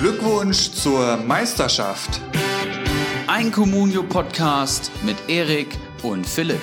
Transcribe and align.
Glückwunsch 0.00 0.70
zur 0.70 1.16
Meisterschaft. 1.16 2.20
Ein 3.26 3.50
Communio-Podcast 3.50 4.92
mit 5.02 5.16
Erik 5.26 5.76
und 6.04 6.24
Philipp. 6.24 6.60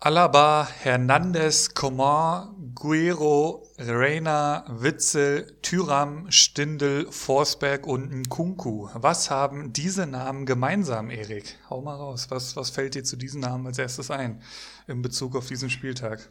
Alaba, 0.00 0.68
Hernandez, 0.82 1.72
Coman, 1.72 2.51
Guerrero, 2.74 3.68
Reina, 3.78 4.64
Witzel, 4.68 5.58
Tyram, 5.62 6.30
Stindel, 6.30 7.10
Forsberg 7.10 7.86
und 7.86 8.10
Nkunku. 8.10 8.88
Was 8.94 9.30
haben 9.30 9.72
diese 9.72 10.06
Namen 10.06 10.46
gemeinsam, 10.46 11.10
Erik? 11.10 11.58
Hau 11.68 11.82
mal 11.82 11.96
raus. 11.96 12.26
Was, 12.30 12.56
was 12.56 12.70
fällt 12.70 12.94
dir 12.94 13.04
zu 13.04 13.16
diesen 13.16 13.40
Namen 13.40 13.66
als 13.66 13.78
erstes 13.78 14.10
ein 14.10 14.42
in 14.86 15.02
Bezug 15.02 15.36
auf 15.36 15.48
diesen 15.48 15.70
Spieltag? 15.70 16.30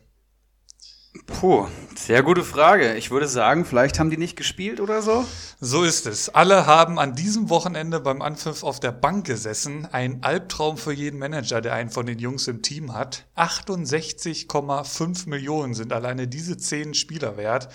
Puh, 1.28 1.68
sehr 1.94 2.24
gute 2.24 2.42
Frage. 2.42 2.96
Ich 2.96 3.12
würde 3.12 3.28
sagen, 3.28 3.66
vielleicht 3.66 4.00
haben 4.00 4.10
die 4.10 4.18
nicht 4.18 4.38
gespielt 4.38 4.80
oder 4.80 5.02
so. 5.02 5.26
So 5.60 5.84
ist 5.84 6.08
es. 6.08 6.30
Alle 6.30 6.66
haben 6.68 7.00
an 7.00 7.16
diesem 7.16 7.50
Wochenende 7.50 8.00
beim 8.00 8.22
Anpfiff 8.22 8.64
auf 8.64 8.80
der 8.80 8.94
Bank 8.94 9.26
gesessen. 9.26 9.86
Ein 9.92 10.24
Albtraum 10.24 10.78
für 10.78 10.94
jeden 10.94 11.20
Manager, 11.20 11.60
der 11.60 11.74
einen 11.74 11.90
von 11.90 12.06
den 12.06 12.18
Jungs 12.18 12.48
im 12.48 12.62
Team 12.62 12.94
hat. 12.94 13.26
68,5 13.36 15.28
Millionen 15.28 15.74
sind 15.74 15.92
alleine 15.92 16.30
diese 16.30 16.56
zehn 16.58 16.94
Spieler 16.94 17.36
wert. 17.36 17.68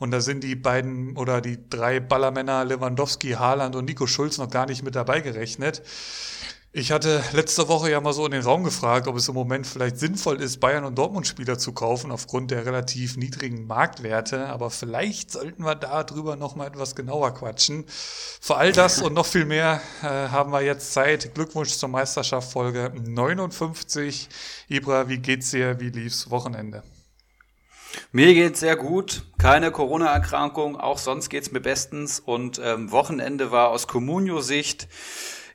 Und 0.00 0.10
da 0.10 0.20
sind 0.20 0.42
die 0.42 0.56
beiden 0.56 1.16
oder 1.16 1.40
die 1.40 1.58
drei 1.68 2.00
Ballermänner 2.00 2.64
Lewandowski, 2.64 3.32
Haaland 3.32 3.76
und 3.76 3.84
Nico 3.84 4.08
Schulz 4.08 4.36
noch 4.38 4.50
gar 4.50 4.66
nicht 4.66 4.82
mit 4.82 4.96
dabei 4.96 5.20
gerechnet. 5.20 5.82
Ich 6.72 6.92
hatte 6.92 7.20
letzte 7.32 7.66
Woche 7.66 7.90
ja 7.90 8.00
mal 8.00 8.12
so 8.12 8.24
in 8.24 8.30
den 8.30 8.44
Raum 8.44 8.62
gefragt, 8.62 9.08
ob 9.08 9.16
es 9.16 9.26
im 9.26 9.34
Moment 9.34 9.66
vielleicht 9.66 9.98
sinnvoll 9.98 10.40
ist, 10.40 10.60
Bayern 10.60 10.84
und 10.84 10.96
Dortmund 10.96 11.26
Spieler 11.26 11.58
zu 11.58 11.72
kaufen 11.72 12.12
aufgrund 12.12 12.52
der 12.52 12.64
relativ 12.64 13.16
niedrigen 13.16 13.66
Marktwerte. 13.66 14.46
Aber 14.46 14.70
vielleicht 14.70 15.32
sollten 15.32 15.64
wir 15.64 15.74
darüber 15.74 16.36
noch 16.36 16.54
mal 16.54 16.68
etwas 16.68 16.94
genauer 16.94 17.34
quatschen. 17.34 17.86
Für 17.88 18.54
all 18.54 18.70
das 18.70 19.02
und 19.02 19.14
noch 19.14 19.26
viel 19.26 19.46
mehr 19.46 19.82
äh, 20.00 20.06
haben 20.06 20.52
wir 20.52 20.60
jetzt 20.60 20.92
Zeit. 20.92 21.34
Glückwunsch 21.34 21.70
zur 21.70 21.88
Meisterschaft 21.88 22.52
Folge 22.52 22.92
59. 22.94 24.28
Ibra, 24.68 25.08
wie 25.08 25.18
geht's 25.18 25.50
dir? 25.50 25.80
Wie 25.80 25.90
lief's 25.90 26.30
Wochenende? 26.30 26.84
Mir 28.12 28.32
geht's 28.32 28.60
sehr 28.60 28.76
gut, 28.76 29.24
keine 29.38 29.72
Corona-Erkrankung, 29.72 30.76
auch 30.76 30.98
sonst 30.98 31.28
geht's 31.28 31.50
mir 31.50 31.58
bestens 31.58 32.20
und 32.20 32.60
ähm, 32.62 32.92
Wochenende 32.92 33.50
war 33.50 33.70
aus 33.70 33.88
Communio-Sicht 33.88 34.86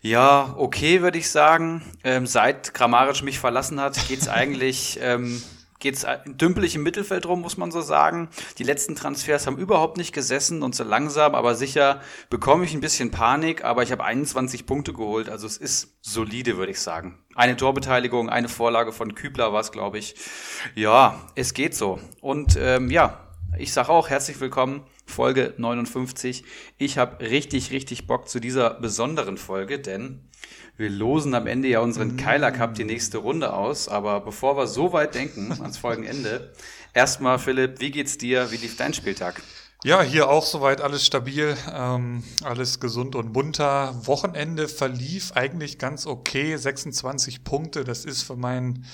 ja, 0.05 0.53
okay, 0.57 1.01
würde 1.01 1.17
ich 1.17 1.31
sagen. 1.31 1.81
Ähm, 2.03 2.27
seit 2.27 2.75
Grammarisch 2.75 3.23
mich 3.23 3.39
verlassen 3.39 3.81
hat, 3.81 4.07
geht's 4.07 4.27
eigentlich 4.27 4.99
ähm, 5.01 5.41
geht's 5.79 6.05
dümpelig 6.25 6.75
im 6.75 6.83
Mittelfeld 6.83 7.25
rum, 7.25 7.41
muss 7.41 7.57
man 7.57 7.71
so 7.71 7.81
sagen. 7.81 8.29
Die 8.59 8.63
letzten 8.63 8.95
Transfers 8.95 9.47
haben 9.47 9.57
überhaupt 9.57 9.97
nicht 9.97 10.13
gesessen 10.13 10.61
und 10.61 10.75
so 10.75 10.83
langsam, 10.83 11.33
aber 11.33 11.55
sicher 11.55 12.01
bekomme 12.29 12.65
ich 12.65 12.73
ein 12.75 12.81
bisschen 12.81 13.09
Panik, 13.09 13.63
aber 13.63 13.81
ich 13.81 13.91
habe 13.91 14.03
21 14.03 14.67
Punkte 14.67 14.93
geholt, 14.93 15.27
also 15.27 15.47
es 15.47 15.57
ist 15.57 15.97
solide, 16.01 16.57
würde 16.57 16.71
ich 16.71 16.79
sagen. 16.79 17.17
Eine 17.33 17.57
Torbeteiligung, 17.57 18.29
eine 18.29 18.47
Vorlage 18.47 18.93
von 18.93 19.15
Kübler 19.15 19.53
war 19.53 19.61
es, 19.61 19.71
glaube 19.71 19.97
ich. 19.97 20.15
Ja, 20.75 21.19
es 21.33 21.55
geht 21.55 21.75
so. 21.75 21.99
Und 22.21 22.57
ähm, 22.59 22.91
ja, 22.91 23.19
ich 23.57 23.73
sage 23.73 23.89
auch 23.89 24.09
herzlich 24.09 24.39
willkommen 24.39 24.83
Folge 25.05 25.53
59. 25.57 26.43
Ich 26.77 26.97
habe 26.97 27.23
richtig, 27.23 27.71
richtig 27.71 28.07
Bock 28.07 28.27
zu 28.27 28.39
dieser 28.39 28.71
besonderen 28.71 29.37
Folge, 29.37 29.79
denn 29.79 30.21
wir 30.77 30.89
losen 30.89 31.33
am 31.35 31.47
Ende 31.47 31.69
ja 31.69 31.79
unseren 31.79 32.15
mm. 32.15 32.17
Keiler 32.17 32.51
Cup 32.51 32.75
die 32.75 32.83
nächste 32.83 33.19
Runde 33.19 33.53
aus. 33.53 33.87
Aber 33.87 34.19
bevor 34.21 34.57
wir 34.57 34.67
so 34.67 34.91
weit 34.93 35.15
denken 35.15 35.51
ans 35.61 35.77
Folgenende, 35.77 36.51
erstmal 36.93 37.39
Philipp, 37.39 37.79
wie 37.79 37.91
geht's 37.91 38.17
dir? 38.17 38.51
Wie 38.51 38.57
lief 38.57 38.75
dein 38.75 38.93
Spieltag? 38.93 39.41
Ja, 39.83 40.01
hier 40.01 40.29
auch 40.29 40.45
soweit 40.45 40.81
alles 40.81 41.05
stabil, 41.05 41.55
ähm, 41.71 42.23
alles 42.43 42.79
gesund 42.79 43.15
und 43.15 43.33
bunter. 43.33 43.93
Wochenende 44.07 44.67
verlief 44.67 45.33
eigentlich 45.33 45.77
ganz 45.77 46.07
okay, 46.07 46.55
26 46.55 47.43
Punkte, 47.43 47.83
das 47.83 48.03
ist 48.03 48.23
für 48.23 48.35
meinen 48.35 48.85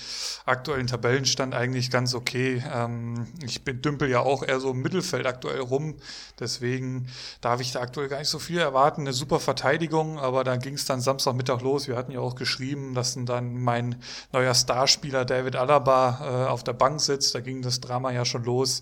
aktuellen 0.46 0.88
Tabellenstand 0.88 1.56
eigentlich 1.56 1.92
ganz 1.92 2.14
okay. 2.14 2.62
Ähm, 2.70 3.28
ich 3.42 3.64
bin 3.64 3.82
dümpel 3.82 4.10
ja 4.10 4.20
auch 4.20 4.44
eher 4.44 4.60
so 4.60 4.72
im 4.72 4.82
Mittelfeld 4.82 5.26
aktuell 5.28 5.62
rum, 5.62 5.96
deswegen 6.42 7.08
darf 7.40 7.62
ich 7.62 7.72
da 7.72 7.80
aktuell 7.80 8.10
gar 8.10 8.20
nicht 8.20 8.28
so 8.28 8.40
viel 8.40 8.60
erwarten. 8.60 9.02
Eine 9.02 9.14
super 9.14 9.40
Verteidigung, 9.40 10.20
aber 10.20 10.44
da 10.44 10.58
ging 10.58 10.74
es 10.74 10.84
dann 10.84 11.00
Samstagmittag 11.00 11.62
los. 11.62 11.88
Wir 11.88 11.96
hatten 11.96 12.12
ja 12.12 12.20
auch 12.20 12.36
geschrieben, 12.36 12.96
dass 12.96 13.16
dann 13.18 13.62
mein 13.62 14.02
neuer 14.34 14.54
Starspieler 14.54 15.24
David 15.24 15.56
Alaba 15.56 16.48
äh, 16.48 16.50
auf 16.50 16.66
der 16.66 16.74
Bank 16.74 17.00
sitzt. 17.00 17.34
Da 17.34 17.40
ging 17.40 17.62
das 17.62 17.80
Drama 17.80 18.12
ja 18.12 18.26
schon 18.26 18.44
los 18.44 18.82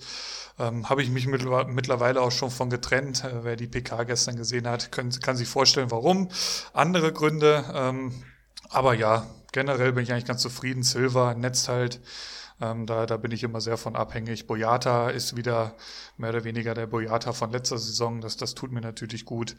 ähm, 0.59 0.90
habe 0.90 1.02
ich 1.02 1.09
mich 1.09 1.25
mittlerweile 1.28 2.22
auch 2.22 2.31
schon 2.31 2.52
von 2.52 2.70
getrennt. 2.70 3.24
Äh, 3.24 3.44
wer 3.44 3.56
die 3.56 3.68
PK 3.68 4.03
gestern 4.03 4.36
gesehen 4.36 4.68
hat, 4.68 4.92
können, 4.92 5.12
kann 5.22 5.38
sich 5.38 5.47
vorstellen, 5.47 5.92
warum. 5.92 6.30
Andere 6.74 7.14
Gründe. 7.14 7.66
Ähm, 7.74 8.24
aber 8.70 8.94
ja, 8.94 9.25
generell 9.52 9.94
bin 9.94 10.03
ich 10.03 10.12
eigentlich 10.12 10.25
ganz 10.25 10.42
zufrieden. 10.42 10.84
Silver 10.84 11.34
netzt 11.34 11.70
halt. 11.70 12.02
Ähm, 12.62 12.86
da, 12.86 13.06
da 13.06 13.18
bin 13.18 13.31
ich 13.31 13.44
immer 13.44 13.62
sehr 13.62 13.78
von 13.78 13.96
abhängig. 13.96 14.47
Boyata 14.47 15.09
ist 15.09 15.38
wieder 15.38 15.75
mehr 16.18 16.31
oder 16.31 16.44
weniger 16.44 16.74
der 16.74 16.88
Boyata 16.88 17.31
von 17.31 17.52
letzter 17.52 17.78
Saison. 17.78 18.20
Das, 18.20 18.36
das 18.36 18.53
tut 18.53 18.72
mir 18.72 18.81
natürlich 18.81 19.26
gut. 19.26 19.56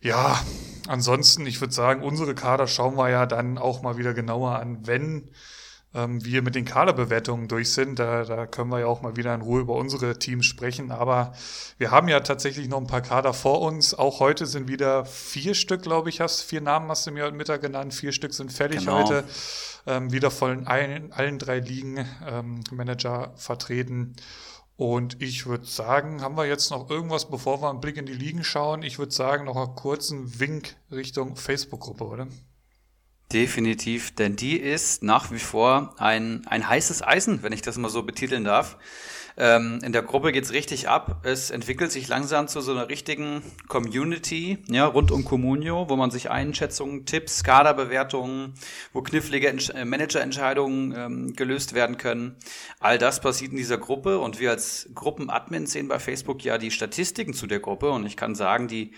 Ja, 0.00 0.42
ansonsten, 0.88 1.46
ich 1.46 1.60
würde 1.60 1.74
sagen, 1.74 2.02
unsere 2.02 2.34
Kader 2.34 2.66
schauen 2.66 2.96
wir 2.96 3.10
ja 3.10 3.26
dann 3.26 3.58
auch 3.58 3.82
mal 3.82 3.96
wieder 3.98 4.14
genauer 4.14 4.58
an, 4.58 4.86
wenn 4.86 5.30
ähm, 5.94 6.24
wir 6.24 6.42
mit 6.42 6.54
den 6.54 6.64
Kaderbewertungen 6.64 7.48
durch 7.48 7.72
sind. 7.72 7.98
Da, 7.98 8.24
da 8.24 8.46
können 8.46 8.70
wir 8.70 8.80
ja 8.80 8.86
auch 8.86 9.02
mal 9.02 9.16
wieder 9.16 9.34
in 9.34 9.40
Ruhe 9.40 9.60
über 9.60 9.74
unsere 9.74 10.18
Teams 10.18 10.46
sprechen. 10.46 10.90
Aber 10.90 11.32
wir 11.78 11.90
haben 11.90 12.08
ja 12.08 12.20
tatsächlich 12.20 12.68
noch 12.68 12.78
ein 12.78 12.86
paar 12.86 13.00
Kader 13.00 13.32
vor 13.32 13.62
uns. 13.62 13.94
Auch 13.94 14.20
heute 14.20 14.46
sind 14.46 14.68
wieder 14.68 15.04
vier 15.04 15.54
Stück, 15.54 15.82
glaube 15.82 16.08
ich, 16.08 16.20
hast 16.20 16.42
vier 16.42 16.60
Namen 16.60 16.88
hast 16.90 17.06
du 17.06 17.10
mir 17.12 17.24
heute 17.24 17.36
Mittag 17.36 17.62
genannt. 17.62 17.94
Vier 17.94 18.12
Stück 18.12 18.34
sind 18.34 18.52
fertig 18.52 18.80
genau. 18.80 19.04
heute. 19.04 19.24
Ähm, 19.86 20.12
wieder 20.12 20.30
von 20.30 20.66
allen, 20.66 21.12
allen 21.12 21.38
drei 21.38 21.60
Ligen 21.60 22.04
ähm, 22.26 22.60
Manager 22.72 23.32
vertreten. 23.36 24.16
Und 24.76 25.22
ich 25.22 25.46
würde 25.46 25.64
sagen, 25.64 26.20
haben 26.20 26.36
wir 26.36 26.44
jetzt 26.44 26.70
noch 26.70 26.90
irgendwas, 26.90 27.30
bevor 27.30 27.62
wir 27.62 27.70
einen 27.70 27.80
Blick 27.80 27.96
in 27.96 28.04
die 28.04 28.12
Ligen 28.12 28.44
schauen? 28.44 28.82
Ich 28.82 28.98
würde 28.98 29.12
sagen, 29.12 29.46
noch 29.46 29.56
einen 29.56 29.74
kurzen 29.74 30.38
Wink 30.38 30.76
Richtung 30.90 31.36
Facebook-Gruppe, 31.36 32.04
oder? 32.04 32.26
Definitiv, 33.32 34.14
denn 34.14 34.36
die 34.36 34.56
ist 34.56 35.02
nach 35.02 35.32
wie 35.32 35.40
vor 35.40 35.94
ein, 35.98 36.46
ein 36.46 36.68
heißes 36.68 37.02
Eisen, 37.02 37.42
wenn 37.42 37.52
ich 37.52 37.62
das 37.62 37.76
mal 37.76 37.88
so 37.88 38.04
betiteln 38.04 38.44
darf. 38.44 38.76
Ähm, 39.38 39.80
in 39.82 39.92
der 39.92 40.02
Gruppe 40.02 40.32
geht's 40.32 40.52
richtig 40.52 40.88
ab. 40.88 41.20
Es 41.24 41.50
entwickelt 41.50 41.92
sich 41.92 42.08
langsam 42.08 42.48
zu 42.48 42.62
so 42.62 42.70
einer 42.70 42.88
richtigen 42.88 43.42
Community, 43.68 44.58
ja, 44.68 44.86
rund 44.86 45.10
um 45.10 45.24
Communio, 45.24 45.90
wo 45.90 45.96
man 45.96 46.10
sich 46.10 46.30
Einschätzungen, 46.30 47.04
Tipps, 47.04 47.44
Kaderbewertungen, 47.44 48.54
wo 48.94 49.02
knifflige 49.02 49.48
Entsch 49.48 49.70
äh, 49.70 49.84
Managerentscheidungen 49.84 50.94
ähm, 50.96 51.36
gelöst 51.36 51.74
werden 51.74 51.98
können. 51.98 52.36
All 52.80 52.96
das 52.96 53.20
passiert 53.20 53.50
in 53.50 53.58
dieser 53.58 53.76
Gruppe 53.76 54.20
und 54.20 54.40
wir 54.40 54.50
als 54.50 54.88
Gruppenadmin 54.94 55.66
sehen 55.66 55.88
bei 55.88 55.98
Facebook 55.98 56.42
ja 56.42 56.56
die 56.56 56.70
Statistiken 56.70 57.34
zu 57.34 57.46
der 57.46 57.60
Gruppe 57.60 57.90
und 57.90 58.06
ich 58.06 58.16
kann 58.16 58.34
sagen, 58.34 58.68
die 58.68 58.92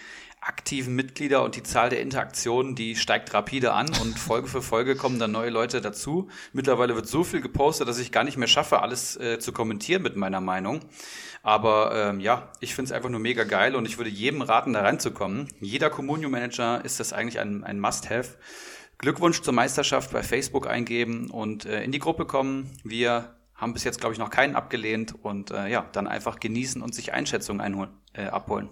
aktiven 0.48 0.94
Mitglieder 0.94 1.44
und 1.44 1.56
die 1.56 1.62
Zahl 1.62 1.90
der 1.90 2.00
Interaktionen, 2.00 2.74
die 2.74 2.96
steigt 2.96 3.32
rapide 3.34 3.72
an 3.72 3.88
und 4.00 4.18
Folge 4.18 4.48
für 4.48 4.62
Folge 4.62 4.96
kommen 4.96 5.18
dann 5.18 5.30
neue 5.30 5.50
Leute 5.50 5.80
dazu. 5.80 6.28
Mittlerweile 6.52 6.96
wird 6.96 7.06
so 7.06 7.22
viel 7.22 7.40
gepostet, 7.40 7.86
dass 7.86 7.98
ich 7.98 8.10
gar 8.10 8.24
nicht 8.24 8.38
mehr 8.38 8.48
schaffe, 8.48 8.80
alles 8.80 9.16
äh, 9.16 9.38
zu 9.38 9.52
kommentieren 9.52 10.02
mit 10.02 10.16
meiner 10.16 10.40
Meinung. 10.40 10.80
Aber 11.42 11.92
ähm, 11.94 12.20
ja, 12.20 12.50
ich 12.60 12.74
finde 12.74 12.88
es 12.88 12.92
einfach 12.92 13.10
nur 13.10 13.20
mega 13.20 13.44
geil 13.44 13.76
und 13.76 13.86
ich 13.86 13.98
würde 13.98 14.10
jedem 14.10 14.42
raten, 14.42 14.72
da 14.72 14.80
reinzukommen. 14.80 15.48
Jeder 15.60 15.90
Communio 15.90 16.28
Manager 16.28 16.84
ist 16.84 16.98
das 16.98 17.12
eigentlich 17.12 17.38
ein, 17.38 17.62
ein 17.62 17.78
Must-Have. 17.78 18.36
Glückwunsch 18.98 19.42
zur 19.42 19.52
Meisterschaft 19.52 20.10
bei 20.12 20.22
Facebook 20.22 20.66
eingeben 20.66 21.30
und 21.30 21.66
äh, 21.66 21.84
in 21.84 21.92
die 21.92 22.00
Gruppe 22.00 22.26
kommen. 22.26 22.70
Wir 22.82 23.36
haben 23.54 23.72
bis 23.72 23.84
jetzt, 23.84 24.00
glaube 24.00 24.14
ich, 24.14 24.18
noch 24.18 24.30
keinen 24.30 24.56
abgelehnt 24.56 25.14
und 25.22 25.50
äh, 25.50 25.68
ja, 25.68 25.86
dann 25.92 26.06
einfach 26.06 26.40
genießen 26.40 26.82
und 26.82 26.94
sich 26.94 27.12
Einschätzungen 27.12 27.60
einholen, 27.60 27.90
äh, 28.12 28.24
abholen. 28.24 28.68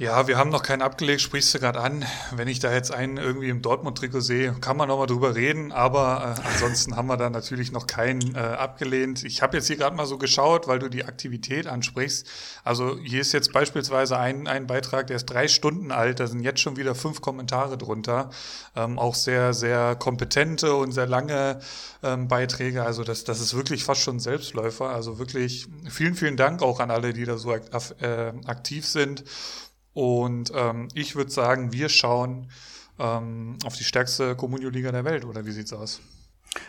Ja, 0.00 0.26
wir 0.26 0.38
haben 0.38 0.48
noch 0.48 0.62
keinen 0.62 0.80
abgelegt, 0.80 1.20
sprichst 1.20 1.52
du 1.52 1.58
gerade 1.58 1.78
an. 1.78 2.06
Wenn 2.34 2.48
ich 2.48 2.58
da 2.58 2.72
jetzt 2.72 2.90
einen 2.90 3.18
irgendwie 3.18 3.50
im 3.50 3.60
Dortmund-Trikot 3.60 4.20
sehe, 4.20 4.54
kann 4.54 4.78
man 4.78 4.88
nochmal 4.88 5.06
drüber 5.06 5.34
reden, 5.34 5.72
aber 5.72 6.36
äh, 6.38 6.48
ansonsten 6.48 6.96
haben 6.96 7.06
wir 7.08 7.18
da 7.18 7.28
natürlich 7.28 7.70
noch 7.70 7.86
keinen 7.86 8.34
äh, 8.34 8.38
abgelehnt. 8.38 9.24
Ich 9.24 9.42
habe 9.42 9.58
jetzt 9.58 9.66
hier 9.66 9.76
gerade 9.76 9.94
mal 9.94 10.06
so 10.06 10.16
geschaut, 10.16 10.66
weil 10.68 10.78
du 10.78 10.88
die 10.88 11.04
Aktivität 11.04 11.66
ansprichst. 11.66 12.26
Also 12.64 12.96
hier 12.96 13.20
ist 13.20 13.32
jetzt 13.32 13.52
beispielsweise 13.52 14.18
ein, 14.18 14.48
ein 14.48 14.66
Beitrag, 14.66 15.06
der 15.08 15.16
ist 15.16 15.26
drei 15.26 15.48
Stunden 15.48 15.92
alt, 15.92 16.18
da 16.18 16.26
sind 16.26 16.40
jetzt 16.40 16.60
schon 16.60 16.78
wieder 16.78 16.94
fünf 16.94 17.20
Kommentare 17.20 17.76
drunter. 17.76 18.30
Ähm, 18.74 18.98
auch 18.98 19.14
sehr, 19.14 19.52
sehr 19.52 19.96
kompetente 19.96 20.76
und 20.76 20.92
sehr 20.92 21.08
lange 21.08 21.60
ähm, 22.02 22.26
Beiträge. 22.26 22.84
Also 22.84 23.04
das, 23.04 23.24
das 23.24 23.38
ist 23.38 23.54
wirklich 23.54 23.84
fast 23.84 24.00
schon 24.00 24.18
Selbstläufer. 24.18 24.88
Also 24.88 25.18
wirklich 25.18 25.68
vielen, 25.90 26.14
vielen 26.14 26.38
Dank 26.38 26.62
auch 26.62 26.80
an 26.80 26.90
alle, 26.90 27.12
die 27.12 27.26
da 27.26 27.36
so 27.36 27.52
äh, 27.52 28.32
aktiv 28.46 28.86
sind. 28.86 29.24
Und 29.92 30.52
ähm, 30.54 30.88
ich 30.94 31.16
würde 31.16 31.30
sagen, 31.30 31.72
wir 31.72 31.88
schauen 31.88 32.50
ähm, 32.98 33.58
auf 33.64 33.76
die 33.76 33.84
stärkste 33.84 34.36
Communio-Liga 34.36 34.92
der 34.92 35.04
Welt, 35.04 35.24
oder 35.24 35.46
wie 35.46 35.52
sieht's 35.52 35.72
aus? 35.72 36.00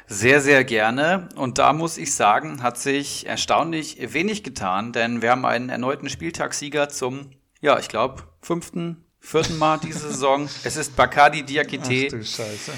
Sehr, 0.08 0.42
sehr 0.42 0.64
gerne. 0.64 1.30
Und 1.36 1.58
da 1.58 1.74
muss 1.74 1.98
ich 1.98 2.14
sagen, 2.14 2.62
hat 2.62 2.78
sich 2.78 3.26
erstaunlich 3.26 3.98
wenig 4.14 4.44
getan, 4.44 4.94
denn 4.94 5.22
wir 5.22 5.32
haben 5.32 5.46
einen 5.46 5.70
erneuten 5.70 6.10
Spieltagssieger 6.10 6.90
zum, 6.90 7.32
ja, 7.62 7.80
ich 7.80 7.90
glaube, 7.90 8.24
fünften, 8.42 9.06
vierten 9.20 9.58
Mal 9.58 9.80
diese 9.80 10.10
Saison. 10.12 10.50
Es 10.64 10.76
ist 10.76 10.96
Bacardi 10.96 11.44
Diakite. 11.44 12.08
Ach 12.08 12.12
du 12.12 12.24
Scheiße 12.24 12.72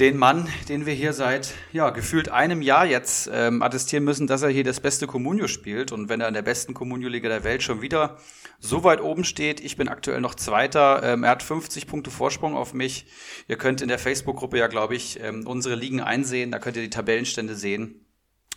den 0.00 0.16
Mann, 0.16 0.48
den 0.70 0.86
wir 0.86 0.94
hier 0.94 1.12
seit 1.12 1.52
ja, 1.72 1.90
gefühlt 1.90 2.30
einem 2.30 2.62
Jahr 2.62 2.86
jetzt 2.86 3.30
ähm, 3.32 3.60
attestieren 3.60 4.02
müssen, 4.02 4.26
dass 4.26 4.40
er 4.40 4.48
hier 4.48 4.64
das 4.64 4.80
beste 4.80 5.06
Communio 5.06 5.46
spielt. 5.46 5.92
Und 5.92 6.08
wenn 6.08 6.22
er 6.22 6.28
in 6.28 6.34
der 6.34 6.42
besten 6.42 6.72
Communio-Liga 6.72 7.28
der 7.28 7.44
Welt 7.44 7.62
schon 7.62 7.82
wieder 7.82 8.16
so 8.60 8.84
weit 8.84 9.00
oben 9.00 9.24
steht, 9.24 9.60
ich 9.60 9.76
bin 9.76 9.88
aktuell 9.88 10.20
noch 10.20 10.34
Zweiter, 10.34 11.02
ähm, 11.02 11.24
er 11.24 11.30
hat 11.30 11.42
50 11.42 11.86
Punkte 11.86 12.10
Vorsprung 12.10 12.54
auf 12.54 12.74
mich. 12.74 13.06
Ihr 13.48 13.56
könnt 13.56 13.80
in 13.80 13.88
der 13.88 13.98
Facebook-Gruppe 13.98 14.58
ja, 14.58 14.66
glaube 14.66 14.94
ich, 14.94 15.18
ähm, 15.20 15.46
unsere 15.46 15.74
Ligen 15.74 16.00
einsehen, 16.00 16.52
da 16.52 16.58
könnt 16.58 16.76
ihr 16.76 16.82
die 16.82 16.90
Tabellenstände 16.90 17.54
sehen. 17.54 18.06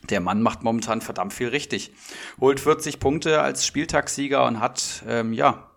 Der 0.10 0.20
Mann 0.20 0.42
macht 0.42 0.64
momentan 0.64 1.00
verdammt 1.00 1.34
viel 1.34 1.48
richtig. 1.48 1.94
Holt 2.40 2.60
40 2.60 3.00
Punkte 3.00 3.42
als 3.42 3.66
Spieltagssieger 3.66 4.46
und 4.46 4.60
hat, 4.60 5.04
ähm, 5.08 5.32
ja, 5.32 5.70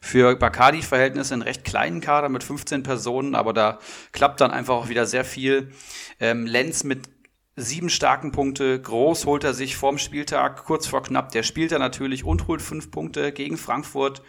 für 0.00 0.36
Bacardi-Verhältnisse 0.36 1.32
einen 1.32 1.42
recht 1.42 1.64
kleinen 1.64 2.00
Kader 2.00 2.28
mit 2.28 2.44
15 2.44 2.82
Personen, 2.82 3.34
aber 3.34 3.54
da 3.54 3.78
klappt 4.12 4.40
dann 4.40 4.50
einfach 4.50 4.74
auch 4.74 4.88
wieder 4.88 5.06
sehr 5.06 5.24
viel. 5.24 5.72
Ähm, 6.20 6.46
Lenz 6.46 6.84
mit 6.84 7.08
sieben 7.56 7.88
starken 7.88 8.32
Punkte, 8.32 8.80
groß 8.80 9.26
holt 9.26 9.44
er 9.44 9.54
sich 9.54 9.76
vorm 9.76 9.98
Spieltag, 9.98 10.64
kurz 10.64 10.86
vor 10.86 11.02
knapp, 11.02 11.30
der 11.30 11.42
spielt 11.42 11.72
er 11.72 11.78
natürlich 11.78 12.24
und 12.24 12.48
holt 12.48 12.60
fünf 12.60 12.90
Punkte 12.90 13.32
gegen 13.32 13.56
Frankfurt. 13.56 14.22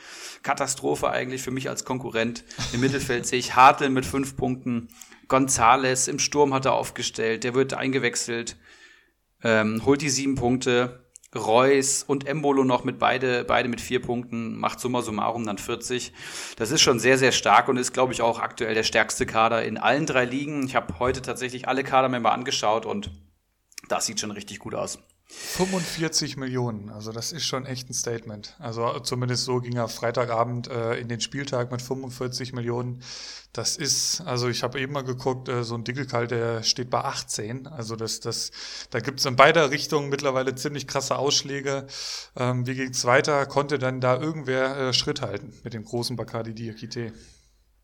Katastrophe 0.44 1.10
eigentlich 1.10 1.42
für 1.42 1.52
mich 1.52 1.70
als 1.70 1.86
Konkurrent. 1.86 2.44
Im 2.74 2.82
Mittelfeld 2.82 3.26
sehe 3.26 3.40
ich 3.40 3.56
Hartl 3.56 3.90
mit 3.90 4.06
fünf 4.06 4.36
Punkten. 4.36 4.90
Gonzales 5.28 6.08
im 6.08 6.20
Sturm 6.20 6.54
hat 6.54 6.66
er 6.66 6.74
aufgestellt, 6.74 7.44
der 7.44 7.56
wird 7.56 7.74
eingewechselt, 7.74 8.58
ähm, 9.44 9.84
holt 9.86 10.02
die 10.02 10.10
sieben 10.10 10.36
Punkte. 10.36 11.05
Reus 11.36 12.04
und 12.04 12.28
Embolo 12.28 12.64
noch 12.64 12.84
mit 12.84 13.00
beide, 13.00 13.44
beide 13.44 13.68
mit 13.68 13.82
vier 13.82 14.02
Punkten, 14.02 14.58
macht 14.58 14.80
summa 14.80 15.02
summarum 15.02 15.46
dann 15.46 15.58
40. 15.58 16.14
Das 16.56 16.72
ist 16.72 16.82
schon 16.82 17.00
sehr, 17.00 17.18
sehr 17.18 17.32
stark 17.32 17.68
und 17.68 17.78
ist, 17.78 17.94
glaube 17.94 18.14
ich, 18.14 18.22
auch 18.22 18.40
aktuell 18.40 18.74
der 18.74 18.84
stärkste 18.84 19.26
Kader 19.26 19.64
in 19.64 19.78
allen 19.78 20.06
drei 20.06 20.26
Ligen. 20.26 20.66
Ich 20.66 20.76
habe 20.76 21.00
heute 21.00 21.22
tatsächlich 21.22 21.68
alle 21.68 21.84
Kadermember 21.84 22.32
angeschaut 22.32 22.86
und 22.86 23.12
das 23.90 24.06
sieht 24.06 24.20
schon 24.20 24.32
richtig 24.32 24.60
gut 24.60 24.76
aus. 24.76 25.00
45 25.28 26.38
Millionen, 26.38 26.90
also 26.90 27.12
das 27.12 27.32
ist 27.32 27.46
schon 27.46 27.66
echt 27.66 27.90
ein 27.90 27.94
Statement. 27.94 28.56
Also 28.60 29.00
zumindest 29.00 29.46
so 29.46 29.60
ging 29.60 29.76
er 29.76 29.88
Freitagabend 29.88 30.68
äh, 30.68 30.96
in 31.00 31.08
den 31.08 31.20
Spieltag 31.20 31.72
mit 31.72 31.82
45 31.82 32.54
Millionen. 32.54 33.02
Das 33.52 33.76
ist, 33.76 34.22
also 34.22 34.50
ich 34.50 34.64
habe 34.64 34.80
eben 34.80 34.94
mal 34.94 35.04
geguckt, 35.04 35.50
äh, 35.50 35.64
so 35.64 35.76
ein 35.76 35.84
Dickelkalt, 35.84 36.30
der 36.30 36.62
steht 36.62 36.92
bei 36.92 37.00
18. 37.00 37.68
Also 37.68 37.96
das, 37.96 38.20
das, 38.20 38.52
da 38.92 39.00
gibt 39.00 39.20
es 39.20 39.26
in 39.26 39.36
beider 39.36 39.72
Richtungen 39.72 40.10
mittlerweile 40.10 40.54
ziemlich 40.54 40.88
krasse 40.88 41.18
Ausschläge. 41.18 41.88
Ähm, 42.36 42.68
wie 42.68 42.76
ging's 42.76 43.04
weiter? 43.06 43.46
Konnte 43.48 43.80
dann 43.80 44.02
da 44.02 44.20
irgendwer 44.20 44.78
äh, 44.78 44.94
Schritt 44.94 45.22
halten 45.22 45.54
mit 45.64 45.74
dem 45.74 45.86
großen 45.86 46.16
Bacardi 46.16 46.54
Diakite? 46.54 47.14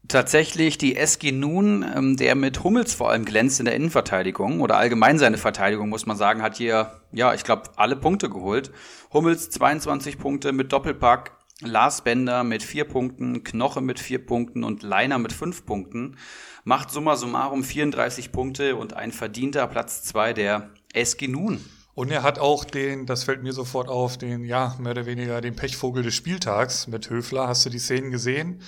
Tatsächlich 0.08 0.78
die 0.78 0.98
SG 0.98 1.32
Nun, 1.32 1.86
ähm, 1.96 2.18
der 2.18 2.36
mit 2.36 2.64
Hummels 2.64 2.94
vor 2.94 3.12
allem 3.12 3.24
glänzt 3.24 3.60
in 3.60 3.66
der 3.66 3.76
Innenverteidigung 3.76 4.60
oder 4.60 4.78
allgemein 4.78 5.20
seine 5.20 5.38
Verteidigung, 5.38 5.90
muss 5.90 6.06
man 6.06 6.18
sagen, 6.18 6.42
hat 6.42 6.58
hier, 6.58 7.02
ja, 7.12 7.34
ich 7.34 7.44
glaube, 7.44 7.70
alle 7.76 7.96
Punkte 7.96 8.30
geholt. 8.30 8.72
Hummels 9.14 9.50
22 9.52 10.18
Punkte 10.18 10.54
mit 10.54 10.74
Doppelpack, 10.74 11.32
Lars 11.62 12.02
Bender 12.02 12.44
mit 12.44 12.64
vier 12.64 12.86
Punkten, 12.86 13.44
Knoche 13.44 13.82
mit 13.82 14.00
vier 14.00 14.26
Punkten 14.26 14.64
und 14.64 14.82
Leiner 14.82 15.20
mit 15.20 15.32
fünf 15.32 15.66
Punkten. 15.66 16.18
Macht 16.64 16.92
summa 16.92 17.16
summarum 17.16 17.64
34 17.64 18.32
Punkte 18.32 18.76
und 18.76 18.94
ein 18.94 19.12
verdienter 19.12 19.68
Platz 19.68 20.04
zwei 20.04 20.34
der 20.34 20.72
SG 20.94 21.28
Nun. 21.28 21.64
Und 21.94 22.10
er 22.10 22.24
hat 22.24 22.40
auch 22.40 22.66
den, 22.66 23.06
das 23.06 23.26
fällt 23.26 23.44
mir 23.44 23.54
sofort 23.54 23.90
auf, 23.90 24.18
den, 24.18 24.44
ja, 24.46 24.76
mehr 24.80 24.92
oder 24.92 25.06
weniger 25.06 25.42
den 25.42 25.56
Pechvogel 25.56 26.04
des 26.04 26.16
Spieltags 26.16 26.88
mit 26.88 27.10
Höfler. 27.10 27.48
Hast 27.48 27.66
du 27.66 27.70
die 27.70 27.80
Szenen 27.80 28.12
gesehen? 28.12 28.62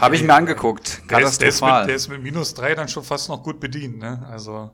Habe 0.00 0.16
ich 0.16 0.22
mir 0.22 0.34
angeguckt. 0.34 1.02
Der 1.10 1.20
ist, 1.20 1.40
der, 1.40 1.48
ist 1.48 1.62
mit, 1.62 1.70
der 1.70 1.94
ist 1.94 2.08
mit 2.08 2.22
minus 2.22 2.54
drei 2.54 2.74
dann 2.74 2.88
schon 2.88 3.04
fast 3.04 3.28
noch 3.28 3.42
gut 3.42 3.60
bedient. 3.60 3.98
Ne? 3.98 4.26
Also 4.30 4.70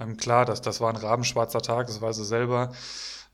ähm, 0.00 0.16
klar, 0.16 0.44
das, 0.44 0.60
das 0.60 0.80
war 0.80 0.90
ein 0.90 0.96
rabenschwarzer 0.96 1.62
Tag, 1.62 1.86
das 1.86 2.00
weiß 2.00 2.18
er 2.18 2.24
selber. 2.24 2.72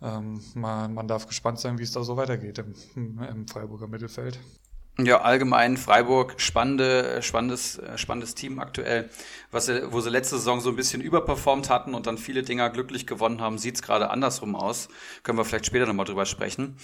Ähm, 0.00 0.42
man, 0.54 0.94
man 0.94 1.08
darf 1.08 1.26
gespannt 1.26 1.60
sein, 1.60 1.78
wie 1.78 1.84
es 1.84 1.92
da 1.92 2.02
so 2.02 2.16
weitergeht 2.16 2.58
im, 2.58 3.18
im 3.22 3.48
Freiburger 3.48 3.86
Mittelfeld. 3.86 4.38
Ja, 4.98 5.22
allgemein 5.22 5.78
Freiburg 5.78 6.34
spannende, 6.38 7.22
spannendes, 7.22 7.80
spannendes 7.96 8.34
Team 8.34 8.58
aktuell, 8.58 9.08
was 9.50 9.64
sie, 9.64 9.90
wo 9.90 10.02
sie 10.02 10.10
letzte 10.10 10.36
Saison 10.36 10.60
so 10.60 10.68
ein 10.68 10.76
bisschen 10.76 11.00
überperformt 11.00 11.70
hatten 11.70 11.94
und 11.94 12.06
dann 12.06 12.18
viele 12.18 12.42
Dinger 12.42 12.68
glücklich 12.68 13.06
gewonnen 13.06 13.40
haben, 13.40 13.56
sieht's 13.56 13.80
gerade 13.80 14.10
andersrum 14.10 14.54
aus. 14.54 14.88
Können 15.22 15.38
wir 15.38 15.46
vielleicht 15.46 15.64
später 15.64 15.86
nochmal 15.86 16.04
drüber 16.04 16.26
sprechen. 16.26 16.76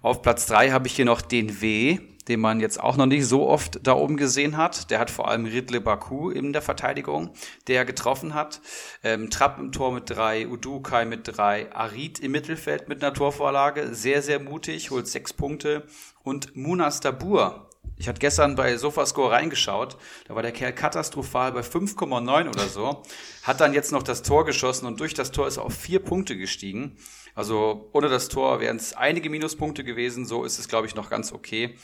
Auf 0.00 0.22
Platz 0.22 0.46
drei 0.46 0.70
habe 0.70 0.86
ich 0.86 0.94
hier 0.94 1.06
noch 1.06 1.20
den 1.20 1.60
W, 1.60 1.98
den 2.28 2.40
man 2.40 2.60
jetzt 2.60 2.80
auch 2.80 2.96
noch 2.96 3.06
nicht 3.06 3.26
so 3.26 3.48
oft 3.48 3.86
da 3.86 3.92
oben 3.92 4.16
gesehen 4.16 4.56
hat. 4.56 4.90
Der 4.90 4.98
hat 4.98 5.10
vor 5.10 5.28
allem 5.28 5.44
Ridley 5.44 5.80
Baku 5.80 6.30
in 6.30 6.52
der 6.52 6.62
Verteidigung, 6.62 7.30
der 7.68 7.84
getroffen 7.84 8.34
hat. 8.34 8.60
Ähm, 9.04 9.30
Trapp 9.30 9.58
im 9.58 9.72
Tor 9.72 9.92
mit 9.92 10.10
drei, 10.10 10.48
Udukai 10.48 11.04
mit 11.04 11.36
drei, 11.36 11.72
Arid 11.72 12.18
im 12.18 12.32
Mittelfeld 12.32 12.88
mit 12.88 13.02
einer 13.02 13.14
Torvorlage. 13.14 13.94
Sehr, 13.94 14.22
sehr 14.22 14.40
mutig, 14.40 14.90
holt 14.90 15.06
sechs 15.08 15.32
Punkte. 15.32 15.84
Und 16.22 16.56
Munas 16.56 17.00
Dabur, 17.00 17.66
ich 17.96 18.08
hatte 18.08 18.18
gestern 18.18 18.56
bei 18.56 18.76
Sofascore 18.76 19.30
reingeschaut, 19.30 19.96
da 20.26 20.34
war 20.34 20.42
der 20.42 20.52
Kerl 20.52 20.72
katastrophal 20.72 21.52
bei 21.52 21.60
5,9 21.60 22.48
oder 22.48 22.66
so, 22.66 23.02
hat 23.42 23.60
dann 23.60 23.72
jetzt 23.72 23.92
noch 23.92 24.02
das 24.02 24.22
Tor 24.22 24.44
geschossen 24.44 24.86
und 24.86 25.00
durch 25.00 25.14
das 25.14 25.30
Tor 25.30 25.46
ist 25.46 25.56
er 25.56 25.64
auf 25.64 25.74
vier 25.74 26.00
Punkte 26.00 26.36
gestiegen. 26.36 26.96
Also 27.36 27.90
ohne 27.92 28.08
das 28.08 28.28
Tor 28.28 28.58
wären 28.60 28.78
es 28.78 28.94
einige 28.94 29.30
Minuspunkte 29.30 29.84
gewesen. 29.84 30.26
So 30.26 30.42
ist 30.42 30.58
es, 30.58 30.66
glaube 30.66 30.88
ich, 30.88 30.96
noch 30.96 31.10
ganz 31.10 31.32
okay. 31.32 31.76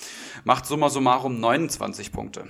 Macht 0.42 0.66
summa 0.66 0.88
summarum 0.88 1.38
29 1.38 2.10
Punkte. 2.10 2.48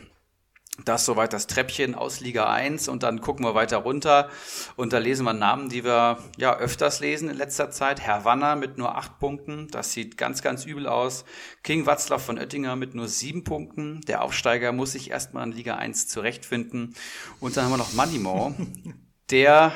Das 0.87 1.05
soweit 1.05 1.35
das 1.35 1.47
Treppchen 1.47 1.95
aus 1.95 2.21
Liga 2.21 2.51
1 2.51 2.89
und 2.89 3.03
dann 3.03 3.21
gucken 3.21 3.45
wir 3.45 3.55
weiter 3.55 3.77
runter 3.77 4.31
und 4.75 4.95
da 4.95 4.99
lesen 4.99 5.25
wir 5.25 5.35
Namen, 5.35 5.69
die 5.69 5.85
wir 5.85 6.17
ja 6.39 6.57
öfters 6.57 7.01
lesen 7.01 7.29
in 7.29 7.37
letzter 7.37 7.71
Zeit. 7.71 8.01
Herr 8.01 8.25
Wanner 8.25 8.57
mit 8.57 8.79
nur 8.79 8.97
8 8.97 9.19
Punkten, 9.19 9.69
das 9.71 9.93
sieht 9.93 10.17
ganz, 10.17 10.41
ganz 10.41 10.65
übel 10.65 10.87
aus. 10.87 11.27
King 11.63 11.85
Watzlaw 11.85 12.23
von 12.23 12.39
Oettinger 12.39 12.75
mit 12.77 12.95
nur 12.95 13.07
7 13.07 13.45
Punkten. 13.45 14.01
Der 14.09 14.23
Aufsteiger 14.23 14.73
muss 14.73 14.93
sich 14.93 15.11
erstmal 15.11 15.47
in 15.47 15.53
Liga 15.53 15.75
1 15.75 16.09
zurechtfinden. 16.09 16.95
Und 17.39 17.55
dann 17.55 17.65
haben 17.65 17.73
wir 17.73 17.77
noch 17.77 17.93
Manimo, 17.93 18.55
der, 19.31 19.73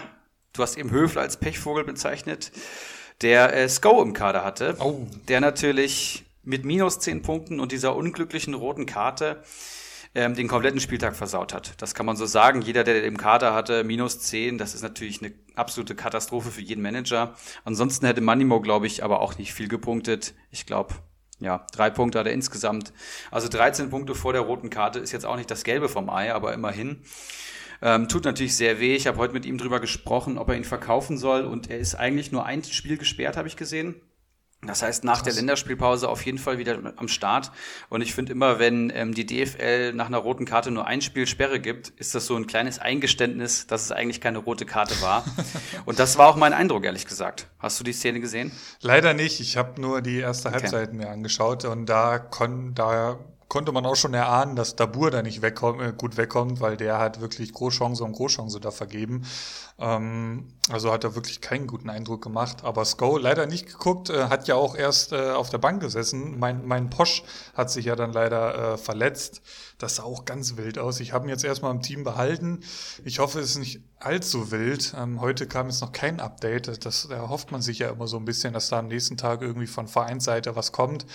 du 0.54 0.62
hast 0.62 0.78
eben 0.78 0.90
Höfler 0.90 1.20
als 1.20 1.36
Pechvogel 1.36 1.84
bezeichnet, 1.84 2.52
der 3.22 3.54
äh, 3.54 3.68
Sko 3.68 4.02
im 4.02 4.12
Kader 4.12 4.44
hatte, 4.44 4.76
oh. 4.80 5.06
der 5.28 5.40
natürlich 5.40 6.24
mit 6.42 6.64
minus 6.64 6.98
10 7.00 7.22
Punkten 7.22 7.60
und 7.60 7.72
dieser 7.72 7.96
unglücklichen 7.96 8.54
roten 8.54 8.86
Karte 8.86 9.42
ähm, 10.14 10.34
den 10.34 10.48
kompletten 10.48 10.80
Spieltag 10.80 11.14
versaut 11.14 11.52
hat. 11.52 11.74
Das 11.82 11.94
kann 11.94 12.06
man 12.06 12.16
so 12.16 12.24
sagen. 12.24 12.62
Jeder, 12.62 12.84
der 12.84 13.04
im 13.04 13.18
Kader 13.18 13.52
hatte, 13.52 13.84
minus 13.84 14.20
10, 14.20 14.56
das 14.56 14.74
ist 14.74 14.82
natürlich 14.82 15.22
eine 15.22 15.34
absolute 15.56 15.94
Katastrophe 15.94 16.50
für 16.50 16.62
jeden 16.62 16.82
Manager. 16.82 17.34
Ansonsten 17.64 18.06
hätte 18.06 18.22
Manimo, 18.22 18.60
glaube 18.60 18.86
ich, 18.86 19.04
aber 19.04 19.20
auch 19.20 19.36
nicht 19.36 19.52
viel 19.52 19.68
gepunktet. 19.68 20.34
Ich 20.50 20.64
glaube, 20.64 20.94
ja, 21.38 21.66
drei 21.72 21.90
Punkte 21.90 22.18
hat 22.18 22.26
er 22.26 22.32
insgesamt. 22.32 22.94
Also 23.30 23.48
13 23.48 23.90
Punkte 23.90 24.14
vor 24.14 24.32
der 24.32 24.42
roten 24.42 24.70
Karte 24.70 25.00
ist 25.00 25.12
jetzt 25.12 25.26
auch 25.26 25.36
nicht 25.36 25.50
das 25.50 25.64
Gelbe 25.64 25.88
vom 25.88 26.08
Ei, 26.08 26.32
aber 26.32 26.54
immerhin. 26.54 27.02
Ähm, 27.82 28.08
tut 28.08 28.24
natürlich 28.24 28.56
sehr 28.56 28.80
weh. 28.80 28.94
Ich 28.94 29.06
habe 29.06 29.18
heute 29.18 29.32
mit 29.34 29.46
ihm 29.46 29.58
drüber 29.58 29.80
gesprochen, 29.80 30.38
ob 30.38 30.48
er 30.48 30.56
ihn 30.56 30.64
verkaufen 30.64 31.18
soll. 31.18 31.44
Und 31.44 31.70
er 31.70 31.78
ist 31.78 31.94
eigentlich 31.94 32.32
nur 32.32 32.46
ein 32.46 32.64
Spiel 32.64 32.98
gesperrt, 32.98 33.36
habe 33.36 33.48
ich 33.48 33.56
gesehen. 33.56 33.96
Das 34.66 34.82
heißt, 34.82 35.04
nach 35.04 35.16
Krass. 35.16 35.24
der 35.24 35.34
Länderspielpause 35.34 36.08
auf 36.08 36.24
jeden 36.24 36.38
Fall 36.38 36.58
wieder 36.58 36.94
am 36.96 37.08
Start. 37.08 37.52
Und 37.88 38.00
ich 38.00 38.14
finde 38.14 38.32
immer, 38.32 38.58
wenn 38.58 38.90
ähm, 38.94 39.14
die 39.14 39.26
DFL 39.26 39.92
nach 39.92 40.06
einer 40.06 40.18
roten 40.18 40.44
Karte 40.44 40.70
nur 40.70 40.86
ein 40.86 41.02
Spiel 41.02 41.26
Sperre 41.26 41.60
gibt, 41.60 41.90
ist 41.90 42.14
das 42.14 42.26
so 42.26 42.36
ein 42.36 42.46
kleines 42.46 42.78
Eingeständnis, 42.78 43.66
dass 43.66 43.84
es 43.84 43.92
eigentlich 43.92 44.20
keine 44.20 44.38
rote 44.38 44.66
Karte 44.66 45.00
war. 45.02 45.24
Und 45.84 45.98
das 45.98 46.18
war 46.18 46.28
auch 46.28 46.36
mein 46.36 46.52
Eindruck, 46.52 46.84
ehrlich 46.84 47.06
gesagt. 47.06 47.48
Hast 47.58 47.78
du 47.78 47.84
die 47.84 47.92
Szene 47.92 48.20
gesehen? 48.20 48.50
Leider 48.80 49.14
nicht. 49.14 49.40
Ich 49.40 49.56
habe 49.56 49.80
nur 49.80 50.00
die 50.00 50.18
erste 50.18 50.50
Halbzeit 50.50 50.88
okay. 50.88 50.96
mir 50.96 51.10
angeschaut 51.10 51.64
und 51.64 51.86
da, 51.86 52.18
kon, 52.18 52.74
da 52.74 53.18
konnte 53.48 53.72
man 53.72 53.86
auch 53.86 53.94
schon 53.94 54.14
erahnen, 54.14 54.56
dass 54.56 54.76
Dabur 54.76 55.10
da 55.10 55.22
nicht 55.22 55.42
wegkommt, 55.42 55.80
äh, 55.80 55.92
gut 55.96 56.16
wegkommt, 56.16 56.60
weil 56.60 56.76
der 56.76 56.98
hat 56.98 57.20
wirklich 57.20 57.52
Großchance 57.52 58.02
um 58.02 58.12
Großchance 58.12 58.60
da 58.60 58.70
vergeben. 58.70 59.24
Ähm, 59.78 60.48
also 60.68 60.92
hat 60.92 61.04
er 61.04 61.14
wirklich 61.14 61.40
keinen 61.40 61.66
guten 61.66 61.88
Eindruck 61.88 62.22
gemacht. 62.22 62.64
Aber 62.64 62.84
Sko 62.84 63.18
leider 63.18 63.46
nicht 63.46 63.66
geguckt, 63.66 64.10
äh, 64.10 64.24
hat 64.24 64.48
ja 64.48 64.56
auch 64.56 64.74
erst 64.74 65.12
äh, 65.12 65.30
auf 65.30 65.50
der 65.50 65.58
Bank 65.58 65.80
gesessen. 65.80 66.38
Mein, 66.38 66.66
mein 66.66 66.90
Posch 66.90 67.22
hat 67.54 67.70
sich 67.70 67.84
ja 67.84 67.94
dann 67.94 68.12
leider 68.12 68.74
äh, 68.74 68.78
verletzt. 68.78 69.42
Das 69.78 69.96
sah 69.96 70.04
auch 70.04 70.24
ganz 70.24 70.56
wild 70.56 70.78
aus. 70.78 71.00
Ich 71.00 71.12
habe 71.12 71.26
ihn 71.26 71.28
jetzt 71.28 71.44
erstmal 71.44 71.70
im 71.70 71.82
Team 71.82 72.02
behalten. 72.02 72.60
Ich 73.04 73.18
hoffe, 73.18 73.38
es 73.40 73.50
ist 73.50 73.58
nicht 73.58 73.80
allzu 74.00 74.50
wild. 74.50 74.94
Ähm, 74.96 75.20
heute 75.20 75.46
kam 75.46 75.68
jetzt 75.68 75.82
noch 75.82 75.92
kein 75.92 76.18
Update. 76.18 76.84
Das, 76.84 77.06
da 77.08 77.28
hofft 77.28 77.52
man 77.52 77.62
sich 77.62 77.78
ja 77.78 77.90
immer 77.90 78.08
so 78.08 78.16
ein 78.16 78.24
bisschen, 78.24 78.54
dass 78.54 78.70
da 78.70 78.78
am 78.78 78.88
nächsten 78.88 79.16
Tag 79.16 79.42
irgendwie 79.42 79.66
von 79.66 79.86
Vereinsseite 79.86 80.56
was 80.56 80.72
kommt. 80.72 81.06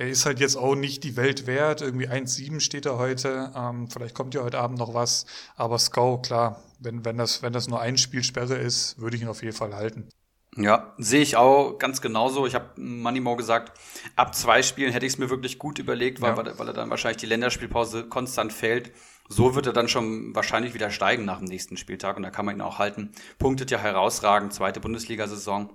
Er 0.00 0.08
ist 0.08 0.26
halt 0.26 0.38
jetzt 0.38 0.56
auch 0.56 0.76
nicht 0.76 1.02
die 1.02 1.16
Welt 1.16 1.48
wert. 1.48 1.82
Irgendwie 1.82 2.08
1,7 2.08 2.60
steht 2.60 2.86
er 2.86 2.98
heute. 2.98 3.52
Ähm, 3.56 3.90
vielleicht 3.90 4.14
kommt 4.14 4.32
ja 4.32 4.44
heute 4.44 4.60
Abend 4.60 4.78
noch 4.78 4.94
was. 4.94 5.26
Aber 5.56 5.76
Sko, 5.76 6.18
klar, 6.18 6.62
wenn, 6.78 7.04
wenn, 7.04 7.18
das, 7.18 7.42
wenn 7.42 7.52
das 7.52 7.66
nur 7.66 7.80
ein 7.80 7.98
Spielsperre 7.98 8.54
ist, 8.54 9.00
würde 9.00 9.16
ich 9.16 9.22
ihn 9.22 9.28
auf 9.28 9.42
jeden 9.42 9.56
Fall 9.56 9.74
halten. 9.74 10.08
Ja, 10.56 10.94
sehe 10.98 11.20
ich 11.20 11.36
auch 11.36 11.78
ganz 11.78 12.00
genauso. 12.00 12.46
Ich 12.46 12.54
habe 12.54 12.80
Moneymo 12.80 13.34
gesagt, 13.34 13.76
ab 14.14 14.36
zwei 14.36 14.62
Spielen 14.62 14.92
hätte 14.92 15.04
ich 15.04 15.14
es 15.14 15.18
mir 15.18 15.30
wirklich 15.30 15.58
gut 15.58 15.80
überlegt, 15.80 16.20
weil, 16.20 16.36
ja. 16.36 16.58
weil 16.58 16.68
er 16.68 16.74
dann 16.74 16.90
wahrscheinlich 16.90 17.18
die 17.18 17.26
Länderspielpause 17.26 18.04
konstant 18.04 18.52
fällt. 18.52 18.92
So 19.28 19.56
wird 19.56 19.66
er 19.66 19.72
dann 19.72 19.88
schon 19.88 20.34
wahrscheinlich 20.34 20.74
wieder 20.74 20.90
steigen 20.90 21.24
nach 21.24 21.38
dem 21.38 21.48
nächsten 21.48 21.76
Spieltag 21.76 22.16
und 22.16 22.22
da 22.22 22.30
kann 22.30 22.46
man 22.46 22.56
ihn 22.56 22.60
auch 22.60 22.78
halten. 22.78 23.10
Punktet 23.38 23.72
ja 23.72 23.78
herausragend, 23.78 24.54
zweite 24.54 24.80
Bundesliga-Saison. 24.80 25.70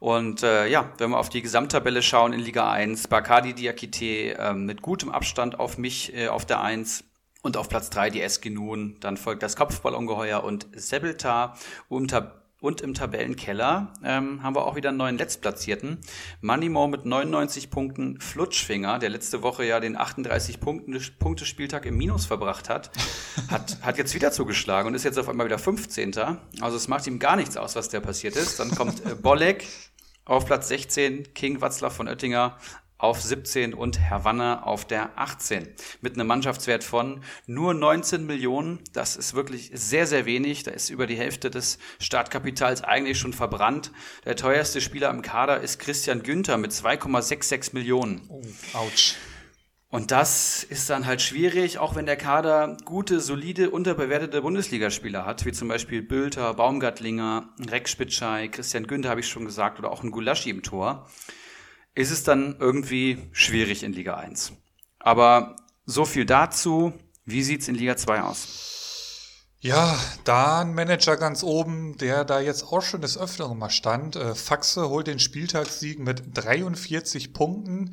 Und 0.00 0.42
äh, 0.42 0.68
ja, 0.68 0.92
wenn 0.98 1.10
wir 1.10 1.18
auf 1.18 1.28
die 1.28 1.42
Gesamttabelle 1.42 2.02
schauen 2.02 2.32
in 2.32 2.40
Liga 2.40 2.70
1, 2.70 3.08
Bakadi 3.08 3.52
Diakite 3.52 4.38
äh, 4.38 4.54
mit 4.54 4.82
gutem 4.82 5.10
Abstand 5.10 5.58
auf 5.58 5.76
mich 5.76 6.14
äh, 6.14 6.28
auf 6.28 6.46
der 6.46 6.60
1 6.60 7.04
und 7.42 7.56
auf 7.56 7.68
Platz 7.68 7.90
3 7.90 8.10
die 8.10 8.22
SG 8.22 8.50
Nun, 8.50 8.96
dann 9.00 9.16
folgt 9.16 9.42
das 9.42 9.56
Kopfballungeheuer 9.56 10.44
und 10.44 10.68
Sebeltar 10.72 11.56
unter 11.88 12.47
und 12.60 12.80
im 12.80 12.94
Tabellenkeller 12.94 13.92
ähm, 14.04 14.42
haben 14.42 14.56
wir 14.56 14.66
auch 14.66 14.74
wieder 14.74 14.88
einen 14.88 14.98
neuen 14.98 15.16
Letztplatzierten. 15.16 15.98
Moneymo 16.40 16.88
mit 16.88 17.04
99 17.04 17.70
Punkten, 17.70 18.20
Flutschfinger, 18.20 18.98
der 18.98 19.10
letzte 19.10 19.42
Woche 19.42 19.64
ja 19.64 19.78
den 19.78 19.96
38 19.96 20.58
Punkten, 20.58 21.00
Punkte 21.18 21.46
Spieltag 21.46 21.86
im 21.86 21.96
Minus 21.96 22.26
verbracht 22.26 22.68
hat, 22.68 22.90
hat, 23.50 23.78
hat 23.82 23.98
jetzt 23.98 24.14
wieder 24.14 24.32
zugeschlagen 24.32 24.88
und 24.88 24.94
ist 24.94 25.04
jetzt 25.04 25.18
auf 25.18 25.28
einmal 25.28 25.46
wieder 25.46 25.58
15. 25.58 26.16
Also 26.60 26.76
es 26.76 26.88
macht 26.88 27.06
ihm 27.06 27.18
gar 27.18 27.36
nichts 27.36 27.56
aus, 27.56 27.76
was 27.76 27.88
da 27.88 28.00
passiert 28.00 28.34
ist. 28.34 28.58
Dann 28.58 28.70
kommt 28.70 29.04
äh, 29.06 29.14
Bolek 29.14 29.66
auf 30.24 30.46
Platz 30.46 30.68
16, 30.68 31.34
King 31.34 31.60
Watzlaw 31.60 31.90
von 31.94 32.08
Oettinger 32.08 32.56
auf 32.98 33.22
17 33.22 33.74
und 33.74 34.00
Wanner 34.10 34.66
auf 34.66 34.84
der 34.84 35.16
18. 35.16 35.68
Mit 36.00 36.14
einem 36.14 36.26
Mannschaftswert 36.26 36.82
von 36.82 37.22
nur 37.46 37.72
19 37.72 38.26
Millionen. 38.26 38.80
Das 38.92 39.16
ist 39.16 39.34
wirklich 39.34 39.70
sehr, 39.72 40.06
sehr 40.06 40.26
wenig. 40.26 40.64
Da 40.64 40.72
ist 40.72 40.90
über 40.90 41.06
die 41.06 41.16
Hälfte 41.16 41.48
des 41.48 41.78
Startkapitals 42.00 42.82
eigentlich 42.82 43.18
schon 43.18 43.32
verbrannt. 43.32 43.92
Der 44.24 44.34
teuerste 44.34 44.80
Spieler 44.80 45.10
im 45.10 45.22
Kader 45.22 45.60
ist 45.60 45.78
Christian 45.78 46.24
Günther 46.24 46.58
mit 46.58 46.72
2,66 46.72 47.72
Millionen. 47.72 48.22
Oh, 48.28 48.42
ouch. 48.74 49.14
Und 49.90 50.10
das 50.10 50.64
ist 50.64 50.90
dann 50.90 51.06
halt 51.06 51.22
schwierig, 51.22 51.78
auch 51.78 51.94
wenn 51.94 52.04
der 52.04 52.18
Kader 52.18 52.76
gute, 52.84 53.20
solide, 53.20 53.70
unterbewertete 53.70 54.42
Bundesligaspieler 54.42 55.24
hat, 55.24 55.46
wie 55.46 55.52
zum 55.52 55.68
Beispiel 55.68 56.02
Bülter, 56.02 56.52
Baumgartlinger, 56.52 57.48
Rex 57.70 57.92
Spitschei, 57.92 58.48
Christian 58.48 58.86
Günther 58.86 59.08
habe 59.08 59.20
ich 59.20 59.28
schon 59.28 59.46
gesagt, 59.46 59.78
oder 59.78 59.90
auch 59.90 60.02
ein 60.02 60.10
Gulaschi 60.10 60.50
im 60.50 60.62
Tor 60.62 61.08
ist 61.98 62.12
es 62.12 62.22
dann 62.22 62.56
irgendwie 62.60 63.18
schwierig 63.32 63.82
in 63.82 63.92
Liga 63.92 64.14
1. 64.14 64.52
Aber 65.00 65.56
so 65.84 66.04
viel 66.04 66.24
dazu. 66.24 66.92
Wie 67.24 67.42
sieht's 67.42 67.66
in 67.66 67.74
Liga 67.74 67.96
2 67.96 68.22
aus? 68.22 68.48
Ja, 69.58 69.98
da 70.22 70.60
ein 70.60 70.74
Manager 70.74 71.16
ganz 71.16 71.42
oben, 71.42 71.96
der 71.98 72.24
da 72.24 72.38
jetzt 72.38 72.62
auch 72.62 72.82
schon 72.82 73.00
des 73.00 73.18
Öfteren 73.18 73.58
mal 73.58 73.70
stand. 73.70 74.14
Äh, 74.14 74.36
Faxe 74.36 74.88
holt 74.88 75.08
den 75.08 75.18
Spieltagssieg 75.18 75.98
mit 75.98 76.22
43 76.34 77.32
Punkten. 77.32 77.92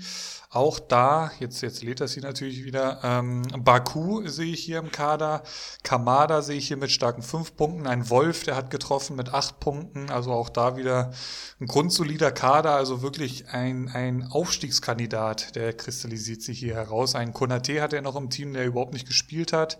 Auch 0.55 0.79
da, 0.79 1.31
jetzt, 1.41 1.59
jetzt 1.59 1.83
lädt 1.83 1.99
das 1.99 2.13
hier 2.13 2.23
natürlich 2.23 2.63
wieder, 2.63 3.01
ähm, 3.03 3.41
Baku 3.59 4.25
sehe 4.25 4.53
ich 4.53 4.63
hier 4.63 4.79
im 4.79 4.89
Kader, 4.89 5.43
Kamada 5.83 6.41
sehe 6.41 6.57
ich 6.57 6.69
hier 6.69 6.77
mit 6.77 6.91
starken 6.91 7.23
fünf 7.23 7.57
Punkten, 7.57 7.85
ein 7.87 8.09
Wolf, 8.09 8.45
der 8.45 8.55
hat 8.55 8.69
getroffen 8.69 9.17
mit 9.17 9.33
acht 9.33 9.59
Punkten, 9.59 10.09
also 10.09 10.31
auch 10.31 10.47
da 10.47 10.77
wieder 10.77 11.11
ein 11.59 11.67
grundsolider 11.67 12.31
Kader, 12.31 12.71
also 12.71 13.01
wirklich 13.01 13.49
ein, 13.49 13.89
ein 13.89 14.29
Aufstiegskandidat, 14.31 15.57
der 15.57 15.73
kristallisiert 15.73 16.41
sich 16.41 16.59
hier 16.59 16.75
heraus. 16.75 17.15
Ein 17.15 17.33
Konate 17.33 17.81
hat 17.81 17.91
er 17.91 18.01
noch 18.01 18.15
im 18.15 18.29
Team, 18.29 18.53
der 18.53 18.65
überhaupt 18.65 18.93
nicht 18.93 19.07
gespielt 19.07 19.51
hat. 19.51 19.77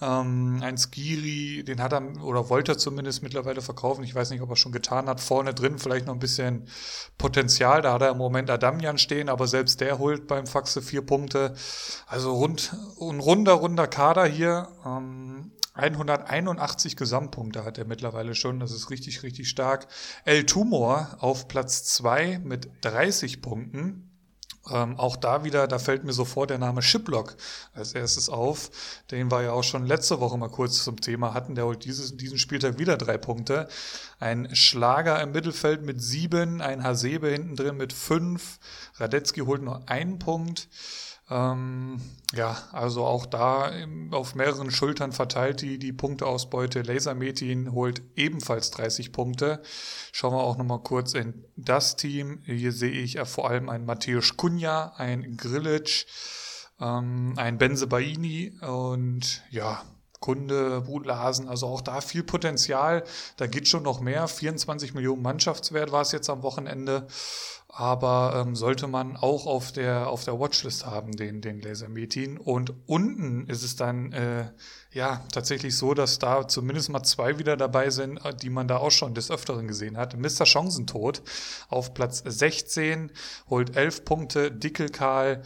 Ähm, 0.00 0.60
ein 0.62 0.78
Skiri, 0.78 1.64
den 1.64 1.82
hat 1.82 1.92
er 1.92 2.02
oder 2.22 2.48
wollte 2.48 2.72
er 2.72 2.78
zumindest 2.78 3.22
mittlerweile 3.22 3.60
verkaufen. 3.60 4.04
Ich 4.04 4.14
weiß 4.14 4.30
nicht, 4.30 4.42
ob 4.42 4.50
er 4.50 4.56
schon 4.56 4.72
getan 4.72 5.08
hat. 5.08 5.20
Vorne 5.20 5.54
drin 5.54 5.78
vielleicht 5.78 6.06
noch 6.06 6.14
ein 6.14 6.20
bisschen 6.20 6.68
Potenzial. 7.18 7.82
Da 7.82 7.94
hat 7.94 8.02
er 8.02 8.10
im 8.10 8.18
Moment 8.18 8.48
Adamian 8.50 8.98
stehen, 8.98 9.28
aber 9.28 9.48
selbst 9.48 9.80
der 9.80 9.98
holt 9.98 10.28
beim 10.28 10.46
Faxe 10.46 10.82
vier 10.82 11.02
Punkte. 11.02 11.54
Also 12.06 12.32
rund, 12.32 12.72
ein 13.00 13.18
runder, 13.18 13.54
runder 13.54 13.88
Kader 13.88 14.26
hier. 14.26 14.68
Ähm, 14.86 15.52
181 15.74 16.96
Gesamtpunkte 16.96 17.64
hat 17.64 17.78
er 17.78 17.84
mittlerweile 17.84 18.34
schon. 18.34 18.60
Das 18.60 18.72
ist 18.72 18.90
richtig, 18.90 19.22
richtig 19.22 19.48
stark. 19.48 19.86
El 20.24 20.44
Tumor 20.44 21.16
auf 21.20 21.48
Platz 21.48 21.84
zwei 21.84 22.40
mit 22.42 22.68
30 22.82 23.42
Punkten. 23.42 24.07
Ähm, 24.70 24.98
auch 24.98 25.16
da 25.16 25.44
wieder, 25.44 25.66
da 25.66 25.78
fällt 25.78 26.04
mir 26.04 26.12
sofort 26.12 26.50
der 26.50 26.58
Name 26.58 26.82
Shiplock 26.82 27.36
als 27.74 27.92
erstes 27.92 28.28
auf. 28.28 28.70
Den 29.10 29.30
wir 29.30 29.42
ja 29.42 29.52
auch 29.52 29.64
schon 29.64 29.86
letzte 29.86 30.20
Woche 30.20 30.38
mal 30.38 30.48
kurz 30.48 30.84
zum 30.84 31.00
Thema 31.00 31.34
hatten. 31.34 31.54
Der 31.54 31.64
holt 31.64 31.84
dieses, 31.84 32.16
diesen 32.16 32.38
Spieltag 32.38 32.78
wieder 32.78 32.96
drei 32.96 33.18
Punkte. 33.18 33.68
Ein 34.18 34.54
Schlager 34.54 35.20
im 35.22 35.32
Mittelfeld 35.32 35.82
mit 35.82 36.02
sieben, 36.02 36.60
ein 36.60 36.82
Hasebe 36.82 37.28
hinten 37.28 37.56
drin 37.56 37.76
mit 37.76 37.92
fünf. 37.92 38.58
Radetzky 38.96 39.40
holt 39.40 39.62
nur 39.62 39.88
einen 39.88 40.18
Punkt. 40.18 40.68
Ähm, 41.30 42.00
ja, 42.34 42.56
also 42.72 43.04
auch 43.04 43.26
da 43.26 43.70
auf 44.10 44.34
mehreren 44.34 44.70
Schultern 44.70 45.12
verteilt 45.12 45.60
die, 45.62 45.78
die 45.78 45.92
Punkteausbeute. 45.92 46.82
Lasermetin 46.82 47.72
holt 47.72 48.02
ebenfalls 48.16 48.70
30 48.70 49.12
Punkte. 49.12 49.62
Schauen 50.12 50.34
wir 50.34 50.42
auch 50.42 50.56
nochmal 50.56 50.82
kurz 50.82 51.14
in 51.14 51.44
das 51.56 51.96
Team. 51.96 52.40
Hier 52.44 52.72
sehe 52.72 52.90
ich 52.90 53.18
vor 53.20 53.48
allem 53.50 53.68
einen 53.68 53.86
Matthäus 53.86 54.36
Kunja, 54.36 54.92
ein 54.96 55.36
Grillitsch, 55.36 56.06
ähm, 56.80 57.34
ein 57.36 57.58
Benze 57.58 57.86
Baini 57.86 58.58
und 58.60 59.42
ja, 59.50 59.82
Kunde, 60.20 60.80
Brutlasen, 60.80 61.48
also 61.48 61.66
auch 61.68 61.80
da 61.80 62.00
viel 62.00 62.24
Potenzial. 62.24 63.04
Da 63.36 63.46
geht 63.46 63.68
schon 63.68 63.84
noch 63.84 64.00
mehr. 64.00 64.26
24 64.26 64.94
Millionen 64.94 65.22
Mannschaftswert 65.22 65.92
war 65.92 66.02
es 66.02 66.12
jetzt 66.12 66.28
am 66.28 66.42
Wochenende 66.42 67.06
aber 67.78 68.34
ähm, 68.34 68.56
sollte 68.56 68.88
man 68.88 69.16
auch 69.16 69.46
auf 69.46 69.70
der 69.70 70.08
auf 70.08 70.24
der 70.24 70.40
Watchlist 70.40 70.84
haben, 70.84 71.12
den 71.12 71.40
den 71.40 71.60
Lasermetin. 71.60 72.36
Und 72.36 72.74
unten 72.86 73.46
ist 73.46 73.62
es 73.62 73.76
dann 73.76 74.12
äh, 74.12 74.50
ja 74.92 75.24
tatsächlich 75.32 75.76
so, 75.76 75.94
dass 75.94 76.18
da 76.18 76.48
zumindest 76.48 76.90
mal 76.90 77.04
zwei 77.04 77.38
wieder 77.38 77.56
dabei 77.56 77.90
sind, 77.90 78.16
äh, 78.24 78.34
die 78.34 78.50
man 78.50 78.66
da 78.66 78.78
auch 78.78 78.90
schon 78.90 79.14
des 79.14 79.30
Öfteren 79.30 79.68
gesehen 79.68 79.96
hat. 79.96 80.18
Mr. 80.18 80.44
Chancentod 80.44 81.22
auf 81.68 81.94
Platz 81.94 82.24
16 82.26 83.12
holt 83.48 83.76
11 83.76 84.04
Punkte, 84.04 84.50
Dickelkarl 84.50 85.44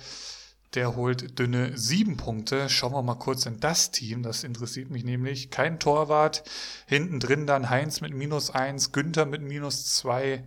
der 0.74 0.96
holt 0.96 1.38
dünne 1.38 1.76
sieben 1.76 2.16
Punkte. 2.16 2.70
Schauen 2.70 2.94
wir 2.94 3.02
mal 3.02 3.16
kurz 3.16 3.44
in 3.44 3.60
das 3.60 3.90
Team. 3.90 4.22
Das 4.22 4.42
interessiert 4.42 4.88
mich 4.88 5.04
nämlich. 5.04 5.50
Kein 5.50 5.78
Torwart. 5.78 6.44
Hinten 6.86 7.20
drin 7.20 7.46
dann 7.46 7.68
Heinz 7.68 8.00
mit 8.00 8.14
minus 8.14 8.48
eins, 8.48 8.90
Günther 8.90 9.26
mit 9.26 9.42
minus 9.42 9.84
zwei. 9.84 10.44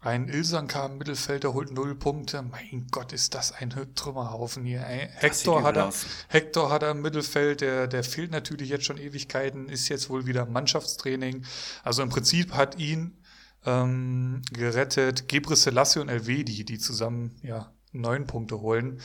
Ein 0.00 0.28
Ilsanka 0.28 0.86
im 0.86 0.98
Mittelfeld, 0.98 1.42
der 1.42 1.54
holt 1.54 1.72
null 1.72 1.96
Punkte. 1.96 2.42
Mein 2.42 2.86
Gott, 2.92 3.12
ist 3.12 3.34
das 3.34 3.50
ein 3.50 3.74
Trümmerhaufen 3.96 4.64
hier. 4.64 4.80
Hector 4.80 5.64
hat, 5.64 5.76
er, 5.76 5.92
Hector 6.28 6.70
hat 6.70 6.84
er 6.84 6.92
im 6.92 7.02
Mittelfeld, 7.02 7.62
der, 7.62 7.88
der 7.88 8.04
fehlt 8.04 8.30
natürlich 8.30 8.68
jetzt 8.68 8.84
schon 8.84 8.98
Ewigkeiten, 8.98 9.68
ist 9.68 9.88
jetzt 9.88 10.08
wohl 10.08 10.24
wieder 10.26 10.46
Mannschaftstraining. 10.46 11.44
Also 11.82 12.02
im 12.02 12.10
Prinzip 12.10 12.52
hat 12.52 12.78
ihn 12.78 13.18
ähm, 13.66 14.42
gerettet 14.52 15.26
Gebre 15.26 15.56
Selassie 15.56 15.98
und 15.98 16.08
Elvedi, 16.08 16.64
die 16.64 16.78
zusammen 16.78 17.34
ja 17.42 17.72
neun 17.90 18.26
Punkte 18.28 18.60
holen. 18.60 19.00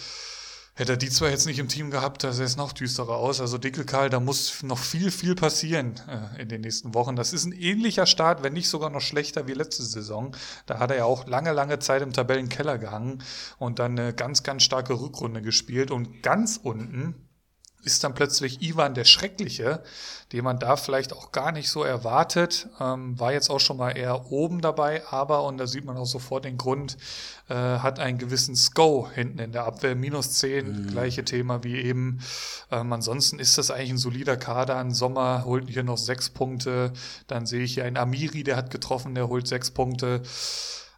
Hätte 0.76 0.94
er 0.94 0.98
die 0.98 1.10
zwei 1.10 1.30
jetzt 1.30 1.46
nicht 1.46 1.60
im 1.60 1.68
Team 1.68 1.92
gehabt, 1.92 2.24
da 2.24 2.34
sähe 2.34 2.48
es 2.48 2.58
noch 2.58 2.72
düsterer 2.72 3.18
aus. 3.18 3.40
Also 3.40 3.60
Dickelkarl, 3.60 4.10
da 4.10 4.20
muss 4.20 4.64
noch 4.64 4.80
viel, 4.80 5.12
viel 5.12 5.36
passieren 5.36 6.02
äh, 6.08 6.42
in 6.42 6.50
den 6.50 6.62
nächsten 6.62 6.96
Wochen. 6.96 7.16
Das 7.16 7.32
ist 7.32 7.46
ein 7.46 7.52
ähnlicher 7.52 8.08
Start, 8.08 8.42
wenn 8.42 8.54
nicht 8.54 8.68
sogar 8.68 8.90
noch 8.90 9.02
schlechter 9.02 9.48
wie 9.48 9.54
letzte 9.54 9.84
Saison. 9.84 10.36
Da 10.66 10.80
hat 10.80 10.90
er 10.90 10.98
ja 10.98 11.06
auch 11.06 11.28
lange, 11.28 11.52
lange 11.52 11.78
Zeit 11.78 12.02
im 12.02 12.12
Tabellenkeller 12.12 12.80
gehangen 12.80 13.22
und 13.60 13.78
dann 13.78 14.00
eine 14.00 14.14
ganz, 14.14 14.42
ganz 14.42 14.64
starke 14.64 15.00
Rückrunde 15.00 15.44
gespielt. 15.44 15.92
Und 15.92 16.24
ganz 16.24 16.60
unten 16.62 17.30
ist 17.84 18.04
dann 18.04 18.14
plötzlich 18.14 18.62
Ivan 18.62 18.94
der 18.94 19.04
Schreckliche, 19.04 19.84
den 20.32 20.44
man 20.44 20.58
da 20.58 20.78
vielleicht 20.78 21.14
auch 21.14 21.32
gar 21.32 21.52
nicht 21.52 21.70
so 21.70 21.84
erwartet. 21.84 22.70
Ähm, 22.80 23.20
war 23.20 23.34
jetzt 23.34 23.50
auch 23.50 23.60
schon 23.60 23.78
mal 23.78 23.92
eher 23.92 24.32
oben 24.32 24.62
dabei, 24.62 25.04
aber, 25.10 25.44
und 25.44 25.58
da 25.58 25.68
sieht 25.68 25.86
man 25.86 25.98
auch 25.98 26.06
sofort 26.06 26.46
den 26.46 26.58
Grund, 26.58 26.98
äh, 27.50 27.54
hat 27.56 28.00
einen 28.00 28.18
gewissen 28.18 28.56
Sko 28.56 29.10
hinten 29.14 29.40
in 29.40 29.52
der 29.52 29.66
Abwehr, 29.66 29.96
minus 29.96 30.32
10, 30.34 30.66
mhm. 30.66 30.88
gleiche 30.88 31.26
Thema 31.26 31.64
wie 31.64 31.76
eben. 31.76 32.20
Ähm, 32.72 32.92
ansonsten 32.94 33.40
ist 33.40 33.58
das 33.58 33.70
eigentlich 33.70 33.92
ein 33.92 33.98
solider 33.98 34.38
Kader. 34.38 34.78
Ein 34.78 34.94
Sommer 34.94 35.44
holt 35.46 35.70
hier 35.70 35.84
noch 35.84 35.98
sechs 35.98 36.30
Punkte. 36.30 36.94
Dann 37.28 37.46
sehe 37.46 37.64
ich 37.64 37.74
hier 37.74 37.86
einen 37.86 37.98
Amiri, 37.98 38.44
der 38.44 38.56
hat 38.56 38.72
getroffen, 38.72 39.14
der 39.16 39.28
holt 39.28 39.48
sechs 39.48 39.72
Punkte. 39.72 40.22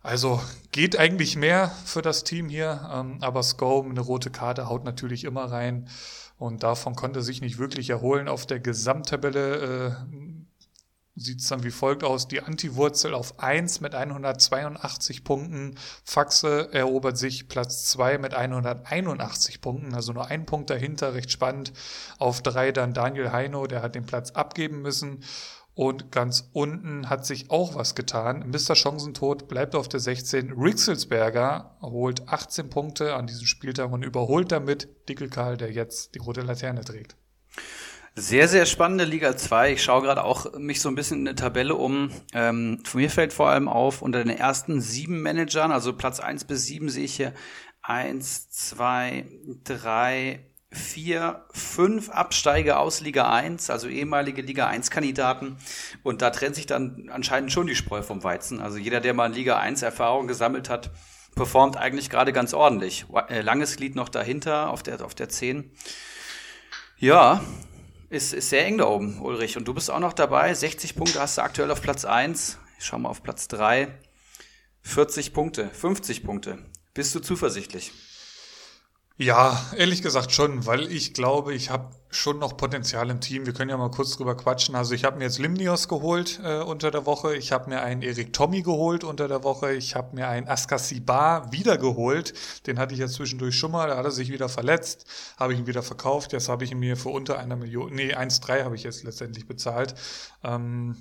Also 0.06 0.39
geht 0.72 1.00
eigentlich 1.00 1.36
mehr 1.36 1.72
für 1.84 2.04
das 2.04 2.24
Team 2.24 2.48
hier, 2.48 2.88
ähm, 2.94 3.18
aber 3.22 3.42
Sko, 3.42 3.82
eine 3.82 4.01
rote 4.01 4.30
Karte, 4.30 4.70
haut 4.70 4.84
natürlich 4.86 5.24
immer 5.24 5.46
rein. 5.46 5.89
Und 6.38 6.63
davon 6.63 6.96
konnte 6.96 7.22
sich 7.22 7.42
nicht 7.42 7.58
wirklich 7.58 7.89
erholen. 7.89 8.27
Auf 8.27 8.46
der 8.46 8.60
Gesamttabelle 8.60 9.56
äh, 9.56 10.15
sieht 11.15 11.39
es 11.39 11.48
dann 11.48 11.63
wie 11.63 11.72
folgt 11.72 12.04
aus. 12.04 12.27
Die 12.27 12.42
Anti-Wurzel 12.42 13.13
auf 13.13 13.39
1 13.39 13.80
mit 13.80 13.96
182 13.96 15.24
Punkten. 15.24 15.75
Faxe 16.04 16.70
erobert 16.74 17.18
sich 17.18 17.48
Platz 17.48 17.86
2 17.86 18.18
mit 18.18 18.34
181 18.34 19.62
Punkten, 19.62 19.94
also 19.94 20.12
nur 20.12 20.27
ein 20.27 20.46
Punkt 20.46 20.70
dahinter, 20.70 21.13
recht 21.13 21.32
spannend. 21.32 21.72
Auf 22.20 22.42
3 22.42 22.74
dann 22.74 22.94
Daniel 22.94 23.32
Heino, 23.32 23.65
der 23.68 23.82
hat 23.82 23.96
den 23.96 24.06
Platz 24.06 24.32
abgeben 24.32 24.82
müssen. 24.82 25.24
Und 25.75 26.10
ganz 26.10 26.50
unten 26.53 27.10
hat 27.10 27.25
sich 27.25 27.51
auch 27.51 27.75
was 27.75 27.96
getan. 27.96 28.50
Mr. 28.50 28.75
Chancentod 28.75 29.50
bleibt 29.50 29.75
auf 29.75 29.89
der 29.89 30.00
16. 30.00 30.53
Rixelsberger 30.53 31.77
holt 31.82 32.29
18 32.29 32.70
Punkte 32.70 33.13
an 33.13 33.27
diesem 33.27 33.46
Spieltag 33.46 33.91
und 33.91 34.01
überholt 34.01 34.53
damit 34.53 34.88
Dickelkarl, 35.10 35.58
der 35.58 35.72
jetzt 35.74 36.15
die 36.15 36.20
rote 36.20 36.41
Laterne 36.41 36.82
trägt. 36.86 37.17
Sehr, 38.17 38.48
sehr 38.48 38.65
spannende 38.65 39.03
Liga 39.03 39.36
2. 39.36 39.74
Ich 39.74 39.84
schaue 39.84 40.03
gerade 40.03 40.24
auch 40.24 40.58
mich 40.58 40.79
so 40.79 40.88
ein 40.88 40.96
bisschen 40.96 41.20
in 41.20 41.25
der 41.25 41.36
Tabelle 41.36 41.75
um. 41.75 42.10
Ähm, 42.32 42.82
von 42.86 43.01
mir 43.01 43.10
fällt 43.10 43.34
vor 43.34 43.50
allem 43.50 43.67
auf, 43.67 44.01
unter 44.01 44.24
den 44.24 44.38
ersten 44.38 44.79
sieben 44.79 45.22
Managern, 45.22 45.74
also 45.74 45.91
Platz 45.91 46.22
1 46.22 46.46
bis 46.46 46.65
7 46.65 46.88
sehe 46.88 47.03
ich 47.03 47.17
hier 47.17 47.34
1, 47.82 48.50
2, 48.51 49.25
3, 49.65 50.39
4, 50.75 51.46
5 51.51 52.10
Absteiger 52.10 52.79
aus 52.79 53.01
Liga 53.01 53.32
1, 53.32 53.70
also 53.70 53.88
ehemalige 53.88 54.41
Liga 54.41 54.67
1 54.67 54.91
Kandidaten. 54.91 55.58
Und 56.03 56.22
da 56.22 56.29
trennt 56.29 56.55
sich 56.55 56.65
dann 56.65 57.10
anscheinend 57.12 57.51
schon 57.51 57.67
die 57.67 57.75
Spreu 57.75 58.01
vom 58.01 58.24
Weizen. 58.24 58.62
Also 58.62 58.77
jeder, 58.77 59.00
der 59.00 59.13
mal 59.13 59.27
in 59.27 59.34
Liga 59.34 59.58
1 59.58 59.82
Erfahrung 59.82 60.27
gesammelt 60.27 60.70
hat, 60.70 60.91
performt 61.36 61.77
eigentlich 61.77 62.10
gerade 62.10 62.34
ganz 62.34 62.53
ordentlich. 62.53 63.05
Äh, 63.29 63.41
langes 63.41 63.77
Glied 63.77 63.96
noch 63.96 64.10
dahinter 64.10 64.70
auf 64.70 64.84
der, 64.84 65.03
auf 65.03 65.15
der 65.15 65.29
10. 65.29 65.72
Ja, 66.98 67.41
ist, 68.10 68.34
ist 68.34 68.50
sehr 68.50 68.65
eng 68.65 68.77
da 68.77 68.86
oben, 68.86 69.22
Ulrich. 69.22 69.58
Und 69.58 69.67
du 69.67 69.74
bist 69.74 69.89
auch 69.91 70.00
noch 70.00 70.13
dabei. 70.13 70.53
60 70.53 70.96
Punkte 70.96 71.20
hast 71.20 71.38
du 71.38 71.41
aktuell 71.41 71.72
auf 71.72 71.82
Platz 71.82 72.05
1. 72.05 72.58
Ich 72.79 72.86
schau 72.86 73.00
mal 73.00 73.10
auf 73.10 73.24
Platz 73.24 73.48
3. 73.48 73.88
40 74.82 75.34
Punkte, 75.34 75.70
50 75.70 76.24
Punkte. 76.24 76.60
Bist 76.94 77.13
du 77.15 77.20
zuversichtlich? 77.20 77.91
Ja, 79.17 79.65
ehrlich 79.77 80.01
gesagt 80.01 80.34
schon, 80.34 80.65
weil 80.65 80.91
ich 80.91 81.13
glaube, 81.13 81.53
ich 81.53 81.69
habe 81.69 81.95
schon 82.10 82.38
noch 82.39 82.57
Potenzial 82.57 83.10
im 83.10 83.22
Team. 83.22 83.45
Wir 83.45 83.53
können 83.53 83.69
ja 83.69 83.77
mal 83.77 83.89
kurz 83.89 84.17
drüber 84.17 84.36
quatschen. 84.36 84.75
Also 84.75 84.93
ich 84.93 85.05
habe 85.05 85.17
mir 85.17 85.24
jetzt 85.24 85.39
Limnios 85.39 85.88
geholt 85.88 86.41
äh, 86.43 86.60
unter 86.60 86.91
der 86.91 87.05
Woche. 87.05 87.34
Ich 87.38 87.53
habe 87.53 87.69
mir 87.69 87.81
einen 87.81 88.01
Erik 88.01 88.34
Tommy 88.34 88.62
geholt 88.62 89.05
unter 89.05 89.29
der 89.29 89.43
Woche. 89.45 89.74
Ich 89.74 89.95
habe 89.95 90.13
mir 90.17 90.27
einen 90.27 90.50
Askasibar 90.50 91.50
wieder 91.53 91.77
geholt. 91.77 92.34
Den 92.67 92.77
hatte 92.77 92.93
ich 92.93 93.00
ja 93.00 93.07
zwischendurch 93.07 93.55
schon 93.57 93.72
mal. 93.72 93.88
Da 93.88 93.95
hat 93.95 94.03
er 94.03 94.12
sich 94.12 94.34
wieder 94.34 94.50
verletzt. 94.50 95.05
Habe 95.38 95.53
ich 95.53 95.60
ihn 95.60 95.67
wieder 95.67 95.84
verkauft. 95.84 96.34
Jetzt 96.34 96.50
habe 96.50 96.65
ich 96.65 96.72
ihn 96.74 96.79
mir 96.79 96.98
für 96.98 97.10
unter 97.10 97.39
einer 97.39 97.55
Million, 97.55 97.93
nee, 97.93 98.13
1,3 98.13 98.65
habe 98.65 98.75
ich 98.75 98.84
jetzt 98.84 99.03
letztendlich 99.03 99.48
bezahlt. 99.48 99.95
Ähm, 100.43 100.98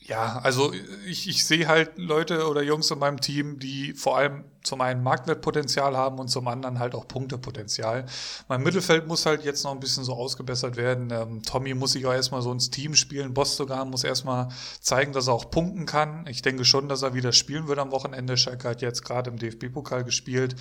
ja, 0.00 0.38
also 0.38 0.72
ich, 1.06 1.28
ich 1.28 1.44
sehe 1.44 1.68
halt 1.68 1.98
Leute 1.98 2.48
oder 2.48 2.62
Jungs 2.62 2.90
in 2.90 2.98
meinem 2.98 3.20
Team, 3.20 3.58
die 3.58 3.92
vor 3.92 4.16
allem 4.16 4.44
zum 4.62 4.80
einen 4.80 5.02
Marktwertpotenzial 5.02 5.96
haben 5.96 6.18
und 6.18 6.28
zum 6.28 6.46
anderen 6.48 6.78
halt 6.78 6.94
auch 6.94 7.08
Punktepotenzial. 7.08 8.06
Mein 8.48 8.62
Mittelfeld 8.62 9.06
muss 9.06 9.26
halt 9.26 9.44
jetzt 9.44 9.64
noch 9.64 9.72
ein 9.72 9.80
bisschen 9.80 10.04
so 10.04 10.14
ausgebessert 10.14 10.76
werden. 10.76 11.10
Ähm, 11.10 11.42
Tommy 11.42 11.74
muss 11.74 11.92
sich 11.92 12.06
auch 12.06 12.12
erstmal 12.12 12.42
so 12.42 12.52
ins 12.52 12.70
Team 12.70 12.94
spielen. 12.94 13.34
Boss 13.34 13.56
sogar 13.56 13.84
muss 13.84 14.04
erstmal 14.04 14.48
zeigen, 14.80 15.12
dass 15.12 15.26
er 15.26 15.34
auch 15.34 15.50
punkten 15.50 15.86
kann. 15.86 16.26
Ich 16.28 16.42
denke 16.42 16.64
schon, 16.64 16.88
dass 16.88 17.02
er 17.02 17.14
wieder 17.14 17.32
spielen 17.32 17.68
wird 17.68 17.78
am 17.78 17.90
Wochenende. 17.90 18.36
Schalke 18.36 18.68
hat 18.68 18.82
jetzt 18.82 19.04
gerade 19.04 19.30
im 19.30 19.38
DFB-Pokal 19.38 20.04
gespielt, 20.04 20.56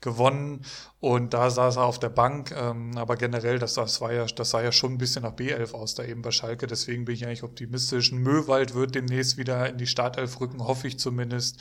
gewonnen 0.00 0.64
und 1.00 1.34
da 1.34 1.50
saß 1.50 1.76
er 1.76 1.84
auf 1.84 1.98
der 1.98 2.08
Bank. 2.08 2.52
Ähm, 2.56 2.96
aber 2.96 3.16
generell, 3.16 3.58
das, 3.58 3.74
das, 3.74 4.00
war 4.00 4.12
ja, 4.12 4.26
das 4.26 4.50
sah 4.50 4.62
ja 4.62 4.72
schon 4.72 4.94
ein 4.94 4.98
bisschen 4.98 5.22
nach 5.22 5.34
B11 5.34 5.72
aus, 5.74 5.94
da 5.94 6.02
eben 6.04 6.22
bei 6.22 6.30
Schalke. 6.30 6.66
Deswegen 6.66 7.04
bin 7.04 7.14
ich 7.14 7.26
eigentlich 7.26 7.42
optimistisch. 7.42 8.10
Möwald 8.12 8.74
wird 8.74 8.94
demnächst 8.94 9.36
wieder 9.36 9.68
in 9.68 9.78
die 9.78 9.86
Startelf 9.86 10.40
rücken, 10.40 10.64
hoffe 10.64 10.88
ich 10.88 10.98
zumindest. 10.98 11.60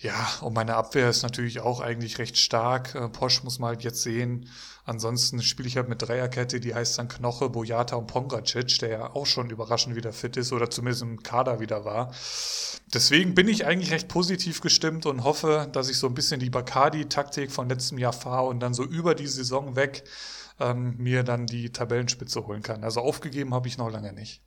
Ja, 0.00 0.28
und 0.42 0.54
meine 0.54 0.76
Abwehr 0.76 1.10
ist 1.10 1.24
natürlich 1.24 1.58
auch 1.58 1.80
eigentlich 1.80 2.18
recht 2.18 2.38
stark. 2.38 2.94
Äh, 2.94 3.08
Posch 3.08 3.42
muss 3.42 3.58
man 3.58 3.70
halt 3.70 3.82
jetzt 3.82 4.02
sehen. 4.02 4.48
Ansonsten 4.84 5.42
spiele 5.42 5.68
ich 5.68 5.76
halt 5.76 5.88
mit 5.88 6.00
Dreierkette, 6.00 6.60
die 6.60 6.72
heißt 6.72 6.98
dann 6.98 7.08
Knoche, 7.08 7.50
Bojata 7.50 7.96
und 7.96 8.06
Pongracic, 8.06 8.78
der 8.78 8.88
ja 8.90 9.14
auch 9.14 9.26
schon 9.26 9.50
überraschend 9.50 9.96
wieder 9.96 10.12
fit 10.12 10.36
ist 10.36 10.52
oder 10.52 10.70
zumindest 10.70 11.02
im 11.02 11.22
Kader 11.24 11.58
wieder 11.58 11.84
war. 11.84 12.12
Deswegen 12.94 13.34
bin 13.34 13.48
ich 13.48 13.66
eigentlich 13.66 13.90
recht 13.90 14.06
positiv 14.06 14.60
gestimmt 14.60 15.04
und 15.04 15.24
hoffe, 15.24 15.68
dass 15.72 15.90
ich 15.90 15.98
so 15.98 16.06
ein 16.06 16.14
bisschen 16.14 16.38
die 16.38 16.48
Bacardi-Taktik 16.48 17.50
von 17.50 17.68
letztem 17.68 17.98
Jahr 17.98 18.12
fahre 18.12 18.46
und 18.46 18.60
dann 18.60 18.74
so 18.74 18.84
über 18.84 19.16
die 19.16 19.26
Saison 19.26 19.74
weg 19.74 20.04
ähm, 20.60 20.94
mir 20.98 21.24
dann 21.24 21.46
die 21.46 21.70
Tabellenspitze 21.70 22.46
holen 22.46 22.62
kann. 22.62 22.84
Also 22.84 23.00
aufgegeben 23.00 23.52
habe 23.52 23.66
ich 23.66 23.78
noch 23.78 23.90
lange 23.90 24.12
nicht. 24.12 24.42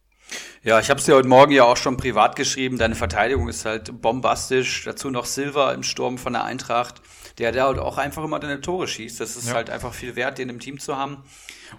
Ja, 0.64 0.80
ich 0.80 0.90
habe 0.90 1.00
es 1.00 1.06
dir 1.06 1.16
heute 1.16 1.28
Morgen 1.28 1.52
ja 1.52 1.64
auch 1.64 1.78
schon 1.78 1.98
privat 1.98 2.36
geschrieben. 2.36 2.78
Deine 2.78 2.96
Verteidigung 2.96 3.50
ist 3.50 3.66
halt 3.66 4.02
bombastisch. 4.02 4.84
Dazu 4.86 5.10
noch 5.10 5.26
Silva 5.26 5.72
im 5.74 5.84
Sturm 5.84 6.18
von 6.18 6.34
der 6.34 6.44
Eintracht, 6.44 7.02
der 7.38 7.52
da 7.52 7.66
halt 7.66 7.80
auch 7.80 7.98
einfach 7.98 8.24
immer 8.24 8.40
deine 8.40 8.62
Tore 8.62 8.88
schießt. 8.88 9.20
Das 9.20 9.36
ist 9.36 9.50
ja. 9.50 9.56
halt 9.56 9.70
einfach 9.70 9.94
viel 9.94 10.16
wert, 10.16 10.38
den 10.38 10.50
im 10.50 10.60
Team 10.60 10.80
zu 10.80 10.98
haben. 10.98 11.24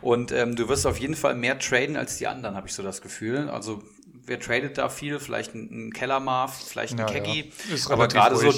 Und 0.01 0.33
ähm, 0.33 0.57
du 0.57 0.69
wirst 0.69 0.87
auf 0.87 0.99
jeden 0.99 1.15
Fall 1.15 1.35
mehr 1.35 1.59
traden 1.59 1.97
als 1.97 2.17
die 2.17 2.27
anderen, 2.27 2.57
habe 2.57 2.67
ich 2.67 2.75
so 2.75 2.83
das 2.83 3.03
Gefühl. 3.03 3.49
Also 3.51 3.83
wer 4.25 4.41
tradet 4.41 4.79
da 4.79 4.89
viel? 4.89 5.21
Vielleicht 5.21 5.55
ein, 5.55 5.89
ein 5.89 5.93
Kellermarf, 5.93 6.65
vielleicht 6.69 6.95
ein 6.95 6.99
ja, 6.99 7.07
Keggy. 7.07 7.53
Ja. 7.71 7.91
Aber 7.91 8.09
gerade 8.09 8.37
so 8.37 8.53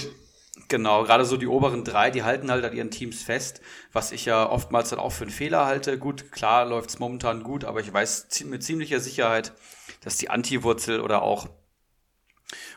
Genau, 0.68 1.02
gerade 1.02 1.24
so 1.24 1.36
die 1.36 1.48
oberen 1.48 1.84
drei, 1.84 2.10
die 2.10 2.22
halten 2.22 2.50
halt 2.50 2.64
an 2.64 2.74
ihren 2.74 2.90
Teams 2.90 3.22
fest, 3.22 3.60
was 3.92 4.12
ich 4.12 4.24
ja 4.24 4.48
oftmals 4.48 4.90
dann 4.90 5.00
auch 5.00 5.10
für 5.10 5.24
einen 5.24 5.32
Fehler 5.32 5.66
halte. 5.66 5.98
Gut, 5.98 6.30
klar 6.30 6.64
läuft's 6.64 6.98
momentan 7.00 7.42
gut, 7.42 7.64
aber 7.64 7.80
ich 7.80 7.92
weiß 7.92 8.28
mit 8.44 8.62
ziemlicher 8.62 9.00
Sicherheit, 9.00 9.52
dass 10.04 10.16
die 10.16 10.30
Anti-Wurzel 10.30 11.00
oder 11.00 11.22
auch 11.22 11.48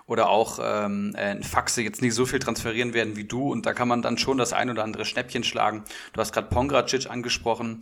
oder 0.05 0.29
auch 0.29 0.59
ähm, 0.61 1.13
ein 1.17 1.43
Faxe 1.43 1.81
jetzt 1.81 2.01
nicht 2.01 2.13
so 2.13 2.25
viel 2.25 2.39
transferieren 2.39 2.93
werden 2.93 3.17
wie 3.17 3.25
du 3.25 3.51
und 3.51 3.65
da 3.65 3.73
kann 3.73 3.89
man 3.89 4.01
dann 4.01 4.17
schon 4.17 4.37
das 4.37 4.53
ein 4.53 4.69
oder 4.69 4.83
andere 4.83 5.03
Schnäppchen 5.03 5.43
schlagen. 5.43 5.83
Du 6.13 6.21
hast 6.21 6.31
gerade 6.31 6.47
Pongracic 6.47 7.09
angesprochen. 7.09 7.81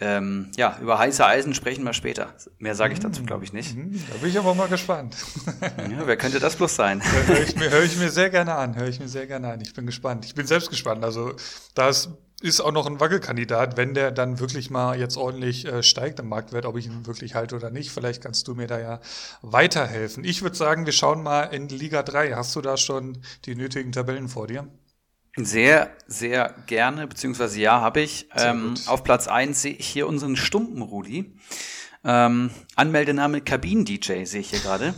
Ähm, 0.00 0.50
ja, 0.56 0.76
über 0.80 0.98
heiße 0.98 1.24
Eisen 1.24 1.54
sprechen 1.54 1.84
wir 1.84 1.92
später. 1.92 2.34
Mehr 2.58 2.74
sage 2.74 2.94
ich 2.94 3.00
dazu, 3.00 3.22
mm. 3.22 3.26
glaube 3.26 3.44
ich, 3.44 3.52
nicht. 3.52 3.76
Mm, 3.76 3.94
da 4.10 4.18
bin 4.20 4.30
ich 4.30 4.38
aber 4.38 4.52
mal 4.54 4.66
gespannt. 4.66 5.16
ja, 5.62 6.04
wer 6.04 6.16
könnte 6.16 6.40
das 6.40 6.56
bloß 6.56 6.74
sein? 6.74 7.00
Höre 7.28 7.40
ich, 7.40 7.54
mir, 7.54 7.70
hör 7.70 7.82
ich 7.84 7.96
mir 7.96 8.10
sehr 8.10 8.28
gerne 8.28 8.54
an. 8.56 8.74
Höre 8.74 8.88
ich 8.88 8.98
mir 8.98 9.06
sehr 9.06 9.28
gerne 9.28 9.52
an. 9.52 9.60
Ich 9.60 9.72
bin 9.72 9.86
gespannt. 9.86 10.24
Ich 10.24 10.34
bin 10.34 10.48
selbst 10.48 10.70
gespannt. 10.70 11.04
Also 11.04 11.34
da 11.76 11.88
ist 11.88 12.10
ist 12.40 12.60
auch 12.60 12.72
noch 12.72 12.86
ein 12.86 13.00
Wackelkandidat, 13.00 13.76
wenn 13.76 13.94
der 13.94 14.10
dann 14.10 14.40
wirklich 14.40 14.70
mal 14.70 14.98
jetzt 14.98 15.16
ordentlich 15.16 15.66
äh, 15.66 15.82
steigt 15.82 16.18
im 16.20 16.28
Marktwert, 16.28 16.66
ob 16.66 16.76
ich 16.76 16.86
ihn 16.86 17.06
wirklich 17.06 17.34
halte 17.34 17.56
oder 17.56 17.70
nicht. 17.70 17.90
Vielleicht 17.90 18.22
kannst 18.22 18.48
du 18.48 18.54
mir 18.54 18.66
da 18.66 18.78
ja 18.78 19.00
weiterhelfen. 19.42 20.24
Ich 20.24 20.42
würde 20.42 20.56
sagen, 20.56 20.84
wir 20.84 20.92
schauen 20.92 21.22
mal 21.22 21.44
in 21.44 21.68
Liga 21.68 22.02
3. 22.02 22.34
Hast 22.34 22.54
du 22.56 22.60
da 22.60 22.76
schon 22.76 23.18
die 23.44 23.54
nötigen 23.54 23.92
Tabellen 23.92 24.28
vor 24.28 24.46
dir? 24.46 24.68
Sehr, 25.36 25.90
sehr 26.06 26.54
gerne, 26.66 27.08
beziehungsweise 27.08 27.60
ja, 27.60 27.80
habe 27.80 28.00
ich. 28.00 28.28
Ähm, 28.36 28.74
auf 28.86 29.02
Platz 29.02 29.26
1 29.26 29.62
sehe 29.62 29.72
ich 29.72 29.86
hier 29.86 30.06
unseren 30.06 30.36
Stumpen 30.36 30.80
Rudi. 30.80 31.34
Ähm, 32.06 32.50
Anmeldename 32.76 33.40
Kabinen-DJ 33.40 34.24
sehe 34.24 34.40
ich 34.40 34.50
hier 34.50 34.58
gerade. 34.58 34.92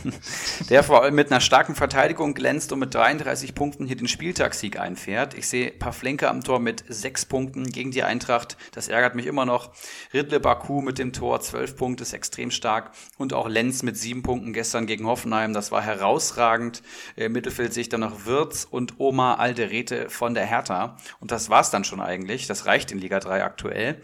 der 0.70 0.82
vor 0.82 1.02
allem 1.02 1.14
mit 1.14 1.30
einer 1.30 1.42
starken 1.42 1.74
Verteidigung 1.74 2.32
glänzt 2.32 2.72
und 2.72 2.78
mit 2.78 2.94
33 2.94 3.54
Punkten 3.54 3.84
hier 3.86 3.96
den 3.96 4.08
Spieltagssieg 4.08 4.78
einfährt. 4.78 5.34
Ich 5.34 5.46
sehe 5.46 5.70
Pavlenka 5.70 6.28
am 6.28 6.42
Tor 6.42 6.58
mit 6.58 6.84
6 6.88 7.26
Punkten 7.26 7.64
gegen 7.64 7.90
die 7.90 8.02
Eintracht. 8.02 8.56
Das 8.72 8.88
ärgert 8.88 9.14
mich 9.14 9.26
immer 9.26 9.44
noch. 9.44 9.72
Ridle 10.14 10.40
Baku 10.40 10.80
mit 10.80 10.98
dem 10.98 11.12
Tor 11.12 11.40
12 11.40 11.76
Punkte 11.76 12.04
ist 12.04 12.14
extrem 12.14 12.50
stark. 12.50 12.92
Und 13.18 13.34
auch 13.34 13.48
Lenz 13.48 13.82
mit 13.82 13.98
7 13.98 14.22
Punkten 14.22 14.54
gestern 14.54 14.86
gegen 14.86 15.06
Hoffenheim. 15.06 15.52
Das 15.52 15.70
war 15.70 15.82
herausragend. 15.82 16.82
Im 17.16 17.32
Mittelfeld 17.32 17.74
sehe 17.74 17.82
ich 17.82 17.88
dann 17.90 18.00
noch 18.00 18.24
Wirz 18.24 18.66
und 18.70 18.98
Oma 18.98 19.34
Alderete 19.34 20.08
von 20.08 20.32
der 20.32 20.46
Hertha. 20.46 20.96
Und 21.20 21.30
das 21.30 21.50
war's 21.50 21.70
dann 21.70 21.84
schon 21.84 22.00
eigentlich. 22.00 22.46
Das 22.46 22.64
reicht 22.64 22.90
in 22.90 22.98
Liga 22.98 23.20
3 23.20 23.44
aktuell. 23.44 24.00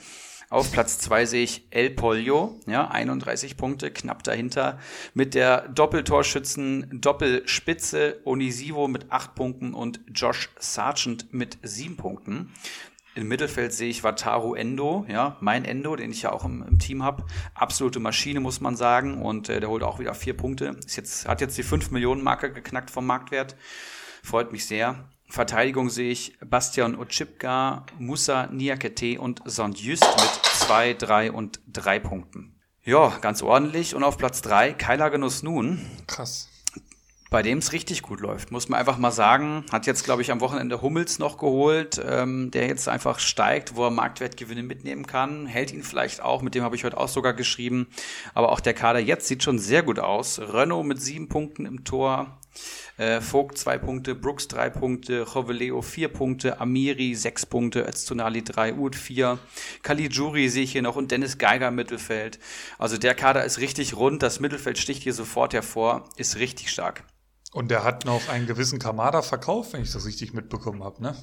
Auf 0.55 0.71
Platz 0.71 1.01
zwei 1.01 1.27
sehe 1.27 1.43
ich 1.43 1.67
El 1.71 1.91
Pollo, 1.91 2.61
ja, 2.69 2.87
31 2.87 3.57
Punkte, 3.57 3.91
knapp 3.91 4.23
dahinter. 4.23 4.79
Mit 5.13 5.35
der 5.35 5.67
Doppeltorschützen 5.67 7.01
Doppelspitze 7.01 8.21
Onisivo 8.25 8.87
mit 8.87 9.11
acht 9.11 9.35
Punkten 9.35 9.75
und 9.75 9.99
Josh 10.15 10.51
Sargent 10.61 11.35
mit 11.35 11.59
sieben 11.65 11.97
Punkten. 11.97 12.53
Im 13.17 13.27
Mittelfeld 13.27 13.73
sehe 13.73 13.91
ich 13.91 14.05
Wataru 14.05 14.55
Endo, 14.55 15.05
ja, 15.09 15.37
mein 15.41 15.65
Endo, 15.65 15.97
den 15.97 16.13
ich 16.13 16.23
ja 16.23 16.31
auch 16.31 16.45
im, 16.45 16.63
im 16.63 16.79
Team 16.79 17.03
habe. 17.03 17.25
Absolute 17.57 17.99
Maschine, 17.99 18.39
muss 18.39 18.61
man 18.61 18.77
sagen. 18.77 19.21
Und 19.21 19.49
äh, 19.49 19.59
der 19.59 19.69
holt 19.69 19.83
auch 19.83 19.99
wieder 19.99 20.15
vier 20.15 20.37
Punkte. 20.37 20.77
Ist 20.87 20.95
jetzt, 20.95 21.27
hat 21.27 21.41
jetzt 21.41 21.59
die 21.59 21.65
5 21.65 21.91
Millionen 21.91 22.23
Marke 22.23 22.53
geknackt 22.53 22.93
vom 22.93 23.07
Marktwert. 23.07 23.57
Freut 24.23 24.53
mich 24.53 24.67
sehr. 24.67 25.09
Verteidigung 25.35 25.91
sehe 25.91 26.13
ich 26.13 26.39
Bastian 26.47 26.95
Ochipka, 26.95 27.85
Musa 27.99 28.47
Niakete 28.53 29.21
und 29.21 29.43
Sondjust 29.45 30.05
mit 30.05 30.31
zwei, 30.45 30.95
drei 30.95 31.33
und 31.33 31.59
drei 31.67 31.99
Punkten. 31.99 32.55
Ja, 32.85 33.09
ganz 33.21 33.43
ordentlich. 33.43 33.97
Und 33.97 34.05
auf 34.05 34.17
Platz 34.17 34.43
drei 34.43 34.73
Keiler 34.73 35.11
Genuss 35.11 35.43
nun. 35.43 35.85
Krass. 36.07 36.51
bei 37.31 37.43
dem 37.43 37.59
es 37.59 37.73
richtig 37.73 38.03
gut 38.03 38.21
läuft, 38.21 38.53
muss 38.53 38.69
man 38.69 38.79
einfach 38.79 38.97
mal 38.97 39.11
sagen. 39.11 39.65
Hat 39.73 39.87
jetzt, 39.87 40.05
glaube 40.05 40.23
ich, 40.23 40.31
am 40.31 40.41
Wochenende 40.41 40.83
Hummels 40.83 41.19
noch 41.19 41.37
geholt, 41.37 42.01
ähm, 42.09 42.53
der 42.53 42.69
jetzt 42.69 42.89
einfach 42.89 43.19
steigt, 43.19 43.75
wo 43.75 43.87
er 43.87 43.91
Marktwertgewinne 43.91 44.63
mitnehmen 44.63 45.05
kann. 45.05 45.47
Hält 45.47 45.73
ihn 45.73 45.83
vielleicht 45.83 46.23
auch, 46.23 46.43
mit 46.43 46.55
dem 46.55 46.63
habe 46.63 46.77
ich 46.77 46.85
heute 46.85 46.97
auch 46.97 47.09
sogar 47.09 47.35
geschrieben. 47.35 47.89
Aber 48.35 48.53
auch 48.53 48.61
der 48.61 48.75
Kader 48.75 49.01
jetzt 49.01 49.27
sieht 49.27 49.43
schon 49.43 49.59
sehr 49.59 49.83
gut 49.83 49.99
aus. 49.99 50.39
Renault 50.39 50.87
mit 50.87 51.03
sieben 51.03 51.29
Punkten 51.29 51.67
im 51.67 51.83
Tor. 51.83 52.39
Äh, 52.97 53.21
Vogt 53.21 53.59
zwei 53.59 53.77
Punkte, 53.77 54.15
Brooks 54.15 54.47
drei 54.47 54.71
Punkte, 54.71 55.27
Joveleo 55.33 55.83
vier 55.83 56.09
Punkte, 56.09 56.61
Amiri 56.61 57.15
sechs 57.17 57.45
Punkte, 57.45 57.87
Öztunali 57.89 58.45
drei, 58.45 58.75
Uth 58.75 58.95
vier, 58.95 59.39
Caligiuri 59.83 60.49
sehe 60.49 60.63
ich 60.63 60.73
hier 60.73 60.83
noch 60.83 60.95
und 60.95 61.11
Dennis 61.11 61.39
Geiger 61.39 61.69
im 61.69 61.75
Mittelfeld. 61.75 62.39
Also 62.79 62.97
der 62.97 63.15
Kader 63.15 63.45
ist 63.45 63.59
richtig 63.59 63.97
rund, 63.97 64.23
das 64.23 64.39
Mittelfeld 64.39 64.79
sticht 64.79 65.03
hier 65.03 65.13
sofort 65.13 65.55
hervor, 65.55 66.09
ist 66.17 66.37
richtig 66.37 66.71
stark. 66.71 67.03
Und 67.53 67.71
der 67.71 67.83
hat 67.83 68.05
noch 68.05 68.29
einen 68.29 68.47
gewissen 68.47 68.79
Kamada 68.79 69.23
verkauft, 69.23 69.73
wenn 69.73 69.83
ich 69.83 69.93
das 69.93 70.07
richtig 70.07 70.33
mitbekommen 70.33 70.85
habe, 70.85 71.03
ne? 71.03 71.17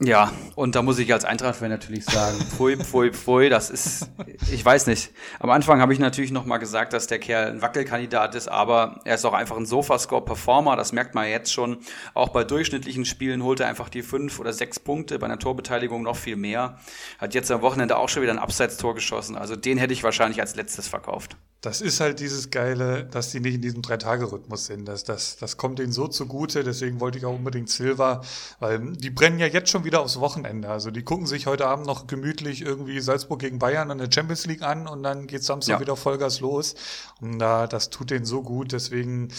Ja, 0.00 0.32
und 0.56 0.74
da 0.74 0.82
muss 0.82 0.98
ich 0.98 1.12
als 1.12 1.24
Eintracht-Fan 1.24 1.70
natürlich 1.70 2.04
sagen, 2.04 2.36
pfui, 2.50 2.76
pfui, 2.76 3.12
pfui, 3.12 3.48
das 3.48 3.70
ist, 3.70 4.10
ich 4.50 4.64
weiß 4.64 4.88
nicht. 4.88 5.12
Am 5.38 5.50
Anfang 5.50 5.80
habe 5.80 5.92
ich 5.92 6.00
natürlich 6.00 6.32
noch 6.32 6.44
mal 6.44 6.58
gesagt, 6.58 6.92
dass 6.92 7.06
der 7.06 7.20
Kerl 7.20 7.52
ein 7.52 7.62
Wackelkandidat 7.62 8.34
ist, 8.34 8.48
aber 8.48 9.00
er 9.04 9.14
ist 9.14 9.24
auch 9.24 9.32
einfach 9.32 9.56
ein 9.56 9.66
Sofascore-Performer, 9.66 10.74
das 10.74 10.92
merkt 10.92 11.14
man 11.14 11.28
jetzt 11.28 11.52
schon. 11.52 11.78
Auch 12.12 12.30
bei 12.30 12.42
durchschnittlichen 12.42 13.04
Spielen 13.04 13.44
holt 13.44 13.60
er 13.60 13.68
einfach 13.68 13.88
die 13.88 14.02
fünf 14.02 14.40
oder 14.40 14.52
sechs 14.52 14.80
Punkte, 14.80 15.20
bei 15.20 15.26
einer 15.26 15.38
Torbeteiligung 15.38 16.02
noch 16.02 16.16
viel 16.16 16.36
mehr. 16.36 16.80
Hat 17.18 17.34
jetzt 17.34 17.52
am 17.52 17.62
Wochenende 17.62 17.96
auch 17.96 18.08
schon 18.08 18.22
wieder 18.22 18.32
ein 18.32 18.40
Abseits-Tor 18.40 18.96
geschossen, 18.96 19.36
also 19.36 19.54
den 19.54 19.78
hätte 19.78 19.92
ich 19.92 20.02
wahrscheinlich 20.02 20.40
als 20.40 20.56
letztes 20.56 20.88
verkauft. 20.88 21.36
Das 21.64 21.80
ist 21.80 22.00
halt 22.00 22.20
dieses 22.20 22.50
Geile, 22.50 23.04
dass 23.06 23.30
die 23.30 23.40
nicht 23.40 23.54
in 23.54 23.62
diesem 23.62 23.80
Drei-Tage-Rhythmus 23.80 24.66
sind. 24.66 24.84
Das, 24.84 25.02
das, 25.02 25.36
das 25.36 25.56
kommt 25.56 25.80
ihnen 25.80 25.92
so 25.92 26.08
zugute, 26.08 26.62
deswegen 26.62 27.00
wollte 27.00 27.16
ich 27.16 27.24
auch 27.24 27.34
unbedingt 27.34 27.70
Silva, 27.70 28.20
weil 28.60 28.92
die 28.92 29.08
brennen 29.08 29.38
ja 29.38 29.46
jetzt 29.46 29.70
schon 29.70 29.84
wieder 29.84 30.02
aufs 30.02 30.20
Wochenende. 30.20 30.68
Also 30.68 30.90
die 30.90 31.02
gucken 31.02 31.26
sich 31.26 31.46
heute 31.46 31.66
Abend 31.66 31.86
noch 31.86 32.06
gemütlich 32.06 32.60
irgendwie 32.60 33.00
Salzburg 33.00 33.40
gegen 33.40 33.58
Bayern 33.58 33.88
in 33.88 33.96
der 33.96 34.10
Champions 34.12 34.44
League 34.44 34.60
an 34.60 34.86
und 34.86 35.02
dann 35.02 35.26
geht 35.26 35.42
Samstag 35.42 35.76
ja. 35.76 35.80
wieder 35.80 35.96
Vollgas 35.96 36.40
los. 36.40 36.74
Und 37.22 37.38
da, 37.38 37.66
das 37.66 37.88
tut 37.88 38.10
denen 38.10 38.26
so 38.26 38.42
gut, 38.42 38.72
deswegen 38.72 39.32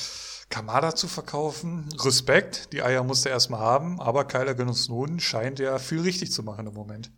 Kamada 0.49 0.95
zu 0.95 1.07
verkaufen, 1.07 1.89
Respekt, 1.99 2.73
die 2.73 2.81
Eier 2.81 3.03
musste 3.03 3.29
er 3.29 3.35
erstmal 3.35 3.59
haben, 3.59 4.01
aber 4.01 4.25
Kyler 4.25 4.55
Genuss 4.55 4.85
Snowden 4.85 5.19
scheint 5.19 5.59
ja 5.59 5.77
viel 5.77 6.01
richtig 6.01 6.31
zu 6.31 6.41
machen 6.41 6.65
im 6.65 6.73
Moment. 6.73 7.11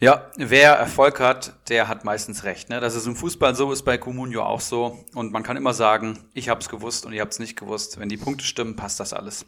Ja, 0.00 0.30
wer 0.36 0.72
Erfolg 0.72 1.20
hat, 1.20 1.54
der 1.68 1.88
hat 1.88 2.04
meistens 2.04 2.44
recht. 2.44 2.68
Ne? 2.68 2.80
Das 2.80 2.94
ist 2.94 3.06
im 3.06 3.16
Fußball 3.16 3.54
so, 3.54 3.72
ist 3.72 3.84
bei 3.84 3.96
Comunio 3.96 4.42
auch 4.42 4.60
so. 4.60 5.04
Und 5.14 5.32
man 5.32 5.42
kann 5.42 5.56
immer 5.56 5.72
sagen, 5.72 6.18
ich 6.34 6.48
habe 6.48 6.60
es 6.60 6.68
gewusst 6.68 7.06
und 7.06 7.12
ihr 7.12 7.22
habt 7.22 7.32
es 7.32 7.38
nicht 7.38 7.56
gewusst. 7.56 7.98
Wenn 7.98 8.08
die 8.08 8.16
Punkte 8.16 8.44
stimmen, 8.44 8.76
passt 8.76 9.00
das 9.00 9.12
alles. 9.12 9.46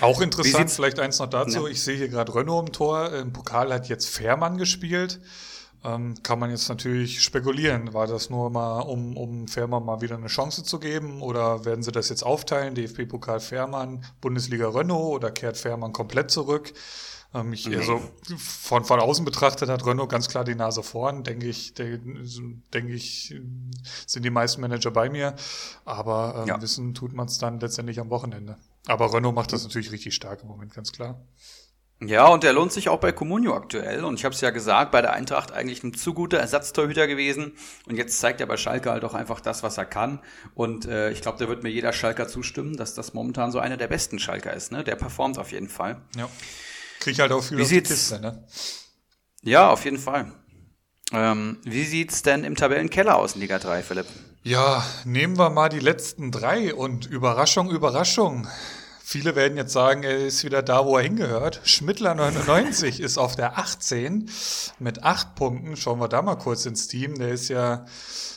Auch 0.00 0.20
interessant, 0.20 0.70
vielleicht 0.70 0.98
eins 0.98 1.18
noch 1.18 1.30
dazu. 1.30 1.66
Ja. 1.66 1.70
Ich 1.70 1.82
sehe 1.82 1.96
hier 1.96 2.08
gerade 2.08 2.34
Renault 2.34 2.68
im 2.68 2.72
Tor. 2.72 3.12
Im 3.12 3.32
Pokal 3.32 3.72
hat 3.72 3.88
jetzt 3.88 4.08
Fährmann 4.08 4.58
gespielt. 4.58 5.20
Ähm, 5.84 6.14
kann 6.22 6.38
man 6.38 6.50
jetzt 6.50 6.68
natürlich 6.68 7.22
spekulieren. 7.22 7.92
War 7.92 8.06
das 8.06 8.30
nur 8.30 8.50
mal, 8.50 8.80
um, 8.80 9.16
um 9.16 9.48
Fährmann 9.48 9.84
mal 9.84 10.00
wieder 10.00 10.16
eine 10.16 10.28
Chance 10.28 10.64
zu 10.64 10.78
geben? 10.78 11.20
Oder 11.20 11.64
werden 11.64 11.82
sie 11.82 11.92
das 11.92 12.08
jetzt 12.08 12.22
aufteilen? 12.22 12.74
DFB-Pokal 12.74 13.40
Fährmann, 13.40 14.04
Bundesliga 14.20 14.68
Renault 14.68 15.14
oder 15.14 15.30
kehrt 15.30 15.58
Fährmann 15.58 15.92
komplett 15.92 16.30
zurück? 16.30 16.72
Ich, 17.52 17.66
nee. 17.66 17.76
also 17.76 18.00
von, 18.38 18.84
von 18.84 19.00
außen 19.00 19.24
betrachtet 19.24 19.68
hat 19.68 19.84
Renault 19.84 20.08
ganz 20.08 20.28
klar 20.28 20.44
die 20.44 20.54
Nase 20.54 20.84
vorn, 20.84 21.24
denke 21.24 21.48
ich, 21.48 21.74
denke 21.74 22.92
ich, 22.92 23.34
sind 24.06 24.24
die 24.24 24.30
meisten 24.30 24.60
Manager 24.60 24.92
bei 24.92 25.10
mir. 25.10 25.34
Aber 25.84 26.42
ähm, 26.42 26.48
ja. 26.48 26.62
wissen 26.62 26.94
tut 26.94 27.12
man 27.12 27.26
es 27.26 27.38
dann 27.38 27.58
letztendlich 27.58 27.98
am 27.98 28.08
Wochenende. 28.10 28.56
Aber 28.86 29.12
Renault 29.12 29.34
macht 29.34 29.52
das 29.52 29.64
natürlich 29.64 29.90
richtig 29.90 30.14
stark 30.14 30.42
im 30.42 30.48
Moment, 30.48 30.74
ganz 30.74 30.92
klar. 30.92 31.20
Ja, 32.00 32.26
und 32.26 32.42
der 32.42 32.52
lohnt 32.52 32.72
sich 32.72 32.88
auch 32.88 32.98
bei 32.98 33.12
Comunio 33.12 33.54
aktuell. 33.54 34.04
Und 34.04 34.18
ich 34.18 34.24
habe 34.24 34.34
es 34.34 34.40
ja 34.40 34.50
gesagt, 34.50 34.90
bei 34.90 35.00
der 35.00 35.12
Eintracht 35.12 35.52
eigentlich 35.52 35.82
ein 35.82 35.94
zu 35.94 36.12
guter 36.12 36.38
Ersatztorhüter 36.38 37.06
gewesen. 37.06 37.52
Und 37.86 37.96
jetzt 37.96 38.18
zeigt 38.20 38.40
er 38.40 38.46
bei 38.46 38.56
Schalke 38.56 38.90
halt 38.90 39.04
auch 39.04 39.14
einfach 39.14 39.40
das, 39.40 39.62
was 39.62 39.78
er 39.78 39.86
kann. 39.86 40.20
Und 40.54 40.86
äh, 40.86 41.10
ich 41.10 41.22
glaube, 41.22 41.38
da 41.38 41.48
wird 41.48 41.62
mir 41.62 41.70
jeder 41.70 41.92
Schalker 41.92 42.28
zustimmen, 42.28 42.76
dass 42.76 42.94
das 42.94 43.14
momentan 43.14 43.52
so 43.52 43.58
einer 43.58 43.76
der 43.76 43.88
besten 43.88 44.18
Schalker 44.18 44.52
ist. 44.52 44.70
Ne? 44.70 44.84
Der 44.84 44.96
performt 44.96 45.38
auf 45.38 45.52
jeden 45.52 45.68
Fall. 45.68 46.02
Ja. 46.16 46.28
Krieg 47.00 47.18
halt 47.18 47.32
auch 47.32 47.42
viel 47.42 47.58
wie 47.58 47.62
auf 47.62 47.68
die 47.68 47.82
Kiste, 47.82 48.20
ne? 48.20 48.46
Ja, 49.42 49.70
auf 49.70 49.84
jeden 49.84 49.98
Fall. 49.98 50.32
Ähm, 51.12 51.58
wie 51.64 51.84
sieht's 51.84 52.22
denn 52.22 52.44
im 52.44 52.56
Tabellenkeller 52.56 53.16
aus 53.16 53.34
in 53.34 53.40
Liga 53.40 53.58
3, 53.58 53.82
Philipp? 53.82 54.06
Ja, 54.42 54.84
nehmen 55.04 55.38
wir 55.38 55.50
mal 55.50 55.68
die 55.68 55.80
letzten 55.80 56.30
drei 56.30 56.74
und 56.74 57.06
Überraschung, 57.06 57.70
Überraschung. 57.70 58.46
Viele 59.02 59.36
werden 59.36 59.56
jetzt 59.58 59.72
sagen, 59.72 60.02
er 60.02 60.26
ist 60.26 60.44
wieder 60.44 60.62
da, 60.62 60.86
wo 60.86 60.96
er 60.96 61.02
hingehört. 61.02 61.60
Schmittler 61.64 62.14
99 62.14 63.00
ist 63.00 63.18
auf 63.18 63.36
der 63.36 63.58
18 63.58 64.30
mit 64.78 65.02
acht 65.02 65.34
Punkten. 65.34 65.76
Schauen 65.76 66.00
wir 66.00 66.08
da 66.08 66.22
mal 66.22 66.36
kurz 66.36 66.64
ins 66.64 66.88
Team. 66.88 67.14
Der 67.18 67.28
ist 67.28 67.48
ja 67.48 67.84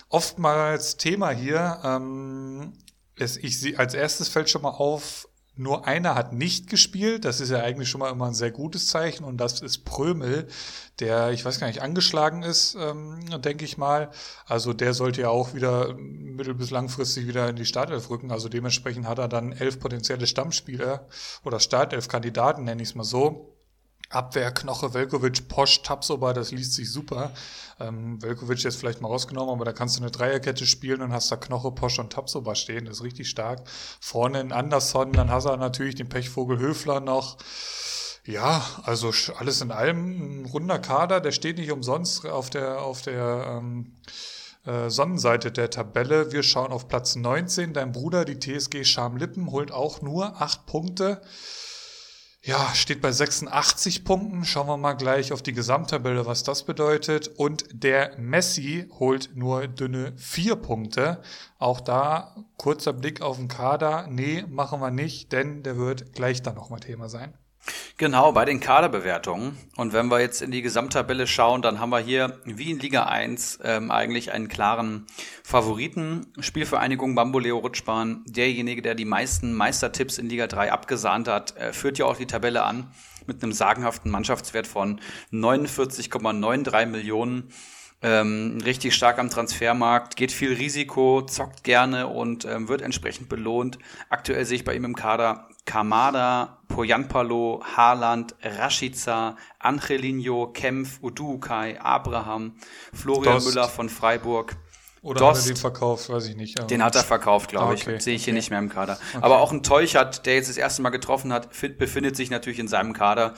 oftmals 0.09 0.97
Thema 0.97 1.29
hier. 1.29 1.79
Ähm, 1.83 2.73
ich, 3.15 3.79
als 3.79 3.93
erstes 3.93 4.27
fällt 4.27 4.49
schon 4.49 4.61
mal 4.61 4.71
auf, 4.71 5.26
nur 5.57 5.87
einer 5.87 6.15
hat 6.15 6.33
nicht 6.33 6.69
gespielt. 6.69 7.25
Das 7.25 7.41
ist 7.41 7.49
ja 7.49 7.59
eigentlich 7.59 7.89
schon 7.89 7.99
mal 7.99 8.11
immer 8.11 8.27
ein 8.27 8.33
sehr 8.33 8.51
gutes 8.51 8.87
Zeichen. 8.87 9.23
Und 9.23 9.37
das 9.37 9.61
ist 9.61 9.85
Prömel, 9.85 10.47
der, 10.99 11.31
ich 11.31 11.43
weiß 11.43 11.59
gar 11.59 11.67
nicht, 11.67 11.81
angeschlagen 11.81 12.43
ist, 12.43 12.75
ähm, 12.79 13.19
denke 13.41 13.65
ich 13.65 13.77
mal. 13.77 14.11
Also 14.45 14.73
der 14.73 14.93
sollte 14.93 15.21
ja 15.21 15.29
auch 15.29 15.53
wieder 15.53 15.93
mittel- 15.95 16.53
bis 16.53 16.69
langfristig 16.69 17.27
wieder 17.27 17.49
in 17.49 17.55
die 17.55 17.65
Startelf 17.65 18.09
rücken. 18.09 18.31
Also 18.31 18.49
dementsprechend 18.49 19.07
hat 19.07 19.19
er 19.19 19.27
dann 19.27 19.51
elf 19.51 19.79
potenzielle 19.79 20.27
Stammspieler 20.27 21.07
oder 21.43 21.59
Startelf-Kandidaten, 21.59 22.63
nenne 22.63 22.81
ich 22.81 22.89
es 22.89 22.95
mal 22.95 23.03
so. 23.03 23.56
Abwehr, 24.09 24.51
Knoche, 24.51 24.93
Velkovic, 24.93 25.47
Posch, 25.49 25.81
Tapsoba, 25.81 26.33
das 26.33 26.51
liest 26.51 26.73
sich 26.73 26.91
super. 26.91 27.31
Ähm, 27.79 28.21
Velkovic 28.21 28.63
jetzt 28.63 28.77
vielleicht 28.77 29.01
mal 29.01 29.09
rausgenommen, 29.09 29.53
aber 29.53 29.65
da 29.65 29.73
kannst 29.73 29.97
du 29.97 30.01
eine 30.01 30.11
Dreierkette 30.11 30.65
spielen 30.65 31.01
und 31.01 31.11
hast 31.11 31.31
da 31.31 31.35
Knoche, 31.35 31.71
Posch 31.71 31.99
und 31.99 32.13
Tapsoba 32.13 32.55
stehen. 32.55 32.85
Das 32.85 32.97
ist 32.97 33.03
richtig 33.03 33.29
stark. 33.29 33.61
Vorne 33.99 34.39
in 34.39 34.51
Anderson, 34.51 35.11
dann 35.11 35.29
hast 35.29 35.45
du 35.45 35.55
natürlich 35.57 35.95
den 35.95 36.09
Pechvogel 36.09 36.57
Höfler 36.59 36.99
noch. 36.99 37.37
Ja, 38.25 38.61
also 38.83 39.13
alles 39.37 39.61
in 39.61 39.71
allem 39.71 40.41
ein 40.41 40.45
runder 40.45 40.79
Kader, 40.79 41.21
der 41.21 41.31
steht 41.31 41.57
nicht 41.57 41.71
umsonst 41.71 42.25
auf 42.25 42.49
der, 42.49 42.81
auf 42.81 43.01
der 43.01 43.59
ähm, 43.61 43.93
äh, 44.65 44.89
Sonnenseite 44.89 45.51
der 45.51 45.69
Tabelle. 45.69 46.33
Wir 46.33 46.43
schauen 46.43 46.73
auf 46.73 46.89
Platz 46.89 47.15
19. 47.15 47.73
Dein 47.73 47.93
Bruder, 47.93 48.25
die 48.25 48.37
TSG 48.37 48.83
Schamlippen, 48.83 49.49
holt 49.49 49.71
auch 49.71 50.01
nur 50.01 50.41
acht 50.41 50.65
Punkte. 50.65 51.21
Ja, 52.47 52.73
steht 52.73 53.01
bei 53.01 53.11
86 53.11 54.05
Punkten. 54.05 54.45
Schauen 54.45 54.67
wir 54.67 54.77
mal 54.77 54.93
gleich 54.93 55.33
auf 55.33 55.41
die 55.41 55.51
Gesamttabelle, 55.51 56.25
was 56.25 56.43
das 56.43 56.63
bedeutet. 56.63 57.27
Und 57.27 57.65
der 57.73 58.17
Messi 58.17 58.87
holt 58.99 59.31
nur 59.35 59.67
dünne 59.67 60.13
vier 60.15 60.55
Punkte. 60.55 61.21
Auch 61.59 61.81
da 61.81 62.37
kurzer 62.55 62.93
Blick 62.93 63.21
auf 63.21 63.35
den 63.35 63.49
Kader. 63.49 64.07
Nee, 64.09 64.45
machen 64.47 64.79
wir 64.79 64.91
nicht, 64.91 65.33
denn 65.33 65.61
der 65.61 65.75
wird 65.75 66.13
gleich 66.13 66.41
dann 66.41 66.55
nochmal 66.55 66.79
Thema 66.79 67.09
sein. 67.09 67.37
Genau, 67.97 68.31
bei 68.31 68.45
den 68.45 68.59
Kaderbewertungen. 68.59 69.57
Und 69.75 69.93
wenn 69.93 70.07
wir 70.07 70.19
jetzt 70.19 70.41
in 70.41 70.51
die 70.51 70.61
Gesamttabelle 70.61 71.27
schauen, 71.27 71.61
dann 71.61 71.79
haben 71.79 71.89
wir 71.89 71.99
hier, 71.99 72.39
wie 72.45 72.71
in 72.71 72.79
Liga 72.79 73.03
1, 73.05 73.59
ähm, 73.63 73.91
eigentlich 73.91 74.31
einen 74.31 74.47
klaren 74.47 75.05
Favoriten. 75.43 76.27
Spielvereinigung 76.39 77.15
Bamboleo 77.15 77.57
Rutschbahn, 77.57 78.23
derjenige, 78.27 78.81
der 78.81 78.95
die 78.95 79.05
meisten 79.05 79.53
Meistertipps 79.53 80.17
in 80.17 80.29
Liga 80.29 80.47
3 80.47 80.71
abgesahnt 80.71 81.27
hat, 81.27 81.57
äh, 81.57 81.73
führt 81.73 81.97
ja 81.97 82.05
auch 82.05 82.17
die 82.17 82.27
Tabelle 82.27 82.63
an 82.63 82.91
mit 83.25 83.43
einem 83.43 83.51
sagenhaften 83.51 84.09
Mannschaftswert 84.09 84.67
von 84.67 85.01
49,93 85.31 86.85
Millionen. 86.85 87.49
Ähm, 88.03 88.59
richtig 88.63 88.93
stark 88.93 89.17
am 89.17 89.31
Transfermarkt, 89.31 90.15
geht 90.15 90.31
viel 90.31 90.53
Risiko, 90.53 91.23
zockt 91.23 91.63
gerne 91.63 92.07
und 92.07 92.45
ähm, 92.45 92.67
wird 92.67 92.83
entsprechend 92.83 93.27
belohnt. 93.27 93.79
Aktuell 94.09 94.45
sehe 94.45 94.57
ich 94.57 94.63
bei 94.63 94.75
ihm 94.75 94.85
im 94.85 94.95
Kader 94.95 95.49
Kamada, 95.67 96.57
Poyanpalo, 96.69 97.61
Haaland, 97.75 98.33
Rashica, 98.41 99.35
Angelino, 99.59 100.47
Kempf, 100.47 100.99
Udukai, 101.03 101.77
Abraham, 101.79 102.53
Florian 102.93 103.35
Dost. 103.35 103.47
Müller 103.47 103.67
von 103.67 103.89
Freiburg. 103.89 104.55
Oder 105.03 105.19
Dost, 105.19 105.41
hat 105.41 105.45
er 105.45 105.53
den 105.53 105.59
verkauft, 105.59 106.09
weiß 106.09 106.27
ich 106.27 106.35
nicht. 106.37 106.71
Den 106.71 106.83
hat 106.83 106.95
er 106.95 107.03
verkauft, 107.03 107.49
glaube 107.49 107.67
ah, 107.67 107.71
okay. 107.73 107.97
ich. 107.97 108.03
Sehe 108.03 108.15
ich 108.15 108.23
hier 108.23 108.31
okay. 108.31 108.37
nicht 108.37 108.49
mehr 108.49 108.59
im 108.59 108.69
Kader. 108.69 108.97
Okay. 109.13 109.23
Aber 109.23 109.39
auch 109.39 109.51
ein 109.51 109.61
Teuchert, 109.61 110.25
der 110.25 110.35
jetzt 110.35 110.49
das 110.49 110.57
erste 110.57 110.81
Mal 110.81 110.89
getroffen 110.89 111.33
hat, 111.33 111.49
befindet 111.77 112.15
sich 112.15 112.29
natürlich 112.29 112.59
in 112.59 112.69
seinem 112.69 112.93
Kader. 112.93 113.33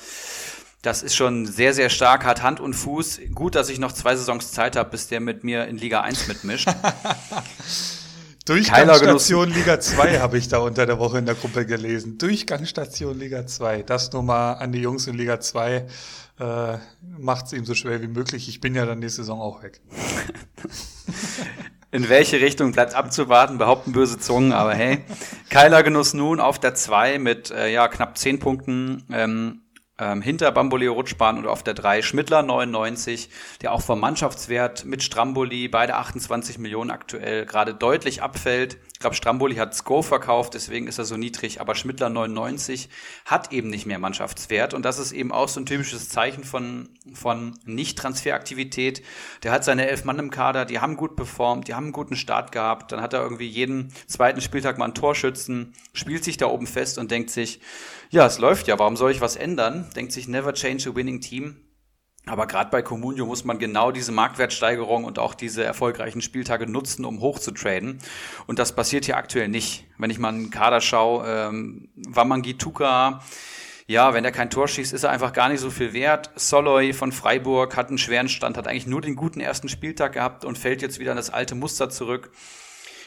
Das 0.84 1.04
ist 1.04 1.16
schon 1.16 1.46
sehr, 1.46 1.74
sehr 1.74 1.90
stark, 1.90 2.26
hat 2.26 2.44
Hand 2.44 2.60
und 2.60 2.74
Fuß. 2.74 3.22
Gut, 3.34 3.56
dass 3.56 3.70
ich 3.70 3.80
noch 3.80 3.92
zwei 3.92 4.16
Saisons 4.16 4.52
Zeit 4.52 4.76
habe, 4.76 4.92
bis 4.92 5.08
der 5.08 5.20
mit 5.20 5.44
mir 5.44 5.66
in 5.66 5.78
Liga 5.78 6.02
1 6.02 6.28
mitmischt. 6.28 6.70
Durchgangsstation 8.50 9.52
Liga 9.52 9.80
2 9.80 10.20
habe 10.20 10.40
ich 10.40 10.48
da 10.48 10.58
unter 10.58 10.88
der 10.88 10.98
Woche 10.98 11.20
in 11.20 11.28
der 11.28 11.36
Gruppe 11.36 11.68
gelesen. 11.68 12.18
Durchgangsstation 12.18 13.20
Liga 13.20 13.46
2. 13.46 13.84
Das 13.84 14.12
nur 14.12 14.24
mal 14.24 14.54
an 14.54 14.72
die 14.72 14.80
Jungs 14.80 15.06
in 15.06 15.16
Liga 15.16 15.40
2. 15.40 15.86
Äh, 16.40 16.78
Macht 17.20 17.46
es 17.46 17.54
ihm 17.54 17.64
so 17.64 17.76
schwer 17.76 18.02
wie 18.02 18.08
möglich. 18.08 18.50
Ich 18.50 18.60
bin 18.60 18.74
ja 18.74 18.88
dann 18.88 19.02
die 19.02 19.10
Saison 19.10 19.40
auch 19.40 19.62
weg. 19.62 19.82
In 21.92 22.10
welche 22.10 22.42
Richtung 22.42 22.72
bleibt 22.72 22.96
abzuwarten, 22.96 23.60
behaupten 23.60 23.92
böse 23.92 24.18
Zungen, 24.18 24.52
aber 24.52 24.74
hey. 24.74 25.04
Keiler 25.52 25.84
Genuss 25.84 26.16
nun 26.16 26.40
auf 26.40 26.58
der 26.58 26.74
2 26.74 27.20
mit 27.20 27.52
äh, 27.52 27.72
ja, 27.72 27.88
knapp 27.88 28.18
10 28.18 28.40
Punkten. 28.40 29.06
Ähm, 29.12 29.62
ähm, 30.00 30.22
hinter 30.22 30.52
Bamboleo 30.52 30.94
Rutschbahn 30.94 31.38
und 31.38 31.48
auf 31.48 31.64
der 31.64 31.74
3 31.74 32.02
Schmidtler 32.02 32.42
99, 32.42 33.30
der 33.62 33.74
auch 33.74 33.82
vom 33.82 34.00
Mannschaftswert 34.00 34.86
mit 34.86 35.04
Stramboli, 35.04 35.68
beide 35.68 35.96
28 35.96 36.58
Millionen 36.58 36.92
aktuell, 36.92 37.46
gerade 37.46 37.74
deutlich 37.74 38.22
abfällt. 38.22 38.78
Ich 39.00 39.02
glaube, 39.02 39.16
Stramboli 39.16 39.56
hat 39.56 39.74
Sko 39.74 40.02
verkauft, 40.02 40.56
deswegen 40.56 40.86
ist 40.86 40.98
er 40.98 41.06
so 41.06 41.16
niedrig, 41.16 41.62
aber 41.62 41.74
Schmidtler 41.74 42.10
99 42.10 42.90
hat 43.24 43.54
eben 43.54 43.70
nicht 43.70 43.86
mehr 43.86 43.98
Mannschaftswert 43.98 44.74
und 44.74 44.84
das 44.84 45.00
ist 45.00 45.14
eben 45.14 45.32
auch 45.32 45.48
so 45.48 45.62
ein 45.62 45.66
typisches 45.66 46.10
Zeichen 46.10 46.44
von, 46.44 46.90
von 47.14 47.58
Nicht-Transferaktivität. 47.64 49.02
Der 49.44 49.54
hat 49.54 49.64
seine 49.64 49.88
elf 49.88 50.04
Mann 50.04 50.20
im 50.20 50.32
Kader, 50.32 50.66
die 50.66 50.80
haben 50.80 50.98
gut 50.98 51.16
performt, 51.16 51.70
die 51.70 51.76
haben 51.76 51.86
einen 51.86 51.94
guten 51.94 52.18
Start 52.18 52.52
gehabt, 52.52 52.92
dann 52.92 53.00
hat 53.00 53.14
er 53.14 53.22
irgendwie 53.22 53.48
jeden 53.48 53.94
zweiten 54.06 54.42
Spieltag 54.42 54.78
mal 54.78 54.84
einen 54.84 54.96
Torschützen, 54.96 55.76
spielt 55.94 56.26
sich 56.26 56.36
da 56.36 56.48
oben 56.48 56.68
fest 56.68 56.98
und 56.98 57.10
denkt 57.10 57.30
sich, 57.30 57.62
ja, 58.10 58.26
es 58.26 58.38
läuft 58.38 58.68
ja, 58.68 58.80
warum 58.80 58.98
soll 58.98 59.12
ich 59.12 59.22
was 59.22 59.38
ändern? 59.38 59.90
Denkt 59.96 60.12
sich, 60.12 60.28
never 60.28 60.54
change 60.54 60.90
a 60.90 60.96
winning 60.96 61.22
team. 61.22 61.56
Aber 62.26 62.48
gerade 62.48 62.70
bei 62.70 62.82
Comunio 62.82 63.26
muss 63.26 63.44
man 63.44 63.60
genau 63.60 63.92
diese 63.92 64.12
Marktwertsteigerung 64.12 65.04
und 65.04 65.18
auch 65.20 65.34
diese 65.34 65.64
erfolgreichen 65.64 66.22
Spieltage 66.22 66.68
nutzen, 66.68 67.06
um 67.06 67.22
hoch 67.22 67.40
zu 67.40 67.52
traden. 67.52 68.00
Und 68.46 68.60
das 68.60 68.76
passiert 68.76 69.06
hier 69.06 69.18
aktuell 69.18 69.48
nicht. 69.48 69.86
Wenn 69.98 70.10
ich 70.10 70.20
mal 70.20 70.30
einen 70.30 70.50
Kader 70.52 70.82
schaue, 70.82 71.26
ähm, 71.28 71.90
Wamangituka, 71.96 73.22
ja, 73.88 74.14
wenn 74.14 74.24
er 74.24 74.32
kein 74.32 74.52
Tor 74.52 74.68
schießt, 74.68 74.94
ist 74.94 75.04
er 75.04 75.10
einfach 75.10 75.34
gar 75.34 75.50
nicht 75.50 75.62
so 75.62 75.72
viel 75.72 75.94
wert. 75.94 76.30
Soloy 76.36 76.94
von 76.94 77.12
Freiburg 77.12 77.76
hat 77.76 77.88
einen 77.88 77.98
schweren 77.98 78.30
Stand, 78.30 78.56
hat 78.56 78.68
eigentlich 78.68 78.86
nur 78.86 79.02
den 79.02 79.16
guten 79.16 79.40
ersten 79.40 79.68
Spieltag 79.68 80.14
gehabt 80.14 80.46
und 80.46 80.60
fällt 80.60 80.84
jetzt 80.84 81.00
wieder 81.00 81.12
in 81.12 81.18
das 81.18 81.32
alte 81.32 81.56
Muster 81.56 81.90
zurück. 81.90 82.32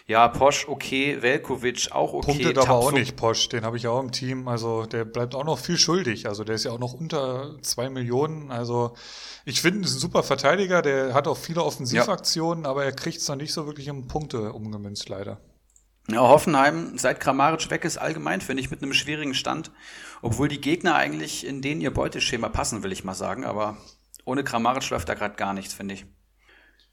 Ja, 0.07 0.29
Posch 0.29 0.67
okay, 0.69 1.23
Velkovic 1.23 1.89
auch 1.93 2.13
okay. 2.13 2.27
Punktet 2.27 2.59
aber 2.59 2.71
auch 2.71 2.93
nicht, 2.93 3.17
Posch, 3.17 3.49
den 3.49 3.65
habe 3.65 3.77
ich 3.77 3.87
auch 3.87 4.01
im 4.01 4.11
Team. 4.11 4.49
Also 4.49 4.85
der 4.85 5.05
bleibt 5.05 5.35
auch 5.35 5.45
noch 5.45 5.59
viel 5.59 5.79
schuldig. 5.79 6.27
Also 6.27 6.45
der 6.45 6.57
ist 6.57 6.65
ja 6.65 6.73
auch 6.73 6.79
noch 6.79 6.93
unter 6.93 7.57
zwei 7.63 7.89
Millionen. 7.89 8.51
Also 8.51 8.95
ich 9.45 9.61
finde, 9.61 9.87
ist 9.87 9.95
ein 9.95 10.01
super 10.01 10.23
Verteidiger, 10.23 10.83
der 10.83 11.15
hat 11.15 11.29
auch 11.29 11.37
viele 11.37 11.63
Offensivaktionen, 11.63 12.65
ja. 12.65 12.71
aber 12.71 12.85
er 12.85 12.93
kriegt 12.93 13.19
es 13.19 13.29
noch 13.29 13.37
nicht 13.37 13.53
so 13.53 13.67
wirklich 13.67 13.89
um 13.91 14.09
Punkte 14.09 14.53
umgemünzt, 14.53 15.09
leider. 15.09 15.41
Ja, 16.11 16.21
Hoffenheim, 16.21 16.99
seit 16.99 17.21
Kramaric 17.21 17.71
weg 17.71 17.85
ist, 17.85 17.97
allgemein, 17.97 18.41
finde 18.41 18.61
ich, 18.63 18.71
mit 18.71 18.83
einem 18.83 18.93
schwierigen 18.93 19.35
Stand. 19.35 19.71
Obwohl 20.21 20.49
die 20.49 20.61
Gegner 20.61 20.97
eigentlich 20.97 21.47
in 21.47 21.63
denen 21.63 21.81
ihr 21.81 21.93
Beuteschema 21.93 22.49
passen, 22.49 22.83
will 22.83 22.93
ich 22.93 23.05
mal 23.05 23.15
sagen. 23.15 23.45
Aber 23.45 23.77
ohne 24.25 24.43
Kramaric 24.43 24.91
läuft 24.91 25.09
da 25.09 25.15
gerade 25.15 25.37
gar 25.37 25.53
nichts, 25.53 25.75
finde 25.75 25.95
ich. 25.95 26.07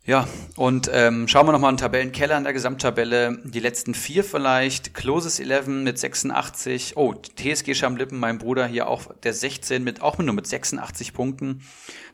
Ja, 0.06 0.28
und 0.56 0.90
ähm, 0.92 1.28
schauen 1.28 1.46
wir 1.46 1.52
nochmal 1.52 1.70
in 1.70 1.76
den 1.76 1.82
Tabellenkeller 1.82 2.38
in 2.38 2.44
der 2.44 2.54
Gesamttabelle. 2.54 3.38
Die 3.44 3.60
letzten 3.60 3.94
vier 3.94 4.24
vielleicht. 4.24 4.96
Closes 4.96 5.40
11 5.40 5.68
mit 5.68 6.00
86. 6.00 6.98
Oh, 6.98 7.14
TSG 7.14 7.76
Schamlippen, 7.76 8.18
mein 8.18 8.40
Bruder 8.40 8.66
hier 8.66 8.88
auch 8.88 9.14
der 9.22 9.34
16 9.34 9.84
mit, 9.84 10.02
auch 10.02 10.18
nur 10.18 10.34
mit 10.34 10.48
86 10.48 11.14
Punkten. 11.14 11.62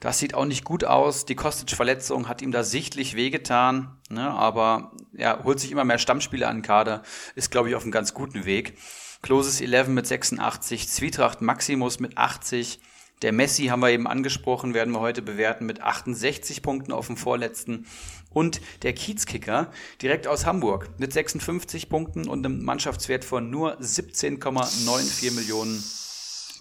Das 0.01 0.19
sieht 0.19 0.33
auch 0.33 0.45
nicht 0.45 0.65
gut 0.65 0.83
aus. 0.83 1.25
Die 1.25 1.35
Kostic-Verletzung 1.35 2.27
hat 2.27 2.41
ihm 2.41 2.51
da 2.51 2.63
sichtlich 2.63 3.15
wehgetan. 3.15 3.95
Ne? 4.09 4.29
Aber 4.29 4.91
er 5.15 5.43
holt 5.45 5.59
sich 5.59 5.71
immer 5.71 5.85
mehr 5.85 5.99
Stammspiele 5.99 6.47
an 6.47 6.63
Kader. 6.63 7.01
Ist, 7.35 7.51
glaube 7.51 7.69
ich, 7.69 7.75
auf 7.75 7.83
einem 7.83 7.91
ganz 7.91 8.13
guten 8.13 8.45
Weg. 8.45 8.77
Closes 9.21 9.61
11 9.61 9.87
mit 9.87 10.05
86. 10.05 10.89
Zwietracht 10.89 11.41
Maximus 11.41 12.01
mit 12.01 12.17
80. 12.17 12.79
Der 13.21 13.31
Messi 13.31 13.67
haben 13.67 13.79
wir 13.79 13.89
eben 13.89 14.07
angesprochen, 14.07 14.73
werden 14.73 14.93
wir 14.93 14.99
heute 14.99 15.21
bewerten 15.21 15.65
mit 15.65 15.81
68 15.81 16.61
Punkten 16.61 16.91
auf 16.91 17.07
dem 17.07 17.17
vorletzten. 17.17 17.85
Und 18.29 18.59
der 18.83 18.93
Kiezkicker 18.93 19.71
direkt 20.01 20.27
aus 20.27 20.45
Hamburg 20.45 20.89
mit 20.97 21.13
56 21.13 21.87
Punkten 21.87 22.27
und 22.27 22.45
einem 22.45 22.63
Mannschaftswert 22.63 23.23
von 23.23 23.49
nur 23.49 23.79
17,94 23.79 25.31
Millionen. 25.33 25.81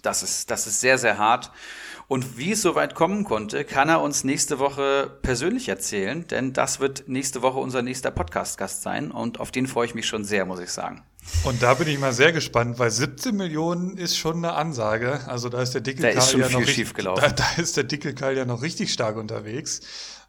Das 0.01 0.23
ist, 0.23 0.49
das 0.49 0.67
ist 0.67 0.79
sehr, 0.79 0.97
sehr 0.97 1.17
hart. 1.17 1.51
Und 2.07 2.37
wie 2.37 2.51
es 2.51 2.61
soweit 2.61 2.93
kommen 2.93 3.23
konnte, 3.23 3.63
kann 3.65 3.89
er 3.89 4.01
uns 4.01 4.23
nächste 4.23 4.59
Woche 4.59 5.11
persönlich 5.21 5.69
erzählen, 5.69 6.27
denn 6.27 6.53
das 6.53 6.79
wird 6.79 7.05
nächste 7.07 7.41
Woche 7.41 7.57
unser 7.57 7.81
nächster 7.81 8.11
Podcast-Gast 8.11 8.83
sein 8.83 9.11
und 9.11 9.39
auf 9.39 9.51
den 9.51 9.65
freue 9.65 9.87
ich 9.87 9.95
mich 9.95 10.05
schon 10.05 10.23
sehr, 10.23 10.45
muss 10.45 10.59
ich 10.59 10.69
sagen. 10.69 11.03
Und 11.43 11.63
da 11.63 11.73
bin 11.73 11.87
ich 11.87 11.97
mal 11.97 12.13
sehr 12.13 12.31
gespannt, 12.31 12.77
weil 12.77 12.91
17 12.91 13.35
Millionen 13.35 13.97
ist 13.97 14.15
schon 14.15 14.37
eine 14.37 14.53
Ansage. 14.53 15.21
Also 15.27 15.49
da 15.49 15.61
ist 15.61 15.73
der 15.73 15.81
dicke 15.81 16.03
da 16.03 16.11
Karl 16.11 16.39
ja 16.39 16.49
noch 16.49 16.59
richtig, 16.59 16.93
da, 17.03 17.29
da, 17.29 17.45
ist 17.57 17.77
der 17.77 17.83
dicke 17.83 18.13
Karl 18.13 18.37
ja 18.37 18.45
noch 18.45 18.61
richtig 18.61 18.93
stark 18.93 19.17
unterwegs. 19.17 19.81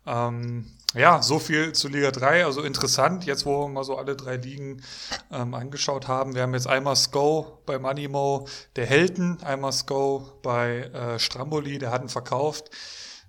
Ähm, 0.07 0.67
ja, 0.95 1.23
so 1.23 1.39
viel 1.39 1.73
zu 1.73 1.89
Liga 1.89 2.11
3. 2.11 2.45
Also 2.45 2.63
interessant, 2.63 3.25
jetzt 3.27 3.45
wo 3.45 3.63
wir 3.63 3.69
mal 3.69 3.85
so 3.85 3.97
alle 3.97 4.17
drei 4.17 4.37
Ligen 4.37 4.83
ähm, 5.31 5.55
angeschaut 5.55 6.09
haben. 6.09 6.35
Wir 6.35 6.43
haben 6.43 6.55
jetzt 6.55 6.69
einmal 6.69 6.97
Sko 6.97 7.63
bei 7.67 7.79
Manimo, 7.79 8.47
der 8.77 8.87
Helden, 8.87 9.43
einmal 9.43 9.73
Sko 9.73 10.39
bei 10.43 10.85
äh, 10.85 11.19
Stramboli, 11.19 11.79
der 11.79 11.91
hat 11.91 12.03
ihn 12.03 12.09
verkauft. 12.09 12.71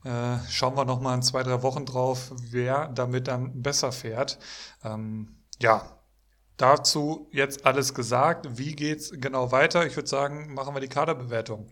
Äh, 0.04 0.38
schauen 0.50 0.76
wir 0.76 0.86
noch 0.86 1.02
mal 1.02 1.16
in 1.16 1.22
zwei, 1.24 1.44
drei 1.44 1.62
Wochen 1.64 1.86
drauf, 1.86 2.32
wer 2.52 2.88
damit 2.90 3.28
dann 3.28 3.62
besser 3.62 3.92
fährt. 3.92 4.40
Ähm, 4.84 5.44
ja, 5.60 5.98
Dazu 6.58 7.30
jetzt 7.32 7.66
alles 7.68 7.94
gesagt. 7.94 8.58
Wie 8.58 8.76
geht's 8.76 9.12
genau 9.12 9.52
weiter? 9.52 9.86
Ich 9.86 9.96
würde 9.96 10.10
sagen, 10.10 10.54
machen 10.56 10.74
wir 10.76 10.80
die 10.82 10.88
Kaderbewertung. 10.88 11.68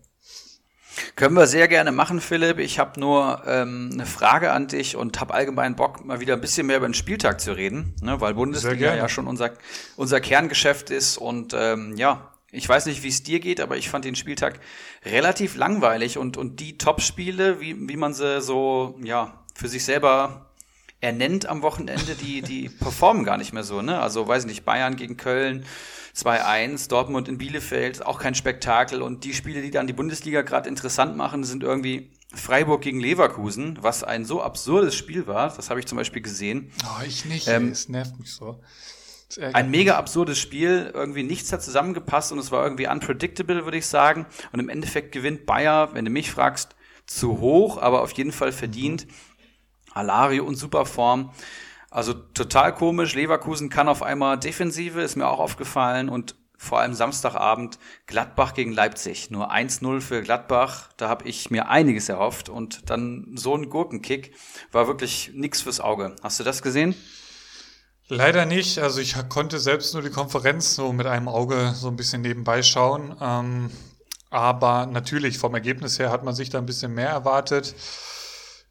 Können 1.15 1.35
wir 1.35 1.47
sehr 1.47 1.67
gerne 1.67 1.91
machen, 1.91 2.21
Philipp. 2.21 2.59
Ich 2.59 2.79
habe 2.79 2.99
nur 2.99 3.43
ähm, 3.45 3.89
eine 3.93 4.05
Frage 4.05 4.51
an 4.51 4.67
dich 4.67 4.95
und 4.95 5.19
habe 5.19 5.33
allgemein 5.33 5.75
Bock, 5.75 6.05
mal 6.05 6.19
wieder 6.19 6.33
ein 6.33 6.41
bisschen 6.41 6.67
mehr 6.67 6.77
über 6.77 6.87
den 6.87 6.93
Spieltag 6.93 7.41
zu 7.41 7.53
reden, 7.53 7.95
ne, 8.01 8.21
weil 8.21 8.33
Bundesliga 8.33 8.95
ja 8.95 9.09
schon 9.09 9.27
unser, 9.27 9.51
unser 9.95 10.21
Kerngeschäft 10.21 10.89
ist. 10.89 11.17
Und 11.17 11.53
ähm, 11.57 11.95
ja, 11.97 12.31
ich 12.51 12.67
weiß 12.67 12.85
nicht, 12.85 13.03
wie 13.03 13.09
es 13.09 13.23
dir 13.23 13.39
geht, 13.39 13.59
aber 13.59 13.77
ich 13.77 13.89
fand 13.89 14.05
den 14.05 14.15
Spieltag 14.15 14.59
relativ 15.03 15.55
langweilig 15.55 16.17
und, 16.17 16.37
und 16.37 16.59
die 16.59 16.77
Top-Spiele, 16.77 17.59
wie, 17.59 17.89
wie 17.89 17.97
man 17.97 18.13
sie 18.13 18.41
so 18.41 18.97
ja, 19.03 19.43
für 19.53 19.67
sich 19.67 19.83
selber 19.83 20.45
er 21.01 21.11
nennt 21.11 21.45
am 21.45 21.61
Wochenende, 21.61 22.15
die, 22.15 22.41
die 22.41 22.69
performen 22.79 23.25
gar 23.25 23.37
nicht 23.37 23.53
mehr 23.53 23.63
so, 23.63 23.81
ne? 23.81 23.99
Also, 23.99 24.27
weiß 24.27 24.45
nicht, 24.45 24.65
Bayern 24.65 24.95
gegen 24.95 25.17
Köln 25.17 25.65
2-1, 26.15 26.87
Dortmund 26.87 27.27
in 27.27 27.37
Bielefeld, 27.37 28.05
auch 28.05 28.19
kein 28.19 28.35
Spektakel. 28.35 29.01
Und 29.01 29.23
die 29.23 29.33
Spiele, 29.33 29.61
die 29.61 29.71
dann 29.71 29.87
die 29.87 29.93
Bundesliga 29.93 30.43
gerade 30.43 30.69
interessant 30.69 31.17
machen, 31.17 31.43
sind 31.43 31.63
irgendwie 31.63 32.11
Freiburg 32.33 32.81
gegen 32.81 32.99
Leverkusen, 32.99 33.77
was 33.81 34.03
ein 34.03 34.23
so 34.25 34.41
absurdes 34.41 34.95
Spiel 34.95 35.27
war. 35.27 35.53
Das 35.53 35.69
habe 35.69 35.79
ich 35.79 35.87
zum 35.87 35.97
Beispiel 35.97 36.21
gesehen. 36.21 36.71
Oh, 36.85 37.03
ich 37.05 37.25
nicht. 37.25 37.47
Ähm, 37.47 37.69
es 37.69 37.89
nervt 37.89 38.17
mich 38.17 38.31
so. 38.31 38.61
Ein 39.53 39.69
mega 39.69 39.97
absurdes 39.97 40.39
Spiel, 40.39 40.91
irgendwie 40.93 41.23
nichts 41.23 41.51
hat 41.51 41.61
zusammengepasst 41.61 42.31
und 42.31 42.39
es 42.39 42.51
war 42.51 42.63
irgendwie 42.63 42.87
unpredictable, 42.87 43.65
würde 43.65 43.77
ich 43.77 43.87
sagen. 43.87 44.25
Und 44.53 44.59
im 44.59 44.69
Endeffekt 44.69 45.11
gewinnt 45.11 45.45
Bayer, 45.45 45.93
wenn 45.93 46.05
du 46.05 46.11
mich 46.11 46.31
fragst, 46.31 46.75
zu 47.05 47.41
hoch, 47.41 47.77
aber 47.77 48.01
auf 48.01 48.11
jeden 48.13 48.31
Fall 48.31 48.53
verdient. 48.53 49.07
Mhm. 49.07 49.11
Alario 49.93 50.45
und 50.45 50.55
Superform. 50.55 51.31
Also 51.95 52.11
total 52.11 52.75
komisch. 52.75 53.15
Leverkusen 53.15 53.69
kann 53.69 53.87
auf 53.87 54.03
einmal 54.03 54.37
Defensive, 54.37 55.01
ist 55.01 55.15
mir 55.15 55.29
auch 55.29 55.39
aufgefallen. 55.39 56.09
Und 56.09 56.35
vor 56.57 56.81
allem 56.81 56.93
Samstagabend 56.93 57.79
Gladbach 58.05 58.53
gegen 58.53 58.73
Leipzig. 58.73 59.31
Nur 59.31 59.53
1-0 59.53 60.01
für 60.01 60.21
Gladbach. 60.21 60.89
Da 60.97 61.07
habe 61.07 61.25
ich 61.25 61.51
mir 61.51 61.69
einiges 61.69 62.09
erhofft. 62.09 62.49
Und 62.49 62.89
dann 62.89 63.37
so 63.37 63.55
ein 63.55 63.69
Gurkenkick 63.69 64.33
war 64.73 64.87
wirklich 64.87 65.31
nix 65.35 65.61
fürs 65.61 65.79
Auge. 65.79 66.17
Hast 66.21 66.37
du 66.37 66.43
das 66.43 66.61
gesehen? 66.61 66.95
Leider 68.09 68.45
nicht. 68.45 68.77
Also 68.79 68.99
ich 68.99 69.15
konnte 69.29 69.57
selbst 69.57 69.93
nur 69.93 70.03
die 70.03 70.09
Konferenz 70.09 70.75
so 70.75 70.91
mit 70.91 71.07
einem 71.07 71.29
Auge 71.29 71.71
so 71.75 71.87
ein 71.87 71.95
bisschen 71.95 72.23
nebenbei 72.23 72.61
schauen. 72.61 73.15
Ähm, 73.21 73.71
aber 74.31 74.85
natürlich, 74.85 75.37
vom 75.37 75.53
Ergebnis 75.53 75.97
her 75.97 76.11
hat 76.11 76.25
man 76.25 76.35
sich 76.35 76.49
da 76.49 76.57
ein 76.57 76.65
bisschen 76.65 76.93
mehr 76.93 77.07
erwartet. 77.09 77.73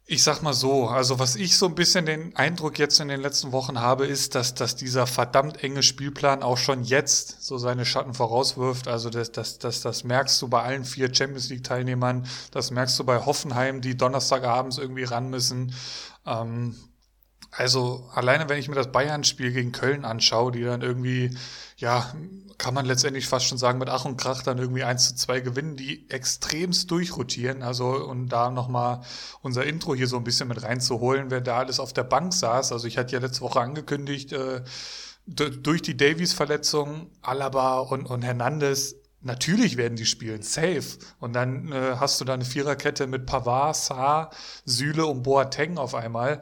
Ich 0.07 0.21
sag 0.21 0.43
mal 0.43 0.53
so, 0.53 0.87
also 0.87 1.17
was 1.17 1.35
ich 1.35 1.57
so 1.57 1.65
ein 1.65 1.73
bisschen 1.73 2.05
den 2.05 2.35
Eindruck 2.35 2.77
jetzt 2.77 2.99
in 2.99 3.07
den 3.07 3.21
letzten 3.21 3.51
Wochen 3.51 3.81
habe, 3.81 4.05
ist, 4.05 4.35
dass, 4.35 4.53
dass 4.53 4.75
dieser 4.75 5.07
verdammt 5.07 5.63
enge 5.63 5.81
Spielplan 5.81 6.43
auch 6.43 6.59
schon 6.59 6.83
jetzt 6.83 7.43
so 7.43 7.57
seine 7.57 7.85
Schatten 7.85 8.13
vorauswirft. 8.13 8.87
Also 8.87 9.09
das, 9.09 9.31
das, 9.31 9.57
das, 9.57 9.81
das 9.81 10.03
merkst 10.03 10.39
du 10.43 10.47
bei 10.47 10.61
allen 10.61 10.85
vier 10.85 11.11
Champions 11.11 11.49
League 11.49 11.63
Teilnehmern, 11.63 12.27
das 12.51 12.69
merkst 12.69 12.99
du 12.99 13.03
bei 13.03 13.25
Hoffenheim, 13.25 13.81
die 13.81 13.97
Donnerstagabends 13.97 14.77
irgendwie 14.77 15.05
ran 15.05 15.31
müssen. 15.31 15.73
Ähm, 16.27 16.75
also 17.57 18.09
alleine 18.13 18.49
wenn 18.49 18.59
ich 18.59 18.67
mir 18.67 18.75
das 18.75 18.91
Bayern-Spiel 18.91 19.51
gegen 19.51 19.71
Köln 19.71 20.03
anschaue, 20.03 20.51
die 20.51 20.63
dann 20.63 20.81
irgendwie, 20.81 21.37
ja, 21.77 22.13
kann 22.57 22.73
man 22.73 22.85
letztendlich 22.85 23.27
fast 23.27 23.45
schon 23.47 23.57
sagen, 23.57 23.79
mit 23.79 23.89
Ach 23.89 24.05
und 24.05 24.17
Krach 24.17 24.43
dann 24.43 24.57
irgendwie 24.57 24.83
eins 24.83 25.09
zu 25.09 25.15
zwei 25.15 25.39
gewinnen, 25.39 25.75
die 25.75 26.09
extremst 26.09 26.91
durchrotieren. 26.91 27.63
Also, 27.63 27.87
und 27.87 28.29
da 28.29 28.49
nochmal 28.49 29.01
unser 29.41 29.65
Intro 29.65 29.95
hier 29.95 30.07
so 30.07 30.17
ein 30.17 30.23
bisschen 30.23 30.47
mit 30.47 30.63
reinzuholen, 30.63 31.31
wer 31.31 31.41
da 31.41 31.59
alles 31.59 31.79
auf 31.79 31.93
der 31.93 32.03
Bank 32.03 32.33
saß. 32.33 32.71
Also 32.71 32.87
ich 32.87 32.97
hatte 32.97 33.13
ja 33.13 33.19
letzte 33.19 33.41
Woche 33.41 33.59
angekündigt, 33.61 34.33
äh, 34.33 34.63
durch 35.27 35.81
die 35.81 35.97
Davies-Verletzung, 35.97 37.09
Alaba 37.21 37.79
und, 37.79 38.05
und 38.05 38.21
Hernandez 38.21 38.95
Natürlich 39.25 39.75
werden 39.75 39.95
die 39.95 40.05
spielen, 40.05 40.43
safe. 40.43 40.99
Und 41.19 41.33
dann 41.33 41.71
äh, 41.71 41.95
hast 41.99 42.21
du 42.21 42.25
da 42.25 42.35
eine 42.35 42.45
Viererkette 42.45 43.07
mit 43.07 43.25
Pavard, 43.25 43.75
Saar, 43.75 44.29
Süle 44.65 45.07
und 45.07 45.23
Boateng 45.23 45.79
auf 45.79 45.95
einmal. 45.95 46.41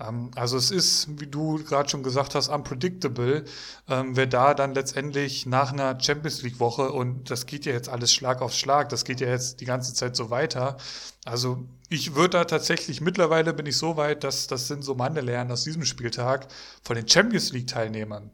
Ähm, 0.00 0.32
also 0.34 0.56
es 0.56 0.72
ist, 0.72 1.20
wie 1.20 1.28
du 1.28 1.62
gerade 1.62 1.88
schon 1.88 2.02
gesagt 2.02 2.34
hast, 2.34 2.48
unpredictable, 2.48 3.44
ähm, 3.88 4.16
wer 4.16 4.26
da 4.26 4.54
dann 4.54 4.74
letztendlich 4.74 5.46
nach 5.46 5.72
einer 5.72 5.96
Champions 6.00 6.42
League 6.42 6.58
Woche 6.58 6.90
und 6.90 7.30
das 7.30 7.46
geht 7.46 7.66
ja 7.66 7.72
jetzt 7.72 7.88
alles 7.88 8.12
Schlag 8.12 8.42
auf 8.42 8.52
Schlag, 8.52 8.88
das 8.88 9.04
geht 9.04 9.20
ja 9.20 9.28
jetzt 9.28 9.60
die 9.60 9.64
ganze 9.64 9.94
Zeit 9.94 10.16
so 10.16 10.30
weiter. 10.30 10.76
Also 11.24 11.68
ich 11.88 12.16
würde 12.16 12.30
da 12.30 12.44
tatsächlich, 12.46 13.00
mittlerweile 13.00 13.54
bin 13.54 13.66
ich 13.66 13.76
so 13.76 13.96
weit, 13.96 14.24
dass 14.24 14.48
das 14.48 14.66
sind 14.66 14.82
so 14.82 14.96
meine 14.96 15.20
Lernen 15.20 15.52
aus 15.52 15.62
diesem 15.62 15.84
Spieltag 15.84 16.48
von 16.82 16.96
den 16.96 17.06
Champions 17.06 17.52
League 17.52 17.68
Teilnehmern. 17.68 18.32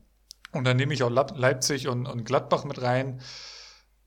Und 0.53 0.65
dann 0.65 0.79
nehme 0.79 0.95
ich 0.95 1.03
auch 1.03 1.11
Leipzig 1.11 1.87
und, 1.87 2.07
und 2.07 2.25
Gladbach 2.25 2.65
mit 2.65 2.81
rein 2.81 3.21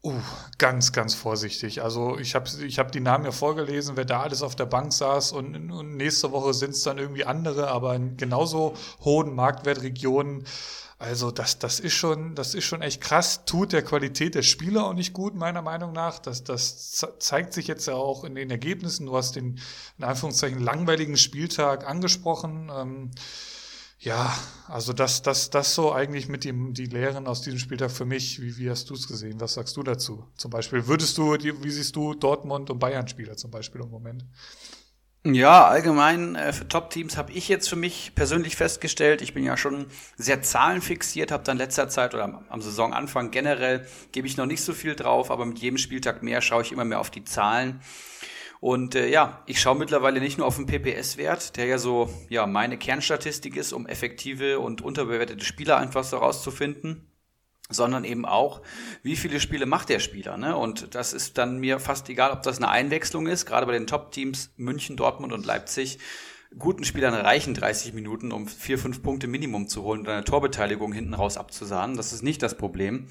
Uh, 0.05 0.19
ganz, 0.57 0.91
ganz 0.91 1.13
vorsichtig. 1.13 1.81
Also 1.81 2.19
ich 2.19 2.35
habe 2.35 2.49
ich 2.65 2.77
hab 2.77 2.91
die 2.91 2.99
Namen 2.99 3.23
ja 3.23 3.31
vorgelesen, 3.31 3.95
wer 3.95 4.03
da 4.03 4.21
alles 4.21 4.41
auf 4.41 4.53
der 4.53 4.65
Bank 4.65 4.91
saß 4.91 5.31
und, 5.31 5.71
und 5.71 5.95
nächste 5.95 6.33
Woche 6.33 6.53
sind 6.53 6.71
es 6.71 6.81
dann 6.81 6.97
irgendwie 6.97 7.23
andere, 7.23 7.69
aber 7.69 7.95
in 7.95 8.17
genauso 8.17 8.73
hohen 8.99 9.33
Marktwertregionen. 9.33 10.43
Also 10.99 11.31
das, 11.31 11.57
das 11.57 11.79
ist 11.79 11.93
schon, 11.93 12.35
das 12.35 12.53
ist 12.53 12.65
schon 12.65 12.81
echt 12.81 12.99
krass. 12.99 13.45
Tut 13.45 13.71
der 13.71 13.81
Qualität 13.81 14.35
der 14.35 14.41
Spieler 14.43 14.87
auch 14.87 14.93
nicht 14.93 15.13
gut, 15.13 15.35
meiner 15.35 15.61
Meinung 15.61 15.93
nach. 15.93 16.19
Das, 16.19 16.43
das 16.43 17.01
zeigt 17.19 17.53
sich 17.53 17.67
jetzt 17.67 17.87
ja 17.87 17.93
auch 17.93 18.25
in 18.25 18.35
den 18.35 18.51
Ergebnissen. 18.51 19.05
Du 19.05 19.15
hast 19.15 19.37
den, 19.37 19.57
in 19.97 20.03
Anführungszeichen, 20.03 20.59
langweiligen 20.59 21.15
Spieltag 21.15 21.87
angesprochen. 21.87 22.69
Ähm, 22.75 23.11
ja, 24.03 24.37
also 24.67 24.91
das, 24.91 25.21
das, 25.21 25.49
das 25.49 25.75
so 25.75 25.93
eigentlich 25.93 26.27
mit 26.27 26.43
dem, 26.43 26.73
die 26.73 26.87
Lehren 26.87 27.25
aus 27.25 27.41
diesem 27.41 27.57
Spieltag 27.57 27.89
für 27.89 28.05
mich. 28.05 28.41
Wie, 28.41 28.57
wie 28.57 28.69
hast 28.69 28.89
du 28.89 28.95
es 28.95 29.07
gesehen? 29.07 29.39
Was 29.39 29.53
sagst 29.53 29.77
du 29.77 29.83
dazu? 29.83 30.27
Zum 30.35 30.51
Beispiel, 30.51 30.87
würdest 30.87 31.17
du, 31.17 31.33
wie 31.33 31.71
siehst 31.71 31.95
du 31.95 32.13
Dortmund 32.13 32.69
und 32.69 32.79
Bayern-Spieler 32.79 33.37
zum 33.37 33.49
Beispiel 33.49 33.81
im 33.81 33.89
Moment? 33.89 34.25
Ja, 35.25 35.67
allgemein 35.67 36.35
äh, 36.35 36.51
für 36.51 36.67
Top-Teams 36.67 37.15
habe 37.15 37.31
ich 37.31 37.47
jetzt 37.47 37.69
für 37.69 37.77
mich 37.77 38.11
persönlich 38.13 38.57
festgestellt, 38.57 39.21
ich 39.21 39.33
bin 39.33 39.45
ja 39.45 39.55
schon 39.55 39.85
sehr 40.17 40.41
zahlenfixiert, 40.41 41.31
habe 41.31 41.45
dann 41.45 41.55
letzter 41.55 41.87
Zeit 41.87 42.13
oder 42.13 42.25
am, 42.25 42.45
am 42.49 42.61
Saisonanfang 42.61 43.31
generell 43.31 43.87
gebe 44.11 44.27
ich 44.27 44.35
noch 44.35 44.47
nicht 44.47 44.61
so 44.61 44.73
viel 44.73 44.95
drauf, 44.95 45.31
aber 45.31 45.45
mit 45.45 45.59
jedem 45.59 45.77
Spieltag 45.77 46.23
mehr 46.23 46.41
schaue 46.41 46.63
ich 46.63 46.73
immer 46.73 46.83
mehr 46.83 46.99
auf 46.99 47.09
die 47.09 47.23
Zahlen. 47.23 47.79
Und 48.63 48.95
äh, 48.95 49.09
ja, 49.09 49.43
ich 49.45 49.59
schaue 49.59 49.75
mittlerweile 49.75 50.21
nicht 50.21 50.37
nur 50.37 50.47
auf 50.47 50.55
den 50.55 50.67
PPS-Wert, 50.67 51.57
der 51.57 51.65
ja 51.65 51.77
so 51.77 52.09
ja 52.29 52.47
meine 52.47 52.77
Kernstatistik 52.77 53.57
ist, 53.57 53.73
um 53.73 53.85
effektive 53.87 54.57
und 54.59 54.81
unterbewertete 54.81 55.43
Spieler 55.43 55.75
einfach 55.75 56.05
so 56.05 56.15
rauszufinden, 56.15 57.05
sondern 57.69 58.05
eben 58.05 58.25
auch, 58.25 58.61
wie 59.01 59.17
viele 59.17 59.41
Spiele 59.41 59.65
macht 59.65 59.89
der 59.89 59.99
Spieler. 59.99 60.37
Ne? 60.37 60.55
Und 60.55 60.95
das 60.95 61.11
ist 61.11 61.37
dann 61.37 61.59
mir 61.59 61.77
fast 61.81 62.07
egal, 62.07 62.31
ob 62.31 62.41
das 62.43 62.55
eine 62.55 62.69
Einwechslung 62.69 63.27
ist, 63.27 63.45
gerade 63.45 63.65
bei 63.65 63.73
den 63.73 63.85
Top-Teams 63.85 64.53
München, 64.55 64.95
Dortmund 64.95 65.33
und 65.33 65.45
Leipzig. 65.45 65.99
Guten 66.57 66.85
Spielern 66.85 67.15
reichen 67.15 67.55
30 67.55 67.91
Minuten, 67.91 68.31
um 68.31 68.47
vier, 68.47 68.77
fünf 68.77 69.03
Punkte 69.03 69.27
Minimum 69.27 69.67
zu 69.67 69.83
holen 69.83 69.99
und 69.99 70.07
eine 70.07 70.23
Torbeteiligung 70.23 70.93
hinten 70.93 71.15
raus 71.15 71.35
abzusahnen. 71.35 71.97
Das 71.97 72.13
ist 72.13 72.23
nicht 72.23 72.41
das 72.41 72.55
Problem. 72.55 73.07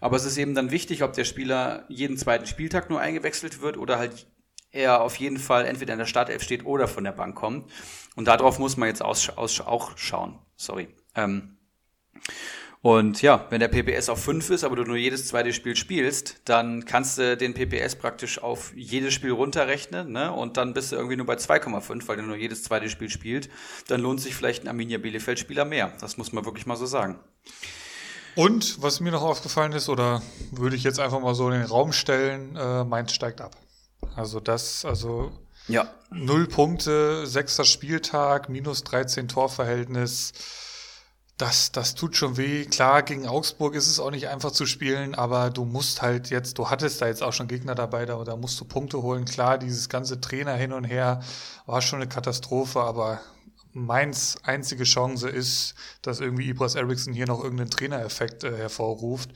Aber 0.00 0.16
es 0.16 0.24
ist 0.24 0.38
eben 0.38 0.56
dann 0.56 0.72
wichtig, 0.72 1.04
ob 1.04 1.12
der 1.12 1.24
Spieler 1.24 1.84
jeden 1.86 2.16
zweiten 2.16 2.46
Spieltag 2.46 2.90
nur 2.90 2.98
eingewechselt 2.98 3.62
wird 3.62 3.76
oder 3.76 4.00
halt 4.00 4.26
er 4.70 5.00
auf 5.00 5.16
jeden 5.16 5.38
Fall 5.38 5.64
entweder 5.64 5.94
in 5.94 5.98
der 5.98 6.06
Startelf 6.06 6.42
steht 6.42 6.64
oder 6.64 6.88
von 6.88 7.04
der 7.04 7.12
Bank 7.12 7.34
kommt. 7.34 7.70
Und 8.16 8.26
darauf 8.26 8.58
muss 8.58 8.76
man 8.76 8.88
jetzt 8.88 9.02
aus, 9.02 9.30
aus, 9.30 9.60
auch 9.60 9.96
schauen. 9.96 10.38
Sorry. 10.56 10.88
Ähm, 11.14 11.56
und 12.80 13.22
ja, 13.22 13.46
wenn 13.50 13.58
der 13.58 13.68
PPS 13.68 14.08
auf 14.08 14.22
5 14.22 14.50
ist, 14.50 14.62
aber 14.62 14.76
du 14.76 14.84
nur 14.84 14.96
jedes 14.96 15.26
zweite 15.26 15.52
Spiel 15.52 15.74
spielst, 15.74 16.40
dann 16.44 16.84
kannst 16.84 17.18
du 17.18 17.36
den 17.36 17.52
PPS 17.52 17.96
praktisch 17.96 18.40
auf 18.40 18.72
jedes 18.76 19.14
Spiel 19.14 19.32
runterrechnen, 19.32 20.12
ne? 20.12 20.32
Und 20.32 20.56
dann 20.56 20.74
bist 20.74 20.92
du 20.92 20.96
irgendwie 20.96 21.16
nur 21.16 21.26
bei 21.26 21.34
2,5, 21.34 22.06
weil 22.06 22.16
du 22.18 22.22
nur 22.22 22.36
jedes 22.36 22.62
zweite 22.62 22.88
Spiel 22.88 23.10
spielst. 23.10 23.50
Dann 23.88 24.00
lohnt 24.00 24.20
sich 24.20 24.34
vielleicht 24.34 24.62
ein 24.62 24.68
Arminia 24.68 24.98
Bielefeld-Spieler 24.98 25.64
mehr. 25.64 25.92
Das 26.00 26.18
muss 26.18 26.32
man 26.32 26.44
wirklich 26.44 26.66
mal 26.66 26.76
so 26.76 26.86
sagen. 26.86 27.18
Und 28.36 28.80
was 28.80 29.00
mir 29.00 29.10
noch 29.10 29.22
aufgefallen 29.22 29.72
ist, 29.72 29.88
oder 29.88 30.22
würde 30.52 30.76
ich 30.76 30.84
jetzt 30.84 31.00
einfach 31.00 31.18
mal 31.18 31.34
so 31.34 31.48
in 31.48 31.54
den 31.54 31.66
Raum 31.68 31.92
stellen, 31.92 32.54
äh, 32.54 32.84
Mainz 32.84 33.12
steigt 33.12 33.40
ab. 33.40 33.56
Also 34.18 34.40
das, 34.40 34.84
also 34.84 35.30
ja. 35.68 35.88
null 36.10 36.48
Punkte, 36.48 37.24
sechster 37.26 37.64
Spieltag, 37.64 38.48
minus 38.48 38.82
13 38.82 39.28
Torverhältnis. 39.28 40.32
Das, 41.36 41.70
das 41.70 41.94
tut 41.94 42.16
schon 42.16 42.36
weh. 42.36 42.64
Klar, 42.64 43.04
gegen 43.04 43.28
Augsburg 43.28 43.76
ist 43.76 43.86
es 43.86 44.00
auch 44.00 44.10
nicht 44.10 44.26
einfach 44.26 44.50
zu 44.50 44.66
spielen, 44.66 45.14
aber 45.14 45.50
du 45.50 45.64
musst 45.64 46.02
halt 46.02 46.30
jetzt, 46.30 46.58
du 46.58 46.68
hattest 46.68 47.00
da 47.00 47.06
jetzt 47.06 47.22
auch 47.22 47.32
schon 47.32 47.46
Gegner 47.46 47.76
dabei, 47.76 48.06
da, 48.06 48.24
da 48.24 48.34
musst 48.34 48.58
du 48.60 48.64
Punkte 48.64 49.02
holen. 49.02 49.24
Klar, 49.24 49.56
dieses 49.56 49.88
ganze 49.88 50.20
Trainer 50.20 50.54
hin 50.54 50.72
und 50.72 50.82
her 50.82 51.20
war 51.66 51.80
schon 51.80 52.00
eine 52.00 52.08
Katastrophe, 52.08 52.80
aber 52.80 53.20
Mainz 53.72 54.36
einzige 54.42 54.82
Chance 54.82 55.28
ist, 55.28 55.74
dass 56.02 56.18
irgendwie 56.18 56.48
Ibras 56.48 56.74
Eriksson 56.74 57.12
hier 57.12 57.26
noch 57.26 57.44
irgendeinen 57.44 57.70
Trainereffekt 57.70 58.42
äh, 58.42 58.56
hervorruft. 58.56 59.30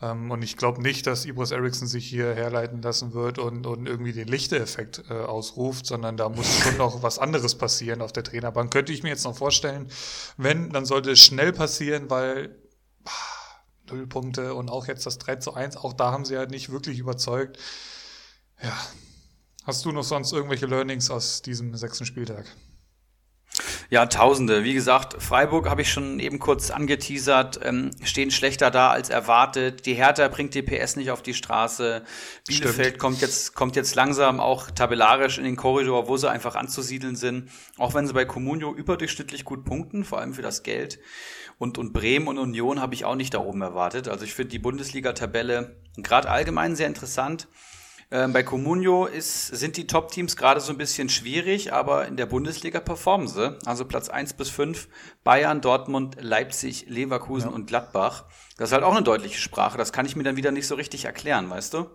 Ähm, 0.00 0.30
und 0.30 0.42
ich 0.42 0.56
glaube 0.56 0.80
nicht, 0.80 1.06
dass 1.06 1.24
Ibras 1.24 1.50
Eriksson 1.50 1.88
sich 1.88 2.06
hier 2.06 2.34
herleiten 2.34 2.82
lassen 2.82 3.14
wird 3.14 3.38
und, 3.38 3.66
und 3.66 3.86
irgendwie 3.86 4.12
den 4.12 4.28
Lichte-Effekt 4.28 5.04
äh, 5.10 5.14
ausruft, 5.14 5.86
sondern 5.86 6.16
da 6.16 6.28
muss 6.28 6.46
schon 6.58 6.76
noch 6.76 7.02
was 7.02 7.18
anderes 7.18 7.56
passieren 7.56 8.02
auf 8.02 8.12
der 8.12 8.24
Trainerbank. 8.24 8.72
Könnte 8.72 8.92
ich 8.92 9.02
mir 9.02 9.10
jetzt 9.10 9.24
noch 9.24 9.36
vorstellen. 9.36 9.88
Wenn, 10.36 10.70
dann 10.70 10.84
sollte 10.84 11.10
es 11.10 11.20
schnell 11.20 11.52
passieren, 11.52 12.10
weil 12.10 12.56
ah, 13.04 13.10
null 13.90 14.06
Punkte 14.06 14.54
und 14.54 14.70
auch 14.70 14.86
jetzt 14.86 15.06
das 15.06 15.18
3 15.18 15.36
zu 15.36 15.54
1, 15.54 15.76
auch 15.76 15.92
da 15.92 16.12
haben 16.12 16.24
sie 16.24 16.34
ja 16.34 16.46
nicht 16.46 16.70
wirklich 16.70 16.98
überzeugt. 16.98 17.58
Ja. 18.62 18.76
Hast 19.64 19.84
du 19.84 19.92
noch 19.92 20.04
sonst 20.04 20.32
irgendwelche 20.32 20.66
Learnings 20.66 21.10
aus 21.10 21.42
diesem 21.42 21.76
sechsten 21.76 22.06
Spieltag? 22.06 22.46
Ja, 23.90 24.04
Tausende. 24.04 24.64
Wie 24.64 24.74
gesagt, 24.74 25.22
Freiburg 25.22 25.70
habe 25.70 25.80
ich 25.80 25.90
schon 25.90 26.20
eben 26.20 26.38
kurz 26.38 26.70
angeteasert, 26.70 27.60
ähm, 27.62 27.90
stehen 28.04 28.30
schlechter 28.30 28.70
da 28.70 28.90
als 28.90 29.08
erwartet. 29.08 29.86
Die 29.86 29.94
Hertha 29.94 30.28
bringt 30.28 30.54
die 30.54 30.60
PS 30.60 30.96
nicht 30.96 31.10
auf 31.10 31.22
die 31.22 31.32
Straße. 31.32 32.04
Bielefeld 32.46 32.98
kommt 32.98 33.22
jetzt, 33.22 33.54
kommt 33.54 33.76
jetzt 33.76 33.94
langsam 33.94 34.40
auch 34.40 34.70
tabellarisch 34.70 35.38
in 35.38 35.44
den 35.44 35.56
Korridor, 35.56 36.06
wo 36.06 36.18
sie 36.18 36.30
einfach 36.30 36.54
anzusiedeln 36.54 37.16
sind. 37.16 37.48
Auch 37.78 37.94
wenn 37.94 38.06
sie 38.06 38.12
bei 38.12 38.26
Comunio 38.26 38.74
überdurchschnittlich 38.74 39.46
gut 39.46 39.64
punkten, 39.64 40.04
vor 40.04 40.18
allem 40.18 40.34
für 40.34 40.42
das 40.42 40.62
Geld. 40.62 40.98
Und, 41.56 41.78
und 41.78 41.94
Bremen 41.94 42.28
und 42.28 42.36
Union 42.36 42.82
habe 42.82 42.92
ich 42.94 43.06
auch 43.06 43.16
nicht 43.16 43.32
da 43.32 43.38
oben 43.38 43.62
erwartet. 43.62 44.06
Also 44.06 44.26
ich 44.26 44.34
finde 44.34 44.50
die 44.50 44.58
Bundesliga-Tabelle 44.58 45.76
gerade 45.96 46.28
allgemein 46.28 46.76
sehr 46.76 46.88
interessant. 46.88 47.48
Ähm, 48.10 48.32
bei 48.32 48.42
Comunio 48.42 49.04
ist, 49.04 49.48
sind 49.48 49.76
die 49.76 49.86
Top-Teams 49.86 50.36
gerade 50.36 50.60
so 50.60 50.72
ein 50.72 50.78
bisschen 50.78 51.10
schwierig, 51.10 51.74
aber 51.74 52.08
in 52.08 52.16
der 52.16 52.24
Bundesliga 52.24 52.80
performen 52.80 53.28
sie. 53.28 53.58
Also 53.66 53.84
Platz 53.84 54.08
1 54.08 54.32
bis 54.32 54.48
5, 54.48 54.88
Bayern, 55.24 55.60
Dortmund, 55.60 56.16
Leipzig, 56.20 56.86
Leverkusen 56.88 57.50
ja. 57.50 57.54
und 57.54 57.66
Gladbach. 57.66 58.24
Das 58.56 58.70
ist 58.70 58.72
halt 58.72 58.84
auch 58.84 58.94
eine 58.94 59.02
deutliche 59.02 59.38
Sprache. 59.38 59.76
Das 59.76 59.92
kann 59.92 60.06
ich 60.06 60.16
mir 60.16 60.22
dann 60.22 60.36
wieder 60.36 60.52
nicht 60.52 60.66
so 60.66 60.74
richtig 60.74 61.04
erklären, 61.04 61.50
weißt 61.50 61.74
du? 61.74 61.86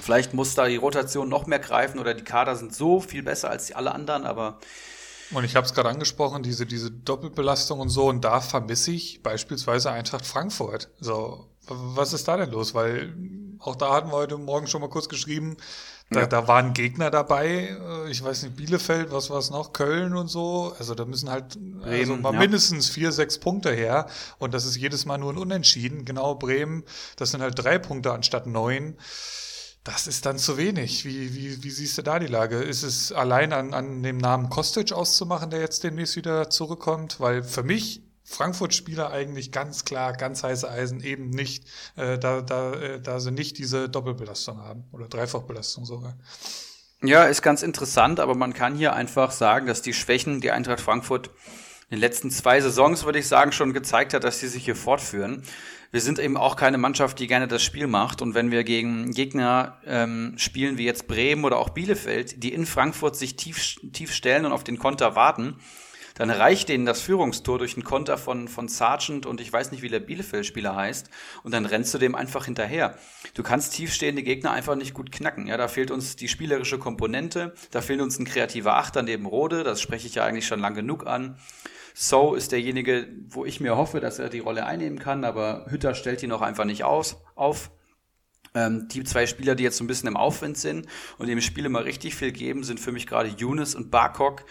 Vielleicht 0.00 0.34
muss 0.34 0.54
da 0.54 0.66
die 0.66 0.76
Rotation 0.76 1.28
noch 1.28 1.46
mehr 1.46 1.58
greifen 1.60 2.00
oder 2.00 2.12
die 2.14 2.24
Kader 2.24 2.56
sind 2.56 2.74
so 2.74 3.00
viel 3.00 3.22
besser 3.22 3.48
als 3.48 3.70
alle 3.72 3.94
anderen, 3.94 4.26
aber 4.26 4.58
und 5.32 5.44
ich 5.44 5.56
habe 5.56 5.66
es 5.66 5.74
gerade 5.74 5.88
angesprochen, 5.88 6.44
diese, 6.44 6.66
diese 6.66 6.90
Doppelbelastung 6.90 7.80
und 7.80 7.88
so, 7.88 8.08
und 8.08 8.24
da 8.24 8.40
vermisse 8.40 8.92
ich 8.92 9.24
beispielsweise 9.24 9.90
Eintracht 9.90 10.24
Frankfurt. 10.24 10.88
So, 11.00 11.48
was 11.66 12.12
ist 12.12 12.28
da 12.28 12.36
denn 12.36 12.52
los? 12.52 12.74
Weil 12.74 13.12
auch 13.58 13.76
da 13.76 13.92
hatten 13.92 14.08
wir 14.08 14.16
heute 14.16 14.36
Morgen 14.38 14.66
schon 14.66 14.80
mal 14.80 14.90
kurz 14.90 15.08
geschrieben, 15.08 15.56
da, 16.10 16.20
ja. 16.20 16.26
da 16.26 16.46
waren 16.46 16.72
Gegner 16.72 17.10
dabei, 17.10 17.76
äh, 17.80 18.10
ich 18.10 18.22
weiß 18.22 18.44
nicht, 18.44 18.56
Bielefeld, 18.56 19.10
was 19.10 19.28
war 19.28 19.38
es 19.38 19.50
noch, 19.50 19.72
Köln 19.72 20.14
und 20.14 20.28
so. 20.28 20.72
Also 20.78 20.94
da 20.94 21.04
müssen 21.04 21.28
halt 21.28 21.58
Bremen, 21.58 21.98
also 21.98 22.16
mal 22.16 22.32
ja. 22.32 22.38
mindestens 22.38 22.88
vier, 22.88 23.10
sechs 23.10 23.38
Punkte 23.38 23.72
her. 23.72 24.06
Und 24.38 24.54
das 24.54 24.64
ist 24.66 24.76
jedes 24.76 25.04
Mal 25.04 25.18
nur 25.18 25.32
ein 25.32 25.38
Unentschieden. 25.38 26.04
Genau, 26.04 26.36
Bremen, 26.36 26.84
das 27.16 27.32
sind 27.32 27.42
halt 27.42 27.58
drei 27.58 27.78
Punkte 27.78 28.12
anstatt 28.12 28.46
neun. 28.46 28.96
Das 29.82 30.06
ist 30.06 30.26
dann 30.26 30.38
zu 30.38 30.56
wenig. 30.56 31.04
Wie, 31.04 31.34
wie, 31.34 31.64
wie 31.64 31.70
siehst 31.70 31.98
du 31.98 32.02
da 32.02 32.20
die 32.20 32.26
Lage? 32.26 32.58
Ist 32.58 32.84
es 32.84 33.10
allein 33.10 33.52
an, 33.52 33.74
an 33.74 34.04
dem 34.04 34.18
Namen 34.18 34.48
Kostic 34.48 34.92
auszumachen, 34.92 35.50
der 35.50 35.60
jetzt 35.60 35.82
demnächst 35.82 36.14
wieder 36.14 36.50
zurückkommt? 36.50 37.18
Weil 37.18 37.42
für 37.42 37.64
mich 37.64 38.05
Frankfurt-Spieler 38.26 39.10
eigentlich 39.10 39.52
ganz 39.52 39.84
klar, 39.84 40.12
ganz 40.12 40.42
heiße 40.42 40.68
Eisen 40.68 41.00
eben 41.00 41.30
nicht, 41.30 41.64
äh, 41.94 42.18
da, 42.18 42.42
da, 42.42 42.72
äh, 42.74 43.00
da 43.00 43.20
sie 43.20 43.30
nicht 43.30 43.56
diese 43.56 43.88
Doppelbelastung 43.88 44.58
haben 44.60 44.84
oder 44.92 45.08
Dreifachbelastung 45.08 45.84
sogar. 45.86 46.16
Ja, 47.02 47.24
ist 47.24 47.42
ganz 47.42 47.62
interessant, 47.62 48.20
aber 48.20 48.34
man 48.34 48.52
kann 48.52 48.74
hier 48.74 48.94
einfach 48.94 49.30
sagen, 49.30 49.66
dass 49.66 49.80
die 49.80 49.92
Schwächen, 49.92 50.40
die 50.40 50.50
Eintracht 50.50 50.80
Frankfurt 50.80 51.28
in 51.88 51.96
den 51.96 52.00
letzten 52.00 52.30
zwei 52.30 52.60
Saisons, 52.60 53.04
würde 53.04 53.20
ich 53.20 53.28
sagen, 53.28 53.52
schon 53.52 53.72
gezeigt 53.72 54.12
hat, 54.12 54.24
dass 54.24 54.40
sie 54.40 54.48
sich 54.48 54.64
hier 54.64 54.76
fortführen. 54.76 55.42
Wir 55.92 56.00
sind 56.00 56.18
eben 56.18 56.36
auch 56.36 56.56
keine 56.56 56.78
Mannschaft, 56.78 57.20
die 57.20 57.28
gerne 57.28 57.46
das 57.46 57.62
Spiel 57.62 57.86
macht. 57.86 58.22
Und 58.22 58.34
wenn 58.34 58.50
wir 58.50 58.64
gegen 58.64 59.12
Gegner 59.12 59.80
ähm, 59.86 60.34
spielen 60.36 60.78
wie 60.78 60.84
jetzt 60.84 61.06
Bremen 61.06 61.44
oder 61.44 61.58
auch 61.58 61.70
Bielefeld, 61.70 62.42
die 62.42 62.52
in 62.52 62.66
Frankfurt 62.66 63.14
sich 63.14 63.36
tief, 63.36 63.76
tief 63.92 64.12
stellen 64.12 64.46
und 64.46 64.52
auf 64.52 64.64
den 64.64 64.78
Konter 64.78 65.14
warten, 65.14 65.60
dann 66.16 66.30
reicht 66.30 66.68
denen 66.68 66.86
das 66.86 67.00
Führungstor 67.00 67.58
durch 67.58 67.74
einen 67.74 67.84
Konter 67.84 68.18
von, 68.18 68.48
von 68.48 68.68
Sargent 68.68 69.26
und 69.26 69.40
ich 69.40 69.52
weiß 69.52 69.70
nicht, 69.70 69.82
wie 69.82 69.88
der 69.88 70.00
Bielefeld-Spieler 70.00 70.74
heißt 70.74 71.10
und 71.42 71.52
dann 71.52 71.66
rennst 71.66 71.94
du 71.94 71.98
dem 71.98 72.14
einfach 72.14 72.46
hinterher. 72.46 72.98
Du 73.34 73.42
kannst 73.42 73.74
tiefstehende 73.74 74.22
Gegner 74.22 74.50
einfach 74.50 74.74
nicht 74.74 74.94
gut 74.94 75.12
knacken. 75.12 75.46
Ja, 75.46 75.56
da 75.56 75.68
fehlt 75.68 75.90
uns 75.90 76.16
die 76.16 76.28
spielerische 76.28 76.78
Komponente, 76.78 77.54
da 77.70 77.82
fehlt 77.82 78.00
uns 78.00 78.18
ein 78.18 78.24
kreativer 78.24 78.76
Achter 78.76 79.02
neben 79.02 79.26
Rode, 79.26 79.62
das 79.62 79.80
spreche 79.80 80.06
ich 80.06 80.16
ja 80.16 80.24
eigentlich 80.24 80.46
schon 80.46 80.60
lang 80.60 80.74
genug 80.74 81.06
an. 81.06 81.38
So 81.94 82.34
ist 82.34 82.52
derjenige, 82.52 83.08
wo 83.28 83.44
ich 83.44 83.60
mir 83.60 83.76
hoffe, 83.76 84.00
dass 84.00 84.18
er 84.18 84.28
die 84.28 84.40
Rolle 84.40 84.66
einnehmen 84.66 84.98
kann, 84.98 85.24
aber 85.24 85.66
Hütter 85.68 85.94
stellt 85.94 86.22
ihn 86.22 86.32
auch 86.32 86.42
einfach 86.42 86.64
nicht 86.64 86.84
aus, 86.84 87.22
auf. 87.34 87.70
Ähm, 88.56 88.88
die 88.88 89.04
zwei 89.04 89.26
Spieler, 89.26 89.54
die 89.54 89.64
jetzt 89.64 89.76
so 89.76 89.84
ein 89.84 89.86
bisschen 89.86 90.08
im 90.08 90.16
Aufwind 90.16 90.56
sind 90.56 90.86
und 91.18 91.26
dem 91.26 91.42
Spiel 91.42 91.66
immer 91.66 91.84
richtig 91.84 92.14
viel 92.14 92.32
geben, 92.32 92.64
sind 92.64 92.80
für 92.80 92.90
mich 92.90 93.06
gerade 93.06 93.28
Younes 93.28 93.74
und 93.74 93.90
Barkok. 93.90 94.44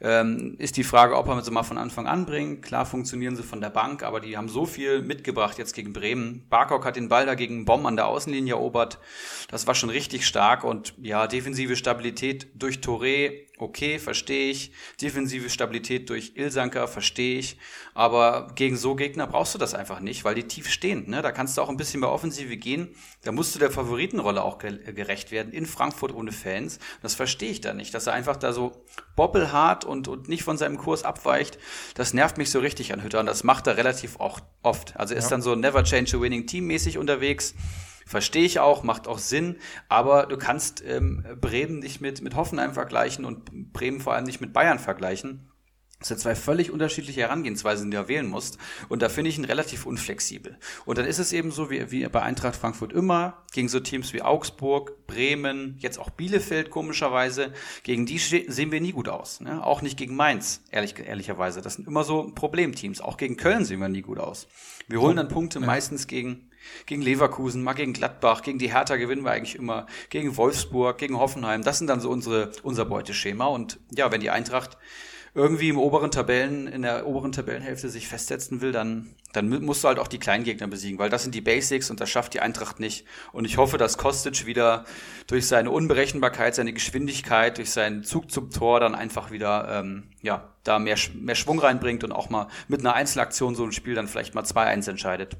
Ähm, 0.00 0.56
ist 0.58 0.76
die 0.76 0.82
Frage, 0.82 1.16
ob 1.16 1.28
er 1.28 1.40
sie 1.42 1.52
mal 1.52 1.62
von 1.62 1.78
Anfang 1.78 2.08
an 2.08 2.26
bringt. 2.26 2.62
Klar 2.62 2.84
funktionieren 2.84 3.36
sie 3.36 3.44
von 3.44 3.60
der 3.60 3.70
Bank, 3.70 4.02
aber 4.02 4.18
die 4.18 4.36
haben 4.36 4.48
so 4.48 4.66
viel 4.66 5.00
mitgebracht 5.00 5.58
jetzt 5.58 5.74
gegen 5.74 5.92
Bremen. 5.92 6.44
Barkok 6.50 6.84
hat 6.84 6.96
den 6.96 7.08
Ball 7.08 7.24
da 7.24 7.36
gegen 7.36 7.64
Bomb 7.64 7.86
an 7.86 7.94
der 7.94 8.08
Außenlinie 8.08 8.54
erobert. 8.54 8.98
Das 9.48 9.68
war 9.68 9.76
schon 9.76 9.90
richtig 9.90 10.26
stark 10.26 10.64
und 10.64 10.94
ja, 11.00 11.28
defensive 11.28 11.76
Stabilität 11.76 12.48
durch 12.56 12.78
Touré 12.78 13.46
okay, 13.62 13.98
verstehe 13.98 14.50
ich. 14.50 14.72
Defensive 15.00 15.48
Stabilität 15.48 16.10
durch 16.10 16.32
Ilsanker, 16.34 16.88
verstehe 16.88 17.38
ich. 17.38 17.58
Aber 17.94 18.48
gegen 18.54 18.76
so 18.76 18.94
Gegner 18.94 19.26
brauchst 19.26 19.54
du 19.54 19.58
das 19.58 19.74
einfach 19.74 20.00
nicht, 20.00 20.24
weil 20.24 20.34
die 20.34 20.44
tief 20.44 20.68
stehen. 20.68 21.08
Ne? 21.08 21.22
Da 21.22 21.32
kannst 21.32 21.56
du 21.56 21.62
auch 21.62 21.68
ein 21.68 21.76
bisschen 21.76 22.00
mehr 22.00 22.10
Offensive 22.10 22.56
gehen. 22.56 22.94
Da 23.22 23.32
musst 23.32 23.54
du 23.54 23.58
der 23.58 23.70
Favoritenrolle 23.70 24.42
auch 24.42 24.58
gerecht 24.58 25.30
werden 25.30 25.52
in 25.52 25.66
Frankfurt 25.66 26.14
ohne 26.14 26.32
Fans. 26.32 26.78
Das 27.02 27.14
verstehe 27.14 27.50
ich 27.50 27.60
da 27.60 27.72
nicht, 27.72 27.94
dass 27.94 28.06
er 28.06 28.12
einfach 28.12 28.36
da 28.36 28.52
so 28.52 28.84
bobbelhart 29.16 29.84
und, 29.84 30.08
und 30.08 30.28
nicht 30.28 30.42
von 30.42 30.58
seinem 30.58 30.78
Kurs 30.78 31.04
abweicht. 31.04 31.58
Das 31.94 32.14
nervt 32.14 32.38
mich 32.38 32.50
so 32.50 32.60
richtig 32.60 32.92
an 32.92 33.02
Hütter 33.02 33.20
und 33.20 33.26
das 33.26 33.44
macht 33.44 33.66
er 33.66 33.76
relativ 33.76 34.16
oft. 34.18 34.96
Also 34.96 35.14
ist 35.14 35.24
ja. 35.24 35.30
dann 35.30 35.42
so 35.42 35.54
never 35.54 35.84
change 35.84 36.16
a 36.16 36.20
winning 36.20 36.46
team 36.46 36.66
mäßig 36.66 36.98
unterwegs. 36.98 37.54
Verstehe 38.12 38.44
ich 38.44 38.60
auch, 38.60 38.82
macht 38.82 39.08
auch 39.08 39.16
Sinn, 39.16 39.56
aber 39.88 40.26
du 40.26 40.36
kannst 40.36 40.84
ähm, 40.84 41.24
Bremen 41.40 41.78
nicht 41.78 42.02
mit, 42.02 42.20
mit 42.20 42.36
Hoffenheim 42.36 42.74
vergleichen 42.74 43.24
und 43.24 43.72
Bremen 43.72 44.00
vor 44.00 44.12
allem 44.12 44.24
nicht 44.24 44.42
mit 44.42 44.52
Bayern 44.52 44.78
vergleichen. 44.78 45.48
Das 45.98 46.08
sind 46.08 46.20
zwei 46.20 46.34
völlig 46.34 46.70
unterschiedliche 46.70 47.22
Herangehensweisen, 47.22 47.90
die 47.90 47.96
du 47.96 48.08
wählen 48.08 48.28
musst. 48.28 48.58
Und 48.90 49.00
da 49.00 49.08
finde 49.08 49.30
ich 49.30 49.38
ihn 49.38 49.46
relativ 49.46 49.86
unflexibel. 49.86 50.58
Und 50.84 50.98
dann 50.98 51.06
ist 51.06 51.20
es 51.20 51.32
eben 51.32 51.52
so, 51.52 51.70
wie, 51.70 51.90
wie 51.90 52.06
bei 52.06 52.20
Eintracht 52.20 52.54
Frankfurt 52.54 52.92
immer, 52.92 53.44
gegen 53.50 53.70
so 53.70 53.80
Teams 53.80 54.12
wie 54.12 54.20
Augsburg, 54.20 55.06
Bremen, 55.06 55.76
jetzt 55.78 55.98
auch 55.98 56.10
Bielefeld 56.10 56.68
komischerweise, 56.68 57.54
gegen 57.82 58.04
die 58.04 58.18
sehen 58.18 58.72
wir 58.72 58.82
nie 58.82 58.92
gut 58.92 59.08
aus. 59.08 59.40
Ne? 59.40 59.64
Auch 59.64 59.80
nicht 59.80 59.96
gegen 59.96 60.16
Mainz, 60.16 60.62
ehrlich, 60.70 60.98
ehrlicherweise. 60.98 61.62
Das 61.62 61.76
sind 61.76 61.88
immer 61.88 62.04
so 62.04 62.30
Problemteams. 62.34 63.00
Auch 63.00 63.16
gegen 63.16 63.38
Köln 63.38 63.64
sehen 63.64 63.80
wir 63.80 63.88
nie 63.88 64.02
gut 64.02 64.18
aus. 64.18 64.48
Wir 64.86 65.00
holen 65.00 65.16
dann 65.16 65.28
Punkte 65.28 65.60
ja. 65.60 65.66
meistens 65.66 66.08
gegen 66.08 66.50
gegen 66.86 67.02
Leverkusen, 67.02 67.62
mal 67.62 67.72
gegen 67.74 67.92
Gladbach, 67.92 68.42
gegen 68.42 68.58
die 68.58 68.72
Hertha 68.72 68.96
gewinnen 68.96 69.24
wir 69.24 69.32
eigentlich 69.32 69.56
immer, 69.56 69.86
gegen 70.10 70.36
Wolfsburg, 70.36 70.98
gegen 70.98 71.18
Hoffenheim. 71.18 71.62
Das 71.62 71.78
sind 71.78 71.86
dann 71.86 72.00
so 72.00 72.10
unsere, 72.10 72.52
unser 72.62 72.84
Beuteschema. 72.84 73.46
Und 73.46 73.78
ja, 73.90 74.10
wenn 74.10 74.20
die 74.20 74.30
Eintracht 74.30 74.78
irgendwie 75.34 75.70
im 75.70 75.78
oberen 75.78 76.10
Tabellen, 76.10 76.66
in 76.66 76.82
der 76.82 77.06
oberen 77.06 77.32
Tabellenhälfte 77.32 77.88
sich 77.88 78.06
festsetzen 78.06 78.60
will, 78.60 78.70
dann, 78.70 79.14
dann 79.32 79.48
musst 79.64 79.82
du 79.82 79.88
halt 79.88 79.98
auch 79.98 80.08
die 80.08 80.18
kleinen 80.18 80.44
Gegner 80.44 80.66
besiegen, 80.66 80.98
weil 80.98 81.08
das 81.08 81.22
sind 81.22 81.34
die 81.34 81.40
Basics 81.40 81.90
und 81.90 82.00
das 82.00 82.10
schafft 82.10 82.34
die 82.34 82.40
Eintracht 82.40 82.80
nicht. 82.80 83.06
Und 83.32 83.46
ich 83.46 83.56
hoffe, 83.56 83.78
dass 83.78 83.96
Kostic 83.96 84.44
wieder 84.44 84.84
durch 85.28 85.46
seine 85.46 85.70
Unberechenbarkeit, 85.70 86.54
seine 86.54 86.74
Geschwindigkeit, 86.74 87.56
durch 87.56 87.70
seinen 87.70 88.04
Zug 88.04 88.30
zum 88.30 88.50
Tor 88.50 88.80
dann 88.80 88.94
einfach 88.94 89.30
wieder, 89.30 89.68
ähm, 89.70 90.10
ja, 90.20 90.52
da 90.64 90.78
mehr, 90.78 90.98
mehr 91.14 91.34
Schwung 91.34 91.58
reinbringt 91.58 92.04
und 92.04 92.12
auch 92.12 92.28
mal 92.28 92.48
mit 92.68 92.80
einer 92.80 92.94
Einzelaktion 92.94 93.54
so 93.54 93.64
ein 93.64 93.72
Spiel 93.72 93.94
dann 93.94 94.08
vielleicht 94.08 94.34
mal 94.34 94.44
2-1 94.44 94.90
entscheidet. 94.90 95.38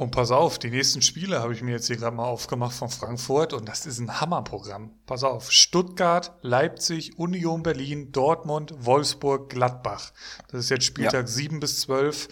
Und 0.00 0.12
pass 0.12 0.30
auf, 0.30 0.58
die 0.58 0.70
nächsten 0.70 1.02
Spiele 1.02 1.40
habe 1.40 1.52
ich 1.52 1.60
mir 1.60 1.72
jetzt 1.72 1.88
hier 1.88 1.98
gerade 1.98 2.16
mal 2.16 2.24
aufgemacht 2.24 2.72
von 2.72 2.88
Frankfurt 2.88 3.52
und 3.52 3.68
das 3.68 3.84
ist 3.84 3.98
ein 3.98 4.18
Hammerprogramm. 4.18 4.94
Pass 5.04 5.24
auf, 5.24 5.52
Stuttgart, 5.52 6.32
Leipzig, 6.40 7.18
Union 7.18 7.62
Berlin, 7.62 8.10
Dortmund, 8.10 8.72
Wolfsburg, 8.78 9.50
Gladbach. 9.50 10.14
Das 10.48 10.60
ist 10.60 10.70
jetzt 10.70 10.86
Spieltag 10.86 11.12
ja. 11.12 11.26
7 11.26 11.60
bis 11.60 11.82
12. 11.82 12.28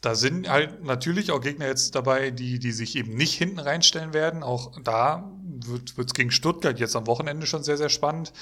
Da 0.00 0.14
sind 0.14 0.48
halt 0.48 0.84
natürlich 0.84 1.32
auch 1.32 1.42
Gegner 1.42 1.66
jetzt 1.66 1.94
dabei, 1.94 2.30
die, 2.30 2.58
die 2.58 2.72
sich 2.72 2.96
eben 2.96 3.14
nicht 3.14 3.34
hinten 3.34 3.58
reinstellen 3.58 4.14
werden. 4.14 4.42
Auch 4.42 4.72
da 4.82 5.30
wird 5.66 5.98
es 5.98 6.14
gegen 6.14 6.30
Stuttgart 6.30 6.80
jetzt 6.80 6.96
am 6.96 7.06
Wochenende 7.06 7.46
schon 7.46 7.62
sehr, 7.62 7.76
sehr 7.76 7.90
spannend. 7.90 8.32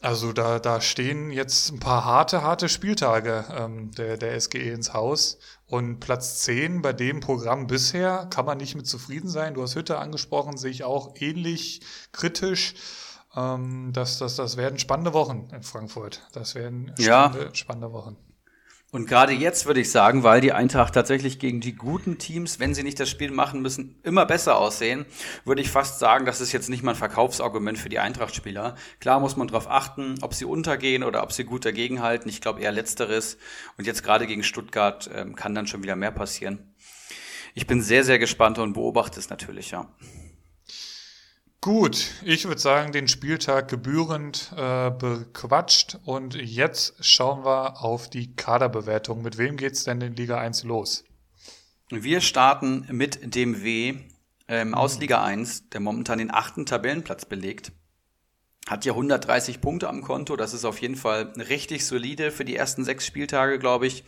Also 0.00 0.32
da, 0.32 0.60
da 0.60 0.80
stehen 0.80 1.32
jetzt 1.32 1.72
ein 1.72 1.80
paar 1.80 2.04
harte, 2.04 2.42
harte 2.42 2.68
Spieltage 2.68 3.44
ähm, 3.50 3.90
der, 3.90 4.16
der 4.16 4.40
SGE 4.40 4.70
ins 4.70 4.94
Haus. 4.94 5.38
Und 5.68 6.00
Platz 6.00 6.40
10 6.40 6.80
bei 6.80 6.94
dem 6.94 7.20
Programm 7.20 7.66
bisher 7.66 8.26
kann 8.30 8.46
man 8.46 8.56
nicht 8.56 8.74
mit 8.74 8.86
zufrieden 8.86 9.28
sein. 9.28 9.52
Du 9.54 9.62
hast 9.62 9.74
Hütte 9.74 9.98
angesprochen, 9.98 10.56
sehe 10.56 10.70
ich 10.70 10.82
auch 10.82 11.14
ähnlich 11.16 11.82
kritisch. 12.10 12.74
Ähm, 13.36 13.92
das, 13.92 14.18
das, 14.18 14.36
das 14.36 14.56
werden 14.56 14.78
spannende 14.78 15.12
Wochen 15.12 15.48
in 15.52 15.62
Frankfurt. 15.62 16.26
Das 16.32 16.54
werden 16.54 16.94
spannende, 16.98 17.44
ja. 17.44 17.54
spannende 17.54 17.92
Wochen. 17.92 18.16
Und 18.90 19.06
gerade 19.06 19.34
jetzt 19.34 19.66
würde 19.66 19.80
ich 19.80 19.90
sagen, 19.90 20.22
weil 20.22 20.40
die 20.40 20.52
Eintracht 20.52 20.94
tatsächlich 20.94 21.38
gegen 21.38 21.60
die 21.60 21.74
guten 21.74 22.16
Teams, 22.16 22.58
wenn 22.58 22.74
sie 22.74 22.82
nicht 22.82 22.98
das 22.98 23.10
Spiel 23.10 23.30
machen 23.30 23.60
müssen, 23.60 24.00
immer 24.02 24.24
besser 24.24 24.56
aussehen, 24.56 25.04
würde 25.44 25.60
ich 25.60 25.70
fast 25.70 25.98
sagen, 25.98 26.24
das 26.24 26.40
ist 26.40 26.52
jetzt 26.52 26.70
nicht 26.70 26.82
mal 26.82 26.92
ein 26.92 26.96
Verkaufsargument 26.96 27.76
für 27.76 27.90
die 27.90 27.98
Eintracht-Spieler. 27.98 28.76
Klar 28.98 29.20
muss 29.20 29.36
man 29.36 29.46
darauf 29.46 29.68
achten, 29.68 30.14
ob 30.22 30.32
sie 30.32 30.46
untergehen 30.46 31.04
oder 31.04 31.22
ob 31.22 31.32
sie 31.32 31.44
gut 31.44 31.66
dagegenhalten. 31.66 32.30
Ich 32.30 32.40
glaube 32.40 32.62
eher 32.62 32.72
letzteres. 32.72 33.36
Und 33.76 33.86
jetzt 33.86 34.02
gerade 34.02 34.26
gegen 34.26 34.42
Stuttgart 34.42 35.10
ähm, 35.14 35.36
kann 35.36 35.54
dann 35.54 35.66
schon 35.66 35.82
wieder 35.82 35.96
mehr 35.96 36.12
passieren. 36.12 36.74
Ich 37.52 37.66
bin 37.66 37.82
sehr, 37.82 38.04
sehr 38.04 38.18
gespannt 38.18 38.58
und 38.58 38.72
beobachte 38.72 39.20
es 39.20 39.28
natürlich, 39.28 39.70
ja. 39.70 39.86
Gut, 41.60 42.12
ich 42.22 42.44
würde 42.46 42.60
sagen, 42.60 42.92
den 42.92 43.08
Spieltag 43.08 43.66
gebührend 43.66 44.52
äh, 44.56 44.90
bequatscht 44.90 45.98
und 46.04 46.36
jetzt 46.36 47.04
schauen 47.04 47.44
wir 47.44 47.82
auf 47.82 48.08
die 48.08 48.36
Kaderbewertung. 48.36 49.22
Mit 49.22 49.38
wem 49.38 49.56
geht's 49.56 49.82
denn 49.82 50.00
in 50.00 50.14
Liga 50.14 50.38
1 50.38 50.62
los? 50.62 51.04
Wir 51.90 52.20
starten 52.20 52.86
mit 52.92 53.34
dem 53.34 53.64
W 53.64 53.96
ähm, 54.46 54.72
aus 54.72 55.00
Liga 55.00 55.24
1, 55.24 55.70
der 55.70 55.80
momentan 55.80 56.18
den 56.18 56.32
achten 56.32 56.64
Tabellenplatz 56.64 57.24
belegt 57.24 57.72
hat 58.68 58.84
ja 58.84 58.92
130 58.92 59.60
Punkte 59.60 59.88
am 59.88 60.02
Konto. 60.02 60.36
Das 60.36 60.52
ist 60.52 60.64
auf 60.64 60.80
jeden 60.80 60.96
Fall 60.96 61.32
richtig 61.48 61.86
solide 61.86 62.30
für 62.30 62.44
die 62.44 62.54
ersten 62.54 62.84
sechs 62.84 63.06
Spieltage, 63.06 63.58
glaube 63.58 63.86
ich. 63.86 64.04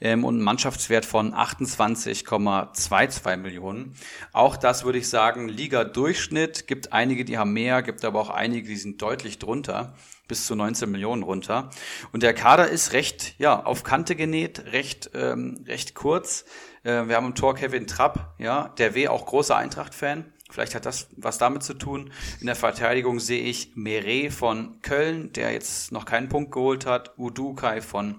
Ähm, 0.00 0.24
und 0.24 0.40
Mannschaftswert 0.40 1.06
von 1.06 1.34
28,22 1.34 3.36
Millionen. 3.38 3.94
Auch 4.32 4.56
das 4.56 4.84
würde 4.84 4.98
ich 4.98 5.08
sagen, 5.08 5.48
Liga-Durchschnitt. 5.48 6.66
Gibt 6.66 6.92
einige, 6.92 7.24
die 7.24 7.38
haben 7.38 7.54
mehr, 7.54 7.82
gibt 7.82 8.04
aber 8.04 8.20
auch 8.20 8.30
einige, 8.30 8.68
die 8.68 8.76
sind 8.76 9.00
deutlich 9.00 9.38
drunter. 9.38 9.94
Bis 10.28 10.46
zu 10.46 10.54
19 10.54 10.90
Millionen 10.90 11.22
runter. 11.22 11.70
Und 12.12 12.22
der 12.22 12.34
Kader 12.34 12.68
ist 12.68 12.92
recht, 12.92 13.34
ja, 13.38 13.64
auf 13.64 13.82
Kante 13.82 14.14
genäht, 14.14 14.72
recht, 14.72 15.10
ähm, 15.14 15.64
recht 15.66 15.94
kurz. 15.94 16.44
Äh, 16.84 17.08
wir 17.08 17.16
haben 17.16 17.26
im 17.26 17.34
Tor 17.34 17.54
Kevin 17.54 17.86
Trapp, 17.86 18.34
ja, 18.38 18.68
der 18.78 18.94
W 18.94 19.08
auch 19.08 19.26
großer 19.26 19.56
Eintracht-Fan. 19.56 20.32
Vielleicht 20.52 20.74
hat 20.74 20.84
das 20.84 21.08
was 21.16 21.38
damit 21.38 21.62
zu 21.62 21.74
tun. 21.74 22.10
In 22.40 22.46
der 22.46 22.56
Verteidigung 22.56 23.20
sehe 23.20 23.42
ich 23.42 23.74
Meret 23.74 24.32
von 24.32 24.80
Köln, 24.82 25.32
der 25.32 25.52
jetzt 25.52 25.92
noch 25.92 26.04
keinen 26.04 26.28
Punkt 26.28 26.52
geholt 26.52 26.84
hat. 26.84 27.18
Udukai 27.18 27.80
von 27.80 28.16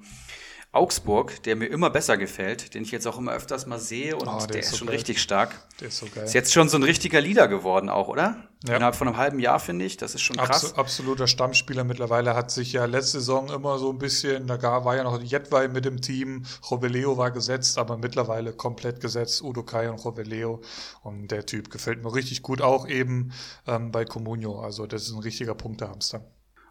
Augsburg, 0.73 1.43
der 1.43 1.55
mir 1.55 1.67
immer 1.67 1.91
besser 1.91 2.17
gefällt, 2.17 2.73
den 2.73 2.81
ich 2.81 2.89
jetzt 2.89 3.07
auch 3.07 3.19
immer 3.19 3.31
öfters 3.31 3.67
mal 3.67 3.79
sehe 3.79 4.15
und 4.15 4.27
oh, 4.27 4.39
der, 4.39 4.47
der, 4.47 4.59
ist, 4.61 4.71
so 4.71 4.77
schon 4.77 4.87
geil. 4.87 4.95
richtig 4.95 5.21
stark. 5.21 5.55
Der 5.79 5.89
ist 5.89 5.97
so 5.99 6.07
geil. 6.07 6.23
Ist 6.23 6.33
jetzt 6.33 6.51
schon 6.51 6.67
so 6.67 6.77
ein 6.77 6.83
richtiger 6.83 7.21
Leader 7.21 7.47
geworden 7.47 7.89
auch, 7.89 8.07
oder? 8.07 8.37
Ja. 8.65 8.77
Innerhalb 8.77 8.95
von 8.95 9.07
einem 9.07 9.17
halben 9.17 9.39
Jahr, 9.39 9.59
finde 9.59 9.85
ich. 9.85 9.97
Das 9.97 10.15
ist 10.15 10.21
schon 10.21 10.35
krass. 10.35 10.63
Abs 10.63 10.73
absoluter 10.73 11.27
Stammspieler 11.27 11.83
mittlerweile. 11.83 12.33
Hat 12.33 12.49
sich 12.49 12.73
ja 12.73 12.85
letzte 12.85 13.19
Saison 13.19 13.49
immer 13.51 13.77
so 13.77 13.91
ein 13.91 13.99
bisschen, 13.99 14.47
da 14.47 14.59
war 14.83 14.95
ja 14.95 15.03
noch 15.03 15.21
Jetwei 15.21 15.67
mit 15.67 15.85
dem 15.85 16.01
Team. 16.01 16.43
Roveleo 16.71 17.17
war 17.17 17.29
gesetzt, 17.29 17.77
aber 17.77 17.97
mittlerweile 17.97 18.51
komplett 18.51 18.99
gesetzt. 18.99 19.43
Udo 19.43 19.61
Kai 19.61 19.91
und 19.91 20.03
Roveleo. 20.03 20.61
Und 21.03 21.27
der 21.27 21.45
Typ 21.45 21.69
gefällt 21.69 22.03
mir 22.03 22.15
richtig 22.15 22.41
gut, 22.41 22.63
auch 22.63 22.87
eben 22.87 23.31
ähm, 23.67 23.91
bei 23.91 24.05
Comunio. 24.05 24.59
Also 24.59 24.87
das 24.87 25.03
ist 25.03 25.11
ein 25.11 25.19
richtiger 25.19 25.53
Punktehamster. 25.53 26.25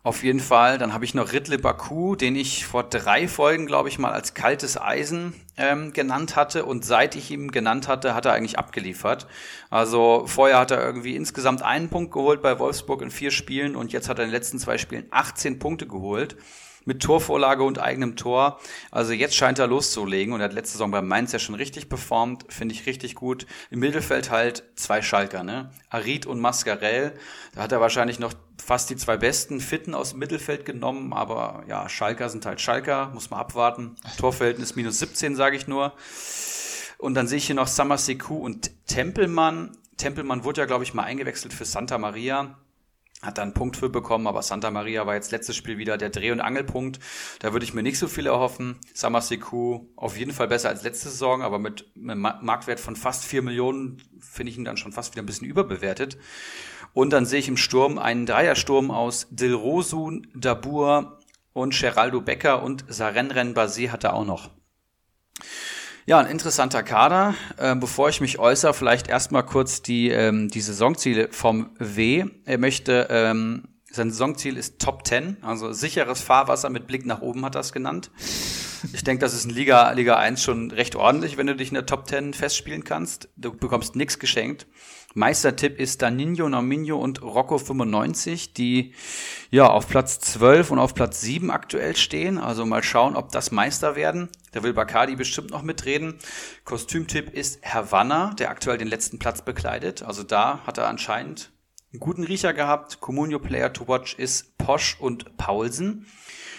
Auf 0.05 0.24
jeden 0.24 0.40
Fall. 0.40 0.78
Dann 0.78 0.92
habe 0.92 1.05
ich 1.05 1.14
noch 1.14 1.32
Ridley 1.32 1.59
Baku, 1.59 2.16
den 2.16 2.34
ich 2.34 2.66
vor 2.66 2.82
drei 2.82 3.28
Folgen, 3.28 3.66
glaube 3.66 3.88
ich, 3.88 4.00
mal 4.00 4.11
als 4.11 4.34
kaltes 4.34 4.80
Eisen 4.80 5.32
ähm, 5.57 5.92
genannt 5.92 6.34
hatte. 6.34 6.64
Und 6.64 6.84
seit 6.84 7.14
ich 7.14 7.30
ihn 7.30 7.53
genannt 7.53 7.86
hatte, 7.86 8.12
hat 8.12 8.26
er 8.26 8.32
eigentlich 8.32 8.59
abgeliefert. 8.59 9.28
Also 9.70 10.24
vorher 10.26 10.59
hat 10.59 10.72
er 10.72 10.84
irgendwie 10.84 11.14
insgesamt 11.14 11.62
einen 11.62 11.88
Punkt 11.88 12.11
geholt 12.12 12.42
bei 12.42 12.59
Wolfsburg 12.59 13.00
in 13.00 13.12
vier 13.12 13.30
Spielen 13.30 13.76
und 13.76 13.92
jetzt 13.92 14.09
hat 14.09 14.18
er 14.18 14.24
in 14.24 14.30
den 14.30 14.34
letzten 14.34 14.59
zwei 14.59 14.76
Spielen 14.76 15.07
18 15.12 15.61
Punkte 15.61 15.86
geholt. 15.86 16.36
Mit 16.85 17.03
Torvorlage 17.03 17.62
und 17.62 17.78
eigenem 17.78 18.16
Tor. 18.16 18.61
Also 18.91 19.12
jetzt 19.12 19.35
scheint 19.35 19.59
er 19.59 19.66
loszulegen 19.66 20.35
und 20.35 20.43
hat 20.43 20.53
letzte 20.53 20.72
Saison 20.72 20.91
beim 20.91 21.07
Mainz 21.07 21.33
ja 21.33 21.39
schon 21.39 21.55
richtig 21.55 21.89
performt, 21.89 22.45
finde 22.49 22.74
ich 22.74 22.87
richtig 22.87 23.14
gut. 23.14 23.47
Im 23.70 23.80
Mittelfeld 23.80 24.30
halt 24.30 24.64
zwei 24.76 25.03
Schalker, 25.03 25.43
ne? 25.43 25.70
Arid 25.91 26.26
und 26.26 26.41
Mascarell. 26.41 27.12
Da 27.55 27.62
hat 27.62 27.72
er 27.72 27.80
wahrscheinlich 27.80 28.18
noch 28.18 28.35
fast 28.62 28.91
die 28.91 28.97
zwei 28.97 29.16
besten 29.16 29.61
Fitten 29.61 29.95
aus 29.95 30.11
dem 30.11 30.20
Mittelfeld 30.20 30.64
genommen, 30.64 31.12
aber 31.12 31.64
ja, 31.68 31.89
Schalker 31.89 32.28
sind 32.28 32.47
halt 32.47 32.61
Schalker, 32.61 33.11
muss 33.12 33.30
man 33.30 33.41
abwarten. 33.41 33.97
Torverhältnis 34.18 34.76
minus 34.76 34.99
17, 34.99 35.37
sage 35.37 35.57
ich 35.57 35.66
nur. 35.66 35.93
Und 36.99 37.14
dann 37.14 37.26
sehe 37.26 37.39
ich 37.39 37.47
hier 37.47 37.57
noch 37.57 37.66
Summer 37.66 37.99
Sekou 37.99 38.37
und 38.37 38.87
Tempelmann. 38.87 39.76
Tempelmann 39.97 40.45
wurde 40.45 40.61
ja, 40.61 40.66
glaube 40.66 40.85
ich, 40.85 40.95
mal 40.95 41.03
eingewechselt 41.03 41.53
für 41.53 41.64
Santa 41.64 41.99
Maria 41.99 42.57
hat 43.22 43.38
dann 43.38 43.48
einen 43.48 43.54
Punkt 43.54 43.76
für 43.76 43.88
bekommen, 43.88 44.26
aber 44.26 44.42
Santa 44.42 44.70
Maria 44.70 45.06
war 45.06 45.14
jetzt 45.14 45.30
letztes 45.30 45.54
Spiel 45.54 45.78
wieder 45.78 45.96
der 45.96 46.10
Dreh- 46.10 46.32
und 46.32 46.40
Angelpunkt. 46.40 46.98
Da 47.38 47.52
würde 47.52 47.64
ich 47.64 47.72
mir 47.72 47.82
nicht 47.82 47.98
so 47.98 48.08
viel 48.08 48.26
erhoffen. 48.26 48.78
Samaseku 48.94 49.86
auf 49.94 50.18
jeden 50.18 50.32
Fall 50.32 50.48
besser 50.48 50.68
als 50.68 50.82
letzte 50.82 51.08
Saison, 51.08 51.40
aber 51.40 51.60
mit 51.60 51.90
einem 51.96 52.20
Marktwert 52.20 52.80
von 52.80 52.96
fast 52.96 53.24
vier 53.24 53.42
Millionen 53.42 54.02
finde 54.18 54.50
ich 54.50 54.58
ihn 54.58 54.64
dann 54.64 54.76
schon 54.76 54.92
fast 54.92 55.12
wieder 55.12 55.22
ein 55.22 55.26
bisschen 55.26 55.46
überbewertet. 55.46 56.18
Und 56.94 57.12
dann 57.12 57.24
sehe 57.24 57.38
ich 57.38 57.48
im 57.48 57.56
Sturm 57.56 57.98
einen 57.98 58.26
Dreiersturm 58.26 58.90
aus 58.90 59.28
Dilrosun, 59.30 60.26
Dabur 60.34 61.20
und 61.52 61.78
Geraldo 61.78 62.20
Becker 62.20 62.62
und 62.62 62.84
Sarenren 62.88 63.54
Basé 63.54 63.90
hat 63.90 64.04
er 64.04 64.14
auch 64.14 64.26
noch. 64.26 64.50
Ja, 66.05 66.18
ein 66.18 66.26
interessanter 66.26 66.82
Kader. 66.82 67.34
Ähm, 67.61 67.78
bevor 67.78 68.09
ich 68.09 68.20
mich 68.20 68.40
äußere, 68.40 68.74
vielleicht 68.74 69.07
erstmal 69.07 69.46
kurz 69.46 69.82
die, 69.82 70.09
ähm, 70.09 70.48
die 70.48 70.61
Saisonziele 70.61 71.28
vom 71.30 71.70
W. 71.78 72.24
Er 72.44 72.59
möchte, 72.59 73.07
ähm, 73.09 73.68
sein 73.88 74.11
Saisonziel 74.11 74.57
ist 74.57 74.80
Top 74.80 75.07
10, 75.07 75.36
also 75.42 75.72
sicheres 75.72 76.20
Fahrwasser 76.20 76.70
mit 76.70 76.88
Blick 76.88 77.07
nach 77.07 77.20
oben 77.20 77.44
hat 77.44 77.55
er 77.55 77.61
es 77.61 77.72
genannt. 77.72 78.11
Ich 78.92 79.05
denke, 79.05 79.20
das 79.20 79.32
ist 79.32 79.44
in 79.44 79.50
Liga, 79.50 79.92
Liga 79.92 80.16
1 80.16 80.42
schon 80.42 80.72
recht 80.72 80.96
ordentlich, 80.96 81.36
wenn 81.36 81.46
du 81.46 81.55
dich 81.55 81.68
in 81.68 81.74
der 81.74 81.86
Top 81.86 82.09
10 82.09 82.34
festspielen 82.34 82.82
kannst. 82.82 83.28
Du 83.36 83.57
bekommst 83.57 83.94
nichts 83.94 84.18
geschenkt. 84.18 84.66
Meistertipp 85.14 85.78
ist 85.78 86.00
Daninho, 86.02 86.48
Norminho 86.48 86.98
und 86.98 87.22
Rocco 87.22 87.58
95, 87.58 88.54
die 88.54 88.94
ja 89.50 89.68
auf 89.68 89.88
Platz 89.88 90.20
12 90.20 90.70
und 90.70 90.78
auf 90.78 90.94
Platz 90.94 91.20
7 91.20 91.50
aktuell 91.50 91.96
stehen. 91.96 92.38
Also 92.38 92.64
mal 92.64 92.82
schauen, 92.82 93.16
ob 93.16 93.30
das 93.30 93.50
Meister 93.50 93.94
werden. 93.96 94.28
Da 94.52 94.62
will 94.62 94.72
Bacardi 94.72 95.16
bestimmt 95.16 95.50
noch 95.50 95.62
mitreden. 95.62 96.18
Kostümtipp 96.64 97.32
ist 97.32 97.62
Havanna, 97.64 98.34
der 98.38 98.50
aktuell 98.50 98.78
den 98.78 98.88
letzten 98.88 99.18
Platz 99.18 99.42
bekleidet. 99.42 100.02
Also 100.02 100.22
da 100.22 100.60
hat 100.66 100.78
er 100.78 100.88
anscheinend 100.88 101.52
einen 101.92 102.00
guten 102.00 102.24
Riecher 102.24 102.54
gehabt. 102.54 103.00
Comunio 103.00 103.38
Player 103.38 103.72
to 103.72 103.88
Watch 103.88 104.14
ist 104.14 104.56
Posch 104.56 104.96
und 104.98 105.36
Paulsen. 105.36 106.06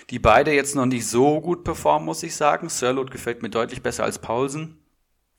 Die 0.10 0.20
beide 0.20 0.52
jetzt 0.52 0.76
noch 0.76 0.86
nicht 0.86 1.08
so 1.08 1.42
gut 1.42 1.64
performen, 1.64 2.06
muss 2.06 2.24
ich 2.24 2.36
sagen. 2.36 2.70
Sirlot 2.70 3.10
gefällt 3.10 3.42
mir 3.42 3.50
deutlich 3.50 3.82
besser 3.82 4.04
als 4.04 4.20
Paulsen. 4.20 4.83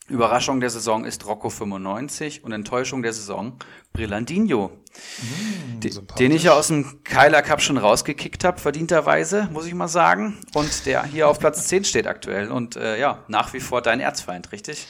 Überraschung 0.08 0.60
der 0.60 0.68
Saison 0.68 1.06
ist 1.06 1.24
Rocco 1.26 1.48
95 1.48 2.44
und 2.44 2.52
Enttäuschung 2.52 3.02
der 3.02 3.14
Saison 3.14 3.58
Brillandinho, 3.94 4.68
mm, 4.68 5.80
den 6.18 6.30
ich 6.32 6.42
ja 6.42 6.52
aus 6.52 6.68
dem 6.68 7.02
Keiler 7.04 7.40
Cup 7.40 7.62
schon 7.62 7.78
rausgekickt 7.78 8.44
habe, 8.44 8.60
verdienterweise, 8.60 9.48
muss 9.50 9.66
ich 9.66 9.72
mal 9.72 9.88
sagen. 9.88 10.38
Und 10.52 10.84
der 10.84 11.04
hier 11.04 11.28
auf 11.28 11.38
Platz 11.38 11.66
10 11.68 11.84
steht 11.84 12.06
aktuell 12.06 12.50
und 12.50 12.76
äh, 12.76 13.00
ja, 13.00 13.24
nach 13.28 13.54
wie 13.54 13.60
vor 13.60 13.80
dein 13.80 14.00
Erzfeind, 14.00 14.52
richtig? 14.52 14.86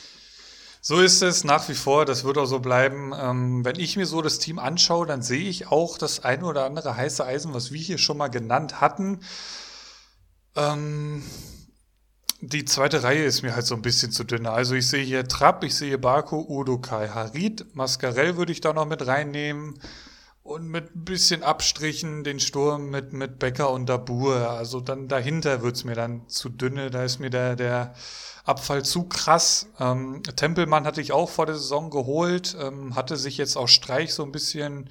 So 0.80 1.00
ist 1.00 1.22
es 1.22 1.44
nach 1.44 1.68
wie 1.68 1.74
vor, 1.74 2.04
das 2.04 2.24
wird 2.24 2.36
auch 2.36 2.44
so 2.44 2.58
bleiben. 2.58 3.12
Ähm, 3.18 3.64
wenn 3.64 3.78
ich 3.78 3.96
mir 3.96 4.06
so 4.06 4.20
das 4.20 4.40
Team 4.40 4.58
anschaue, 4.58 5.06
dann 5.06 5.22
sehe 5.22 5.48
ich 5.48 5.68
auch 5.68 5.96
das 5.96 6.24
eine 6.24 6.44
oder 6.44 6.66
andere 6.66 6.96
heiße 6.96 7.24
Eisen, 7.24 7.54
was 7.54 7.72
wir 7.72 7.80
hier 7.80 7.98
schon 7.98 8.18
mal 8.18 8.28
genannt 8.28 8.80
hatten. 8.80 9.20
Ähm, 10.56 11.22
die 12.48 12.64
zweite 12.64 13.02
Reihe 13.02 13.24
ist 13.24 13.42
mir 13.42 13.54
halt 13.54 13.66
so 13.66 13.74
ein 13.74 13.82
bisschen 13.82 14.12
zu 14.12 14.24
dünn. 14.24 14.46
Also 14.46 14.74
ich 14.74 14.88
sehe 14.88 15.04
hier 15.04 15.26
Trapp, 15.26 15.64
ich 15.64 15.74
sehe 15.74 15.98
Baku, 15.98 16.44
Udo, 16.48 16.78
Kai, 16.78 17.08
Harid, 17.08 17.74
Mascarell 17.74 18.36
würde 18.36 18.52
ich 18.52 18.60
da 18.60 18.72
noch 18.72 18.86
mit 18.86 19.06
reinnehmen. 19.06 19.74
Und 20.42 20.68
mit 20.68 20.94
ein 20.94 21.04
bisschen 21.06 21.42
Abstrichen 21.42 22.22
den 22.22 22.38
Sturm 22.38 22.90
mit, 22.90 23.14
mit 23.14 23.38
Becker 23.38 23.70
und 23.70 23.86
Dabur. 23.88 24.50
Also 24.50 24.80
dann 24.80 25.08
dahinter 25.08 25.62
wird's 25.62 25.84
mir 25.84 25.94
dann 25.94 26.28
zu 26.28 26.50
dünne. 26.50 26.90
Da 26.90 27.02
ist 27.02 27.18
mir 27.18 27.30
der, 27.30 27.56
der 27.56 27.94
Abfall 28.44 28.84
zu 28.84 29.04
krass. 29.04 29.68
Ähm, 29.80 30.22
Tempelmann 30.36 30.84
hatte 30.84 31.00
ich 31.00 31.12
auch 31.12 31.30
vor 31.30 31.46
der 31.46 31.54
Saison 31.54 31.88
geholt, 31.88 32.56
ähm, 32.60 32.94
hatte 32.94 33.16
sich 33.16 33.38
jetzt 33.38 33.56
auch 33.56 33.68
Streich 33.68 34.12
so 34.12 34.22
ein 34.22 34.32
bisschen 34.32 34.90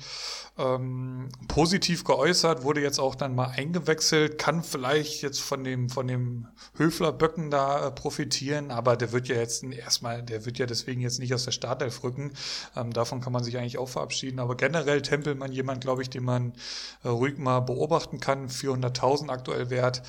ähm, 0.58 1.30
positiv 1.48 2.04
geäußert, 2.04 2.64
wurde 2.64 2.82
jetzt 2.82 3.00
auch 3.00 3.16
dann 3.16 3.34
mal 3.34 3.48
eingewechselt, 3.48 4.38
kann 4.38 4.64
vielleicht 4.64 5.24
jetzt 5.24 5.42
von 5.42 5.64
dem, 5.64 5.90
von 5.90 6.08
dem 6.08 6.48
Höfler-Böcken 6.78 7.50
da 7.50 7.88
äh, 7.88 7.92
profitieren, 7.92 8.70
aber 8.70 8.96
der 8.96 9.12
wird 9.12 9.28
ja 9.28 9.36
jetzt 9.36 9.64
erstmal, 9.64 10.22
der 10.22 10.46
wird 10.46 10.60
ja 10.60 10.68
deswegen 10.68 11.02
jetzt 11.02 11.20
nicht 11.20 11.34
aus 11.34 11.46
der 11.46 11.52
Startelf 11.52 12.04
rücken. 12.04 12.34
Ähm, 12.76 12.94
davon 12.94 13.20
kann 13.20 13.34
man 13.34 13.44
sich 13.44 13.58
eigentlich 13.58 13.80
auch 13.80 13.90
verabschieden. 13.90 14.40
Aber 14.40 14.56
generell 14.56 15.02
Tempelmann 15.02 15.52
jemand, 15.52 15.82
glaube 15.82 16.04
ich, 16.04 16.10
den 16.10 16.24
man 16.24 16.54
äh, 17.04 17.08
ruhig 17.08 17.38
mal 17.38 17.62
beobachten 17.62 18.20
kann. 18.20 18.48
400.000 18.50 19.30
aktuell 19.30 19.70
wert. 19.72 20.04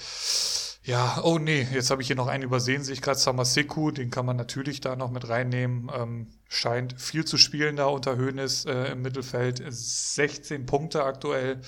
Ja, 0.87 1.23
oh 1.25 1.39
nee, 1.39 1.67
jetzt 1.73 1.91
habe 1.91 2.03
ich 2.03 2.09
hier 2.09 2.17
noch 2.17 2.27
einen 2.27 2.45
übersehen, 2.45 2.85
sehe 2.85 2.93
ich 2.93 3.01
gerade 3.01 3.19
Samaseku, 3.19 3.91
den 3.91 4.11
kann 4.11 4.27
man 4.27 4.37
natürlich 4.37 4.83
da 4.83 4.97
noch 4.97 5.11
mit 5.11 5.27
reinnehmen. 5.27 5.91
Ähm, 5.95 6.27
scheint 6.55 7.01
viel 7.01 7.25
zu 7.25 7.37
spielen 7.37 7.77
da 7.77 7.87
unter 7.87 8.17
Höhnes 8.17 8.65
äh, 8.65 8.93
im 8.93 9.03
Mittelfeld. 9.03 9.63
16 9.67 10.67
Punkte 10.67 11.05
aktuell. 11.05 11.61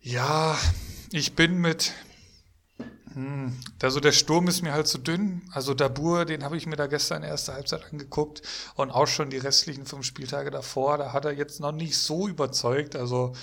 Ja, 0.00 0.58
ich 1.12 1.34
bin 1.34 1.58
mit. 1.58 1.92
Hm, 3.14 3.56
also 3.82 4.00
der 4.00 4.12
Sturm 4.12 4.48
ist 4.48 4.62
mir 4.62 4.72
halt 4.72 4.86
zu 4.86 4.98
dünn. 4.98 5.42
Also 5.52 5.74
Dabur, 5.74 6.24
den 6.24 6.44
habe 6.44 6.56
ich 6.56 6.66
mir 6.66 6.76
da 6.76 6.86
gestern 6.86 7.22
erste 7.22 7.54
Halbzeit 7.54 7.84
angeguckt 7.90 8.42
und 8.74 8.90
auch 8.90 9.06
schon 9.06 9.30
die 9.30 9.38
restlichen 9.38 9.86
fünf 9.86 10.06
Spieltage 10.06 10.50
davor. 10.50 10.98
Da 10.98 11.12
hat 11.12 11.24
er 11.24 11.32
jetzt 11.32 11.60
noch 11.60 11.72
nicht 11.72 11.96
so 11.98 12.28
überzeugt. 12.28 12.96
Also 12.96 13.34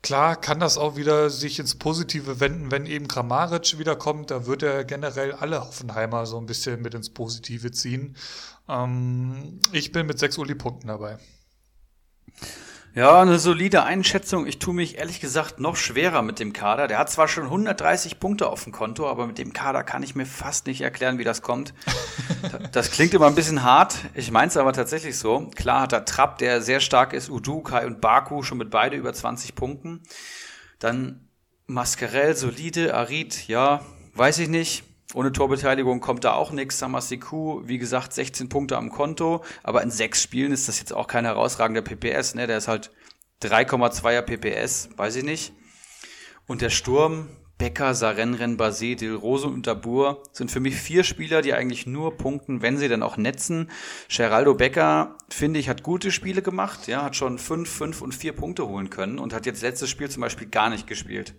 Klar 0.00 0.36
kann 0.36 0.60
das 0.60 0.78
auch 0.78 0.96
wieder 0.96 1.28
sich 1.28 1.58
ins 1.58 1.74
Positive 1.74 2.38
wenden, 2.38 2.70
wenn 2.70 2.86
eben 2.86 3.08
Kramaric 3.08 3.78
wiederkommt. 3.78 4.30
Da 4.30 4.46
wird 4.46 4.62
er 4.62 4.84
generell 4.84 5.32
alle 5.32 5.60
Hoffenheimer 5.60 6.24
so 6.24 6.38
ein 6.38 6.46
bisschen 6.46 6.80
mit 6.80 6.94
ins 6.94 7.10
Positive 7.10 7.72
ziehen. 7.72 8.16
Ähm, 8.68 9.60
ich 9.72 9.92
bin 9.92 10.06
mit 10.06 10.18
sechs 10.18 10.38
Uli-Punkten 10.38 10.88
dabei. 10.88 11.18
Ja, 12.94 13.20
eine 13.20 13.38
solide 13.38 13.84
Einschätzung. 13.84 14.46
Ich 14.46 14.58
tue 14.58 14.74
mich 14.74 14.98
ehrlich 14.98 15.20
gesagt 15.20 15.60
noch 15.60 15.76
schwerer 15.76 16.22
mit 16.22 16.40
dem 16.40 16.52
Kader. 16.52 16.88
Der 16.88 16.98
hat 16.98 17.10
zwar 17.10 17.28
schon 17.28 17.44
130 17.44 18.18
Punkte 18.18 18.48
auf 18.48 18.64
dem 18.64 18.72
Konto, 18.72 19.08
aber 19.08 19.26
mit 19.26 19.38
dem 19.38 19.52
Kader 19.52 19.84
kann 19.84 20.02
ich 20.02 20.16
mir 20.16 20.26
fast 20.26 20.66
nicht 20.66 20.80
erklären, 20.80 21.18
wie 21.18 21.24
das 21.24 21.42
kommt. 21.42 21.74
Das 22.72 22.92
klingt 22.92 23.14
immer 23.14 23.26
ein 23.26 23.34
bisschen 23.34 23.64
hart. 23.64 23.96
Ich 24.14 24.30
meine 24.30 24.46
es 24.46 24.56
aber 24.56 24.72
tatsächlich 24.72 25.18
so. 25.18 25.50
Klar 25.56 25.82
hat 25.82 25.92
er 25.92 26.04
Trapp, 26.04 26.38
der 26.38 26.62
sehr 26.62 26.78
stark 26.78 27.12
ist, 27.12 27.30
Udu, 27.30 27.62
Kai 27.62 27.84
und 27.84 28.00
Baku 28.00 28.44
schon 28.44 28.58
mit 28.58 28.70
beide 28.70 28.96
über 28.96 29.12
20 29.12 29.56
Punkten. 29.56 30.02
Dann 30.78 31.28
Mascarell, 31.66 32.36
solide, 32.36 32.94
Arid, 32.94 33.48
ja, 33.48 33.84
weiß 34.14 34.38
ich 34.38 34.48
nicht. 34.48 34.84
Ohne 35.14 35.32
Torbeteiligung 35.32 36.00
kommt 36.00 36.24
da 36.24 36.34
auch 36.34 36.52
nichts. 36.52 36.78
Samasiku, 36.78 37.62
wie 37.64 37.78
gesagt, 37.78 38.12
16 38.12 38.50
Punkte 38.50 38.76
am 38.76 38.90
Konto, 38.90 39.42
aber 39.62 39.82
in 39.82 39.90
sechs 39.90 40.22
Spielen 40.22 40.52
ist 40.52 40.68
das 40.68 40.80
jetzt 40.80 40.92
auch 40.92 41.06
kein 41.06 41.24
herausragender 41.24 41.80
PPS, 41.80 42.34
ne? 42.34 42.46
Der 42.46 42.58
ist 42.58 42.68
halt 42.68 42.90
3,2er 43.42 44.22
PPS, 44.22 44.90
weiß 44.96 45.16
ich 45.16 45.24
nicht. 45.24 45.54
Und 46.46 46.60
der 46.60 46.68
Sturm, 46.68 47.28
Becker, 47.56 47.94
Sarenren, 47.94 48.58
Basé, 48.58 48.96
Dilroso 48.96 49.48
und 49.48 49.66
Dabur 49.66 50.22
sind 50.32 50.50
für 50.50 50.60
mich 50.60 50.76
vier 50.76 51.04
Spieler, 51.04 51.40
die 51.40 51.54
eigentlich 51.54 51.86
nur 51.86 52.16
punkten, 52.16 52.60
wenn 52.60 52.76
sie 52.76 52.88
dann 52.88 53.02
auch 53.02 53.16
netzen. 53.16 53.70
Geraldo 54.14 54.54
Becker, 54.54 55.16
finde 55.30 55.58
ich, 55.58 55.70
hat 55.70 55.82
gute 55.82 56.12
Spiele 56.12 56.42
gemacht, 56.42 56.86
ja, 56.86 57.02
hat 57.02 57.16
schon 57.16 57.38
fünf, 57.38 57.70
fünf 57.70 58.02
und 58.02 58.14
vier 58.14 58.34
Punkte 58.34 58.68
holen 58.68 58.90
können 58.90 59.18
und 59.18 59.32
hat 59.32 59.46
jetzt 59.46 59.62
letztes 59.62 59.88
Spiel 59.88 60.10
zum 60.10 60.20
Beispiel 60.20 60.48
gar 60.48 60.68
nicht 60.68 60.86
gespielt 60.86 61.34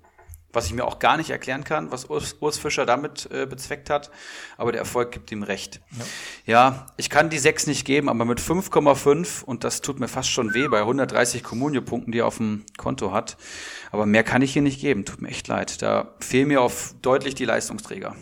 was 0.52 0.66
ich 0.66 0.74
mir 0.74 0.86
auch 0.86 1.00
gar 1.00 1.18
nicht 1.18 1.30
erklären 1.30 1.64
kann, 1.64 1.92
was 1.92 2.06
Urs, 2.06 2.38
Urs 2.40 2.58
Fischer 2.58 2.86
damit 2.86 3.30
äh, 3.32 3.46
bezweckt 3.46 3.90
hat. 3.90 4.10
Aber 4.58 4.72
der 4.72 4.82
Erfolg 4.82 5.12
gibt 5.12 5.32
ihm 5.32 5.44
recht. 5.44 5.82
Ja. 5.92 6.06
ja, 6.46 6.86
ich 6.98 7.10
kann 7.10 7.30
die 7.30 7.38
6 7.38 7.68
nicht 7.68 7.86
geben, 7.86 8.10
aber 8.10 8.26
mit 8.26 8.40
5,5 8.40 9.44
und 9.44 9.64
das 9.64 9.82
tut 9.82 10.00
mir 10.00 10.08
fast 10.08 10.30
schon 10.30 10.54
weh 10.54 10.68
bei 10.68 10.80
130 10.80 11.44
Kommunio-Punkten, 11.44 12.12
die 12.12 12.20
er 12.20 12.28
auf 12.28 12.38
dem 12.38 12.66
Konto 12.78 13.12
hat. 13.12 13.38
Aber 13.92 14.06
mehr 14.06 14.24
kann 14.24 14.42
ich 14.42 14.54
hier 14.54 14.62
nicht 14.62 14.82
geben. 14.82 15.06
Tut 15.06 15.22
mir 15.22 15.30
echt 15.30 15.48
leid. 15.48 15.82
Da 15.82 16.14
fehlen 16.20 16.48
mir 16.48 16.62
auf 16.62 16.96
deutlich 17.02 17.36
die 17.36 17.46
Leistungsträger. 17.46 18.16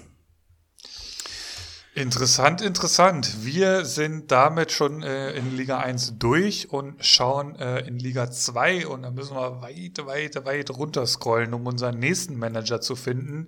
Interessant, 1.98 2.62
interessant. 2.62 3.44
Wir 3.44 3.84
sind 3.84 4.32
damit 4.32 4.72
schon 4.72 5.02
äh, 5.02 5.32
in 5.32 5.58
Liga 5.58 5.80
1 5.80 6.20
durch 6.20 6.72
und 6.72 7.04
schauen 7.04 7.56
äh, 7.56 7.88
in 7.88 7.98
Liga 7.98 8.30
2 8.30 8.86
und 8.86 9.02
da 9.02 9.10
müssen 9.10 9.36
wir 9.36 9.64
weit, 9.64 10.06
weit, 10.06 10.46
weit 10.46 10.70
runterscrollen, 10.70 11.56
um 11.56 11.66
unseren 11.66 11.98
nächsten 11.98 12.38
Manager 12.38 12.82
zu 12.82 12.96
finden. 12.96 13.48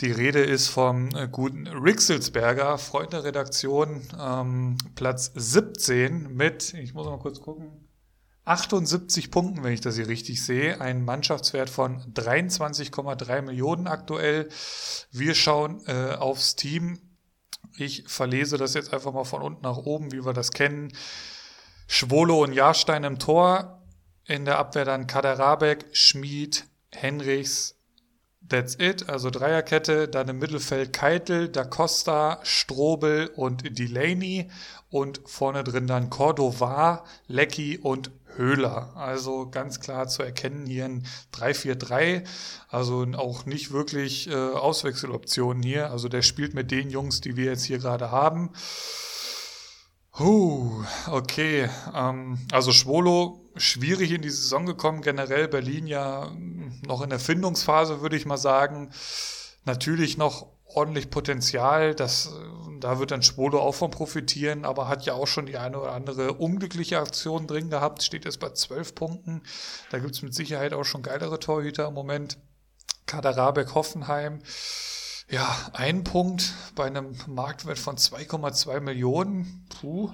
Die 0.00 0.10
Rede 0.10 0.42
ist 0.42 0.66
vom 0.66 1.14
äh, 1.14 1.28
guten 1.30 1.68
Rixelsberger, 1.68 2.76
Freund 2.78 3.12
der 3.12 3.22
Redaktion, 3.22 4.02
ähm, 4.20 4.78
Platz 4.96 5.30
17 5.36 6.34
mit, 6.34 6.74
ich 6.74 6.92
muss 6.92 7.06
mal 7.06 7.20
kurz 7.20 7.40
gucken, 7.40 7.70
78 8.46 9.30
Punkten, 9.30 9.62
wenn 9.62 9.72
ich 9.72 9.80
das 9.80 9.94
hier 9.94 10.08
richtig 10.08 10.44
sehe. 10.44 10.80
Ein 10.80 11.04
Mannschaftswert 11.04 11.70
von 11.70 12.00
23,3 12.14 13.42
Millionen 13.42 13.86
aktuell. 13.86 14.48
Wir 15.12 15.36
schauen 15.36 15.82
äh, 15.86 16.16
aufs 16.16 16.56
Team. 16.56 16.98
Ich 17.78 18.04
verlese 18.06 18.56
das 18.56 18.74
jetzt 18.74 18.92
einfach 18.92 19.12
mal 19.12 19.24
von 19.24 19.42
unten 19.42 19.62
nach 19.62 19.76
oben, 19.76 20.12
wie 20.12 20.24
wir 20.24 20.32
das 20.32 20.50
kennen. 20.50 20.92
Schwolo 21.86 22.42
und 22.42 22.52
Jahrstein 22.52 23.04
im 23.04 23.18
Tor. 23.18 23.82
In 24.24 24.44
der 24.44 24.58
Abwehr 24.58 24.84
dann 24.84 25.06
Kaderabek, 25.06 25.86
Schmid, 25.92 26.64
Henrichs, 26.90 27.76
That's 28.48 28.76
it, 28.78 29.08
also 29.08 29.30
Dreierkette, 29.30 30.08
dann 30.08 30.28
im 30.28 30.38
Mittelfeld 30.38 30.92
Keitel, 30.92 31.48
Da 31.48 31.64
Costa, 31.64 32.38
Strobel 32.42 33.28
und 33.34 33.78
Delaney 33.78 34.50
und 34.88 35.20
vorne 35.24 35.64
drin 35.64 35.86
dann 35.86 36.10
Cordova, 36.10 37.04
Lecky 37.26 37.78
und 37.78 38.10
Höhler. 38.36 38.96
Also 38.96 39.50
ganz 39.50 39.80
klar 39.80 40.08
zu 40.08 40.22
erkennen 40.22 40.66
hier 40.66 40.84
ein 40.86 41.06
3-4-3, 41.34 42.26
also 42.68 43.06
auch 43.16 43.46
nicht 43.46 43.72
wirklich 43.72 44.28
äh, 44.28 44.34
Auswechseloptionen 44.34 45.62
hier. 45.62 45.90
Also 45.90 46.08
der 46.08 46.22
spielt 46.22 46.54
mit 46.54 46.70
den 46.70 46.90
Jungs, 46.90 47.20
die 47.20 47.36
wir 47.36 47.46
jetzt 47.46 47.64
hier 47.64 47.78
gerade 47.78 48.10
haben. 48.10 48.50
Huh, 50.18 50.84
okay. 51.10 51.68
Ähm, 51.94 52.38
also 52.50 52.72
Schwolo 52.72 53.50
schwierig 53.56 54.12
in 54.12 54.22
die 54.22 54.30
Saison 54.30 54.66
gekommen, 54.66 55.02
generell 55.02 55.48
Berlin 55.48 55.86
ja 55.86 56.30
noch 56.86 57.02
in 57.02 57.10
der 57.10 57.18
Findungsphase, 57.18 58.00
würde 58.00 58.16
ich 58.16 58.26
mal 58.26 58.38
sagen. 58.38 58.90
Natürlich 59.64 60.16
noch 60.16 60.46
ordentlich 60.64 61.10
Potenzial, 61.10 61.94
das, 61.94 62.32
da 62.80 62.98
wird 62.98 63.10
dann 63.10 63.22
Schwolo 63.22 63.60
auch 63.60 63.74
von 63.74 63.90
profitieren, 63.90 64.64
aber 64.64 64.88
hat 64.88 65.04
ja 65.06 65.14
auch 65.14 65.26
schon 65.26 65.46
die 65.46 65.58
eine 65.58 65.78
oder 65.80 65.92
andere 65.92 66.34
unglückliche 66.34 66.98
Aktion 66.98 67.46
drin 67.46 67.70
gehabt, 67.70 68.02
steht 68.02 68.24
jetzt 68.24 68.40
bei 68.40 68.50
zwölf 68.50 68.94
Punkten. 68.94 69.42
Da 69.90 69.98
gibt's 69.98 70.22
mit 70.22 70.34
Sicherheit 70.34 70.72
auch 70.72 70.84
schon 70.84 71.02
geilere 71.02 71.38
Torhüter 71.38 71.88
im 71.88 71.94
Moment. 71.94 72.38
Kader 73.06 73.36
Rabeck 73.36 73.74
Hoffenheim. 73.74 74.40
Ja, 75.28 75.56
ein 75.72 76.04
Punkt 76.04 76.54
bei 76.74 76.86
einem 76.86 77.16
Marktwert 77.26 77.78
von 77.78 77.96
2,2 77.96 78.80
Millionen. 78.80 79.66
Puh, 79.68 80.12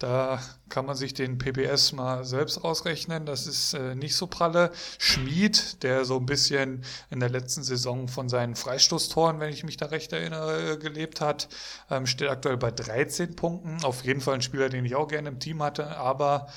da 0.00 0.40
kann 0.70 0.86
man 0.86 0.96
sich 0.96 1.12
den 1.12 1.36
PPS 1.36 1.92
mal 1.92 2.24
selbst 2.24 2.64
ausrechnen. 2.64 3.26
Das 3.26 3.46
ist 3.46 3.74
äh, 3.74 3.94
nicht 3.94 4.16
so 4.16 4.26
pralle. 4.26 4.72
Schmied, 4.98 5.82
der 5.82 6.06
so 6.06 6.16
ein 6.16 6.24
bisschen 6.24 6.84
in 7.10 7.20
der 7.20 7.28
letzten 7.28 7.62
Saison 7.62 8.08
von 8.08 8.30
seinen 8.30 8.56
Freistoßtoren, 8.56 9.40
wenn 9.40 9.50
ich 9.52 9.62
mich 9.62 9.76
da 9.76 9.86
recht 9.86 10.14
erinnere, 10.14 10.78
gelebt 10.78 11.20
hat, 11.20 11.48
ähm, 11.90 12.06
steht 12.06 12.30
aktuell 12.30 12.56
bei 12.56 12.70
13 12.70 13.36
Punkten. 13.36 13.84
Auf 13.84 14.02
jeden 14.02 14.22
Fall 14.22 14.36
ein 14.36 14.42
Spieler, 14.42 14.70
den 14.70 14.86
ich 14.86 14.96
auch 14.96 15.06
gerne 15.06 15.28
im 15.28 15.38
Team 15.38 15.62
hatte. 15.62 15.98
Aber 15.98 16.48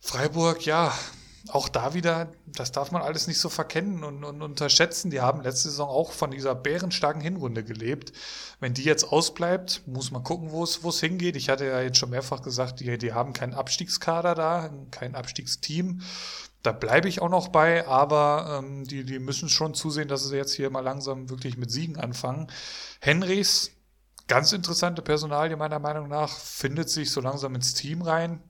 Freiburg, 0.00 0.64
ja, 0.64 0.94
auch 1.48 1.68
da 1.68 1.94
wieder, 1.94 2.32
das 2.46 2.70
darf 2.70 2.92
man 2.92 3.02
alles 3.02 3.26
nicht 3.26 3.38
so 3.38 3.48
verkennen 3.48 4.04
und, 4.04 4.24
und, 4.24 4.42
unterschätzen. 4.42 5.10
Die 5.10 5.20
haben 5.20 5.42
letzte 5.42 5.70
Saison 5.70 5.88
auch 5.88 6.12
von 6.12 6.30
dieser 6.30 6.54
bärenstarken 6.54 7.20
Hinrunde 7.20 7.64
gelebt. 7.64 8.12
Wenn 8.60 8.74
die 8.74 8.84
jetzt 8.84 9.04
ausbleibt, 9.04 9.82
muss 9.86 10.12
man 10.12 10.22
gucken, 10.22 10.52
wo 10.52 10.62
es, 10.62 11.00
hingeht. 11.00 11.36
Ich 11.36 11.48
hatte 11.48 11.66
ja 11.66 11.80
jetzt 11.80 11.98
schon 11.98 12.10
mehrfach 12.10 12.42
gesagt, 12.42 12.80
die, 12.80 12.96
die 12.96 13.12
haben 13.12 13.32
keinen 13.32 13.54
Abstiegskader 13.54 14.34
da, 14.34 14.70
kein 14.90 15.16
Abstiegsteam. 15.16 16.02
Da 16.62 16.70
bleibe 16.70 17.08
ich 17.08 17.20
auch 17.20 17.28
noch 17.28 17.48
bei, 17.48 17.88
aber 17.88 18.60
ähm, 18.62 18.84
die, 18.84 19.04
die 19.04 19.18
müssen 19.18 19.48
schon 19.48 19.74
zusehen, 19.74 20.06
dass 20.06 20.24
sie 20.24 20.36
jetzt 20.36 20.54
hier 20.54 20.70
mal 20.70 20.80
langsam 20.80 21.28
wirklich 21.28 21.56
mit 21.56 21.72
Siegen 21.72 21.98
anfangen. 21.98 22.46
Henrys, 23.00 23.72
ganz 24.28 24.52
interessante 24.52 25.02
Personalie 25.02 25.56
meiner 25.56 25.80
Meinung 25.80 26.08
nach, 26.08 26.30
findet 26.30 26.88
sich 26.88 27.10
so 27.10 27.20
langsam 27.20 27.56
ins 27.56 27.74
Team 27.74 28.02
rein 28.02 28.40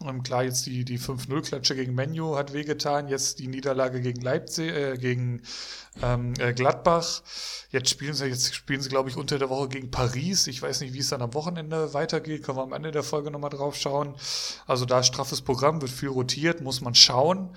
und 0.00 0.24
klar, 0.24 0.44
jetzt 0.44 0.66
die, 0.66 0.84
die 0.84 0.98
5-0-Klatsche 0.98 1.74
gegen 1.74 1.94
Menu 1.94 2.36
hat 2.36 2.52
wehgetan, 2.52 3.08
jetzt 3.08 3.38
die 3.38 3.48
Niederlage 3.48 4.02
gegen 4.02 4.20
Leipzig, 4.20 4.70
äh, 4.70 4.98
gegen 4.98 5.40
ähm, 6.02 6.34
äh, 6.38 6.52
Gladbach. 6.52 7.22
Jetzt 7.70 7.88
spielen 7.88 8.12
sie, 8.12 8.26
jetzt 8.26 8.54
spielen 8.54 8.82
sie, 8.82 8.90
glaube 8.90 9.08
ich, 9.08 9.16
unter 9.16 9.38
der 9.38 9.48
Woche 9.48 9.68
gegen 9.68 9.90
Paris. 9.90 10.48
Ich 10.48 10.60
weiß 10.60 10.82
nicht, 10.82 10.92
wie 10.92 10.98
es 10.98 11.08
dann 11.08 11.22
am 11.22 11.32
Wochenende 11.32 11.94
weitergeht. 11.94 12.42
Können 12.42 12.58
wir 12.58 12.62
am 12.62 12.74
Ende 12.74 12.90
der 12.90 13.02
Folge 13.02 13.30
nochmal 13.30 13.48
drauf 13.48 13.74
schauen. 13.74 14.14
Also 14.66 14.84
da 14.84 15.02
straffes 15.02 15.40
Programm, 15.40 15.80
wird 15.80 15.92
viel 15.92 16.10
rotiert, 16.10 16.60
muss 16.60 16.82
man 16.82 16.94
schauen. 16.94 17.56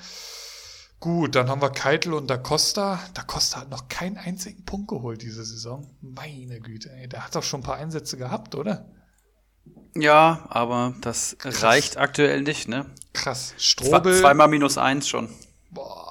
Gut, 1.01 1.35
dann 1.35 1.49
haben 1.49 1.61
wir 1.61 1.71
Keitel 1.71 2.13
und 2.13 2.29
Da 2.29 2.37
Costa. 2.37 3.01
Da 3.13 3.23
Costa 3.23 3.61
hat 3.61 3.69
noch 3.69 3.89
keinen 3.89 4.17
einzigen 4.17 4.63
Punkt 4.63 4.87
geholt 4.87 5.21
diese 5.21 5.43
Saison. 5.43 5.89
Meine 6.01 6.61
Güte, 6.61 6.89
ey, 6.91 7.09
der 7.09 7.25
hat 7.25 7.35
doch 7.35 7.43
schon 7.43 7.59
ein 7.61 7.63
paar 7.63 7.77
Einsätze 7.77 8.15
gehabt, 8.15 8.55
oder? 8.55 8.85
Ja, 9.95 10.45
aber 10.49 10.93
das 11.01 11.35
Krass. 11.39 11.63
reicht 11.63 11.97
aktuell 11.97 12.41
nicht, 12.41 12.67
ne? 12.67 12.85
Krass. 13.13 13.53
Strobel. 13.57 14.13
Zwei, 14.13 14.21
zweimal 14.21 14.47
minus 14.47 14.77
eins 14.77 15.07
schon. 15.07 15.29
Boah. 15.71 16.09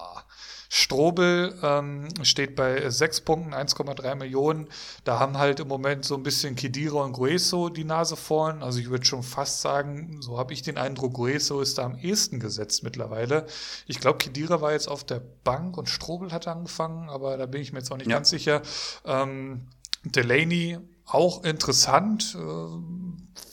Strobel 0.71 1.59
ähm, 1.63 2.09
steht 2.23 2.55
bei 2.55 2.91
sechs 2.91 3.23
Punkten, 3.23 3.55
1,3 3.55 4.15
Millionen. 4.17 4.69
Da 5.05 5.19
haben 5.19 5.39
halt 5.39 5.61
im 5.61 5.69
Moment 5.69 6.05
so 6.05 6.15
ein 6.15 6.23
bisschen 6.23 6.57
Kedira 6.57 7.05
und 7.05 7.15
Grueso 7.15 7.71
die 7.71 7.85
Nase 7.85 8.17
vorn. 8.17 8.63
Also 8.63 8.79
ich 8.79 8.91
würde 8.91 9.07
schon 9.07 9.23
fast 9.23 9.63
sagen, 9.63 10.21
so 10.21 10.37
habe 10.37 10.53
ich 10.53 10.61
den 10.61 10.77
Eindruck, 10.77 11.15
Grueso 11.15 11.63
ist 11.63 11.79
da 11.79 11.85
am 11.85 11.97
ehesten 11.97 12.39
gesetzt 12.39 12.83
mittlerweile. 12.83 13.47
Ich 13.87 13.99
glaube, 13.99 14.19
Kedira 14.19 14.61
war 14.61 14.73
jetzt 14.73 14.89
auf 14.89 15.05
der 15.05 15.23
Bank 15.43 15.79
und 15.79 15.89
Strobel 15.89 16.33
hat 16.33 16.47
angefangen, 16.47 17.09
aber 17.09 17.39
da 17.39 17.47
bin 17.47 17.63
ich 17.63 17.73
mir 17.73 17.79
jetzt 17.79 17.91
auch 17.91 17.97
nicht 17.97 18.11
ja. 18.11 18.17
ganz 18.17 18.29
sicher. 18.29 18.61
Ähm, 19.07 19.69
Delaney 20.05 20.79
auch 21.09 21.45
interessant. 21.45 22.35
Äh, 22.35 22.39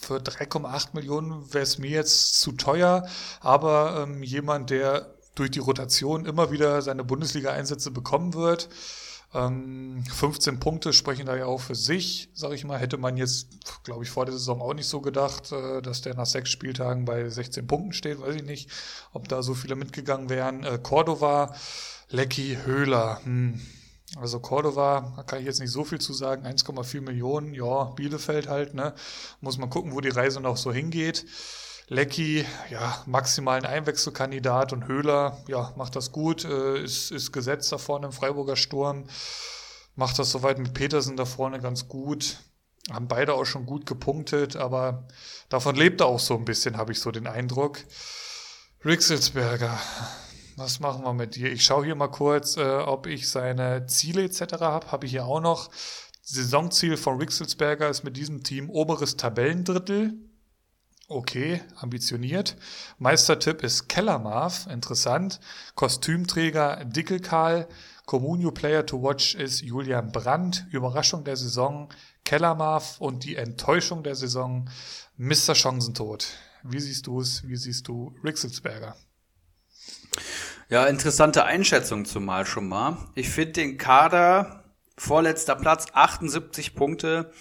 für 0.02 0.18
3,8 0.18 0.90
Millionen 0.94 1.54
wäre 1.54 1.64
es 1.64 1.80
mir 1.80 1.90
jetzt 1.90 2.40
zu 2.40 2.52
teuer, 2.52 3.08
aber 3.40 4.04
ähm, 4.04 4.22
jemand, 4.22 4.70
der 4.70 5.16
durch 5.34 5.52
die 5.52 5.60
Rotation 5.60 6.26
immer 6.26 6.52
wieder 6.52 6.82
seine 6.82 7.04
Bundesliga-Einsätze 7.04 7.92
bekommen 7.92 8.34
wird. 8.34 8.70
Ähm, 9.34 10.04
15 10.14 10.60
Punkte 10.60 10.94
sprechen 10.94 11.26
da 11.26 11.36
ja 11.36 11.46
auch 11.46 11.60
für 11.60 11.76
sich, 11.76 12.30
sag 12.34 12.54
ich 12.54 12.64
mal. 12.64 12.80
Hätte 12.80 12.98
man 12.98 13.18
jetzt, 13.18 13.48
glaube 13.84 14.04
ich, 14.04 14.10
vor 14.10 14.26
der 14.26 14.34
Saison 14.34 14.62
auch 14.62 14.74
nicht 14.74 14.88
so 14.88 15.02
gedacht, 15.02 15.52
äh, 15.52 15.82
dass 15.82 16.02
der 16.02 16.16
nach 16.16 16.26
sechs 16.26 16.52
Spieltagen 16.52 17.04
bei 17.06 17.28
16 17.28 17.68
Punkten 17.68 17.94
steht. 17.94 18.22
Weiß 18.22 18.36
ich 18.36 18.46
nicht, 18.46 18.70
ob 19.12 19.28
da 19.28 19.44
so 19.44 19.54
viele 19.54 19.76
mitgegangen 19.76 20.30
wären. 20.30 20.64
Äh, 20.64 20.80
Cordova, 20.82 21.54
Lecky, 22.10 22.60
Höhler. 22.64 23.20
Hm 23.24 23.60
also 24.18 24.40
Cordova, 24.40 25.14
da 25.16 25.24
kann 25.24 25.40
ich 25.40 25.46
jetzt 25.46 25.60
nicht 25.60 25.72
so 25.72 25.84
viel 25.84 26.00
zu 26.00 26.14
sagen, 26.14 26.46
1,4 26.46 27.02
Millionen, 27.02 27.54
ja, 27.54 27.86
Bielefeld 27.86 28.48
halt, 28.48 28.74
ne? 28.74 28.94
Muss 29.42 29.58
man 29.58 29.70
gucken, 29.70 29.94
wo 29.94 30.02
die 30.02 30.10
Reise 30.10 30.40
noch 30.40 30.58
so 30.58 30.72
hingeht. 30.72 31.26
Lecky, 31.88 32.46
ja, 32.72 33.04
maximalen 33.06 33.66
Einwechselkandidat 33.66 34.74
und 34.74 34.88
Höhler, 34.88 35.38
ja, 35.48 35.74
macht 35.76 35.96
das 35.96 36.12
gut, 36.12 36.44
äh, 36.46 36.84
ist, 36.84 37.12
ist 37.12 37.32
gesetzt 37.32 37.72
da 37.72 37.78
vorne 37.78 38.08
im 38.08 38.12
Freiburger 38.12 38.56
Sturm, 38.56 39.06
macht 39.96 40.18
das 40.18 40.32
soweit 40.32 40.58
mit 40.58 40.74
Petersen 40.74 41.18
da 41.18 41.26
vorne 41.26 41.60
ganz 41.60 41.88
gut. 41.88 42.40
Haben 42.92 43.08
beide 43.08 43.34
auch 43.34 43.46
schon 43.46 43.66
gut 43.66 43.88
gepunktet, 43.88 44.56
aber 44.56 45.08
davon 45.50 45.76
lebt 45.76 46.02
er 46.02 46.08
auch 46.08 46.20
so 46.20 46.36
ein 46.36 46.46
bisschen, 46.46 46.78
habe 46.78 46.92
ich 46.92 47.00
so 47.00 47.10
den 47.12 47.26
Eindruck. 47.26 47.80
Rixelsberger, 48.84 49.80
was 50.56 50.80
machen 50.80 51.04
wir 51.04 51.14
mit 51.14 51.36
dir? 51.36 51.52
Ich 51.52 51.64
schaue 51.64 51.86
hier 51.86 51.96
mal 51.96 52.08
kurz, 52.08 52.58
äh, 52.58 52.62
ob 52.62 53.08
ich 53.08 53.30
seine 53.30 53.88
Ziele 53.88 54.24
etc. 54.24 54.62
habe. 54.62 54.92
Habe 54.92 55.06
ich 55.06 55.12
hier 55.12 55.26
auch 55.26 55.42
noch. 55.42 55.70
Saisonziel 56.22 56.98
von 56.98 57.20
Rixelsberger 57.20 57.88
ist 57.88 58.04
mit 58.04 58.18
diesem 58.18 58.44
Team 58.44 58.70
oberes 58.72 59.16
Tabellendrittel. 59.16 60.16
Okay, 61.08 61.62
ambitioniert. 61.76 62.56
Meistertipp 62.98 63.62
ist 63.64 63.88
Kellermarv, 63.90 64.66
interessant. 64.72 65.40
Kostümträger 65.76 66.84
Dickelkarl. 66.86 67.68
Communio 68.08 68.52
Player 68.52 68.86
to 68.86 69.04
Watch 69.04 69.36
ist 69.36 69.62
Julian 69.62 70.12
Brandt. 70.12 70.66
Überraschung 70.72 71.24
der 71.24 71.38
Saison 71.38 71.90
Kellermarv 72.24 73.00
und 73.00 73.24
die 73.24 73.36
Enttäuschung 73.36 74.02
der 74.02 74.16
Saison 74.16 74.68
Mr. 75.18 75.54
Chancentod. 75.54 76.28
Wie 76.64 76.80
siehst 76.80 77.06
du 77.06 77.22
es? 77.22 77.48
Wie 77.48 77.56
siehst 77.56 77.88
du 77.88 78.16
Rixelsberger? 78.24 78.96
Ja, 80.70 80.86
interessante 80.86 81.46
Einschätzung 81.46 82.06
zumal 82.06 82.46
schon 82.46 82.68
mal. 82.68 82.98
Ich 83.14 83.30
finde 83.30 83.54
den 83.54 83.78
Kader 83.78 84.64
vorletzter 84.98 85.56
Platz, 85.56 85.88
78 85.94 86.74
Punkte, 86.74 87.32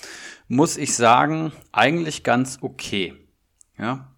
muss 0.49 0.77
ich 0.77 0.95
sagen, 0.95 1.53
eigentlich 1.73 2.23
ganz 2.23 2.59
okay. 2.61 3.15
Ja. 3.79 4.15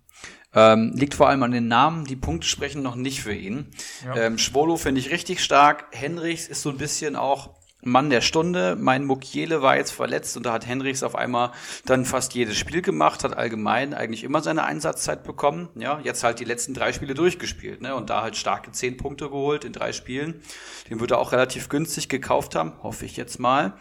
Ähm, 0.55 0.93
liegt 0.97 1.15
vor 1.15 1.29
allem 1.29 1.43
an 1.43 1.53
den 1.53 1.69
Namen, 1.69 2.05
die 2.07 2.17
Punkte 2.17 2.49
sprechen 2.49 2.83
noch 2.83 2.97
nicht 2.97 3.23
für 3.23 3.35
ihn. 3.35 3.71
Ja. 4.05 4.17
Ähm, 4.17 4.39
Schwolo 4.39 4.77
finde 4.77 5.01
ich 5.01 5.11
richtig 5.11 5.45
stark. 5.45 5.85
Henrichs 5.93 6.49
ist 6.49 6.63
so 6.63 6.71
ein 6.71 6.79
bisschen 6.79 7.15
auch 7.15 7.56
Mann 7.83 8.11
der 8.11 8.21
Stunde. 8.21 8.77
Mein 8.79 9.05
Mukiele 9.05 9.63
war 9.63 9.77
jetzt 9.77 9.93
verletzt 9.93 10.37
und 10.37 10.45
da 10.47 10.53
hat 10.53 10.67
Henrichs 10.67 11.03
auf 11.03 11.15
einmal 11.15 11.53
dann 11.85 12.05
fast 12.05 12.35
jedes 12.35 12.57
Spiel 12.57 12.83
gemacht, 12.83 13.23
hat 13.23 13.37
allgemein 13.37 13.95
eigentlich 13.95 14.25
immer 14.25 14.41
seine 14.41 14.65
Einsatzzeit 14.65 15.23
bekommen. 15.25 15.69
Ja, 15.75 16.01
jetzt 16.03 16.25
halt 16.25 16.41
die 16.41 16.45
letzten 16.45 16.75
drei 16.75 16.93
Spiele 16.93 17.15
durchgespielt, 17.15 17.83
ne? 17.83 17.95
Und 17.95 18.11
da 18.11 18.23
halt 18.23 18.37
starke 18.37 18.73
zehn 18.73 18.97
Punkte 18.97 19.29
geholt 19.29 19.65
in 19.65 19.73
drei 19.73 19.93
Spielen. 19.93 20.43
Den 20.91 21.01
würde 21.01 21.15
er 21.15 21.19
auch 21.19 21.33
relativ 21.33 21.69
günstig 21.69 22.09
gekauft 22.09 22.55
haben, 22.55 22.73
hoffe 22.83 23.05
ich 23.05 23.17
jetzt 23.17 23.39
mal. 23.39 23.75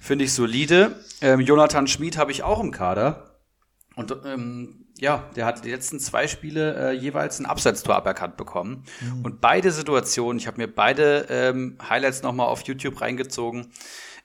Finde 0.00 0.24
ich 0.24 0.34
solide. 0.34 1.00
Ähm, 1.20 1.40
Jonathan 1.40 1.86
Schmid 1.86 2.18
habe 2.18 2.32
ich 2.32 2.42
auch 2.42 2.60
im 2.60 2.72
Kader. 2.72 3.40
Und 3.94 4.14
ähm, 4.24 4.81
ja, 5.02 5.28
der 5.34 5.46
hat 5.46 5.64
die 5.64 5.70
letzten 5.70 5.98
zwei 5.98 6.28
Spiele 6.28 6.76
äh, 6.76 6.92
jeweils 6.92 7.40
ein 7.40 7.46
Abseitstor 7.46 7.96
aberkannt 7.96 8.36
bekommen. 8.36 8.84
Mhm. 9.00 9.24
Und 9.24 9.40
beide 9.40 9.72
Situationen, 9.72 10.38
ich 10.38 10.46
habe 10.46 10.58
mir 10.58 10.68
beide 10.68 11.26
ähm, 11.28 11.76
Highlights 11.90 12.22
nochmal 12.22 12.46
auf 12.46 12.62
YouTube 12.62 13.00
reingezogen, 13.00 13.66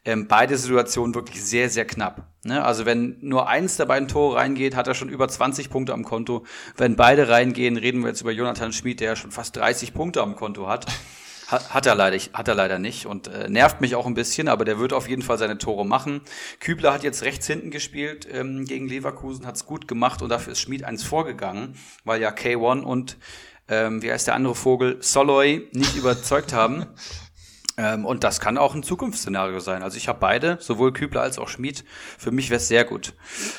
ähm, 0.06 0.28
beide 0.28 0.56
Situationen 0.56 1.16
wirklich 1.16 1.44
sehr, 1.44 1.72
sehr 1.72 1.86
knapp. 1.86 2.28
Ne? 2.44 2.64
Also 2.64 2.86
wenn 2.86 3.18
nur 3.22 3.50
eins 3.50 3.78
der 3.78 3.88
beiden 3.88 4.08
Tore 4.08 4.36
reingeht, 4.36 4.76
hat 4.76 4.88
er 4.88 4.94
schon 4.94 5.10
über 5.10 5.28
20 5.28 5.72
Punkte 5.72 5.94
am 5.94 6.04
Konto. 6.04 6.46
Wenn 6.76 6.96
beide 6.96 7.28
reingehen, 7.28 7.78
reden 7.78 8.02
wir 8.02 8.10
jetzt 8.10 8.22
über 8.22 8.32
Jonathan 8.32 8.72
Schmid, 8.72 9.00
der 9.00 9.08
ja 9.10 9.16
schon 9.16 9.32
fast 9.32 9.56
30 9.56 9.96
Punkte 9.96 10.22
am 10.22 10.36
Konto 10.36 10.68
hat. 10.68 10.86
Hat, 11.48 11.74
hat, 11.74 11.86
er 11.86 11.96
leider, 11.96 12.18
hat 12.34 12.48
er 12.48 12.56
leider 12.56 12.78
nicht 12.78 13.06
und 13.06 13.30
äh, 13.30 13.50
nervt 13.50 13.80
mich 13.80 13.96
auch 13.96 14.06
ein 14.06 14.14
bisschen, 14.14 14.50
aber 14.50 14.66
der 14.66 14.80
wird 14.80 14.92
auf 14.92 15.08
jeden 15.08 15.22
Fall 15.22 15.38
seine 15.38 15.58
Tore 15.58 15.86
machen. 15.86 16.22
Kübler 16.60 16.94
hat 16.94 17.04
jetzt 17.04 17.24
rechts 17.24 17.48
hinten 17.48 17.72
gespielt 17.72 18.28
ähm, 18.32 18.66
gegen 18.66 18.88
Leverkusen, 18.88 19.48
hat's 19.48 19.66
gut 19.66 19.88
gemacht 19.88 20.22
und 20.22 20.30
dafür 20.30 20.54
ist 20.54 20.60
Schmid 20.60 20.84
eins 20.84 21.04
vorgegangen, 21.04 21.76
weil 22.04 22.22
ja 22.22 22.32
K1 22.32 22.82
und 22.82 23.18
ähm, 23.70 24.02
wie 24.02 24.12
heißt 24.12 24.28
der 24.28 24.36
andere 24.36 24.56
Vogel, 24.56 24.98
Soloy 25.02 25.70
nicht 25.72 25.96
überzeugt 25.96 26.54
haben. 26.54 26.86
Ähm, 27.80 28.06
und 28.06 28.24
das 28.24 28.40
kann 28.40 28.58
auch 28.58 28.74
ein 28.74 28.82
Zukunftsszenario 28.82 29.60
sein. 29.60 29.84
Also 29.84 29.98
ich 29.98 30.08
habe 30.08 30.18
beide, 30.20 30.58
sowohl 30.60 30.94
Kübler 30.94 31.22
als 31.22 31.38
auch 31.38 31.48
Schmid. 31.48 31.86
Für 32.18 32.32
mich 32.32 32.50
wäre 32.50 32.58
es 32.58 32.68
sehr 32.68 32.84
gut. 32.84 33.14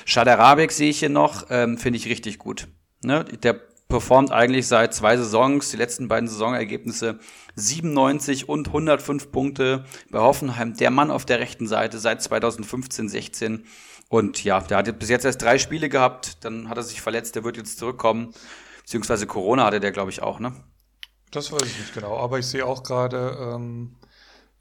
Schaderabek 0.07 0.73
sehe 0.73 0.91
ich 0.91 0.99
hier 0.99 1.09
noch, 1.09 1.47
ähm, 1.51 1.79
finde 1.79 1.99
ich 1.99 2.07
richtig 2.09 2.39
gut. 2.39 2.67
Ne? 3.01 3.25
Der 3.25 3.61
performt 3.89 4.33
eigentlich 4.33 4.67
seit 4.67 4.93
zwei 4.93 5.17
Saisons, 5.17 5.71
die 5.71 5.77
letzten 5.77 6.09
beiden 6.09 6.29
Saisonergebnisse 6.29 7.21
97 7.59 8.49
und 8.49 8.69
105 8.69 9.31
Punkte 9.33 9.85
bei 10.11 10.21
Hoffenheim. 10.21 10.77
Der 10.77 10.91
Mann 10.91 11.11
auf 11.11 11.25
der 11.25 11.41
rechten 11.41 11.67
Seite 11.67 11.99
seit 11.99 12.23
2015, 12.23 13.09
16. 13.09 13.65
Und 14.09 14.43
ja, 14.45 14.61
der 14.61 14.79
hat 14.79 14.99
bis 14.99 15.11
jetzt 15.11 15.25
erst 15.25 15.43
drei 15.43 15.59
Spiele 15.59 15.89
gehabt, 15.89 16.45
dann 16.45 16.69
hat 16.69 16.79
er 16.79 16.83
sich 16.83 17.01
verletzt, 17.01 17.35
der 17.37 17.45
wird 17.45 17.57
jetzt 17.57 17.79
zurückkommen. 17.79 18.33
Beziehungsweise 18.83 19.27
Corona 19.27 19.67
hatte 19.67 19.81
der, 19.81 19.93
glaube 19.93 20.11
ich, 20.11 20.23
auch, 20.23 20.41
ne? 20.41 20.53
Das 21.31 21.53
weiß 21.53 21.63
ich 21.63 21.79
nicht 21.79 21.93
genau, 21.93 22.17
aber 22.17 22.39
ich 22.39 22.47
sehe 22.47 22.65
auch 22.65 22.83
gerade, 22.83 23.37
ähm, 23.39 23.97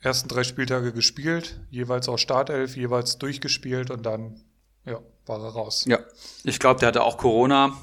ersten 0.01 0.27
drei 0.27 0.43
Spieltage 0.43 0.91
gespielt, 0.91 1.61
jeweils 1.69 2.09
auch 2.09 2.17
Startelf, 2.17 2.75
jeweils 2.75 3.17
durchgespielt 3.17 3.89
und 3.89 4.05
dann, 4.05 4.41
ja, 4.85 4.99
war 5.25 5.41
er 5.41 5.51
raus. 5.51 5.85
Ja, 5.87 5.99
ich 6.43 6.59
glaube, 6.59 6.79
der 6.81 6.89
hatte 6.89 7.03
auch 7.03 7.17
Corona, 7.17 7.77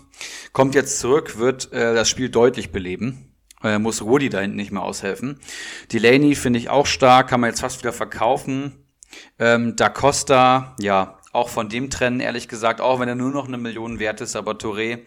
kommt 0.53 0.75
jetzt 0.75 0.99
zurück, 0.99 1.39
wird 1.39 1.73
äh, 1.73 1.95
das 1.95 2.09
Spiel 2.09 2.29
deutlich 2.29 2.73
beleben. 2.73 3.34
Äh, 3.65 3.79
muss 3.79 4.03
Rudi 4.03 4.29
da 4.29 4.41
hinten 4.41 4.57
nicht 4.57 4.71
mehr 4.71 4.83
aushelfen. 4.83 5.41
Delaney 5.93 6.35
finde 6.35 6.59
ich 6.59 6.69
auch 6.69 6.87
stark, 6.87 7.29
kann 7.29 7.41
man 7.41 7.51
jetzt 7.51 7.61
fast 7.61 7.81
wieder 7.81 7.93
verkaufen. 7.93 8.85
Ähm, 9.39 9.75
da 9.75 9.89
Costa, 9.89 10.77
ja, 10.79 11.19
auch 11.33 11.49
von 11.49 11.69
dem 11.69 11.91
trennen, 11.91 12.21
ehrlich 12.21 12.47
gesagt, 12.47 12.81
auch 12.81 13.01
wenn 13.01 13.09
er 13.09 13.15
nur 13.15 13.31
noch 13.31 13.49
eine 13.49 13.57
Million 13.59 13.99
wert 13.99 14.21
ist, 14.21 14.37
aber 14.37 14.53
Touré 14.53 15.01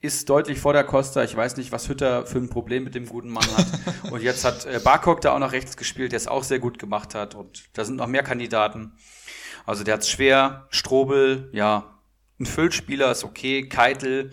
ist 0.00 0.30
deutlich 0.30 0.58
vor 0.58 0.72
der 0.72 0.84
Costa. 0.84 1.22
Ich 1.22 1.36
weiß 1.36 1.58
nicht, 1.58 1.72
was 1.72 1.88
Hütter 1.88 2.26
für 2.26 2.38
ein 2.38 2.48
Problem 2.48 2.84
mit 2.84 2.94
dem 2.94 3.06
guten 3.06 3.28
Mann 3.28 3.46
hat. 3.56 3.66
und 4.10 4.22
jetzt 4.22 4.44
hat 4.44 4.64
äh, 4.64 4.80
Barkok 4.82 5.20
da 5.20 5.34
auch 5.34 5.38
noch 5.38 5.52
rechts 5.52 5.76
gespielt, 5.76 6.12
der 6.12 6.16
es 6.16 6.26
auch 6.26 6.42
sehr 6.42 6.58
gut 6.58 6.78
gemacht 6.78 7.14
hat. 7.14 7.34
Und 7.34 7.64
da 7.74 7.84
sind 7.84 7.96
noch 7.96 8.06
mehr 8.06 8.22
Kandidaten. 8.22 8.92
Also 9.66 9.84
der 9.84 9.94
hat 9.94 10.06
schwer. 10.06 10.66
Strobel, 10.70 11.50
ja, 11.52 11.98
ein 12.40 12.46
Füllspieler 12.46 13.10
ist 13.10 13.24
okay. 13.24 13.68
Keitel 13.68 14.32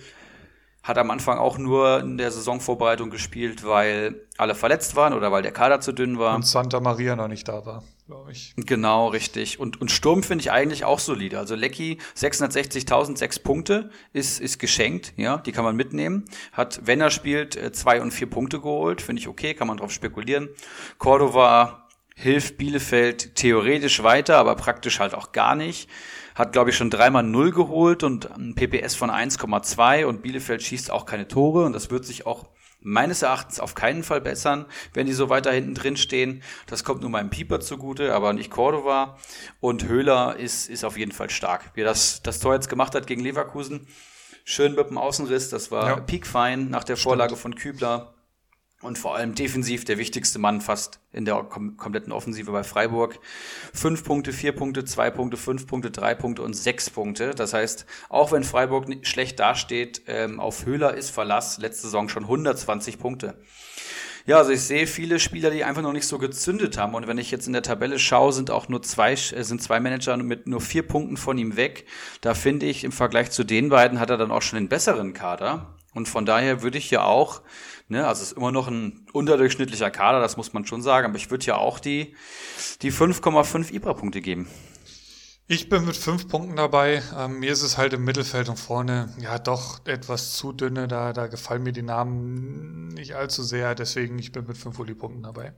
hat 0.88 0.98
am 0.98 1.12
Anfang 1.12 1.38
auch 1.38 1.58
nur 1.58 2.00
in 2.00 2.18
der 2.18 2.32
Saisonvorbereitung 2.32 3.10
gespielt, 3.10 3.66
weil 3.66 4.26
alle 4.38 4.56
verletzt 4.56 4.96
waren 4.96 5.14
oder 5.14 5.32
weil 5.32 5.42
der 5.42 5.52
Kader 5.52 5.82
zu 5.82 5.92
dünn 5.92 6.18
war. 6.18 6.36
Und 6.36 6.46
Santa 6.46 6.80
Maria 6.80 7.16
noch 7.16 7.28
nicht 7.28 7.48
da 7.48 7.66
war 7.66 7.84
glaube 8.08 8.32
ich. 8.32 8.54
Genau, 8.56 9.10
richtig. 9.10 9.60
Und, 9.60 9.80
und 9.80 9.92
Sturm 9.92 10.24
finde 10.24 10.42
ich 10.42 10.52
eigentlich 10.52 10.86
auch 10.86 11.00
solide. 11.00 11.38
Also 11.38 11.56
Lecky 11.56 12.00
660.000, 12.16 13.18
sechs 13.18 13.38
Punkte 13.38 13.90
ist, 14.14 14.40
ist 14.40 14.60
geschenkt, 14.60 15.14
ja, 15.18 15.38
die 15.38 15.52
kann 15.52 15.64
man 15.64 15.76
mitnehmen. 15.76 16.26
Hat, 16.54 16.82
wenn 16.86 17.02
er 17.02 17.12
spielt, 17.12 17.56
äh, 17.56 17.72
zwei 17.72 18.02
und 18.02 18.12
vier 18.12 18.30
Punkte 18.30 18.60
geholt, 18.60 19.02
finde 19.02 19.20
ich 19.20 19.28
okay, 19.28 19.54
kann 19.54 19.68
man 19.68 19.78
drauf 19.78 19.92
spekulieren. 19.92 20.50
Cordova 20.98 21.88
hilft 22.16 22.58
Bielefeld 22.58 23.36
theoretisch 23.36 24.02
weiter, 24.02 24.38
aber 24.38 24.56
praktisch 24.56 25.00
halt 25.00 25.14
auch 25.14 25.34
gar 25.34 25.56
nicht. 25.56 25.90
Hat, 26.38 26.54
glaube 26.54 26.70
ich, 26.70 26.78
schon 26.78 26.92
dreimal 26.92 27.24
Null 27.24 27.50
geholt 27.50 28.04
und 28.04 28.30
ein 28.38 28.54
PPS 28.54 28.94
von 28.94 29.10
1,2 29.10 30.06
und 30.06 30.22
Bielefeld 30.22 30.62
schießt 30.62 30.92
auch 30.92 31.08
keine 31.08 31.28
Tore 31.28 31.66
und 31.66 31.74
das 31.74 31.90
wird 31.90 32.06
sich 32.06 32.28
auch 32.28 32.46
meines 32.80 33.24
Erachtens 33.24 33.60
auf 33.60 33.74
keinen 33.74 34.04
Fall 34.04 34.22
bessern, 34.22 34.68
wenn 34.94 35.08
die 35.08 35.14
so 35.14 35.30
weiter 35.30 35.52
hinten 35.52 35.74
drin 35.74 35.98
stehen. 35.98 36.44
Das 36.68 36.84
kommt 36.84 37.02
nur 37.02 37.10
meinem 37.10 37.32
Pieper 37.32 37.60
zugute, 37.60 38.14
aber 38.14 38.34
nicht 38.34 38.52
Cordova. 38.52 39.18
Und 39.62 39.88
Höhler 39.88 40.36
ist, 40.36 40.70
ist 40.70 40.84
auf 40.84 40.96
jeden 40.96 41.12
Fall 41.12 41.32
stark. 41.32 41.72
Wie 41.74 41.82
er 41.82 41.86
das, 41.86 42.22
das 42.22 42.40
Tor 42.40 42.54
jetzt 42.54 42.70
gemacht 42.70 42.94
hat 42.94 43.08
gegen 43.08 43.22
Leverkusen. 43.24 43.88
Schön 44.46 44.76
mit 44.76 44.92
dem 44.92 45.00
Außenriss, 45.00 45.50
das 45.50 45.72
war 45.72 45.88
ja. 45.88 45.96
peakfein 45.96 46.70
nach 46.70 46.84
der 46.84 46.98
Stimmt. 46.98 47.04
Vorlage 47.04 47.36
von 47.36 47.56
Kübler 47.56 48.14
und 48.82 48.98
vor 48.98 49.16
allem 49.16 49.34
defensiv 49.34 49.86
der 49.86 49.98
wichtigste 49.98 50.38
Mann 50.38 50.62
fast 50.62 51.00
in 51.12 51.26
der 51.26 51.36
kom 51.44 51.78
kompletten 51.78 52.14
Offensive 52.14 52.52
bei 52.52 52.64
Freiburg. 52.64 53.20
Fünf 53.74 54.04
Punkte, 54.04 54.32
vier 54.32 54.52
Punkte, 54.52 54.86
zwei 54.86 55.10
Punkte, 55.10 55.36
fünf 55.36 55.66
Punkte, 55.66 55.90
drei 55.90 56.14
Punkte 56.14 56.44
und 56.44 56.54
sechs 56.54 56.90
Punkte. 56.90 57.32
Das 57.32 57.54
heißt, 57.54 57.88
auch 58.10 58.32
wenn 58.32 58.44
Freiburg 58.44 58.86
schlecht 59.02 59.40
dasteht, 59.40 60.04
ähm, 60.08 60.40
auf 60.40 60.66
Höhler 60.66 60.94
ist 60.94 61.10
Verlass. 61.10 61.58
Letzte 61.58 61.84
Saison 61.84 62.08
schon 62.08 62.24
120 62.24 63.00
Punkte. 63.00 63.42
Ja, 64.28 64.38
also 64.40 64.52
ich 64.52 64.62
sehe 64.62 64.88
viele 64.88 65.20
Spieler, 65.20 65.50
die 65.50 65.64
einfach 65.64 65.82
noch 65.82 65.94
nicht 65.94 66.06
so 66.06 66.18
gezündet 66.18 66.78
haben. 66.78 66.94
Und 66.94 67.08
wenn 67.08 67.18
ich 67.18 67.32
jetzt 67.32 67.48
in 67.48 67.54
der 67.54 67.64
Tabelle 67.64 67.98
schaue, 67.98 68.34
sind 68.34 68.52
auch 68.52 68.68
nur 68.68 68.84
zwei, 68.84 69.14
äh, 69.14 69.16
sind 69.16 69.64
zwei 69.64 69.80
Manager 69.80 70.18
mit 70.18 70.48
nur 70.48 70.62
vier 70.62 70.86
Punkten 70.86 71.18
von 71.18 71.38
ihm 71.38 71.56
weg. 71.56 71.88
Da 72.22 72.36
finde 72.36 72.68
ich, 72.68 72.84
im 72.84 72.92
Vergleich 72.92 73.32
zu 73.32 73.44
den 73.44 73.70
beiden 73.70 74.00
hat 74.00 74.10
er 74.10 74.18
dann 74.18 74.32
auch 74.32 74.42
schon 74.44 74.60
den 74.60 74.70
besseren 74.70 75.14
Kader. 75.14 75.78
Und 75.94 76.08
von 76.08 76.26
daher 76.26 76.62
würde 76.62 76.78
ich 76.78 76.92
ja 76.92 77.04
auch 77.04 77.42
Ne? 77.90 78.06
Also 78.06 78.22
es 78.22 78.32
ist 78.32 78.38
immer 78.38 78.52
noch 78.52 78.68
ein 78.68 79.06
unterdurchschnittlicher 79.14 79.92
Kader, 79.92 80.20
das 80.20 80.38
muss 80.38 80.54
man 80.54 80.66
schon 80.66 80.82
sagen. 80.82 81.08
Aber 81.08 81.18
ich 81.18 81.32
würde 81.32 81.46
ja 81.46 81.56
auch 81.56 81.80
die, 81.80 82.16
die 82.82 82.92
5,5 82.92 83.72
Ibra-Punkte 83.72 84.22
geben. 84.22 84.48
Ich 85.50 85.70
bin 85.70 85.86
mit 85.86 85.96
fünf 85.96 86.28
Punkten 86.28 86.58
dabei. 86.58 87.02
Ähm, 87.18 87.40
mir 87.40 87.54
ist 87.54 87.62
es 87.62 87.78
halt 87.78 87.94
im 87.94 88.04
Mittelfeld 88.04 88.50
und 88.50 88.60
vorne 88.60 89.14
ja 89.18 89.40
doch 89.40 89.86
etwas 89.86 90.34
zu 90.34 90.52
dünne. 90.52 90.90
Da, 90.90 91.14
da 91.14 91.28
gefallen 91.28 91.64
mir 91.64 91.72
die 91.72 91.84
Namen 91.84 92.90
nicht 92.90 93.16
allzu 93.16 93.44
sehr. 93.44 93.74
Deswegen 93.74 94.20
ich 94.20 94.34
bin 94.34 94.46
mit 94.46 94.58
fünf 94.58 94.78
Uli-Punkten 94.78 95.24
dabei. 95.24 95.54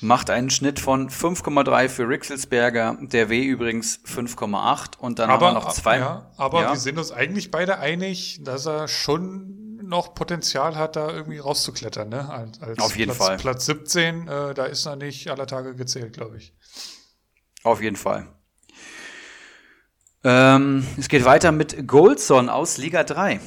Macht 0.00 0.30
einen 0.30 0.50
Schnitt 0.50 0.80
von 0.80 1.08
5,3 1.08 1.88
für 1.88 2.08
Rixelsberger, 2.08 2.98
der 3.00 3.28
W 3.28 3.44
übrigens 3.44 4.00
5,8 4.04 4.98
und 4.98 5.20
dann 5.20 5.30
aber, 5.30 5.46
haben 5.46 5.54
wir 5.54 5.60
noch 5.60 5.72
zwei. 5.72 5.98
Ja, 5.98 6.32
aber 6.36 6.62
ja. 6.62 6.70
wir 6.72 6.80
sind 6.80 6.98
uns 6.98 7.12
eigentlich 7.12 7.52
beide 7.52 7.78
einig, 7.78 8.40
dass 8.42 8.66
er 8.66 8.88
schon 8.88 9.61
noch 9.92 10.14
Potenzial 10.14 10.74
hat, 10.76 10.96
da 10.96 11.08
irgendwie 11.10 11.38
rauszuklettern, 11.38 12.08
ne? 12.08 12.28
Als, 12.28 12.60
als 12.60 12.78
Auf 12.80 12.96
jeden 12.96 13.14
Platz, 13.14 13.26
Fall. 13.26 13.36
Platz 13.36 13.66
17, 13.66 14.26
äh, 14.26 14.54
da 14.54 14.64
ist 14.64 14.86
er 14.86 14.96
nicht 14.96 15.30
aller 15.30 15.46
Tage 15.46 15.76
gezählt, 15.76 16.14
glaube 16.14 16.38
ich. 16.38 16.52
Auf 17.62 17.80
jeden 17.80 17.96
Fall. 17.96 18.26
Ähm, 20.24 20.86
es 20.98 21.08
geht 21.08 21.24
weiter 21.24 21.52
mit 21.52 21.86
Goldson 21.86 22.48
aus 22.48 22.78
Liga 22.78 23.04
3. 23.04 23.40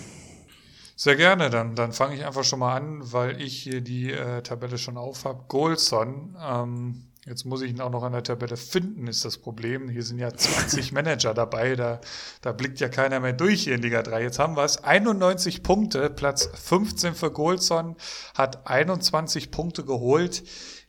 Sehr 0.98 1.16
gerne, 1.18 1.50
dann, 1.50 1.76
dann 1.76 1.92
fange 1.92 2.16
ich 2.16 2.26
einfach 2.26 2.46
schon 2.46 2.60
mal 2.60 2.76
an, 2.76 3.00
weil 3.12 3.42
ich 3.42 3.62
hier 3.62 3.82
die 3.82 4.12
äh, 4.12 4.42
Tabelle 4.42 4.78
schon 4.78 4.98
auf 4.98 5.26
habe. 5.26 5.44
Goldson, 5.50 6.38
ähm, 6.42 7.12
Jetzt 7.28 7.44
muss 7.44 7.64
ich 7.64 7.72
ihn 7.72 7.82
auch 7.82 7.90
noch 7.90 8.04
an 8.04 8.12
der 8.12 8.22
Tabelle 8.22 8.56
finden, 8.56 9.08
ist 9.08 9.26
das 9.26 9.40
Problem. 9.40 9.90
Hier 9.90 10.04
sind 10.04 10.20
ja 10.20 10.32
20 10.32 10.92
Manager 10.92 11.34
dabei, 11.34 11.76
da, 11.76 12.00
da 12.42 12.52
blickt 12.52 12.80
ja 12.80 12.88
keiner 12.88 13.20
mehr 13.20 13.34
durch 13.34 13.64
hier 13.64 13.74
in 13.74 13.82
Liga 13.82 14.04
3. 14.04 14.22
Jetzt 14.22 14.38
haben 14.38 14.56
wir 14.56 14.64
es. 14.64 14.84
91 14.84 15.64
Punkte, 15.64 16.12
Platz 16.12 16.48
15 16.54 17.16
für 17.16 17.32
Golson, 17.32 17.96
hat 18.36 18.68
21 18.68 19.50
Punkte 19.50 19.84
geholt. 19.84 20.44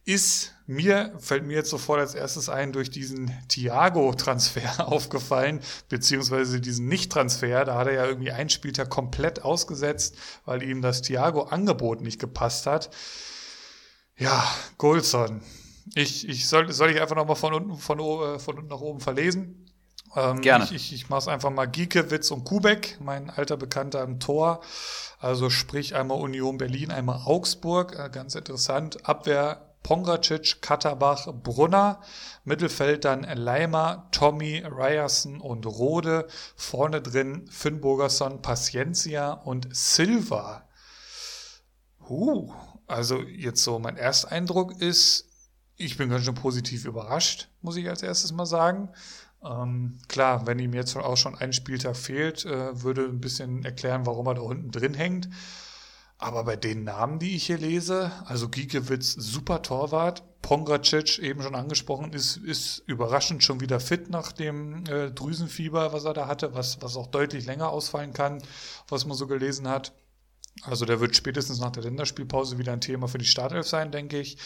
Ist 0.05 0.53
mir, 0.67 1.15
fällt 1.19 1.45
mir 1.47 1.55
jetzt 1.55 1.71
sofort 1.71 2.01
als 2.01 2.15
erstes 2.15 2.51
ein, 2.51 2.73
durch 2.75 2.91
diesen 2.91 3.33
Thiago-Transfer 3.49 4.87
aufgefallen, 4.93 5.61
beziehungsweise 5.89 6.61
diesen 6.61 6.87
Nicht-Transfer. 6.87 7.65
Da 7.65 7.79
hat 7.79 7.87
er 7.87 7.95
ja 7.95 8.05
irgendwie 8.05 8.31
einen 8.31 8.51
Spieltag 8.51 8.91
komplett 8.91 9.43
ausgesetzt, 9.43 10.17
weil 10.45 10.63
ihm 10.63 10.83
das 10.83 11.01
Thiago-Angebot 11.01 12.03
nicht 12.03 12.21
gepasst 12.21 12.67
hat. 12.67 12.91
Ja, 14.19 14.45
Golson 14.77 15.41
ich, 15.95 16.29
ich 16.29 16.49
soll, 16.49 16.73
soll 16.73 16.91
ich 16.91 17.01
einfach 17.01 17.17
nochmal 17.17 17.37
von 17.37 17.55
unten, 17.55 17.77
von, 17.77 17.99
äh, 17.99 18.39
von 18.39 18.59
unten 18.59 18.69
nach 18.69 18.81
oben 18.81 19.01
verlesen? 19.01 19.67
Ähm, 20.15 20.41
Gerne. 20.41 20.65
Ich, 20.65 20.73
ich, 20.73 20.93
ich 20.93 21.09
mache 21.09 21.21
es 21.21 21.29
einfach 21.29 21.51
mal 21.51 21.67
Giekewitz 21.67 22.31
und 22.31 22.45
Kubek, 22.45 22.99
mein 23.01 23.31
alter 23.31 23.57
Bekannter 23.57 24.03
im 24.03 24.19
Tor. 24.19 24.61
Also 25.19 25.51
sprich 25.51 25.95
einmal 25.95 26.19
Union 26.19 26.59
Berlin, 26.59 26.91
einmal 26.91 27.21
Augsburg. 27.25 27.99
Äh, 27.99 28.11
ganz 28.11 28.35
interessant. 28.35 29.07
Abwehr 29.09 29.75
Pongracic, 29.83 30.63
Katterbach, 30.63 31.33
Brunner. 31.33 32.01
Mittelfeld 32.45 33.05
dann 33.05 33.23
Leimer, 33.23 34.09
Tommy, 34.11 34.65
Ryerson 34.67 35.41
und 35.41 35.67
Rode. 35.67 36.27
Vorne 36.57 37.03
drin 37.03 37.47
Finn 37.51 37.81
Burgerson, 37.81 38.43
Paciencia 38.43 39.33
und 39.33 39.69
Silva. 39.71 40.67
Uh, 42.09 42.53
also 42.87 43.21
jetzt 43.23 43.63
so 43.63 43.79
mein 43.79 43.97
Ersteindruck 43.97 44.81
ist, 44.81 45.29
ich 45.77 45.97
bin 45.97 46.09
ganz 46.09 46.25
schön 46.25 46.35
positiv 46.35 46.85
überrascht, 46.85 47.49
muss 47.63 47.77
ich 47.77 47.89
als 47.89 48.03
erstes 48.03 48.33
mal 48.33 48.47
sagen. 48.47 48.89
Ähm, 49.45 49.99
klar, 50.09 50.47
wenn 50.47 50.59
ihm 50.59 50.73
jetzt 50.73 50.97
auch 50.97 51.17
schon 51.17 51.37
ein 51.37 51.53
Spieltag 51.53 51.97
fehlt, 51.97 52.45
äh, 52.45 52.83
würde 52.83 53.05
ein 53.05 53.21
bisschen 53.21 53.65
erklären, 53.65 54.07
warum 54.07 54.27
er 54.27 54.35
da 54.35 54.41
unten 54.43 54.71
drin 54.71 54.95
hängt. 54.95 55.29
Aber 56.19 56.45
bei 56.45 56.57
den 56.57 56.85
Namen, 56.85 57.19
die 57.19 57.37
ich 57.37 57.45
hier 57.45 57.59
lese, 57.59 58.11
also 58.25 58.49
Giekewitz, 58.49 59.13
super 59.13 59.61
Torwart, 59.61 60.23
Pongracic, 60.41 61.19
eben 61.19 61.43
schon 61.43 61.55
angesprochen, 61.55 62.15
ist, 62.15 62.39
ist 62.39 62.79
überraschend 62.87 63.45
schon 63.45 63.61
wieder 63.61 63.81
fit 63.81 64.09
nach 64.09 64.33
dem 64.33 64.85
äh, 64.87 65.11
Drüsenfieber, 65.11 65.93
was 65.93 66.07
er 66.07 66.15
da 66.15 66.27
hatte, 66.27 66.55
was, 66.55 66.81
was 66.81 66.97
auch 66.97 67.09
deutlich 67.09 67.45
länger 67.45 67.69
ausfallen 67.69 68.15
kann, 68.15 68.43
was 68.89 69.05
man 69.05 69.17
so 69.17 69.27
gelesen 69.27 69.69
hat. 69.69 69.93
Also 70.63 70.87
der 70.87 71.01
wird 71.01 71.15
spätestens 71.15 71.61
nach 71.61 71.73
der 71.73 71.83
Länderspielpause 71.83 72.57
wieder 72.57 72.73
ein 72.73 72.81
Thema 72.81 73.09
für 73.09 73.19
die 73.19 73.27
Startelf 73.27 73.69
sein, 73.69 73.93
denke 73.93 74.19
ich. 74.19 74.39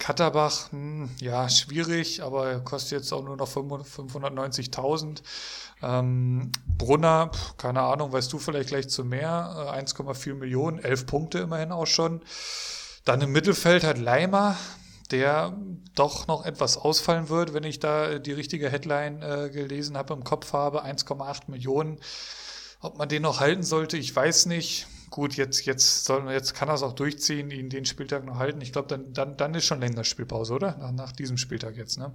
Katterbach, 0.00 0.72
hm, 0.72 1.10
ja, 1.20 1.48
schwierig, 1.48 2.22
aber 2.22 2.58
kostet 2.60 2.92
jetzt 2.98 3.12
auch 3.12 3.22
nur 3.22 3.36
noch 3.36 3.48
590.000. 3.48 5.22
Ähm, 5.82 6.50
Brunner, 6.66 7.30
keine 7.58 7.82
Ahnung, 7.82 8.12
weißt 8.12 8.32
du 8.32 8.38
vielleicht 8.38 8.70
gleich 8.70 8.88
zu 8.88 9.04
mehr, 9.04 9.72
1,4 9.72 10.30
äh, 10.30 10.34
Millionen, 10.34 10.78
11 10.78 11.06
Punkte 11.06 11.38
immerhin 11.38 11.70
auch 11.70 11.86
schon. 11.86 12.22
Dann 13.04 13.20
im 13.20 13.30
Mittelfeld 13.32 13.84
hat 13.84 13.98
Leimer, 13.98 14.56
der 15.10 15.56
doch 15.94 16.26
noch 16.26 16.44
etwas 16.44 16.76
ausfallen 16.76 17.28
wird, 17.28 17.54
wenn 17.54 17.64
ich 17.64 17.78
da 17.78 18.18
die 18.18 18.32
richtige 18.32 18.70
Headline 18.70 19.22
äh, 19.22 19.50
gelesen 19.50 19.96
habe, 19.96 20.14
im 20.14 20.24
Kopf 20.24 20.52
habe, 20.52 20.84
1,8 20.84 21.42
Millionen. 21.48 21.98
Ob 22.80 22.96
man 22.96 23.08
den 23.08 23.22
noch 23.22 23.40
halten 23.40 23.62
sollte, 23.62 23.98
ich 23.98 24.14
weiß 24.14 24.46
nicht 24.46 24.86
gut, 25.10 25.34
jetzt, 25.34 25.66
jetzt, 25.66 26.04
soll, 26.04 26.30
jetzt 26.30 26.54
kann 26.54 26.68
er 26.68 26.74
es 26.74 26.82
auch 26.82 26.94
durchziehen, 26.94 27.50
ihn 27.50 27.68
den 27.68 27.84
Spieltag 27.84 28.24
noch 28.24 28.38
halten. 28.38 28.60
Ich 28.60 28.72
glaube, 28.72 28.88
dann, 28.88 29.12
dann, 29.12 29.36
dann 29.36 29.54
ist 29.54 29.66
schon 29.66 29.80
länger 29.80 30.04
Spielpause, 30.04 30.54
oder? 30.54 30.76
Nach, 30.78 30.92
nach 30.92 31.12
diesem 31.12 31.36
Spieltag 31.36 31.76
jetzt, 31.76 31.98
ne? 31.98 32.14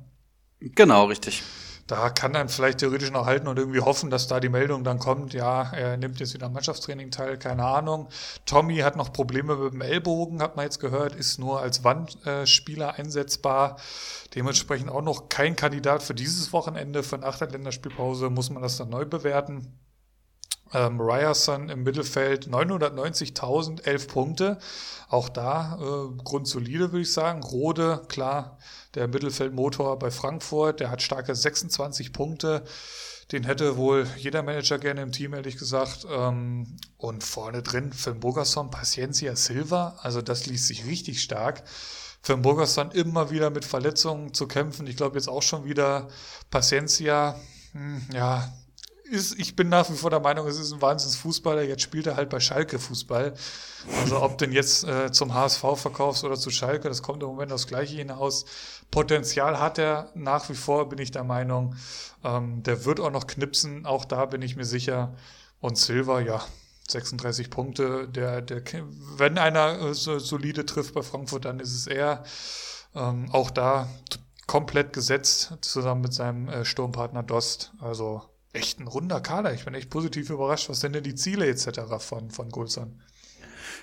Genau, 0.60 1.06
richtig. 1.06 1.44
Da 1.88 2.10
kann 2.10 2.34
dann 2.34 2.50
vielleicht 2.50 2.80
theoretisch 2.80 3.12
noch 3.12 3.28
halten 3.28 3.48
und 3.48 3.60
irgendwie 3.60 3.82
hoffen, 3.82 4.10
dass 4.10 4.26
da 4.26 4.40
die 4.40 4.50
Meldung 4.50 4.84
dann 4.84 4.98
kommt, 4.98 5.36
ja, 5.36 5.72
er 5.72 5.98
nimmt 5.98 6.20
jetzt 6.20 6.34
wieder 6.34 6.48
am 6.48 6.54
Mannschaftstraining 6.54 7.12
teil, 7.12 7.38
keine 7.38 7.64
Ahnung. 7.64 8.08
Tommy 8.48 8.78
hat 8.78 8.96
noch 8.96 9.14
Probleme 9.14 9.56
mit 9.56 9.74
dem 9.74 9.82
Ellbogen, 9.82 10.42
hat 10.42 10.56
man 10.56 10.66
jetzt 10.66 10.80
gehört, 10.80 11.14
ist 11.14 11.38
nur 11.38 11.62
als 11.62 11.84
Wandspieler 11.84 12.96
einsetzbar. 12.96 13.78
Dementsprechend 14.34 14.90
auch 14.90 15.04
noch 15.04 15.30
kein 15.30 15.56
Kandidat 15.56 16.02
für 16.02 16.16
dieses 16.16 16.52
Wochenende. 16.54 17.04
Für 17.04 17.18
eine 17.18 17.28
Achterländerspielpause 17.28 18.32
muss 18.32 18.50
man 18.50 18.64
das 18.64 18.78
dann 18.78 18.90
neu 18.90 19.06
bewerten. 19.06 19.72
Ähm, 20.76 21.00
Ryerson 21.00 21.70
im 21.70 21.84
Mittelfeld 21.84 22.48
990.000, 22.48 23.86
11 23.86 24.08
Punkte. 24.10 24.58
Auch 25.08 25.30
da 25.30 25.80
äh, 25.80 26.22
grundsolide, 26.22 26.92
würde 26.92 27.04
ich 27.04 27.14
sagen. 27.14 27.42
Rode, 27.42 28.02
klar, 28.10 28.58
der 28.94 29.08
Mittelfeldmotor 29.08 29.98
bei 29.98 30.12
Frankfurt, 30.12 30.82
der 30.82 30.92
hat 30.92 31.02
starke 31.02 31.34
26 31.34 32.12
Punkte. 32.12 32.66
Den 33.32 33.46
hätte 33.46 33.78
wohl 33.78 34.06
jeder 34.18 34.44
Manager 34.44 34.78
gerne 34.78 35.02
im 35.02 35.14
Team, 35.14 35.34
ehrlich 35.34 35.58
gesagt. 35.58 36.06
Ähm, 36.12 36.78
und 36.98 37.24
vorne 37.24 37.64
drin 37.64 37.94
Finn 37.94 38.20
Burgerson, 38.20 38.70
Paciencia 38.70 39.38
Silva. 39.38 39.98
Also 40.02 40.22
das 40.22 40.46
liest 40.46 40.68
sich 40.68 40.86
richtig 40.86 41.22
stark. 41.22 41.64
Finn 42.22 42.42
Burgerson 42.42 42.92
immer 42.92 43.32
wieder 43.32 43.50
mit 43.50 43.64
Verletzungen 43.64 44.34
zu 44.34 44.46
kämpfen. 44.46 44.88
Ich 44.88 44.98
glaube 44.98 45.16
jetzt 45.16 45.30
auch 45.30 45.42
schon 45.42 45.64
wieder 45.64 46.10
Paciencia. 46.52 47.40
Hm, 47.72 48.02
ja, 48.14 48.52
ist, 49.06 49.40
ich 49.40 49.56
bin 49.56 49.70
nach 49.70 49.90
wie 49.90 49.96
vor 49.96 50.10
der 50.10 50.20
Meinung, 50.20 50.48
es 50.48 50.60
ist 50.60 50.72
ein 50.74 50.82
Wahnsinnsfußballer. 50.82 51.64
Jetzt 51.64 51.84
spielt 51.84 52.08
er 52.08 52.16
halt 52.16 52.30
bei 52.30 52.40
Schalke 52.40 52.80
Fußball. 52.80 53.34
Also 54.02 54.22
ob 54.22 54.38
denn 54.38 54.52
jetzt 54.52 54.84
äh, 54.84 55.12
zum 55.12 55.34
HSV 55.34 55.64
verkaufst 55.76 56.24
oder 56.24 56.36
zu 56.36 56.50
Schalke, 56.50 56.90
das 56.90 57.02
kommt 57.02 57.22
im 57.24 57.30
Moment 57.30 57.52
aufs 57.52 57.68
Gleiche 57.68 57.96
hinaus. 57.96 58.46
Potenzial 58.92 59.60
hat 59.60 59.78
er 59.78 60.12
nach 60.16 60.50
wie 60.50 60.56
vor, 60.56 60.90
bin 60.90 61.00
ich 61.00 61.12
der 61.12 61.24
Meinung. 61.24 61.76
Ähm, 62.24 62.64
der 62.64 62.86
wird 62.86 63.00
auch 63.00 63.12
noch 63.12 63.28
knipsen, 63.28 63.86
auch 63.86 64.06
da 64.06 64.26
bin 64.26 64.42
ich 64.42 64.56
mir 64.56 64.66
sicher. 64.66 65.16
Und 65.60 65.78
Silva, 65.78 66.20
ja, 66.20 66.44
36 66.90 67.50
Punkte. 67.50 68.08
Der, 68.08 68.42
der, 68.42 68.62
wenn 69.18 69.38
einer 69.38 69.80
äh, 69.80 69.94
so 69.94 70.20
solide 70.20 70.66
trifft 70.66 70.94
bei 70.94 71.02
Frankfurt, 71.02 71.46
dann 71.46 71.60
ist 71.60 71.74
es 71.74 71.88
er. 71.88 72.24
Ähm, 72.96 73.30
auch 73.32 73.52
da 73.52 73.88
komplett 74.48 74.94
gesetzt, 74.94 75.54
zusammen 75.62 76.02
mit 76.02 76.14
seinem 76.14 76.48
äh, 76.48 76.66
Sturmpartner 76.66 77.24
Dost. 77.24 77.74
Also 77.80 78.24
echt 78.56 78.80
ein 78.80 78.88
runder 78.88 79.22
Kader. 79.22 79.54
Ich 79.54 79.66
bin 79.66 79.74
echt 79.74 79.90
positiv 79.90 80.30
überrascht. 80.30 80.70
Was 80.70 80.80
sind 80.80 80.94
denn 80.94 81.04
die 81.04 81.16
Ziele 81.16 81.48
etc. 81.48 81.82
von, 82.00 82.32
von 82.32 82.50
Gulsan? 82.50 83.02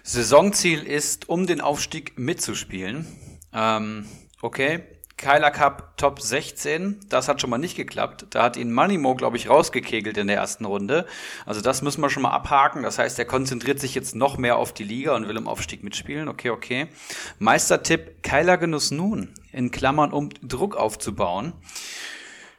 Saisonziel 0.02 0.82
ist, 0.82 1.28
um 1.28 1.46
den 1.46 1.60
Aufstieg 1.60 2.18
mitzuspielen. 2.18 3.06
Ähm, 3.52 4.06
okay. 4.40 4.82
Kyler 5.22 5.52
Cup 5.52 5.96
Top 5.98 6.20
16, 6.20 6.98
das 7.08 7.28
hat 7.28 7.40
schon 7.40 7.48
mal 7.48 7.58
nicht 7.58 7.76
geklappt. 7.76 8.26
Da 8.30 8.42
hat 8.42 8.56
ihn 8.56 8.72
Moneymo, 8.72 9.14
glaube 9.14 9.36
ich, 9.36 9.48
rausgekegelt 9.48 10.16
in 10.16 10.26
der 10.26 10.34
ersten 10.34 10.64
Runde. 10.64 11.06
Also 11.46 11.60
das 11.60 11.80
müssen 11.80 12.00
wir 12.00 12.10
schon 12.10 12.24
mal 12.24 12.32
abhaken. 12.32 12.82
Das 12.82 12.98
heißt, 12.98 13.20
er 13.20 13.24
konzentriert 13.24 13.78
sich 13.78 13.94
jetzt 13.94 14.16
noch 14.16 14.36
mehr 14.36 14.56
auf 14.56 14.72
die 14.72 14.82
Liga 14.82 15.14
und 15.14 15.28
will 15.28 15.36
im 15.36 15.46
Aufstieg 15.46 15.84
mitspielen. 15.84 16.26
Okay, 16.26 16.50
okay. 16.50 16.88
Meistertipp 17.38 18.24
Kyler 18.24 18.58
Genuss 18.58 18.90
nun, 18.90 19.32
in 19.52 19.70
Klammern, 19.70 20.12
um 20.12 20.30
Druck 20.42 20.74
aufzubauen. 20.74 21.52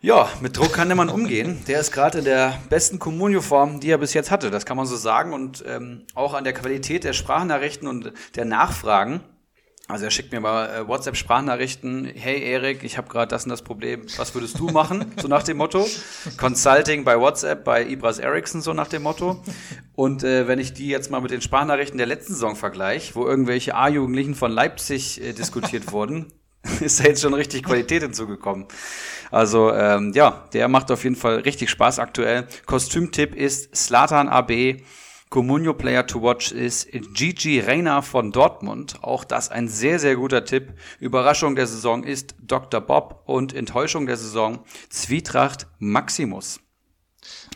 Ja, 0.04 0.28
mit 0.42 0.58
Druck 0.58 0.74
kann 0.74 0.90
der 0.90 0.98
Mann 0.98 1.08
umgehen. 1.08 1.64
Der 1.66 1.80
ist 1.80 1.94
gerade 1.94 2.18
in 2.18 2.26
der 2.26 2.60
besten 2.68 3.00
Communio-Form, 3.00 3.80
die 3.80 3.90
er 3.90 3.98
bis 3.98 4.14
jetzt 4.14 4.32
hatte. 4.32 4.52
Das 4.52 4.66
kann 4.66 4.76
man 4.76 4.86
so 4.86 4.98
sagen. 4.98 5.32
Und 5.32 5.64
ähm, 5.66 6.06
auch 6.14 6.34
an 6.34 6.44
der 6.44 6.52
Qualität 6.52 7.06
der 7.06 7.14
Sprachnachrichten 7.14 7.88
und 7.88 8.12
der 8.36 8.44
Nachfragen. 8.44 9.22
Also 9.88 10.04
er 10.04 10.12
schickt 10.12 10.34
mir 10.34 10.42
mal 10.42 10.68
äh, 10.68 10.88
WhatsApp-Sprachnachrichten. 10.90 12.04
Hey 12.04 12.44
Erik, 12.44 12.84
ich 12.84 12.98
habe 12.98 13.08
gerade 13.08 13.30
das 13.30 13.46
und 13.46 13.52
das 13.52 13.62
Problem. 13.62 14.06
Was 14.18 14.36
würdest 14.36 14.60
du 14.60 14.68
machen? 14.68 15.14
So 15.22 15.30
nach 15.30 15.44
dem 15.44 15.56
Motto. 15.56 15.88
Consulting 16.38 17.06
bei 17.06 17.18
WhatsApp 17.18 17.64
bei 17.64 17.88
Ibras 17.88 18.20
Ericsson, 18.20 18.62
so 18.62 18.74
nach 18.74 18.90
dem 18.90 19.04
Motto. 19.04 19.42
Und 19.96 20.26
äh, 20.26 20.50
wenn 20.50 20.60
ich 20.60 20.74
die 20.74 20.90
jetzt 20.90 21.12
mal 21.12 21.22
mit 21.22 21.32
den 21.32 21.40
Sprachnachrichten 21.40 21.98
der 21.98 22.08
letzten 22.08 22.34
Saison 22.34 22.58
vergleiche, 22.58 23.16
wo 23.16 23.26
irgendwelche 23.26 23.74
A-Jugendlichen 23.74 24.36
von 24.36 24.52
Leipzig 24.52 25.24
äh, 25.24 25.32
diskutiert 25.32 25.94
wurden, 25.94 26.34
ist 26.80 27.00
da 27.00 27.06
jetzt 27.06 27.22
schon 27.22 27.34
richtig 27.34 27.64
Qualität 27.64 28.04
hinzugekommen. 28.04 28.66
Also 29.32 29.74
ähm, 29.74 30.12
ja, 30.14 30.44
der 30.54 30.68
macht 30.68 30.92
auf 30.92 31.04
jeden 31.04 31.16
Fall 31.16 31.38
richtig 31.40 31.70
Spaß 31.70 32.00
aktuell. 32.00 32.48
Kostümtipp 32.66 33.36
ist 33.36 33.76
Slatan 33.76 34.30
AB. 34.30 34.82
Comunio 35.30 35.74
Player 35.74 36.06
to 36.06 36.22
Watch 36.22 36.52
ist 36.52 36.90
Gigi 37.16 37.60
Reyna 37.60 38.04
von 38.04 38.32
Dortmund. 38.32 39.00
Auch 39.02 39.24
das 39.24 39.50
ein 39.50 39.68
sehr, 39.68 39.98
sehr 39.98 40.16
guter 40.16 40.46
Tipp. 40.46 40.74
Überraschung 41.00 41.56
der 41.56 41.66
Saison 41.66 42.04
ist 42.04 42.36
Dr. 42.40 42.80
Bob 42.82 43.24
und 43.26 43.56
Enttäuschung 43.56 44.06
der 44.06 44.18
Saison 44.18 44.60
Zwietracht 44.90 45.66
Maximus. 45.80 46.63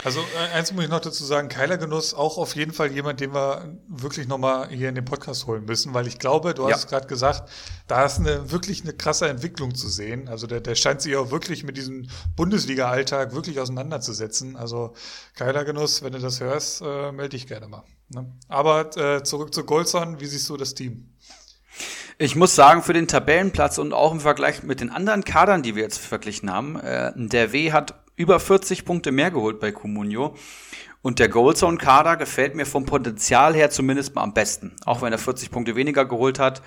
Also 0.03 0.19
äh, 0.19 0.55
eins 0.55 0.71
muss 0.71 0.83
ich 0.83 0.89
noch 0.89 0.99
dazu 0.99 1.25
sagen, 1.25 1.49
Keiler 1.49 1.77
Genuss 1.77 2.13
auch 2.13 2.37
auf 2.37 2.55
jeden 2.55 2.71
Fall 2.71 2.91
jemand, 2.91 3.19
den 3.19 3.33
wir 3.33 3.77
wirklich 3.87 4.27
nochmal 4.27 4.69
hier 4.69 4.89
in 4.89 4.95
den 4.95 5.05
Podcast 5.05 5.47
holen 5.47 5.65
müssen, 5.65 5.93
weil 5.93 6.07
ich 6.07 6.19
glaube, 6.19 6.53
du 6.53 6.67
ja. 6.67 6.75
hast 6.75 6.87
gerade 6.87 7.07
gesagt, 7.07 7.49
da 7.87 8.05
ist 8.05 8.19
eine 8.19 8.51
wirklich 8.51 8.83
eine 8.83 8.93
krasse 8.93 9.27
Entwicklung 9.27 9.75
zu 9.75 9.87
sehen. 9.87 10.27
Also 10.27 10.45
der, 10.45 10.61
der 10.61 10.75
scheint 10.75 11.01
sich 11.01 11.15
auch 11.15 11.31
wirklich 11.31 11.63
mit 11.63 11.77
diesem 11.77 12.07
Bundesliga-Alltag 12.35 13.33
wirklich 13.33 13.59
auseinanderzusetzen. 13.59 14.55
Also 14.55 14.93
Keiler 15.35 15.65
Genuss, 15.65 16.03
wenn 16.03 16.13
du 16.13 16.19
das 16.19 16.39
hörst, 16.39 16.81
äh, 16.81 17.11
melde 17.11 17.29
dich 17.29 17.47
gerne 17.47 17.67
mal. 17.67 17.83
Ne? 18.09 18.31
Aber 18.47 18.95
äh, 18.97 19.23
zurück 19.23 19.53
zu 19.53 19.65
Golson, 19.65 20.19
wie 20.19 20.27
siehst 20.27 20.47
du 20.49 20.57
das 20.57 20.75
Team? 20.75 21.13
Ich 22.19 22.35
muss 22.35 22.55
sagen, 22.55 22.81
für 22.81 22.93
den 22.93 23.07
Tabellenplatz 23.07 23.77
und 23.77 23.93
auch 23.93 24.11
im 24.11 24.19
Vergleich 24.19 24.63
mit 24.63 24.79
den 24.79 24.89
anderen 24.89 25.23
Kadern, 25.23 25.61
die 25.61 25.75
wir 25.75 25.83
jetzt 25.83 25.99
verglichen 25.99 26.51
haben, 26.51 26.79
äh, 26.79 27.11
der 27.15 27.51
W 27.51 27.71
hat 27.71 28.06
über 28.17 28.41
40 28.41 28.83
Punkte 28.83 29.13
mehr 29.13 29.31
geholt 29.31 29.61
bei 29.61 29.71
Comunio. 29.71 30.35
Und 31.01 31.19
der 31.19 31.29
Goalzone-Kader 31.29 32.17
gefällt 32.17 32.55
mir 32.55 32.65
vom 32.65 32.85
Potenzial 32.85 33.55
her 33.55 33.69
zumindest 33.69 34.15
mal 34.15 34.23
am 34.23 34.33
besten. 34.33 34.75
Auch 34.83 35.01
wenn 35.01 35.13
er 35.13 35.19
40 35.19 35.51
Punkte 35.51 35.77
weniger 35.77 36.03
geholt 36.03 36.39
hat. 36.39 36.61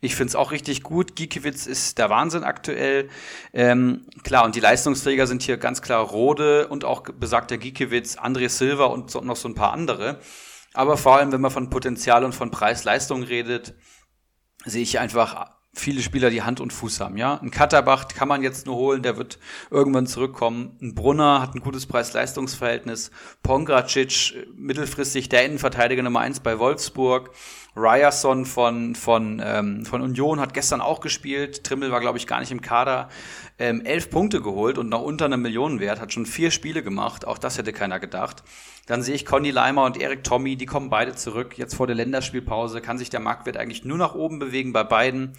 Ich 0.00 0.16
finde 0.16 0.30
es 0.30 0.36
auch 0.36 0.50
richtig 0.50 0.82
gut. 0.82 1.14
Giekewitz 1.14 1.66
ist 1.66 1.98
der 1.98 2.10
Wahnsinn 2.10 2.42
aktuell. 2.42 3.08
Ähm, 3.52 4.06
klar, 4.24 4.44
und 4.44 4.56
die 4.56 4.60
Leistungsträger 4.60 5.26
sind 5.26 5.42
hier 5.42 5.58
ganz 5.58 5.80
klar 5.80 6.02
Rode 6.02 6.68
und 6.68 6.84
auch 6.84 7.02
besagter 7.02 7.58
Giekewitz, 7.58 8.16
André 8.18 8.48
Silva 8.48 8.86
und 8.86 9.10
so, 9.10 9.20
noch 9.20 9.36
so 9.36 9.48
ein 9.48 9.54
paar 9.54 9.72
andere. 9.72 10.18
Aber 10.72 10.96
vor 10.96 11.16
allem, 11.16 11.30
wenn 11.30 11.40
man 11.40 11.50
von 11.50 11.70
Potenzial 11.70 12.24
und 12.24 12.34
von 12.34 12.50
Preis-Leistung 12.50 13.22
redet, 13.22 13.74
sehe 14.64 14.82
ich 14.82 14.98
einfach 14.98 15.54
viele 15.74 16.02
Spieler, 16.02 16.30
die 16.30 16.42
Hand 16.42 16.60
und 16.60 16.72
Fuß 16.72 17.00
haben, 17.00 17.16
ja. 17.16 17.38
Ein 17.40 17.50
Katterbach 17.50 18.08
kann 18.08 18.28
man 18.28 18.42
jetzt 18.42 18.66
nur 18.66 18.76
holen, 18.76 19.02
der 19.02 19.16
wird 19.16 19.38
irgendwann 19.70 20.06
zurückkommen. 20.06 20.76
Ein 20.80 20.94
Brunner 20.94 21.40
hat 21.42 21.54
ein 21.54 21.60
gutes 21.60 21.86
Preis-Leistungs-Verhältnis. 21.86 23.10
Pongracic, 23.42 24.34
mittelfristig 24.56 25.28
der 25.28 25.44
Innenverteidiger 25.44 26.02
Nummer 26.02 26.20
eins 26.20 26.40
bei 26.40 26.58
Wolfsburg. 26.58 27.30
Ryerson 27.76 28.44
von, 28.46 28.94
von, 28.94 29.42
ähm, 29.44 29.84
von 29.84 30.00
Union 30.00 30.40
hat 30.40 30.54
gestern 30.54 30.80
auch 30.80 31.00
gespielt. 31.00 31.64
Trimmel 31.64 31.90
war, 31.90 32.00
glaube 32.00 32.18
ich, 32.18 32.26
gar 32.26 32.40
nicht 32.40 32.52
im 32.52 32.60
Kader. 32.60 33.08
Ähm, 33.58 33.82
elf 33.84 34.10
Punkte 34.10 34.40
geholt 34.40 34.78
und 34.78 34.88
noch 34.88 35.02
unter 35.02 35.24
einem 35.24 35.42
Millionenwert, 35.42 36.00
hat 36.00 36.12
schon 36.12 36.26
vier 36.26 36.50
Spiele 36.50 36.82
gemacht. 36.82 37.26
Auch 37.26 37.38
das 37.38 37.58
hätte 37.58 37.72
keiner 37.72 37.98
gedacht. 37.98 38.44
Dann 38.86 39.02
sehe 39.02 39.14
ich 39.14 39.26
Conny 39.26 39.50
Leimer 39.50 39.84
und 39.84 40.00
Erik 40.00 40.24
Tommy, 40.24 40.56
die 40.56 40.66
kommen 40.66 40.90
beide 40.90 41.14
zurück. 41.14 41.58
Jetzt 41.58 41.74
vor 41.74 41.86
der 41.86 41.96
Länderspielpause 41.96 42.80
kann 42.80 42.98
sich 42.98 43.10
der 43.10 43.20
Marktwert 43.20 43.56
eigentlich 43.56 43.84
nur 43.84 43.98
nach 43.98 44.14
oben 44.14 44.38
bewegen 44.38 44.72
bei 44.72 44.84
beiden. 44.84 45.32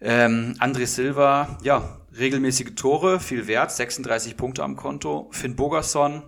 Ähm, 0.00 0.56
André 0.58 0.86
Silva, 0.86 1.56
ja, 1.62 2.00
regelmäßige 2.18 2.74
Tore, 2.74 3.20
viel 3.20 3.46
wert, 3.46 3.70
36 3.70 4.36
Punkte 4.36 4.62
am 4.62 4.76
Konto. 4.76 5.28
Finn 5.30 5.56
Bogerson, 5.56 6.22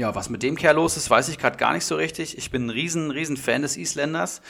ja, 0.00 0.14
was 0.14 0.30
mit 0.30 0.42
dem 0.42 0.56
Kerl 0.56 0.76
los 0.76 0.96
ist, 0.96 1.10
weiß 1.10 1.28
ich 1.28 1.36
gerade 1.36 1.58
gar 1.58 1.74
nicht 1.74 1.84
so 1.84 1.94
richtig. 1.94 2.38
Ich 2.38 2.50
bin 2.50 2.66
ein 2.66 2.70
riesen, 2.70 3.10
riesen 3.10 3.36
Fan 3.36 3.60
des 3.60 3.76
Isländers. 3.76 4.40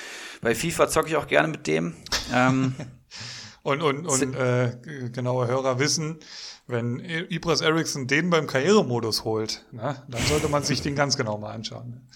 Bei 0.40 0.54
FIFA 0.54 0.88
zocke 0.88 1.08
ich 1.08 1.16
auch 1.16 1.26
gerne 1.26 1.48
mit 1.48 1.66
dem. 1.66 1.94
Ähm, 2.32 2.74
und 3.62 3.82
und, 3.82 4.06
und 4.06 4.34
äh, 4.34 4.76
genaue 5.12 5.48
Hörer 5.48 5.80
wissen, 5.80 6.20
wenn 6.68 7.00
Ibras 7.00 7.62
Eriksson 7.62 8.06
den 8.06 8.30
beim 8.30 8.46
Karrieremodus 8.46 9.24
holt, 9.24 9.66
ne, 9.72 10.00
dann 10.06 10.22
sollte 10.26 10.48
man 10.48 10.62
sich 10.62 10.82
den 10.82 10.94
ganz 10.94 11.16
genau 11.16 11.36
mal 11.36 11.52
anschauen. 11.52 12.08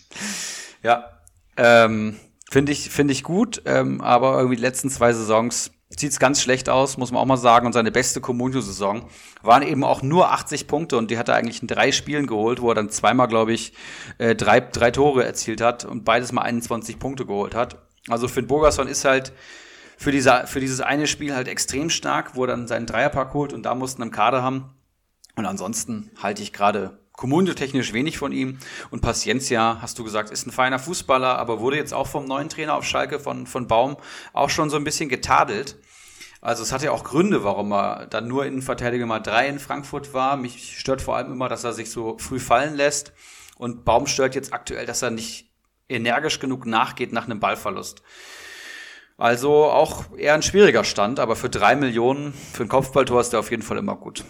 ja, 0.82 1.22
ähm, 1.56 2.16
finde 2.50 2.72
ich, 2.72 2.90
finde 2.90 3.12
ich 3.12 3.22
gut, 3.22 3.62
ähm, 3.64 4.02
aber 4.02 4.36
irgendwie 4.36 4.56
die 4.56 4.62
letzten 4.62 4.90
zwei 4.90 5.14
Saisons 5.14 5.70
sieht's 6.00 6.18
ganz 6.18 6.40
schlecht 6.40 6.68
aus, 6.68 6.96
muss 6.96 7.12
man 7.12 7.20
auch 7.20 7.26
mal 7.26 7.36
sagen. 7.36 7.66
Und 7.66 7.72
seine 7.72 7.90
beste 7.90 8.20
Comunio-Saison 8.20 9.04
waren 9.42 9.62
eben 9.62 9.84
auch 9.84 10.02
nur 10.02 10.32
80 10.32 10.66
Punkte 10.66 10.96
und 10.96 11.10
die 11.10 11.18
hat 11.18 11.28
er 11.28 11.34
eigentlich 11.34 11.62
in 11.62 11.68
drei 11.68 11.92
Spielen 11.92 12.26
geholt, 12.26 12.60
wo 12.60 12.70
er 12.70 12.74
dann 12.74 12.90
zweimal, 12.90 13.28
glaube 13.28 13.52
ich, 13.52 13.72
äh, 14.18 14.34
drei, 14.34 14.60
drei 14.60 14.90
Tore 14.90 15.24
erzielt 15.24 15.60
hat 15.60 15.84
und 15.84 16.04
beides 16.04 16.32
mal 16.32 16.42
21 16.42 16.98
Punkte 16.98 17.26
geholt 17.26 17.54
hat. 17.54 17.76
Also 18.08 18.28
Finn 18.28 18.46
Bogerson 18.46 18.88
ist 18.88 19.04
halt 19.04 19.32
für, 19.96 20.12
diese, 20.12 20.46
für 20.46 20.60
dieses 20.60 20.80
eine 20.80 21.06
Spiel 21.06 21.34
halt 21.34 21.48
extrem 21.48 21.90
stark, 21.90 22.34
wo 22.34 22.44
er 22.44 22.48
dann 22.48 22.66
seinen 22.66 22.86
Dreierpack 22.86 23.34
holt 23.34 23.52
und 23.52 23.62
da 23.64 23.74
mussten 23.74 24.02
im 24.02 24.10
Kader 24.10 24.42
haben. 24.42 24.74
Und 25.36 25.46
ansonsten 25.46 26.10
halte 26.22 26.42
ich 26.42 26.52
gerade 26.52 27.01
Kommunio-technisch 27.22 27.92
wenig 27.92 28.18
von 28.18 28.32
ihm. 28.32 28.58
Und 28.90 29.00
Paciencia, 29.00 29.78
hast 29.80 29.96
du 29.96 30.02
gesagt, 30.02 30.30
ist 30.30 30.44
ein 30.44 30.50
feiner 30.50 30.80
Fußballer, 30.80 31.38
aber 31.38 31.60
wurde 31.60 31.76
jetzt 31.76 31.94
auch 31.94 32.08
vom 32.08 32.24
neuen 32.24 32.48
Trainer 32.48 32.74
auf 32.74 32.84
Schalke 32.84 33.20
von, 33.20 33.46
von 33.46 33.68
Baum 33.68 33.96
auch 34.32 34.50
schon 34.50 34.70
so 34.70 34.76
ein 34.76 34.82
bisschen 34.82 35.08
getadelt. 35.08 35.76
Also 36.40 36.64
es 36.64 36.72
hatte 36.72 36.86
ja 36.86 36.90
auch 36.90 37.04
Gründe, 37.04 37.44
warum 37.44 37.72
er 37.72 38.06
dann 38.06 38.26
nur 38.26 38.44
Innenverteidiger 38.44 39.06
mal 39.06 39.20
drei 39.20 39.46
in 39.46 39.60
Frankfurt 39.60 40.12
war. 40.12 40.36
Mich 40.36 40.76
stört 40.80 41.00
vor 41.00 41.16
allem 41.16 41.30
immer, 41.30 41.48
dass 41.48 41.62
er 41.62 41.72
sich 41.72 41.92
so 41.92 42.18
früh 42.18 42.40
fallen 42.40 42.74
lässt. 42.74 43.12
Und 43.56 43.84
Baum 43.84 44.08
stört 44.08 44.34
jetzt 44.34 44.52
aktuell, 44.52 44.84
dass 44.84 45.02
er 45.02 45.12
nicht 45.12 45.48
energisch 45.88 46.40
genug 46.40 46.66
nachgeht 46.66 47.12
nach 47.12 47.26
einem 47.26 47.38
Ballverlust. 47.38 48.02
Also 49.16 49.66
auch 49.66 50.06
eher 50.16 50.34
ein 50.34 50.42
schwieriger 50.42 50.82
Stand, 50.82 51.20
aber 51.20 51.36
für 51.36 51.50
drei 51.50 51.76
Millionen 51.76 52.32
für 52.32 52.64
ein 52.64 52.68
Kopfballtor 52.68 53.20
ist 53.20 53.32
der 53.32 53.38
auf 53.38 53.52
jeden 53.52 53.62
Fall 53.62 53.78
immer 53.78 53.94
gut. 53.94 54.24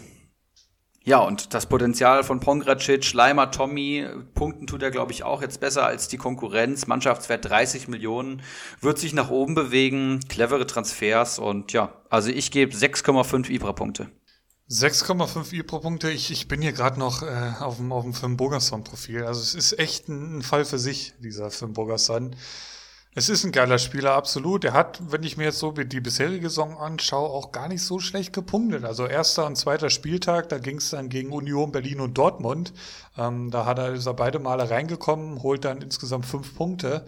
Ja, 1.04 1.18
und 1.18 1.52
das 1.52 1.66
Potenzial 1.66 2.22
von 2.22 2.38
Pongracic, 2.38 3.12
Leimer, 3.12 3.50
Tommy, 3.50 4.06
punkten 4.34 4.68
tut 4.68 4.82
er, 4.82 4.92
glaube 4.92 5.10
ich, 5.10 5.24
auch 5.24 5.42
jetzt 5.42 5.58
besser 5.58 5.84
als 5.84 6.06
die 6.06 6.16
Konkurrenz. 6.16 6.86
Mannschaftswert 6.86 7.44
30 7.44 7.88
Millionen, 7.88 8.42
wird 8.80 8.98
sich 8.98 9.12
nach 9.12 9.28
oben 9.28 9.56
bewegen, 9.56 10.20
clevere 10.28 10.66
Transfers 10.66 11.40
und 11.40 11.72
ja, 11.72 11.92
also 12.08 12.30
ich 12.30 12.52
gebe 12.52 12.72
6,5 12.72 13.50
Ibra-Punkte. 13.50 14.10
6,5 14.70 15.52
Ibra-Punkte. 15.52 16.10
Ich, 16.10 16.30
ich 16.30 16.46
bin 16.46 16.62
hier 16.62 16.72
gerade 16.72 17.00
noch 17.00 17.22
äh, 17.22 17.52
auf 17.58 17.76
dem, 17.76 17.90
auf 17.90 18.04
dem 18.04 18.14
Film 18.14 18.36
Bogerson-Profil. 18.36 19.24
Also 19.24 19.40
es 19.40 19.54
ist 19.54 19.78
echt 19.78 20.08
ein, 20.08 20.38
ein 20.38 20.42
Fall 20.42 20.64
für 20.64 20.78
sich, 20.78 21.14
dieser 21.18 21.50
Film 21.50 21.72
Bogerson. 21.72 22.36
Es 23.14 23.28
ist 23.28 23.44
ein 23.44 23.52
geiler 23.52 23.78
Spieler, 23.78 24.14
absolut. 24.14 24.64
Er 24.64 24.72
hat, 24.72 25.02
wenn 25.12 25.22
ich 25.22 25.36
mir 25.36 25.44
jetzt 25.44 25.58
so 25.58 25.70
die 25.70 26.00
bisherige 26.00 26.48
Saison 26.48 26.78
anschaue, 26.78 27.28
auch 27.28 27.52
gar 27.52 27.68
nicht 27.68 27.82
so 27.82 27.98
schlecht 27.98 28.32
gepunktet. 28.32 28.84
Also 28.86 29.06
erster 29.06 29.44
und 29.44 29.56
zweiter 29.56 29.90
Spieltag, 29.90 30.48
da 30.48 30.56
ging 30.56 30.78
es 30.78 30.90
dann 30.90 31.10
gegen 31.10 31.30
Union 31.30 31.72
Berlin 31.72 32.00
und 32.00 32.16
Dortmund. 32.16 32.72
Ähm, 33.18 33.50
da 33.50 33.66
hat 33.66 33.78
er, 33.78 33.92
ist 33.92 34.06
er 34.06 34.14
beide 34.14 34.38
Male 34.38 34.70
reingekommen, 34.70 35.42
holt 35.42 35.66
dann 35.66 35.82
insgesamt 35.82 36.24
fünf 36.24 36.54
Punkte. 36.56 37.04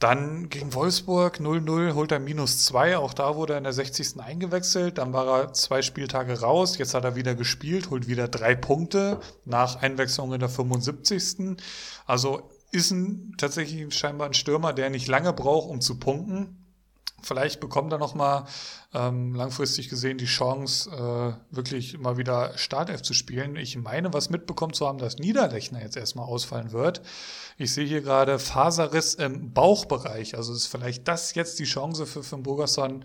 Dann 0.00 0.48
gegen 0.48 0.74
Wolfsburg 0.74 1.38
0-0 1.38 1.94
holt 1.94 2.10
er 2.10 2.18
minus 2.18 2.64
zwei. 2.64 2.98
Auch 2.98 3.14
da 3.14 3.36
wurde 3.36 3.52
er 3.52 3.58
in 3.58 3.64
der 3.64 3.72
60. 3.72 4.18
eingewechselt. 4.18 4.98
Dann 4.98 5.12
war 5.12 5.42
er 5.42 5.52
zwei 5.52 5.82
Spieltage 5.82 6.40
raus. 6.40 6.78
Jetzt 6.78 6.94
hat 6.94 7.04
er 7.04 7.14
wieder 7.14 7.36
gespielt, 7.36 7.90
holt 7.90 8.08
wieder 8.08 8.26
drei 8.26 8.56
Punkte 8.56 9.20
nach 9.44 9.76
Einwechslung 9.80 10.32
in 10.32 10.40
der 10.40 10.48
75. 10.48 11.62
Also 12.06 12.50
ist 12.72 12.90
ein, 12.90 13.34
tatsächlich 13.38 13.94
scheinbar 13.94 14.28
ein 14.28 14.34
Stürmer, 14.34 14.72
der 14.72 14.90
nicht 14.90 15.06
lange 15.06 15.32
braucht, 15.32 15.68
um 15.68 15.80
zu 15.80 15.98
punkten. 15.98 16.56
Vielleicht 17.22 17.60
bekommt 17.60 17.92
er 17.92 17.98
noch 17.98 18.14
mal 18.14 18.46
ähm, 18.94 19.34
langfristig 19.34 19.88
gesehen 19.88 20.18
die 20.18 20.26
Chance, 20.26 20.90
äh, 20.90 21.54
wirklich 21.54 21.98
mal 21.98 22.16
wieder 22.16 22.56
Startelf 22.56 23.02
zu 23.02 23.14
spielen. 23.14 23.56
Ich 23.56 23.76
meine, 23.76 24.12
was 24.12 24.30
mitbekommen 24.30 24.72
zu 24.72 24.86
haben, 24.86 24.98
dass 24.98 25.18
Niederlechner 25.18 25.80
jetzt 25.80 25.96
erstmal 25.96 26.26
ausfallen 26.26 26.72
wird. 26.72 27.02
Ich 27.56 27.72
sehe 27.72 27.86
hier 27.86 28.02
gerade 28.02 28.38
Faserriss 28.38 29.14
im 29.14 29.52
Bauchbereich. 29.52 30.36
Also 30.36 30.52
ist 30.52 30.66
vielleicht 30.66 31.08
das 31.08 31.34
jetzt 31.34 31.58
die 31.58 31.64
Chance 31.64 32.06
für 32.06 32.22
Finn 32.22 32.42
Burgerson, 32.42 33.04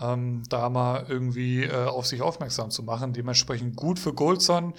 ähm, 0.00 0.42
da 0.48 0.68
mal 0.68 1.06
irgendwie 1.08 1.64
äh, 1.64 1.86
auf 1.86 2.06
sich 2.06 2.22
aufmerksam 2.22 2.70
zu 2.70 2.82
machen. 2.82 3.12
Dementsprechend 3.12 3.76
gut 3.76 3.98
für 3.98 4.12
Goldson 4.12 4.74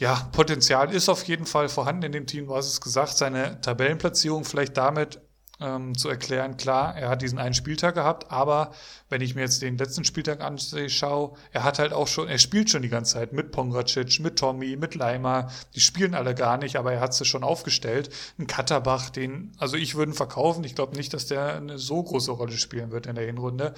ja, 0.00 0.30
Potenzial 0.32 0.92
ist 0.94 1.10
auf 1.10 1.24
jeden 1.24 1.44
Fall 1.44 1.68
vorhanden 1.68 2.04
in 2.04 2.12
dem 2.12 2.26
Team. 2.26 2.46
Du 2.46 2.56
hast 2.56 2.66
es 2.66 2.80
gesagt, 2.80 3.18
seine 3.18 3.60
Tabellenplatzierung 3.60 4.44
vielleicht 4.44 4.76
damit 4.78 5.20
ähm, 5.60 5.96
zu 5.96 6.08
erklären. 6.08 6.56
Klar, 6.56 6.96
er 6.96 7.08
hat 7.08 7.22
diesen 7.22 7.38
einen 7.38 7.54
Spieltag 7.54 7.94
gehabt, 7.94 8.30
aber 8.30 8.72
wenn 9.08 9.20
ich 9.20 9.34
mir 9.34 9.42
jetzt 9.42 9.62
den 9.62 9.76
letzten 9.76 10.04
Spieltag 10.04 10.40
anschaue, 10.40 11.34
er 11.52 11.64
hat 11.64 11.78
halt 11.78 11.92
auch 11.92 12.08
schon, 12.08 12.28
er 12.28 12.38
spielt 12.38 12.70
schon 12.70 12.82
die 12.82 12.88
ganze 12.88 13.14
Zeit 13.14 13.32
mit 13.32 13.52
Pongracic, 13.52 14.20
mit 14.20 14.38
Tommy, 14.38 14.76
mit 14.76 14.94
Leimer. 14.94 15.50
Die 15.74 15.80
spielen 15.80 16.14
alle 16.14 16.34
gar 16.34 16.56
nicht, 16.58 16.76
aber 16.76 16.92
er 16.92 17.00
hat 17.00 17.14
sie 17.14 17.24
schon 17.24 17.44
aufgestellt. 17.44 18.10
Ein 18.38 18.46
Katterbach, 18.46 19.10
den, 19.10 19.52
also 19.58 19.76
ich 19.76 19.94
würde 19.94 20.12
ihn 20.12 20.16
verkaufen. 20.16 20.64
Ich 20.64 20.74
glaube 20.74 20.96
nicht, 20.96 21.12
dass 21.12 21.26
der 21.26 21.56
eine 21.56 21.78
so 21.78 22.02
große 22.02 22.30
Rolle 22.30 22.56
spielen 22.56 22.90
wird 22.90 23.06
in 23.06 23.14
der 23.14 23.26
Hinrunde. 23.26 23.74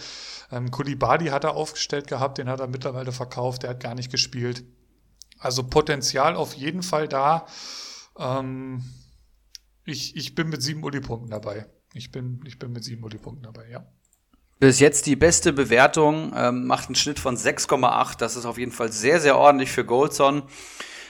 Ähm, 0.50 0.70
Kulibadi 0.70 1.26
hat 1.26 1.44
er 1.44 1.56
aufgestellt 1.56 2.06
gehabt, 2.06 2.38
den 2.38 2.48
hat 2.48 2.60
er 2.60 2.68
mittlerweile 2.68 3.12
verkauft, 3.12 3.62
der 3.62 3.70
hat 3.70 3.80
gar 3.80 3.94
nicht 3.94 4.10
gespielt. 4.10 4.64
Also 5.38 5.64
Potenzial 5.64 6.36
auf 6.36 6.54
jeden 6.54 6.82
Fall 6.82 7.08
da. 7.08 7.46
Ähm, 8.16 8.84
ich, 9.84 10.16
ich 10.16 10.34
bin 10.34 10.48
mit 10.48 10.62
sieben 10.62 10.82
Uli-Punkten 10.82 11.30
dabei. 11.30 11.66
Ich 11.94 12.10
bin, 12.10 12.40
ich 12.46 12.58
bin 12.58 12.72
mit 12.72 12.84
sieben 12.84 13.02
Uli-Punkten 13.04 13.44
dabei, 13.44 13.68
ja. 13.68 13.86
Bis 14.58 14.78
jetzt 14.78 15.06
die 15.06 15.16
beste 15.16 15.52
Bewertung, 15.52 16.32
ähm, 16.36 16.66
macht 16.66 16.86
einen 16.86 16.94
Schnitt 16.94 17.18
von 17.18 17.36
6,8. 17.36 18.18
Das 18.18 18.36
ist 18.36 18.46
auf 18.46 18.58
jeden 18.58 18.70
Fall 18.70 18.92
sehr, 18.92 19.20
sehr 19.20 19.36
ordentlich 19.36 19.72
für 19.72 19.84
Goldson. 19.84 20.44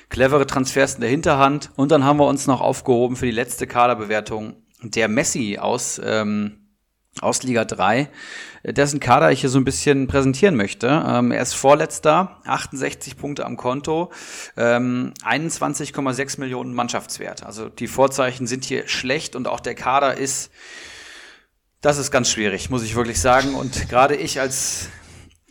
Clevere 0.09 0.47
Transfers 0.47 0.95
in 0.95 1.03
der 1.03 1.11
Hinterhand. 1.11 1.71
Und 1.77 1.91
dann 1.91 2.05
haben 2.05 2.19
wir 2.19 2.27
uns 2.27 2.47
noch 2.47 2.61
aufgehoben 2.61 3.17
für 3.17 3.27
die 3.27 3.33
letzte 3.33 3.67
Kaderbewertung 3.67 4.57
der 4.83 5.09
Messi 5.09 5.59
aus 5.59 6.01
ähm, 6.03 6.62
aus 7.21 7.43
Liga 7.43 7.65
3, 7.65 8.09
dessen 8.65 9.01
Kader 9.01 9.33
ich 9.33 9.41
hier 9.41 9.51
so 9.51 9.59
ein 9.59 9.65
bisschen 9.65 10.07
präsentieren 10.07 10.57
möchte. 10.57 11.05
Ähm, 11.07 11.31
er 11.31 11.43
ist 11.43 11.55
Vorletzter, 11.55 12.41
68 12.45 13.17
Punkte 13.17 13.45
am 13.45 13.57
Konto, 13.57 14.11
ähm, 14.57 15.13
21,6 15.25 16.41
Millionen 16.41 16.75
Mannschaftswert. 16.75 17.45
Also 17.45 17.69
die 17.69 17.87
Vorzeichen 17.87 18.47
sind 18.47 18.65
hier 18.65 18.89
schlecht 18.89 19.37
und 19.37 19.47
auch 19.47 19.61
der 19.61 19.75
Kader 19.75 20.17
ist, 20.17 20.51
das 21.81 21.99
ist 21.99 22.11
ganz 22.11 22.31
schwierig, 22.31 22.71
muss 22.71 22.83
ich 22.83 22.95
wirklich 22.95 23.21
sagen. 23.21 23.55
Und 23.55 23.89
gerade 23.89 24.17
ich 24.17 24.41
als 24.41 24.89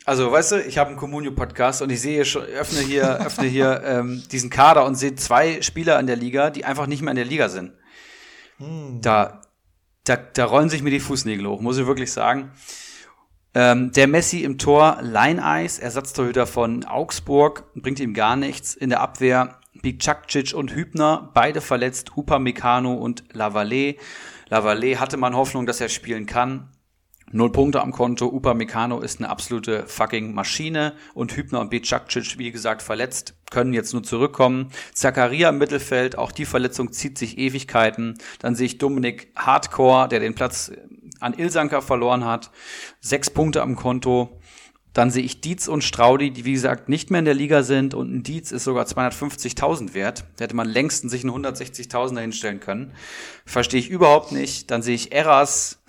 also, 0.04 0.32
weißt 0.32 0.54
du, 0.54 0.62
ich 0.64 0.80
habe 0.80 0.90
einen 0.90 0.98
Communio-Podcast 0.98 1.84
und 1.84 1.92
ich 1.92 2.02
sehe 2.02 2.26
schon, 2.26 2.44
öffne 2.44 2.80
hier, 2.80 3.20
öffne 3.26 3.48
hier 3.48 3.84
ähm, 3.86 4.24
diesen 4.32 4.50
Kader 4.50 4.86
und 4.86 4.96
sehe 4.96 5.16
zwei 5.16 5.62
Spieler 5.62 6.00
in 6.00 6.08
der 6.08 6.16
Liga, 6.16 6.50
die 6.50 6.66
einfach 6.66 6.88
nicht 6.88 7.04
mehr 7.04 7.12
in 7.12 7.18
der 7.18 7.26
Liga 7.26 7.50
sind. 7.50 7.74
Hm. 8.58 9.00
Da, 9.02 9.41
da, 10.04 10.16
da 10.16 10.46
rollen 10.46 10.70
sich 10.70 10.84
mir 10.84 10.90
die 10.90 11.00
Fußnägel 11.00 11.48
hoch, 11.48 11.62
muss 11.62 11.78
ich 11.78 11.86
wirklich 11.86 12.12
sagen. 12.12 12.52
Ähm, 13.54 13.92
der 13.92 14.08
Messi 14.08 14.44
im 14.44 14.58
Tor, 14.58 15.00
Line-Eis, 15.02 15.78
Ersatztorhüter 15.80 16.48
von 16.48 16.86
Augsburg, 16.86 17.66
bringt 17.76 18.00
ihm 18.00 18.14
gar 18.14 18.36
nichts. 18.36 18.74
In 18.74 18.90
der 18.90 19.02
Abwehr 19.02 19.60
Bicakcic 19.82 20.54
und 20.54 20.74
Hübner, 20.74 21.32
beide 21.34 21.60
verletzt, 21.60 22.16
Upamecano 22.16 22.94
und 22.94 23.24
Lavalet. 23.34 24.00
Lavalet 24.48 25.00
hatte 25.00 25.18
man 25.18 25.36
Hoffnung, 25.36 25.66
dass 25.66 25.82
er 25.82 25.90
spielen 25.90 26.26
kann. 26.26 26.70
Null 27.34 27.52
Punkte 27.52 27.82
am 27.82 27.92
Konto. 27.92 28.28
Upamecano 28.28 29.00
ist 29.00 29.20
eine 29.20 29.30
absolute 29.30 29.86
fucking 29.88 30.34
Maschine 30.34 30.94
und 31.14 31.36
Hübner 31.36 31.62
und 31.62 31.70
Bicakcic, 31.70 32.38
wie 32.38 32.52
gesagt, 32.52 32.82
verletzt, 32.82 33.36
können 33.50 33.74
jetzt 33.74 33.94
nur 33.94 34.04
zurückkommen. 34.04 34.70
Zakaria 34.94 35.50
im 35.50 35.58
Mittelfeld, 35.58 36.18
auch 36.18 36.32
die 36.32 36.46
Verletzung 36.46 36.92
zieht 36.92 37.18
sich 37.18 37.38
Ewigkeiten. 37.38 38.18
Dann 38.40 38.56
sehe 38.56 38.66
ich 38.66 38.78
Dominik 38.78 39.32
Hardcore, 39.36 40.10
der 40.10 40.20
den 40.20 40.36
Platz 40.36 40.72
an 41.20 41.34
Ilsanker 41.34 41.82
verloren 41.82 42.26
hat. 42.26 42.52
Sechs 43.00 43.30
Punkte 43.30 43.62
am 43.62 43.76
Konto. 43.76 44.38
Dann 44.94 45.10
sehe 45.10 45.24
ich 45.24 45.40
Dietz 45.40 45.70
und 45.70 45.86
Straudi, 45.86 46.32
die 46.32 46.44
wie 46.44 46.52
gesagt 46.52 46.90
nicht 46.90 47.12
mehr 47.12 47.20
in 47.20 47.26
der 47.26 47.34
Liga 47.34 47.64
sind 47.64 47.94
und 47.94 48.14
ein 48.14 48.24
Dietz 48.24 48.52
ist 48.52 48.66
sogar 48.66 48.86
250.000 48.86 49.94
wert. 49.94 50.26
Da 50.36 50.44
hätte 50.44 50.56
man 50.56 50.68
längsten 50.68 51.08
sich 51.08 51.24
einen 51.24 51.34
160.000er 51.34 52.20
hinstellen 52.20 52.60
können. 52.60 52.92
Verstehe 53.46 53.80
ich 53.80 53.90
überhaupt 53.90 54.34
nicht. 54.34 54.70
Dann 54.70 54.82
sehe 54.82 54.96
ich 54.96 55.14
Eras, 55.14 55.82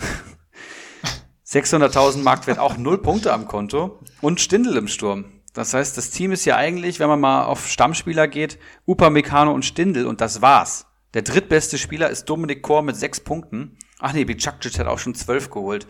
600.000 1.53 2.23
Marktwert, 2.23 2.59
auch 2.59 2.79
null 2.79 2.99
Punkte 2.99 3.33
am 3.33 3.47
Konto 3.47 4.01
und 4.23 4.41
Stindel 4.41 4.77
im 4.77 4.89
Sturm. 4.89 5.27
Das 5.53 5.75
heißt, 5.75 5.99
das 5.99 6.11
Team 6.11 6.33
ist 6.33 6.47
ja 6.47 6.57
eigentlich, 6.57 6.99
wenn 6.99 7.09
man 7.09 7.21
mal 7.21 7.45
auf 7.45 7.69
Stammspieler 7.69 8.27
geht, 8.27 8.59
Upamecano 8.87 9.53
und 9.53 9.65
Stindel 9.65 10.07
und 10.07 10.23
das 10.23 10.41
war's. 10.41 10.87
Der 11.13 11.21
drittbeste 11.21 11.77
Spieler 11.77 12.09
ist 12.09 12.25
Dominik 12.25 12.63
Kor 12.63 12.81
mit 12.81 12.97
sechs 12.97 13.21
Punkten. 13.21 13.77
Ach 13.99 14.15
nee, 14.15 14.25
Bicakcic 14.25 14.79
hat 14.79 14.87
auch 14.87 14.99
schon 14.99 15.15
zwölf 15.15 15.51
geholt. 15.51 15.87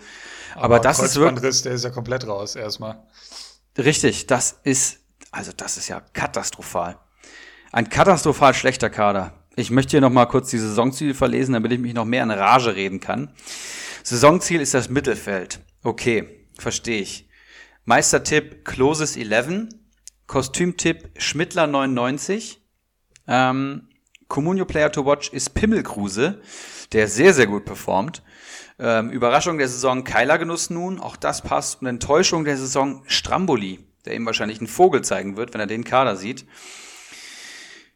Aber, 0.56 0.64
Aber 0.64 0.80
das 0.80 0.98
ist 0.98 1.14
wirklich. 1.16 1.62
der 1.62 1.72
ist 1.72 1.84
ja 1.84 1.90
komplett 1.90 2.26
raus 2.26 2.56
erstmal. 2.56 3.04
Richtig, 3.78 4.26
das 4.26 4.58
ist, 4.64 4.98
also 5.30 5.52
das 5.56 5.76
ist 5.76 5.86
ja 5.88 6.00
katastrophal. 6.12 6.98
Ein 7.70 7.88
katastrophal 7.88 8.52
schlechter 8.52 8.90
Kader. 8.90 9.32
Ich 9.54 9.70
möchte 9.70 9.92
hier 9.92 10.00
noch 10.00 10.10
mal 10.10 10.26
kurz 10.26 10.50
die 10.50 10.58
Saisonziele 10.58 11.14
verlesen, 11.14 11.52
damit 11.52 11.72
ich 11.72 11.78
mich 11.78 11.94
noch 11.94 12.04
mehr 12.04 12.22
in 12.22 12.30
Rage 12.30 12.74
reden 12.74 13.00
kann. 13.00 13.30
Saisonziel 14.03 14.61
ist 14.61 14.74
das 14.74 14.88
Mittelfeld. 14.88 15.61
Okay, 15.82 16.48
verstehe 16.59 17.00
ich. 17.00 17.28
Meistertipp 17.84 18.64
Closes 18.64 19.16
11. 19.16 19.68
Kostümtipp 20.26 21.11
Schmittler 21.18 21.66
99. 21.66 22.61
Ähm, 23.28 23.88
Communio 24.28 24.64
Player 24.64 24.90
to 24.90 25.05
Watch 25.05 25.32
ist 25.32 25.50
Pimmelkruse, 25.50 26.40
der 26.92 27.07
sehr, 27.07 27.34
sehr 27.34 27.46
gut 27.46 27.64
performt. 27.64 28.22
Ähm, 28.78 29.11
Überraschung 29.11 29.59
der 29.59 29.68
Saison 29.68 30.05
Keiler 30.05 30.38
Genuss 30.38 30.70
nun, 30.70 30.98
auch 30.98 31.16
das 31.16 31.42
passt. 31.42 31.82
Und 31.82 31.86
Enttäuschung 31.86 32.44
der 32.44 32.57
Saison 32.57 33.03
Stramboli, 33.07 33.80
der 34.05 34.14
ihm 34.14 34.26
wahrscheinlich 34.26 34.59
einen 34.59 34.68
Vogel 34.68 35.03
zeigen 35.03 35.36
wird, 35.36 35.55
wenn 35.55 35.61
er 35.61 35.66
den 35.66 35.84
Kader 35.84 36.16
sieht. 36.16 36.46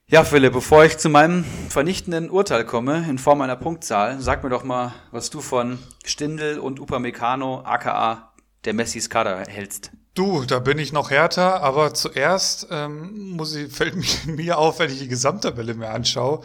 Ja, 0.09 0.23
Philipp, 0.23 0.53
bevor 0.53 0.85
ich 0.85 0.99
zu 0.99 1.09
meinem 1.09 1.45
vernichtenden 1.69 2.31
Urteil 2.31 2.65
komme, 2.65 3.05
in 3.11 3.19
Form 3.19 3.41
einer 3.41 3.57
Punktzahl, 3.57 4.21
sag 4.21 4.45
mir 4.45 4.51
doch 4.51 4.63
mal, 4.63 4.95
was 5.11 5.31
du 5.31 5.41
von 5.41 5.81
Stindel 6.05 6.61
und 6.61 6.79
Upamecano, 6.79 7.63
aka 7.65 8.33
der 8.65 8.75
Messis 8.75 9.11
Kader 9.11 9.43
hältst. 9.49 9.91
Du, 10.15 10.45
da 10.45 10.61
bin 10.61 10.79
ich 10.79 10.93
noch 10.93 11.11
härter, 11.11 11.61
aber 11.61 11.93
zuerst 11.93 12.69
ähm, 12.71 13.31
muss 13.31 13.53
ich, 13.57 13.73
fällt 13.73 13.97
mir 14.27 14.59
auf, 14.59 14.79
wenn 14.79 14.93
ich 14.93 15.01
die 15.01 15.09
Gesamttabelle 15.09 15.75
mir 15.75 15.91
anschaue, 15.91 16.45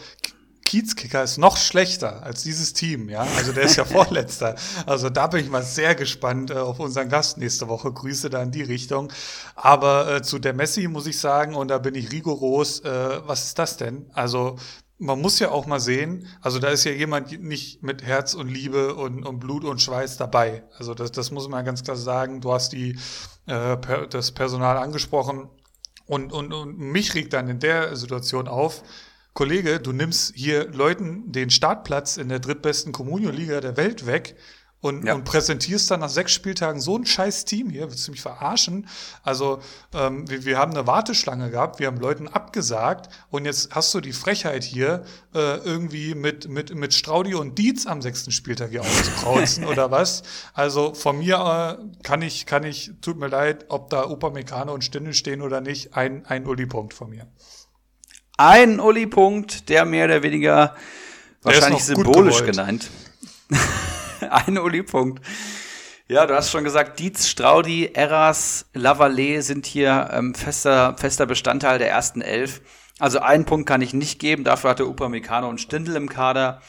Kiezkicker 0.72 1.22
ist 1.22 1.38
noch 1.38 1.58
schlechter 1.58 2.24
als 2.24 2.44
dieses 2.44 2.72
Team, 2.72 3.10
ja. 3.10 3.28
Also 3.36 3.52
der 3.52 3.64
ist 3.64 3.76
ja 3.76 3.84
Vorletzter. 3.98 4.56
Also 4.86 5.10
da 5.10 5.28
bin 5.28 5.42
ich 5.42 5.50
mal 5.50 5.64
sehr 5.64 5.96
gespannt 5.96 6.50
äh, 6.50 6.54
auf 6.54 6.80
unseren 6.80 7.10
Gast 7.10 7.38
nächste 7.38 7.68
Woche. 7.68 7.92
Grüße 7.92 8.30
da 8.30 8.42
in 8.42 8.52
die 8.52 8.62
Richtung. 8.62 9.12
Aber 9.56 10.10
äh, 10.10 10.22
zu 10.22 10.40
der 10.40 10.54
Messi 10.54 10.88
muss 10.88 11.08
ich 11.08 11.20
sagen, 11.20 11.56
und 11.56 11.68
da 11.68 11.78
bin 11.78 11.94
ich 11.94 12.14
rigoros, 12.14 12.80
äh, 12.86 13.20
was 13.26 13.48
ist 13.48 13.60
das 13.60 13.76
denn? 13.76 14.10
Also 14.14 14.56
man 14.98 15.20
muss 15.20 15.40
ja 15.40 15.52
auch 15.52 15.66
mal 15.66 15.82
sehen, 15.82 16.26
also 16.40 16.58
da 16.58 16.70
ist 16.70 16.86
ja 16.86 16.94
jemand 16.94 17.38
nicht 17.42 17.84
mit 17.84 18.04
Herz 18.04 18.34
und 18.34 18.48
Liebe 18.48 18.96
und, 18.96 19.26
und 19.26 19.42
Blut 19.42 19.66
und 19.66 19.82
Schweiß 19.82 20.16
dabei. 20.16 20.64
Also 20.78 20.94
das, 20.94 21.12
das 21.12 21.32
muss 21.32 21.50
man 21.50 21.66
ganz 21.66 21.84
klar 21.84 21.98
sagen. 21.98 22.40
Du 22.40 22.54
hast 22.54 22.72
die, 22.72 22.98
äh, 23.46 23.76
per, 23.76 24.08
das 24.08 24.32
Personal 24.32 24.78
angesprochen 24.78 25.50
und, 26.06 26.32
und, 26.32 26.54
und 26.54 26.78
mich 26.78 27.14
regt 27.14 27.34
dann 27.34 27.50
in 27.50 27.60
der 27.60 27.94
Situation 27.98 28.48
auf, 28.48 28.84
Kollege, 29.34 29.80
du 29.80 29.94
nimmst 29.94 30.34
hier 30.36 30.68
Leuten 30.72 31.32
den 31.32 31.50
Startplatz 31.50 32.18
in 32.18 32.28
der 32.28 32.40
drittbesten 32.40 32.92
Communio-Liga 32.92 33.62
der 33.62 33.78
Welt 33.78 34.06
weg 34.06 34.36
und, 34.82 35.06
ja. 35.06 35.14
und 35.14 35.24
präsentierst 35.24 35.90
dann 35.92 36.00
nach 36.02 36.10
sechs 36.10 36.34
Spieltagen 36.34 36.82
so 36.82 36.98
ein 36.98 37.06
scheiß 37.06 37.46
Team 37.46 37.70
hier, 37.70 37.90
willst 37.90 38.08
du 38.08 38.12
mich 38.12 38.22
verarschen? 38.22 38.88
Also 39.24 39.62
ähm, 39.94 40.30
wir, 40.30 40.44
wir 40.44 40.58
haben 40.58 40.72
eine 40.72 40.88
Warteschlange 40.88 41.50
gehabt, 41.52 41.80
wir 41.80 41.88
haben 41.88 41.98
Leuten 41.98 42.28
abgesagt 42.28 43.10
und 43.30 43.46
jetzt 43.46 43.74
hast 43.74 43.94
du 43.94 44.02
die 44.02 44.12
Frechheit 44.12 44.64
hier, 44.64 45.06
äh, 45.34 45.58
irgendwie 45.58 46.16
mit, 46.16 46.50
mit, 46.50 46.76
mit 46.76 46.94
Straudi 46.94 47.36
und 47.36 47.58
Dietz 47.58 47.86
am 47.86 48.02
sechsten 48.02 48.32
Spieltag 48.32 48.72
hier 48.72 48.82
aufzukrauzen 48.82 49.66
oder 49.68 49.92
was? 49.92 50.24
Also 50.54 50.94
von 50.94 51.20
mir 51.20 51.78
äh, 51.80 52.04
kann 52.04 52.22
ich, 52.22 52.46
kann 52.46 52.64
ich, 52.64 52.92
tut 53.02 53.18
mir 53.18 53.28
leid, 53.28 53.66
ob 53.70 53.90
da 53.92 54.10
Opa 54.10 54.32
Mekane 54.32 54.72
und 54.72 54.84
Stindel 54.84 55.14
stehen 55.14 55.42
oder 55.42 55.62
nicht, 55.62 55.96
ein, 55.96 56.26
ein 56.26 56.48
Uli-Punkt 56.48 56.94
von 56.94 57.12
mir 57.12 57.28
ein 58.42 58.80
Uli-Punkt, 58.80 59.70
der 59.70 59.86
mehr 59.86 60.06
oder 60.06 60.24
weniger 60.24 60.76
wahrscheinlich 61.44 61.84
symbolisch 61.84 62.44
genannt. 62.44 62.90
ein 64.30 64.58
Uli-Punkt. 64.58 65.24
Ja, 66.08 66.26
du 66.26 66.36
hast 66.36 66.52
schon 66.52 66.64
gesagt, 66.64 67.00
Dietz, 67.00 67.28
Straudi, 67.28 67.92
Eras, 67.94 68.66
Lavallee 68.74 69.42
sind 69.42 69.66
hier 69.66 70.10
ähm, 70.12 70.36
fester, 70.36 70.96
fester 70.98 71.26
Bestandteil 71.26 71.78
der 71.78 71.90
ersten 71.90 72.22
Elf. 72.22 72.62
Also 73.00 73.20
einen 73.20 73.46
Punkt 73.46 73.68
kann 73.68 73.82
ich 73.82 73.94
nicht 73.94 74.20
geben, 74.20 74.44
dafür 74.44 74.72
hatte 74.72 74.86
Upamecano 74.86 75.48
und 75.48 75.62
Stindl 75.62 75.96
im 75.96 76.10
Kader. 76.10 76.62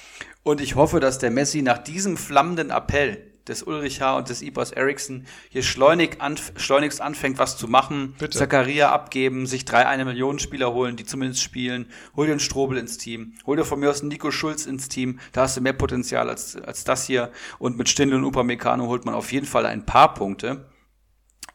Und 0.43 0.61
ich 0.61 0.77
hoffe, 0.77 1.01
dass 1.01 1.19
der 1.19 1.31
Messi 1.31 1.63
nach 1.63 1.79
diesem 1.79 2.17
flammenden 2.17 2.71
Appell 2.71 3.32
des 3.49 3.63
Ulrich 3.63 4.01
H. 4.01 4.17
und 4.17 4.29
des 4.29 4.43
Ibos 4.43 4.71
Eriksson 4.73 5.27
hier 5.51 5.63
schleunig 5.63 6.21
anf 6.21 6.53
schleunigst 6.57 7.01
anfängt, 7.01 7.39
was 7.39 7.57
zu 7.57 7.69
machen. 7.69 8.15
Bitte. 8.19 8.39
Zakaria 8.39 8.91
abgeben, 8.91 9.47
sich 9.47 9.65
drei 9.65 9.87
eine 9.87 10.05
Millionen 10.05 10.39
Spieler 10.39 10.73
holen, 10.73 10.97
die 10.97 11.05
zumindest 11.05 11.43
spielen. 11.43 11.87
Hol 12.17 12.27
dir 12.27 12.33
einen 12.33 12.41
Strobel 12.41 12.79
ins 12.79 12.99
Team. 12.99 13.35
Hol 13.47 13.57
dir 13.57 13.65
von 13.65 13.81
mir 13.81 13.91
aus 13.91 14.01
einen 14.01 14.09
Nico 14.09 14.31
Schulz 14.31 14.67
ins 14.67 14.89
Team. 14.89 15.19
Da 15.33 15.43
hast 15.43 15.57
du 15.57 15.61
mehr 15.61 15.73
Potenzial 15.73 16.29
als, 16.29 16.57
als 16.57 16.85
das 16.85 17.07
hier. 17.07 17.31
Und 17.59 17.77
mit 17.77 17.89
Stindl 17.89 18.17
und 18.17 18.25
Upamecano 18.25 18.87
holt 18.87 19.05
man 19.05 19.15
auf 19.15 19.33
jeden 19.33 19.47
Fall 19.47 19.67
ein 19.67 19.85
paar 19.87 20.15
Punkte. 20.15 20.67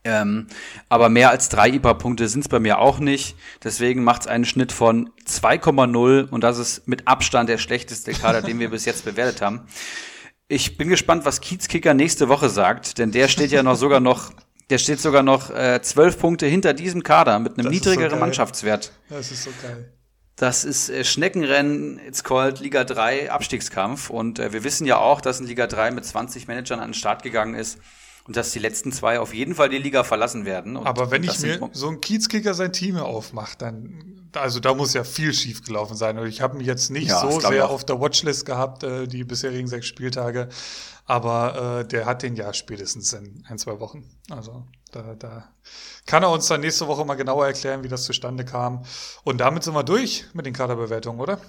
Ähm, 0.08 0.48
aber 0.88 1.10
mehr 1.10 1.32
als 1.32 1.50
drei 1.50 1.68
IPA-Punkte 1.70 2.30
sind 2.30 2.42
es 2.42 2.48
bei 2.48 2.60
mir 2.60 2.80
auch 2.80 3.00
nicht. 3.00 3.36
Deswegen 3.64 4.04
macht 4.06 4.22
es 4.22 4.28
einen 4.28 4.46
Schnitt 4.46 4.72
von 4.72 5.10
2,0 5.28 6.30
und 6.30 6.44
das 6.44 6.58
ist 6.58 6.88
mit 6.88 7.08
Abstand 7.08 7.50
der 7.50 7.58
schlechteste 7.58 8.14
Kader, 8.14 8.42
den 8.42 8.60
wir 8.60 8.70
bis 8.70 8.86
jetzt 8.86 9.04
bewertet 9.04 9.42
haben. 9.42 9.68
Ich 10.50 10.78
bin 10.78 10.88
gespannt, 10.88 11.26
was 11.26 11.42
Kiezkicker 11.42 11.94
nächste 11.94 12.30
Woche 12.30 12.50
sagt, 12.50 12.98
denn 13.00 13.12
der 13.12 13.28
steht 13.28 13.52
ja 13.52 13.64
noch 13.64 13.76
sogar 13.76 14.00
noch, 14.00 14.32
der 14.70 14.78
steht 14.78 15.02
sogar 15.02 15.22
noch 15.22 15.50
äh, 15.50 15.82
zwölf 15.82 16.20
Punkte 16.20 16.46
hinter 16.46 16.74
diesem 16.74 17.04
Kader 17.04 17.40
mit 17.40 17.54
einem 17.58 17.66
das 17.66 17.74
niedrigeren 17.74 18.12
so 18.12 18.16
Mannschaftswert. 18.18 18.94
Das 19.10 19.32
ist 19.32 19.44
so 19.44 19.50
geil. 19.62 19.92
Das 20.38 20.64
ist 20.64 20.90
äh, 20.90 21.04
Schneckenrennen, 21.04 22.00
it's 22.00 22.24
called 22.24 22.60
Liga 22.60 22.84
3 22.84 23.32
Abstiegskampf. 23.32 24.10
Und 24.10 24.40
äh, 24.40 24.54
wir 24.54 24.64
wissen 24.64 24.86
ja 24.86 25.00
auch, 25.00 25.20
dass 25.20 25.40
in 25.40 25.48
Liga 25.48 25.68
3 25.68 25.92
mit 25.92 26.06
20 26.06 26.48
Managern 26.48 26.80
an 26.80 26.90
den 26.90 26.94
Start 26.94 27.24
gegangen 27.24 27.56
ist 27.56 27.80
und 28.26 28.38
dass 28.38 28.52
die 28.52 28.60
letzten 28.60 28.92
zwei 28.92 29.20
auf 29.20 29.34
jeden 29.34 29.56
Fall 29.56 29.70
die 29.70 29.80
Liga 29.80 30.04
verlassen 30.04 30.46
werden. 30.46 30.78
Und 30.78 30.86
Aber 30.86 31.12
wenn 31.12 31.24
ich 31.24 31.40
mir 31.40 31.70
so 31.74 31.90
ein 31.90 32.02
Kiezkicker 32.02 32.54
sein 32.54 32.72
Team 32.72 32.98
aufmacht, 32.98 33.62
dann, 33.62 34.17
also 34.34 34.60
da 34.60 34.74
muss 34.74 34.94
ja 34.94 35.04
viel 35.04 35.34
schief 35.34 35.64
gelaufen 35.64 35.96
sein. 35.96 36.18
Und 36.18 36.28
ich 36.28 36.42
habe 36.42 36.58
mich 36.58 36.68
jetzt 36.68 36.90
nicht 36.90 37.10
ja, 37.10 37.22
so 37.22 37.40
sehr 37.40 37.70
auf 37.70 37.86
der 37.86 38.00
Watchlist 38.00 38.46
gehabt, 38.46 38.84
äh, 38.84 39.08
die 39.08 39.24
bisherigen 39.24 39.68
sechs 39.68 39.86
Spieltage. 39.86 40.50
Aber 41.06 41.80
äh, 41.82 41.88
der 41.88 42.06
hat 42.06 42.24
den 42.24 42.36
ja 42.36 42.54
spätestens 42.54 43.14
in 43.14 43.44
ein, 43.48 43.58
zwei 43.58 43.80
Wochen. 43.80 44.04
Also 44.30 44.66
da, 44.92 45.16
da 45.16 45.48
kann 46.06 46.24
er 46.24 46.32
uns 46.32 46.48
dann 46.48 46.62
nächste 46.62 46.88
Woche 46.88 47.06
mal 47.06 47.16
genauer 47.16 47.48
erklären, 47.48 47.84
wie 47.84 47.88
das 47.88 48.04
zustande 48.04 48.44
kam. 48.44 48.84
Und 49.24 49.38
damit 49.38 49.64
sind 49.64 49.74
wir 49.74 49.84
durch 49.84 50.26
mit 50.34 50.46
den 50.46 50.54
Kaderbewertungen, 50.54 51.22
oder? 51.22 51.40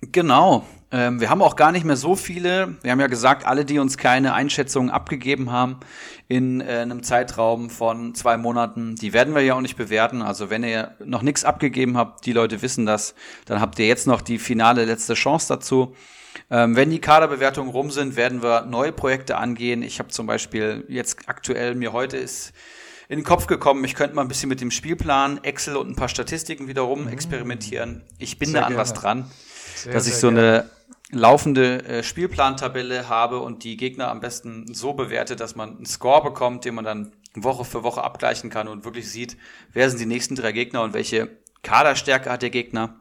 Genau. 0.00 0.64
Ähm, 0.90 1.20
wir 1.20 1.28
haben 1.28 1.42
auch 1.42 1.56
gar 1.56 1.72
nicht 1.72 1.84
mehr 1.84 1.96
so 1.96 2.16
viele. 2.16 2.76
Wir 2.82 2.92
haben 2.92 3.00
ja 3.00 3.08
gesagt, 3.08 3.46
alle, 3.46 3.64
die 3.64 3.78
uns 3.78 3.98
keine 3.98 4.32
Einschätzungen 4.32 4.90
abgegeben 4.90 5.50
haben 5.52 5.80
in 6.28 6.60
äh, 6.60 6.78
einem 6.78 7.02
Zeitraum 7.02 7.68
von 7.68 8.14
zwei 8.14 8.36
Monaten, 8.36 8.94
die 8.94 9.12
werden 9.12 9.34
wir 9.34 9.42
ja 9.42 9.54
auch 9.54 9.60
nicht 9.60 9.76
bewerten. 9.76 10.22
Also 10.22 10.50
wenn 10.50 10.64
ihr 10.64 10.92
noch 11.04 11.22
nichts 11.22 11.44
abgegeben 11.44 11.98
habt, 11.98 12.24
die 12.24 12.32
Leute 12.32 12.62
wissen 12.62 12.86
das, 12.86 13.14
dann 13.44 13.60
habt 13.60 13.78
ihr 13.78 13.86
jetzt 13.86 14.06
noch 14.06 14.22
die 14.22 14.38
finale 14.38 14.84
letzte 14.84 15.14
Chance 15.14 15.48
dazu. 15.48 15.94
Ähm, 16.50 16.76
wenn 16.76 16.90
die 16.90 17.00
Kaderbewertungen 17.00 17.70
rum 17.70 17.90
sind, 17.90 18.16
werden 18.16 18.42
wir 18.42 18.62
neue 18.62 18.92
Projekte 18.92 19.36
angehen. 19.36 19.82
Ich 19.82 19.98
habe 19.98 20.08
zum 20.08 20.26
Beispiel 20.26 20.84
jetzt 20.88 21.28
aktuell 21.28 21.74
mir 21.74 21.92
heute 21.92 22.16
ist 22.16 22.54
in 23.08 23.18
den 23.18 23.24
Kopf 23.24 23.46
gekommen, 23.46 23.84
ich 23.84 23.94
könnte 23.94 24.14
mal 24.14 24.22
ein 24.22 24.28
bisschen 24.28 24.50
mit 24.50 24.60
dem 24.60 24.70
Spielplan, 24.70 25.42
Excel 25.42 25.76
und 25.76 25.88
ein 25.88 25.96
paar 25.96 26.10
Statistiken 26.10 26.68
wiederum 26.68 27.04
mhm. 27.04 27.08
experimentieren. 27.08 28.02
Ich 28.18 28.38
bin 28.38 28.50
Sehr 28.50 28.60
da 28.60 28.66
an 28.66 28.72
gerne. 28.72 28.82
was 28.82 28.92
dran. 28.92 29.30
Sehr, 29.82 29.92
dass 29.92 30.06
ich 30.06 30.14
so 30.14 30.28
gerne. 30.28 30.40
eine 30.40 30.70
laufende 31.10 31.84
äh, 31.84 32.02
Spielplantabelle 32.02 33.08
habe 33.08 33.40
und 33.40 33.64
die 33.64 33.76
Gegner 33.76 34.08
am 34.08 34.20
besten 34.20 34.72
so 34.72 34.92
bewerte, 34.92 35.36
dass 35.36 35.56
man 35.56 35.76
einen 35.76 35.86
Score 35.86 36.22
bekommt, 36.22 36.64
den 36.64 36.74
man 36.74 36.84
dann 36.84 37.12
Woche 37.34 37.64
für 37.64 37.82
Woche 37.82 38.02
abgleichen 38.02 38.50
kann 38.50 38.68
und 38.68 38.84
wirklich 38.84 39.10
sieht, 39.10 39.36
wer 39.72 39.88
sind 39.90 40.00
die 40.00 40.06
nächsten 40.06 40.34
drei 40.34 40.52
Gegner 40.52 40.82
und 40.82 40.94
welche 40.94 41.38
Kaderstärke 41.62 42.30
hat 42.30 42.42
der 42.42 42.50
Gegner. 42.50 43.00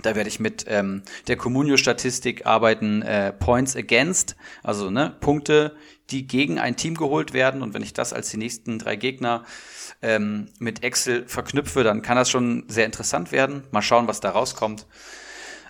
Da 0.00 0.14
werde 0.16 0.28
ich 0.28 0.40
mit 0.40 0.64
ähm, 0.68 1.02
der 1.28 1.36
Communio-Statistik 1.36 2.46
arbeiten, 2.46 3.02
äh, 3.02 3.32
Points 3.32 3.76
Against, 3.76 4.36
also 4.62 4.90
ne, 4.90 5.14
Punkte, 5.20 5.76
die 6.10 6.26
gegen 6.26 6.58
ein 6.58 6.76
Team 6.76 6.94
geholt 6.94 7.34
werden. 7.34 7.62
Und 7.62 7.74
wenn 7.74 7.82
ich 7.82 7.92
das 7.92 8.12
als 8.12 8.30
die 8.30 8.38
nächsten 8.38 8.78
drei 8.78 8.96
Gegner 8.96 9.44
ähm, 10.00 10.48
mit 10.58 10.82
Excel 10.82 11.28
verknüpfe, 11.28 11.84
dann 11.84 12.02
kann 12.02 12.16
das 12.16 12.30
schon 12.30 12.64
sehr 12.68 12.86
interessant 12.86 13.32
werden. 13.32 13.64
Mal 13.70 13.82
schauen, 13.82 14.08
was 14.08 14.20
da 14.20 14.30
rauskommt. 14.30 14.86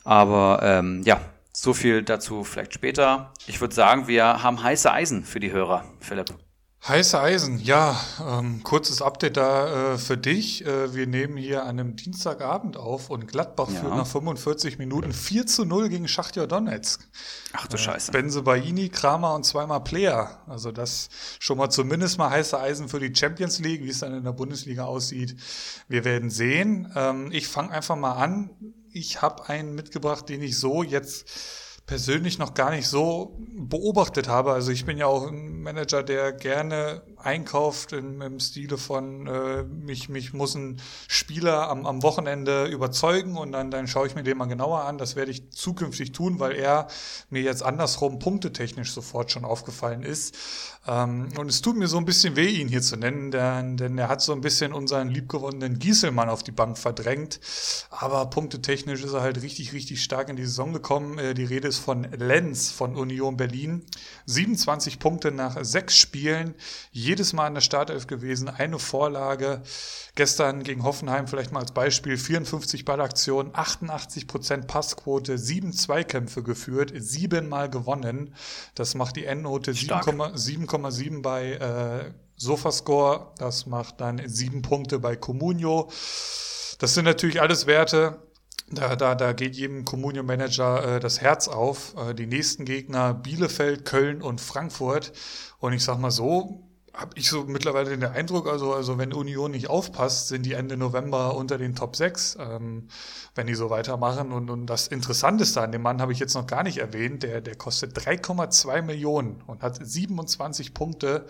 Aber 0.05 0.61
ähm, 0.63 1.03
ja, 1.05 1.21
so 1.53 1.75
viel 1.75 2.03
dazu 2.03 2.45
vielleicht 2.45 2.75
später. 2.75 3.33
Ich 3.47 3.61
würde 3.61 3.75
sagen, 3.75 4.09
wir 4.09 4.43
haben 4.43 4.63
heiße 4.63 4.91
Eisen 4.91 5.25
für 5.25 5.41
die 5.41 5.53
Hörer, 5.53 5.85
Philipp. 6.01 6.35
Heiße 6.89 7.21
Eisen, 7.21 7.61
ja, 7.61 7.97
ähm, 8.29 8.65
kurzes 8.65 9.03
Update 9.03 9.37
da 9.37 9.93
äh, 9.93 9.99
für 9.99 10.17
dich. 10.17 10.67
Äh, 10.67 10.93
wir 10.97 11.07
nehmen 11.07 11.37
hier 11.37 11.63
an 11.63 11.79
einem 11.79 11.95
Dienstagabend 11.95 12.77
auf 12.77 13.09
und 13.09 13.29
Gladbach 13.29 13.69
ja. 13.71 13.79
führt 13.79 13.95
nach 13.95 14.07
45 14.07 14.79
Minuten 14.79 15.13
4 15.13 15.47
zu 15.47 15.65
0 15.65 15.91
gegen 15.91 16.09
Schachtja 16.09 16.49
Donetsk. 16.49 17.09
Ach 17.53 17.69
du 17.69 17.77
äh, 17.77 17.79
Scheiße. 17.79 18.11
Benze 18.11 18.43
Baini, 18.43 18.89
Kramer 18.89 19.37
und 19.37 19.45
zweimal 19.45 19.85
Player. 19.85 20.43
Also 20.49 20.73
das 20.73 21.09
schon 21.39 21.57
mal 21.57 21.71
zumindest 21.71 22.19
mal 22.19 22.31
heiße 22.31 22.59
Eisen 22.59 22.89
für 22.89 22.99
die 22.99 23.15
Champions 23.15 23.61
League, 23.61 23.85
wie 23.85 23.91
es 23.91 24.01
dann 24.01 24.13
in 24.13 24.25
der 24.25 24.33
Bundesliga 24.33 24.85
aussieht. 24.85 25.37
Wir 25.87 26.05
werden 26.05 26.31
sehen. 26.31 26.93
Ähm, 26.97 27.31
ich 27.31 27.47
fange 27.47 27.71
einfach 27.71 27.95
mal 27.95 28.15
an 28.15 28.51
ich 28.93 29.23
habe 29.23 29.49
einen 29.49 29.75
mitgebracht, 29.75 30.29
den 30.29 30.43
ich 30.43 30.59
so 30.59 30.83
jetzt 30.83 31.29
persönlich 31.87 32.39
noch 32.39 32.55
gar 32.55 32.71
nicht 32.71 32.87
so 32.87 33.37
beobachtet 33.55 34.29
habe. 34.29 34.53
Also 34.53 34.71
ich 34.71 34.85
bin 34.85 34.99
ja 34.99 35.07
auch 35.07 35.27
ein 35.27 35.63
Manager, 35.63 36.03
der 36.03 36.33
gerne 36.33 37.03
einkauft 37.17 37.93
im, 37.93 38.23
im 38.23 38.41
Stile 38.41 38.79
von, 38.79 39.27
äh, 39.27 39.63
mich, 39.65 40.09
mich 40.09 40.33
muss 40.33 40.55
ein 40.55 40.81
Spieler 41.09 41.69
am, 41.69 41.87
am 41.87 42.03
Wochenende 42.03 42.67
überzeugen 42.67 43.37
und 43.37 43.53
dann, 43.53 43.71
dann 43.71 43.87
schaue 43.89 44.07
ich 44.07 44.15
mir 44.15 44.23
den 44.23 44.39
mal 44.39 44.47
genauer 44.47 44.85
an. 44.85 44.99
Das 44.99 45.17
werde 45.17 45.31
ich 45.31 45.51
zukünftig 45.51 46.13
tun, 46.13 46.41
weil 46.41 46.53
er 46.53 46.89
mir 47.31 47.43
jetzt 47.43 47.63
andersrum 47.63 48.19
punktetechnisch 48.19 48.93
sofort 48.93 49.31
schon 49.31 49.45
aufgefallen 49.45 50.03
ist. 50.03 50.37
Ähm, 50.87 51.29
und 51.39 51.49
es 51.49 51.63
tut 51.63 51.77
mir 51.77 51.89
so 51.89 51.99
ein 51.99 52.05
bisschen 52.05 52.37
weh, 52.37 52.49
ihn 52.49 52.69
hier 52.69 52.83
zu 52.83 52.97
nennen, 52.97 53.31
denn, 53.31 53.77
denn 53.77 53.99
er 53.99 54.09
hat 54.09 54.21
so 54.21 54.33
ein 54.33 54.41
bisschen 54.41 54.73
unseren 54.73 55.09
liebgewonnenen 55.09 55.79
Gieselmann 55.79 56.29
auf 56.29 56.43
die 56.43 56.53
Bank 56.53 56.79
verdrängt. 56.79 57.41
Aber 57.91 58.27
punktetechnisch 58.27 59.03
ist 59.03 59.13
er 59.13 59.21
halt 59.21 59.43
richtig, 59.43 59.73
richtig 59.73 60.03
stark 60.03 60.29
in 60.29 60.37
die 60.37 60.45
Saison 60.45 60.73
gekommen. 60.73 61.19
Äh, 61.19 61.35
die 61.35 61.45
Rede 61.45 61.72
ist 61.73 61.79
von 61.79 62.05
Lenz 62.13 62.71
von 62.71 62.97
Union 62.97 63.39
Berlin. 63.39 63.85
27 64.27 64.99
Punkte 64.99 65.33
nach 65.33 65.57
sechs 65.65 65.97
Spielen. 65.97 66.55
Jedes 66.91 67.33
Mal 67.33 67.49
in 67.49 67.55
der 67.55 67.63
Startelf 67.63 68.07
gewesen. 68.07 68.49
Eine 68.49 68.79
Vorlage. 68.79 69.63
Gestern 70.15 70.65
gegen 70.65 70.83
Hoffenheim 70.83 71.27
vielleicht 71.27 71.51
mal 71.51 71.61
als 71.61 71.73
Beispiel. 71.73 72.19
54 72.19 72.85
Ballaktionen, 72.85 73.53
88 73.55 74.27
Prozent 74.27 74.67
Passquote, 74.67 75.39
sieben 75.39 75.73
Zweikämpfe 75.73 76.43
geführt, 76.43 76.93
siebenmal 76.95 77.71
gewonnen. 77.71 78.35
Das 78.75 78.95
macht 78.95 79.17
die 79.17 79.25
Endnote 79.25 79.73
7,7 79.73 81.23
bei 81.23 81.53
äh, 81.53 82.13
Sofascore. 82.37 83.33
Das 83.39 83.65
macht 83.65 84.03
dann 84.03 84.21
sieben 84.27 84.61
Punkte 84.61 84.99
bei 84.99 85.17
Comunio. 85.17 85.89
Das 86.79 86.93
sind 86.93 87.07
natürlich 87.07 87.41
alles 87.41 87.67
Werte. 87.67 88.21
Da, 88.75 88.97
da, 88.97 89.15
da 89.15 89.33
geht 89.35 89.55
jedem 89.55 89.85
Communio-Manager 89.85 90.97
äh, 90.97 91.01
das 91.01 91.21
Herz 91.21 91.47
auf. 91.47 91.95
Äh, 91.97 92.15
die 92.15 92.27
nächsten 92.27 92.65
Gegner 92.65 93.13
Bielefeld, 93.13 93.85
Köln 93.85 94.23
und 94.23 94.41
Frankfurt. 94.41 95.13
Und 95.59 95.75
ich 95.75 95.85
sag 95.85 95.99
mal 95.99 96.11
so, 96.11 96.63
habe 96.95 97.13
ich 97.17 97.29
so 97.29 97.45
mittlerweile 97.45 97.91
den 97.91 98.05
Eindruck, 98.05 98.47
also, 98.47 98.75
also 98.75 98.99
wenn 98.99 99.15
Union 99.15 99.53
nicht 99.53 99.71
aufpasst, 99.71 100.29
sind 100.29 100.45
die 100.45 100.53
Ende 100.53 100.77
November 100.77 101.35
unter 101.37 101.57
den 101.57 101.75
Top 101.75 101.97
6, 101.97 102.37
ähm, 102.39 102.89
wenn 103.35 103.47
die 103.47 103.55
so 103.55 103.71
weitermachen. 103.71 104.31
Und, 104.31 104.51
und 104.51 104.67
das 104.67 104.89
Interessanteste 104.89 105.63
an 105.63 105.73
dem 105.73 105.83
Mann 105.83 106.03
habe 106.03 106.13
ich 106.13 106.19
jetzt 106.19 106.35
noch 106.35 106.47
gar 106.47 106.63
nicht 106.63 106.79
erwähnt, 106.79 107.23
der, 107.23 107.41
der 107.41 107.55
kostet 107.57 107.97
3,2 107.97 108.83
Millionen 108.83 109.41
und 109.47 109.63
hat 109.63 109.79
27 109.83 110.75
Punkte 110.75 111.27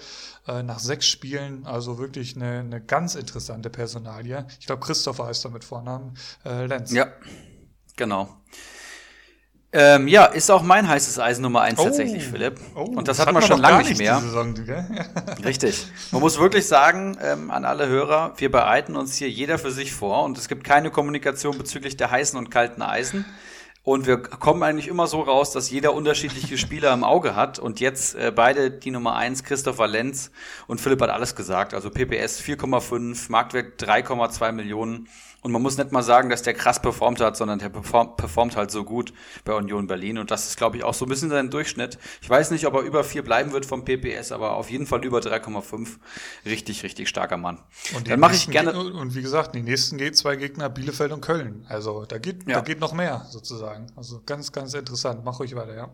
äh, 0.49 0.65
nach 0.65 0.81
sechs 0.81 1.07
Spielen, 1.07 1.65
also 1.65 1.99
wirklich 1.99 2.35
eine, 2.35 2.59
eine 2.59 2.81
ganz 2.81 3.15
interessante 3.15 3.71
Personalie. 3.71 4.47
Ich 4.59 4.67
glaube, 4.67 4.85
Christopher 4.85 5.27
heißt 5.27 5.45
er 5.45 5.53
mit 5.53 5.65
Vornamen, 5.65 6.17
äh, 6.45 6.67
Lenz. 6.67 6.91
Ja, 6.91 7.07
genau. 7.97 8.29
Ähm, 9.75 10.07
ja, 10.07 10.27
ist 10.27 10.51
auch 10.51 10.63
mein 10.63 10.87
heißes 10.87 11.19
Eisen 11.19 11.41
Nummer 11.41 11.63
eins 11.63 11.79
oh, 11.79 11.85
tatsächlich, 11.85 12.25
Philipp. 12.25 12.61
Oh, 12.75 12.81
und 12.83 13.09
das, 13.09 13.17
das 13.17 13.27
hatten 13.27 13.35
wir 13.35 13.41
schon 13.41 13.59
lange 13.59 13.89
nicht 13.89 13.99
mehr. 13.99 14.21
Saison, 14.21 14.55
Richtig. 15.45 15.87
Man 16.11 16.21
muss 16.21 16.39
wirklich 16.39 16.69
sagen 16.69 17.17
ähm, 17.23 17.51
an 17.51 17.65
alle 17.65 17.89
Hörer, 17.89 18.35
wir 18.37 18.51
bereiten 18.51 18.97
uns 18.97 19.17
hier 19.17 19.31
jeder 19.31 19.59
für 19.59 19.71
sich 19.71 19.95
vor 19.95 20.25
und 20.25 20.37
es 20.37 20.49
gibt 20.49 20.65
keine 20.65 20.91
Kommunikation 20.91 21.57
bezüglich 21.57 21.97
der 21.97 22.11
heißen 22.11 22.39
und 22.39 22.51
kalten 22.51 22.83
Eisen. 22.83 23.25
Und 23.85 24.07
wir 24.07 24.19
kommen 24.19 24.63
eigentlich 24.63 24.87
immer 24.87 25.09
so 25.09 25.23
raus, 25.23 25.51
dass 25.51 25.71
jeder 25.71 25.93
unterschiedliche 25.95 26.57
Spieler 26.57 26.93
im 26.93 27.03
Auge 27.03 27.35
hat. 27.35 27.59
Und 27.59 27.81
jetzt 27.81 28.15
äh, 28.15 28.31
beide 28.31 28.71
die 28.71 28.93
Nummer 28.93 29.17
eins, 29.17 29.43
Christopher 29.43 29.89
Lenz 29.89 30.31
und 30.69 30.81
Philipp 30.81 31.01
hat 31.01 31.11
alles 31.11 31.35
gesagt. 31.35 31.75
Also 31.75 31.91
PPS 31.91 32.41
4,5, 32.43 33.31
Marktwert 33.31 33.83
3,2 33.83 34.53
Millionen. 34.53 35.09
Und 35.43 35.51
man 35.51 35.61
muss 35.61 35.77
nicht 35.77 35.91
mal 35.91 36.05
sagen, 36.05 36.31
dass 36.31 36.43
der 36.43 36.55
krass 36.55 36.81
performt 36.81 37.21
hat, 37.21 37.37
sondern 37.37 37.59
der 37.59 37.69
performt, 37.69 38.17
performt 38.17 38.57
halt 38.57 38.71
so 38.71 38.85
gut 38.85 39.13
bei 39.45 39.53
Union 39.55 39.89
Berlin. 39.89 40.19
Und 40.19 40.31
das 40.31 40.47
ist, 40.47 40.57
glaube 40.57 40.77
ich, 40.77 40.85
auch 40.85 40.95
so 40.95 41.05
ein 41.05 41.09
bisschen 41.09 41.31
sein 41.31 41.51
Durchschnitt. 41.51 41.99
Ich 42.21 42.31
weiß 42.31 42.53
nicht, 42.53 42.65
ob 42.65 42.75
er 42.75 42.83
über 42.83 43.03
vier 43.03 43.25
bleiben 43.25 43.53
wird 43.53 43.67
vom 43.67 43.85
PPS, 43.85 44.31
aber 44.31 44.55
auf 44.57 44.71
jeden 44.71 44.87
Fall 44.87 45.05
über 45.05 45.19
3,5. 45.19 45.99
Richtig, 46.47 46.85
richtig 46.85 47.09
starker 47.09 47.39
Mann. 47.39 47.59
Und 47.97 48.09
dann 48.09 48.21
mache 48.21 48.37
ich 48.37 48.49
gerne. 48.51 48.73
Und 48.73 49.17
wie 49.17 49.23
gesagt, 49.23 49.57
die 49.57 49.63
nächsten 49.63 49.99
geht 49.99 50.17
zwei 50.17 50.37
Gegner 50.37 50.69
Bielefeld 50.69 51.11
und 51.11 51.23
Köln. 51.23 51.67
Also 51.69 52.05
da 52.05 52.19
geht, 52.19 52.47
ja. 52.49 52.59
da 52.59 52.61
geht 52.61 52.79
noch 52.79 52.93
mehr 52.93 53.27
sozusagen. 53.29 53.89
Also 53.97 54.23
ganz, 54.25 54.53
ganz 54.53 54.75
interessant. 54.75 55.25
Mach 55.25 55.41
ruhig 55.41 55.57
weiter, 55.57 55.75
ja. 55.75 55.91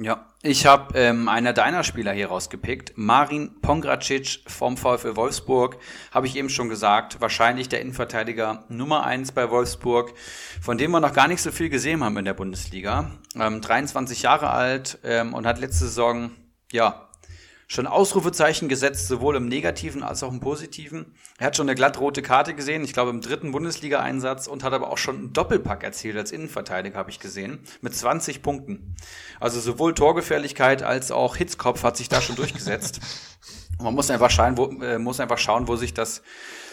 Ja, 0.00 0.24
ich 0.42 0.64
habe 0.64 0.98
ähm, 0.98 1.28
einer 1.28 1.52
deiner 1.52 1.84
Spieler 1.84 2.12
hier 2.12 2.28
rausgepickt. 2.28 2.94
Marin 2.96 3.60
Pongracic 3.60 4.40
vom 4.46 4.78
VfL 4.78 5.16
Wolfsburg, 5.16 5.76
habe 6.10 6.26
ich 6.26 6.34
eben 6.36 6.48
schon 6.48 6.70
gesagt, 6.70 7.20
wahrscheinlich 7.20 7.68
der 7.68 7.82
Innenverteidiger 7.82 8.64
Nummer 8.70 9.04
eins 9.04 9.32
bei 9.32 9.50
Wolfsburg, 9.50 10.14
von 10.62 10.78
dem 10.78 10.92
wir 10.92 11.00
noch 11.00 11.12
gar 11.12 11.28
nicht 11.28 11.42
so 11.42 11.52
viel 11.52 11.68
gesehen 11.68 12.02
haben 12.02 12.16
in 12.16 12.24
der 12.24 12.32
Bundesliga. 12.32 13.10
Ähm, 13.38 13.60
23 13.60 14.22
Jahre 14.22 14.50
alt 14.50 14.98
ähm, 15.04 15.34
und 15.34 15.46
hat 15.46 15.58
letzte 15.58 15.84
Saison, 15.84 16.30
ja, 16.72 17.10
schon 17.72 17.86
Ausrufezeichen 17.86 18.68
gesetzt, 18.68 19.08
sowohl 19.08 19.34
im 19.36 19.48
negativen 19.48 20.02
als 20.02 20.22
auch 20.22 20.30
im 20.30 20.40
positiven. 20.40 21.14
Er 21.38 21.46
hat 21.46 21.56
schon 21.56 21.66
eine 21.68 21.74
glattrote 21.74 22.20
Karte 22.20 22.54
gesehen, 22.54 22.84
ich 22.84 22.92
glaube 22.92 23.10
im 23.10 23.22
dritten 23.22 23.50
Bundesliga-Einsatz 23.50 24.46
und 24.46 24.62
hat 24.62 24.74
aber 24.74 24.90
auch 24.90 24.98
schon 24.98 25.16
einen 25.16 25.32
Doppelpack 25.32 25.82
erzielt 25.82 26.18
als 26.18 26.32
Innenverteidiger, 26.32 26.98
habe 26.98 27.08
ich 27.08 27.18
gesehen, 27.18 27.60
mit 27.80 27.94
20 27.94 28.42
Punkten. 28.42 28.94
Also 29.40 29.58
sowohl 29.58 29.94
Torgefährlichkeit 29.94 30.82
als 30.82 31.10
auch 31.10 31.36
Hitzkopf 31.36 31.82
hat 31.82 31.96
sich 31.96 32.10
da 32.10 32.20
schon 32.20 32.36
durchgesetzt. 32.36 33.00
man 33.80 33.94
muss 33.94 34.10
einfach 34.10 34.30
schauen, 34.30 34.58
wo, 34.58 34.66
äh, 34.82 34.98
muss 34.98 35.18
einfach 35.18 35.38
schauen, 35.38 35.66
wo 35.66 35.76
sich 35.76 35.94
das, 35.94 36.22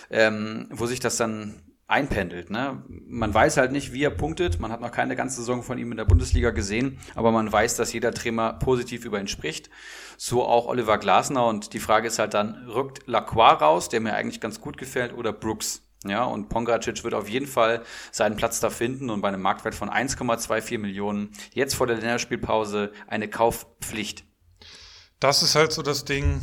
ähm, 0.10 0.68
wo 0.70 0.86
sich 0.86 1.00
das 1.00 1.16
dann 1.16 1.62
einpendelt. 1.90 2.52
Ne? 2.52 2.84
Man 2.88 3.34
weiß 3.34 3.58
halt 3.58 3.72
nicht, 3.72 3.94
wie 3.94 4.04
er 4.04 4.12
punktet. 4.12 4.60
Man 4.60 4.72
hat 4.72 4.80
noch 4.80 4.92
keine 4.92 5.16
ganze 5.16 5.38
Saison 5.38 5.64
von 5.64 5.78
ihm 5.80 5.92
in 5.92 5.98
der 5.98 6.06
Bundesliga 6.06 6.52
gesehen, 6.52 7.00
aber 7.16 7.32
man 7.32 7.52
weiß, 7.52 7.78
dass 7.78 7.92
jeder 7.94 8.14
Trainer 8.14 8.54
positiv 8.54 9.06
über 9.06 9.20
ihn 9.20 9.28
spricht. 9.28 9.70
So 10.22 10.44
auch 10.44 10.68
Oliver 10.68 10.98
Glasner. 10.98 11.46
Und 11.48 11.72
die 11.74 11.80
Frage 11.80 12.08
ist 12.08 12.20
halt 12.20 12.34
dann, 12.34 12.68
rückt 12.68 13.08
Lacroix 13.08 13.62
raus, 13.62 13.88
der 13.88 14.02
mir 14.02 14.16
eigentlich 14.16 14.42
ganz 14.42 14.60
gut 14.60 14.78
gefällt, 14.78 15.14
oder 15.14 15.32
Brooks? 15.32 15.82
Ja, 16.06 16.26
und 16.26 16.50
Pongracic 16.50 17.04
wird 17.06 17.14
auf 17.14 17.30
jeden 17.30 17.48
Fall 17.48 17.84
seinen 18.12 18.36
Platz 18.36 18.60
da 18.60 18.70
finden 18.70 19.10
und 19.10 19.22
bei 19.22 19.30
einem 19.30 19.42
Marktwert 19.42 19.76
von 19.76 19.90
1,24 19.90 20.78
Millionen 20.78 21.32
jetzt 21.54 21.76
vor 21.76 21.88
der 21.88 21.96
Länderspielpause 21.96 22.92
eine 23.08 23.30
Kaufpflicht. 23.30 24.26
Das 25.22 25.42
ist 25.42 25.56
halt 25.56 25.72
so 25.72 25.82
das 25.82 26.04
Ding 26.04 26.42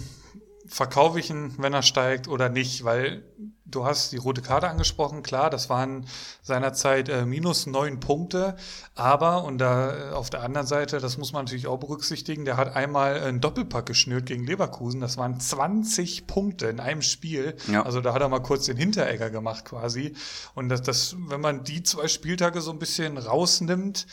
verkaufe 0.68 1.18
ich 1.18 1.30
ihn, 1.30 1.55
wenn 1.59 1.72
er 1.72 1.82
steigt 1.82 2.28
oder 2.28 2.48
nicht, 2.48 2.84
weil 2.84 3.22
du 3.66 3.84
hast 3.84 4.12
die 4.12 4.16
rote 4.16 4.43
Karte 4.43 4.68
angesprochen, 4.68 5.22
klar, 5.22 5.51
das 5.51 5.68
waren 5.68 6.06
seinerzeit 6.43 7.09
äh, 7.09 7.26
minus 7.26 7.66
neun 7.66 8.01
Punkte, 8.01 8.56
aber, 8.94 9.44
und 9.44 9.59
da 9.59 10.10
äh, 10.10 10.12
auf 10.12 10.30
der 10.30 10.43
anderen 10.43 10.66
Seite, 10.66 10.98
das 10.98 11.18
muss 11.18 11.32
man 11.32 11.44
natürlich 11.44 11.66
auch 11.66 11.78
berücksichtigen, 11.78 12.44
der 12.44 12.56
hat 12.56 12.76
einmal 12.76 13.20
einen 13.20 13.40
Doppelpack 13.40 13.86
geschnürt 13.86 14.26
gegen 14.26 14.44
Leverkusen, 14.44 15.01
das 15.01 15.16
waren 15.16 15.40
20 15.40 16.26
Punkte 16.26 16.66
in 16.66 16.80
einem 16.80 17.02
Spiel, 17.02 17.56
ja. 17.66 17.82
also 17.82 18.01
da 18.01 18.14
hat 18.14 18.22
er 18.22 18.28
mal 18.28 18.40
kurz 18.40 18.66
den 18.66 18.76
Hinteregger 18.76 19.30
gemacht 19.30 19.64
quasi. 19.64 20.14
Und 20.55 20.68
das, 20.68 20.82
das, 20.82 21.16
wenn 21.18 21.40
man 21.40 21.64
die 21.64 21.82
zwei 21.82 22.09
Spieltage 22.09 22.60
so 22.60 22.70
ein 22.70 22.78
bisschen 22.78 23.18
rausnimmt, 23.18 24.06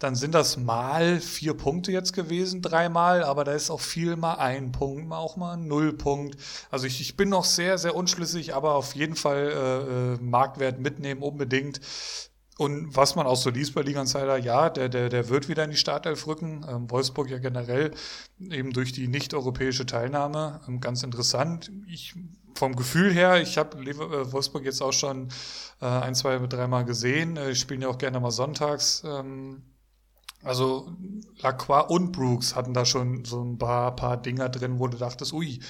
dann 0.00 0.14
sind 0.14 0.34
das 0.34 0.56
mal 0.56 1.20
vier 1.20 1.54
Punkte 1.54 1.92
jetzt 1.92 2.14
gewesen, 2.14 2.62
dreimal, 2.62 3.22
aber 3.22 3.44
da 3.44 3.52
ist 3.52 3.70
auch 3.70 3.82
viel 3.82 4.16
mal 4.16 4.34
ein 4.36 4.72
Punkt, 4.72 5.06
mal 5.06 5.18
auch 5.18 5.36
mal 5.36 5.52
ein 5.52 5.68
Nullpunkt. 5.68 6.38
Also 6.70 6.86
ich, 6.86 7.02
ich 7.02 7.18
bin 7.18 7.28
noch 7.28 7.44
sehr, 7.44 7.76
sehr 7.76 7.94
unschlüssig, 7.94 8.54
aber 8.54 8.74
auf 8.74 8.94
jeden 8.94 9.14
Fall 9.14 9.52
äh, 9.52 10.14
äh, 10.14 10.18
Marktwert 10.22 10.80
mitnehmen 10.80 11.22
unbedingt. 11.22 11.82
Und 12.56 12.96
was 12.96 13.14
man 13.14 13.26
auch 13.26 13.36
so 13.36 13.50
liest 13.50 13.74
bei 13.74 13.82
Liga 13.82 14.00
Insider, 14.00 14.38
ja, 14.38 14.70
der, 14.70 14.88
der, 14.88 15.10
der 15.10 15.28
wird 15.28 15.48
wieder 15.48 15.64
in 15.64 15.70
die 15.70 15.76
Startelf 15.76 16.26
rücken. 16.26 16.64
Ähm, 16.66 16.90
Wolfsburg 16.90 17.30
ja 17.30 17.38
generell 17.38 17.92
eben 18.38 18.72
durch 18.72 18.92
die 18.92 19.06
nicht-europäische 19.06 19.84
Teilnahme. 19.84 20.60
Ähm, 20.66 20.80
ganz 20.80 21.02
interessant. 21.02 21.70
Ich 21.86 22.14
vom 22.54 22.74
Gefühl 22.74 23.12
her, 23.12 23.40
ich 23.40 23.58
habe 23.58 23.78
äh, 23.82 24.32
Wolfsburg 24.32 24.64
jetzt 24.64 24.82
auch 24.82 24.92
schon 24.92 25.28
äh, 25.80 25.86
ein, 25.86 26.14
zwei, 26.14 26.38
dreimal 26.38 26.86
gesehen. 26.86 27.36
Äh, 27.36 27.54
spielen 27.54 27.82
ja 27.82 27.88
auch 27.88 27.98
gerne 27.98 28.18
mal 28.18 28.30
sonntags. 28.30 29.02
Ähm, 29.06 29.62
also 30.42 30.92
Lacroix 31.40 31.90
und 31.90 32.12
Brooks 32.12 32.54
hatten 32.54 32.74
da 32.74 32.84
schon 32.84 33.24
so 33.24 33.42
ein 33.42 33.58
paar, 33.58 33.94
paar 33.94 34.16
Dinger 34.16 34.48
drin, 34.48 34.78
wo 34.78 34.88
du 34.88 34.96
dachtest, 34.96 35.32
ui, 35.32 35.60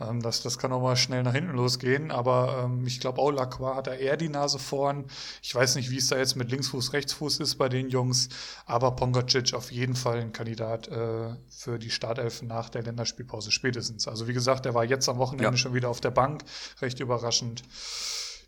ähm, 0.00 0.22
das, 0.22 0.42
das 0.42 0.58
kann 0.58 0.72
auch 0.72 0.82
mal 0.82 0.96
schnell 0.96 1.22
nach 1.22 1.32
hinten 1.32 1.54
losgehen. 1.54 2.10
Aber 2.10 2.64
ähm, 2.64 2.86
ich 2.86 3.00
glaube 3.00 3.20
auch 3.20 3.30
Lacroix 3.30 3.76
hat 3.76 3.86
da 3.86 3.94
eher 3.94 4.16
die 4.16 4.28
Nase 4.28 4.58
vorn. 4.58 5.06
Ich 5.42 5.54
weiß 5.54 5.76
nicht, 5.76 5.90
wie 5.90 5.98
es 5.98 6.08
da 6.08 6.18
jetzt 6.18 6.36
mit 6.36 6.50
Linksfuß, 6.50 6.92
Rechtsfuß 6.92 7.40
ist 7.40 7.56
bei 7.56 7.68
den 7.68 7.88
Jungs. 7.88 8.28
Aber 8.66 8.92
Pongacic 8.92 9.54
auf 9.54 9.72
jeden 9.72 9.94
Fall 9.94 10.20
ein 10.20 10.32
Kandidat 10.32 10.88
äh, 10.88 11.34
für 11.48 11.78
die 11.78 11.90
Startelf 11.90 12.42
nach 12.42 12.68
der 12.68 12.82
Länderspielpause 12.82 13.50
spätestens. 13.50 14.08
Also 14.08 14.28
wie 14.28 14.34
gesagt, 14.34 14.64
der 14.64 14.74
war 14.74 14.84
jetzt 14.84 15.08
am 15.08 15.18
Wochenende 15.18 15.50
ja. 15.50 15.56
schon 15.56 15.74
wieder 15.74 15.88
auf 15.88 16.00
der 16.00 16.10
Bank. 16.10 16.44
Recht 16.80 17.00
überraschend. 17.00 17.62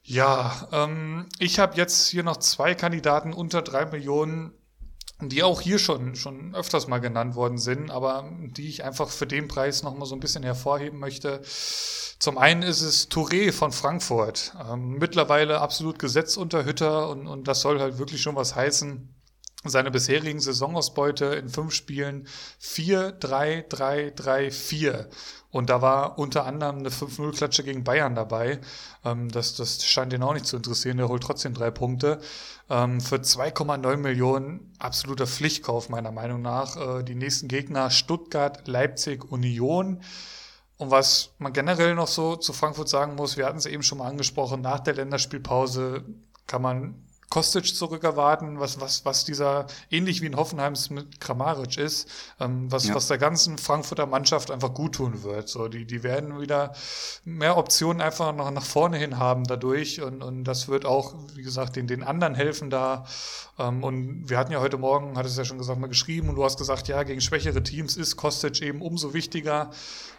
Ja, 0.03 0.69
ähm, 0.73 1.27
ich 1.39 1.59
habe 1.59 1.77
jetzt 1.77 2.09
hier 2.09 2.23
noch 2.23 2.39
zwei 2.39 2.75
Kandidaten 2.75 3.33
unter 3.33 3.63
drei 3.63 3.85
Millionen 3.87 4.53
die 5.23 5.43
auch 5.43 5.61
hier 5.61 5.79
schon, 5.79 6.15
schon 6.15 6.55
öfters 6.55 6.89
mal 6.89 6.99
genannt 6.99 7.35
worden 7.35 7.59
sind, 7.59 7.91
aber 7.91 8.31
die 8.41 8.69
ich 8.69 8.85
einfach 8.85 9.09
für 9.09 9.27
den 9.27 9.49
Preis 9.49 9.83
nochmal 9.83 10.07
so 10.07 10.15
ein 10.15 10.21
bisschen 10.21 10.43
hervorheben 10.43 10.99
möchte. 10.99 11.43
Zum 12.19 12.39
einen 12.39 12.63
ist 12.63 12.83
es 12.83 13.11
Touré 13.11 13.53
von 13.53 13.73
Frankfurt. 13.73 14.55
Ähm, 14.71 14.99
mittlerweile 14.99 15.61
absolut 15.61 15.99
Gesetz 15.99 16.37
unter 16.37 16.65
Hütter 16.65 17.09
und, 17.09 17.27
und 17.27 17.49
das 17.49 17.61
soll 17.61 17.81
halt 17.81 17.99
wirklich 17.99 18.21
schon 18.23 18.37
was 18.37 18.55
heißen. 18.55 19.15
seine 19.65 19.91
bisherigen 19.91 20.41
Saisonausbeute 20.41 21.27
in 21.27 21.49
fünf 21.49 21.75
Spielen 21.75 22.27
4, 22.59 23.13
3, 23.13 23.67
3, 23.69 24.13
3, 24.17 24.51
4. 24.51 25.09
Und 25.51 25.69
da 25.69 25.83
war 25.83 26.19
unter 26.19 26.47
anderem 26.47 26.79
eine 26.79 26.91
5-0-Klatsche 26.91 27.65
gegen 27.65 27.83
Bayern 27.83 28.15
dabei. 28.15 28.61
Ähm, 29.05 29.31
das, 29.31 29.57
das 29.57 29.85
scheint 29.85 30.13
ihn 30.13 30.23
auch 30.23 30.33
nicht 30.33 30.47
zu 30.47 30.57
interessieren. 30.57 30.97
Der 30.97 31.09
holt 31.09 31.23
trotzdem 31.23 31.55
drei 31.55 31.71
Punkte. 31.71 32.21
Ähm, 32.69 33.01
für 33.01 33.17
2,9 33.17 33.97
Millionen 33.97 34.73
absoluter 34.79 35.27
Pflichtkauf 35.27 35.89
meiner 35.89 36.13
Meinung 36.13 36.43
nach. 36.43 36.77
Äh, 36.77 37.03
die 37.03 37.17
nächsten 37.17 37.49
Gegner 37.49 37.91
Stuttgart, 37.91 38.67
Leipzig, 38.69 39.31
Union. 39.31 40.03
Und 40.79 40.91
was 40.91 41.35
man 41.39 41.53
generell 41.53 41.95
noch 41.95 42.09
so 42.09 42.37
zu 42.37 42.53
Frankfurt 42.53 42.89
sagen 42.89 43.17
muss, 43.17 43.37
wir 43.37 43.45
hatten 43.45 43.59
es 43.59 43.67
eben 43.67 43.83
schon 43.83 43.99
mal 43.99 44.09
angesprochen, 44.09 44.63
nach 44.63 44.81
der 44.81 44.95
Länderspielpause 44.95 46.05
kann 46.47 46.63
man 46.63 46.95
Kostic 47.31 47.77
zurückerwarten, 47.77 48.59
was, 48.59 48.81
was, 48.81 49.05
was 49.05 49.25
dieser, 49.25 49.67
ähnlich 49.89 50.21
wie 50.21 50.27
in 50.27 50.37
Hoffenheims 50.37 50.91
mit 50.91 51.21
Kramaric 51.21 51.79
ist, 51.79 52.09
ähm, 52.41 52.71
was, 52.73 52.89
ja. 52.89 52.95
was 52.97 53.07
der 53.07 53.19
ganzen 53.19 53.57
Frankfurter 53.57 54.07
Mannschaft 54.07 54.51
einfach 54.51 54.75
gut 54.75 54.97
tun 54.97 55.23
wird. 55.23 55.49
So, 55.49 55.69
die, 55.69 55.85
die 55.85 56.03
werden 56.03 56.41
wieder 56.41 56.75
mehr 57.25 57.57
Optionen 57.57 58.03
einfach 58.03 58.35
noch 58.35 58.51
nach 58.51 58.65
vorne 58.65 58.99
hin 58.99 59.19
haben 59.19 59.45
dadurch 59.45 60.03
und, 60.03 60.25
und 60.25 60.43
das 60.43 60.67
wird 60.67 60.85
auch, 60.85 61.15
wie 61.37 61.43
gesagt, 61.43 61.77
den, 61.77 61.87
den 61.87 62.03
anderen 62.03 62.35
helfen 62.35 62.69
da. 62.69 63.07
Ähm, 63.61 63.85
und 63.85 64.29
wir 64.29 64.37
hatten 64.37 64.51
ja 64.51 64.61
heute 64.61 64.77
Morgen, 64.77 65.17
hat 65.17 65.25
es 65.25 65.37
ja 65.37 65.45
schon 65.45 65.59
gesagt, 65.59 65.79
mal 65.79 65.87
geschrieben 65.87 66.31
und 66.31 66.35
du 66.35 66.43
hast 66.43 66.59
gesagt, 66.59 66.89
ja, 66.89 67.05
gegen 67.05 67.21
schwächere 67.21 67.63
Teams 67.63 67.97
ist 67.97 68.17
Kostic 68.17 68.61
eben 68.61 68.83
umso 68.83 69.15
wichtiger. 69.15 69.71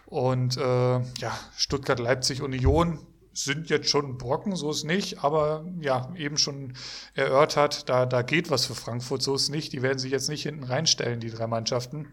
Und 0.06 0.56
äh, 0.56 0.62
ja, 0.62 1.38
Stuttgart, 1.58 2.00
Leipzig, 2.00 2.42
Union, 2.42 3.00
sind 3.34 3.70
jetzt 3.70 3.90
schon 3.90 4.18
Brocken, 4.18 4.56
so 4.56 4.72
ist 4.72 4.84
nicht, 4.84 5.24
aber 5.24 5.66
ja, 5.80 6.14
eben 6.16 6.38
schon 6.38 6.74
erörtert, 7.14 7.88
da, 7.90 8.06
da 8.06 8.22
geht 8.22 8.50
was 8.50 8.66
für 8.66 8.76
Frankfurt, 8.76 9.22
so 9.22 9.36
ist 9.36 9.50
nicht. 9.50 9.74
Die 9.74 9.82
werden 9.82 10.00
sich 10.00 10.12
jetzt 10.12 10.30
nicht 10.30 10.44
hinten 10.44 10.64
reinstellen, 10.64 11.20
die 11.20 11.30
drei 11.30 11.48
Mannschaften. 11.48 12.08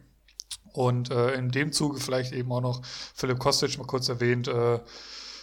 Und 0.73 1.11
äh, 1.11 1.33
in 1.35 1.51
dem 1.51 1.73
Zuge 1.73 1.99
vielleicht 1.99 2.33
eben 2.33 2.53
auch 2.53 2.61
noch 2.61 2.83
Philipp 3.15 3.39
Kostic 3.39 3.79
mal 3.79 3.87
kurz 3.87 4.09
erwähnt, 4.09 4.49
äh, 4.49 4.81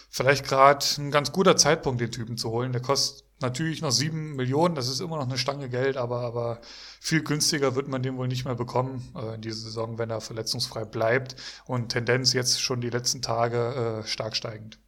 vielleicht 0.08 0.46
gerade 0.46 0.84
ein 0.98 1.10
ganz 1.10 1.32
guter 1.32 1.56
Zeitpunkt, 1.56 2.00
den 2.00 2.10
Typen 2.10 2.38
zu 2.38 2.50
holen. 2.50 2.72
Der 2.72 2.80
kostet 2.80 3.24
natürlich 3.40 3.82
noch 3.82 3.90
sieben 3.90 4.34
Millionen, 4.36 4.74
das 4.74 4.88
ist 4.88 5.00
immer 5.00 5.16
noch 5.16 5.28
eine 5.28 5.36
Stange 5.36 5.68
Geld, 5.68 5.98
aber, 5.98 6.20
aber 6.20 6.60
viel 7.00 7.22
günstiger 7.22 7.74
wird 7.74 7.88
man 7.88 8.02
den 8.02 8.16
wohl 8.16 8.28
nicht 8.28 8.46
mehr 8.46 8.54
bekommen 8.54 9.12
äh, 9.14 9.34
in 9.34 9.42
dieser 9.42 9.60
Saison, 9.60 9.98
wenn 9.98 10.08
er 10.10 10.20
verletzungsfrei 10.20 10.84
bleibt. 10.84 11.36
Und 11.66 11.90
Tendenz 11.90 12.32
jetzt 12.32 12.62
schon 12.62 12.80
die 12.80 12.90
letzten 12.90 13.20
Tage 13.20 14.02
äh, 14.04 14.08
stark 14.08 14.36
steigend. 14.36 14.78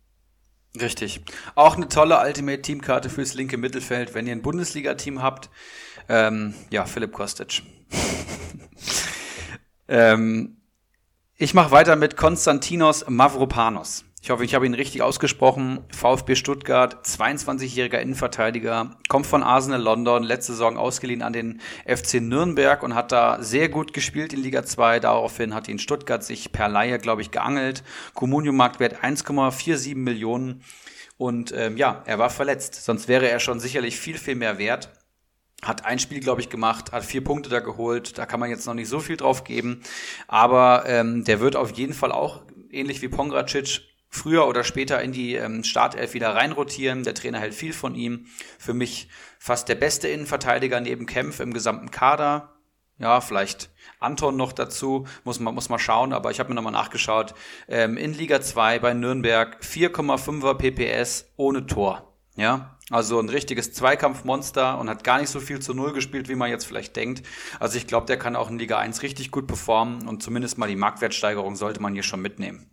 Richtig. 0.80 1.22
Auch 1.54 1.76
eine 1.76 1.88
tolle 1.88 2.20
Ultimate-Teamkarte 2.20 3.10
fürs 3.10 3.34
linke 3.34 3.56
Mittelfeld, 3.56 4.14
wenn 4.14 4.26
ihr 4.26 4.32
ein 4.32 4.42
Bundesliga-Team 4.42 5.22
habt. 5.22 5.50
Ähm, 6.08 6.54
ja, 6.70 6.84
Philipp 6.84 7.12
Kostic. 7.12 7.62
ähm, 9.88 10.58
ich 11.36 11.54
mache 11.54 11.70
weiter 11.70 11.96
mit 11.96 12.16
Konstantinos 12.16 13.04
Mavropanos. 13.08 14.04
Ich 14.28 14.30
hoffe, 14.30 14.44
ich 14.44 14.54
habe 14.54 14.66
ihn 14.66 14.74
richtig 14.74 15.00
ausgesprochen. 15.00 15.86
VfB 15.90 16.34
Stuttgart, 16.34 17.02
22-jähriger 17.02 17.96
Innenverteidiger, 17.96 18.98
kommt 19.08 19.26
von 19.26 19.42
Arsenal 19.42 19.80
London, 19.80 20.22
letzte 20.22 20.52
Saison 20.52 20.76
ausgeliehen 20.76 21.22
an 21.22 21.32
den 21.32 21.62
FC 21.86 22.20
Nürnberg 22.20 22.82
und 22.82 22.94
hat 22.94 23.10
da 23.10 23.42
sehr 23.42 23.70
gut 23.70 23.94
gespielt 23.94 24.34
in 24.34 24.42
Liga 24.42 24.66
2. 24.66 25.00
Daraufhin 25.00 25.54
hat 25.54 25.66
ihn 25.66 25.78
Stuttgart 25.78 26.22
sich 26.22 26.52
per 26.52 26.68
Laie, 26.68 26.98
glaube 26.98 27.22
ich, 27.22 27.30
geangelt. 27.30 27.82
Comunio-Marktwert 28.12 29.02
1,47 29.02 29.96
Millionen. 29.96 30.62
Und 31.16 31.54
ähm, 31.56 31.78
ja, 31.78 32.02
er 32.04 32.18
war 32.18 32.28
verletzt. 32.28 32.84
Sonst 32.84 33.08
wäre 33.08 33.30
er 33.30 33.40
schon 33.40 33.60
sicherlich 33.60 33.98
viel, 33.98 34.18
viel 34.18 34.34
mehr 34.34 34.58
wert. 34.58 34.90
Hat 35.62 35.86
ein 35.86 35.98
Spiel, 35.98 36.20
glaube 36.20 36.42
ich, 36.42 36.50
gemacht, 36.50 36.92
hat 36.92 37.02
vier 37.02 37.24
Punkte 37.24 37.48
da 37.48 37.60
geholt. 37.60 38.18
Da 38.18 38.26
kann 38.26 38.40
man 38.40 38.50
jetzt 38.50 38.66
noch 38.66 38.74
nicht 38.74 38.90
so 38.90 39.00
viel 39.00 39.16
drauf 39.16 39.44
geben. 39.44 39.80
Aber 40.26 40.84
ähm, 40.86 41.24
der 41.24 41.40
wird 41.40 41.56
auf 41.56 41.70
jeden 41.70 41.94
Fall 41.94 42.12
auch, 42.12 42.42
ähnlich 42.70 43.00
wie 43.00 43.08
Pongracic, 43.08 43.87
früher 44.08 44.46
oder 44.46 44.64
später 44.64 45.02
in 45.02 45.12
die 45.12 45.34
ähm, 45.34 45.64
Startelf 45.64 46.14
wieder 46.14 46.34
reinrotieren. 46.34 47.04
Der 47.04 47.14
Trainer 47.14 47.40
hält 47.40 47.54
viel 47.54 47.72
von 47.72 47.94
ihm. 47.94 48.26
Für 48.58 48.74
mich 48.74 49.08
fast 49.38 49.68
der 49.68 49.74
beste 49.74 50.08
Innenverteidiger 50.08 50.80
neben 50.80 51.06
Kempf 51.06 51.40
im 51.40 51.52
gesamten 51.52 51.90
Kader. 51.90 52.54
Ja, 52.98 53.20
vielleicht 53.20 53.70
Anton 54.00 54.36
noch 54.36 54.52
dazu, 54.52 55.06
muss 55.22 55.38
man, 55.38 55.54
muss 55.54 55.68
man 55.68 55.78
schauen, 55.78 56.12
aber 56.12 56.32
ich 56.32 56.40
habe 56.40 56.48
mir 56.48 56.56
nochmal 56.56 56.72
nachgeschaut. 56.72 57.34
Ähm, 57.68 57.96
in 57.96 58.12
Liga 58.12 58.40
2 58.40 58.80
bei 58.80 58.92
Nürnberg 58.92 59.58
4,5er 59.62 60.54
PPS 60.54 61.32
ohne 61.36 61.66
Tor. 61.66 62.16
Ja, 62.34 62.76
also 62.90 63.18
ein 63.20 63.28
richtiges 63.28 63.72
Zweikampfmonster 63.72 64.78
und 64.78 64.88
hat 64.88 65.04
gar 65.04 65.20
nicht 65.20 65.28
so 65.28 65.40
viel 65.40 65.60
zu 65.60 65.74
Null 65.74 65.92
gespielt, 65.92 66.28
wie 66.28 66.36
man 66.36 66.50
jetzt 66.50 66.66
vielleicht 66.66 66.96
denkt. 66.96 67.26
Also 67.58 67.76
ich 67.76 67.86
glaube, 67.86 68.06
der 68.06 68.18
kann 68.18 68.36
auch 68.36 68.50
in 68.50 68.58
Liga 68.58 68.78
1 68.78 69.02
richtig 69.02 69.30
gut 69.30 69.46
performen 69.46 70.06
und 70.08 70.22
zumindest 70.22 70.56
mal 70.56 70.68
die 70.68 70.76
Marktwertsteigerung 70.76 71.56
sollte 71.56 71.82
man 71.82 71.94
hier 71.94 72.04
schon 72.04 72.22
mitnehmen. 72.22 72.70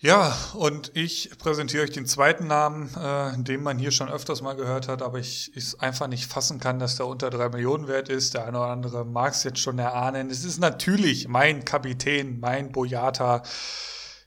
Ja, 0.00 0.32
und 0.54 0.92
ich 0.94 1.36
präsentiere 1.38 1.82
euch 1.82 1.90
den 1.90 2.06
zweiten 2.06 2.46
Namen, 2.46 2.88
äh, 2.94 3.36
den 3.42 3.64
man 3.64 3.78
hier 3.80 3.90
schon 3.90 4.08
öfters 4.08 4.42
mal 4.42 4.54
gehört 4.54 4.86
hat, 4.86 5.02
aber 5.02 5.18
ich 5.18 5.50
es 5.56 5.80
einfach 5.80 6.06
nicht 6.06 6.30
fassen 6.30 6.60
kann, 6.60 6.78
dass 6.78 6.94
der 6.94 7.06
unter 7.06 7.30
drei 7.30 7.48
Millionen 7.48 7.88
wert 7.88 8.08
ist. 8.08 8.34
Der 8.34 8.46
eine 8.46 8.58
oder 8.58 8.68
andere 8.68 9.04
mag 9.04 9.32
es 9.32 9.42
jetzt 9.42 9.58
schon 9.58 9.80
erahnen. 9.80 10.30
Es 10.30 10.44
ist 10.44 10.60
natürlich 10.60 11.26
mein 11.26 11.64
Kapitän, 11.64 12.38
mein 12.38 12.70
Boyata. 12.70 13.42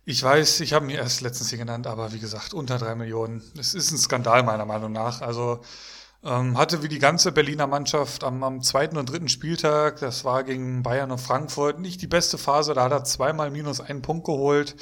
Ich 0.03 0.22
weiß, 0.22 0.60
ich 0.60 0.73
habe 0.73 0.88
ihn 0.88 0.98
erst 0.98 1.22
letztens 1.22 1.52
hier 1.52 1.60
genannt, 1.60 1.88
aber 1.88 2.11
wie 2.11 2.19
gesagt, 2.19 2.53
unter 2.53 2.77
drei 2.77 2.95
Millionen. 2.95 3.41
Es 3.57 3.73
ist 3.73 3.91
ein 3.91 3.98
Skandal 3.98 4.43
meiner 4.43 4.65
Meinung 4.65 4.91
nach. 4.91 5.22
Also 5.22 5.61
ähm, 6.23 6.57
hatte 6.57 6.84
wie 6.84 6.88
die 6.88 6.99
ganze 6.99 7.31
Berliner 7.31 7.65
Mannschaft 7.65 8.23
am, 8.23 8.43
am 8.43 8.61
zweiten 8.61 8.98
und 8.98 9.10
dritten 9.10 9.30
Spieltag, 9.30 9.99
das 9.99 10.23
war 10.23 10.43
gegen 10.43 10.84
Bayern 10.84 11.11
und 11.11 11.18
Frankfurt, 11.18 11.80
nicht 11.80 12.02
die 12.02 12.07
beste 12.07 12.38
Phase. 12.38 12.73
Da 12.73 12.84
hat 12.84 12.91
er 12.91 13.03
zweimal 13.03 13.49
minus 13.49 13.81
einen 13.81 14.03
Punkt 14.03 14.26
geholt. 14.26 14.76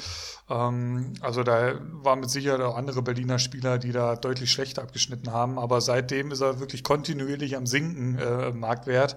Ähm, 0.50 1.14
also 1.20 1.42
da 1.42 1.74
war 2.02 2.16
mit 2.16 2.30
Sicherheit 2.30 2.60
auch 2.60 2.76
andere 2.76 3.00
Berliner 3.02 3.38
Spieler, 3.38 3.78
die 3.78 3.92
da 3.92 4.16
deutlich 4.16 4.52
schlechter 4.52 4.82
abgeschnitten 4.82 5.32
haben. 5.32 5.58
Aber 5.58 5.80
seitdem 5.80 6.30
ist 6.30 6.42
er 6.42 6.60
wirklich 6.60 6.84
kontinuierlich 6.84 7.56
am 7.56 7.66
Sinken 7.66 8.18
äh, 8.18 8.50
Marktwert 8.52 9.16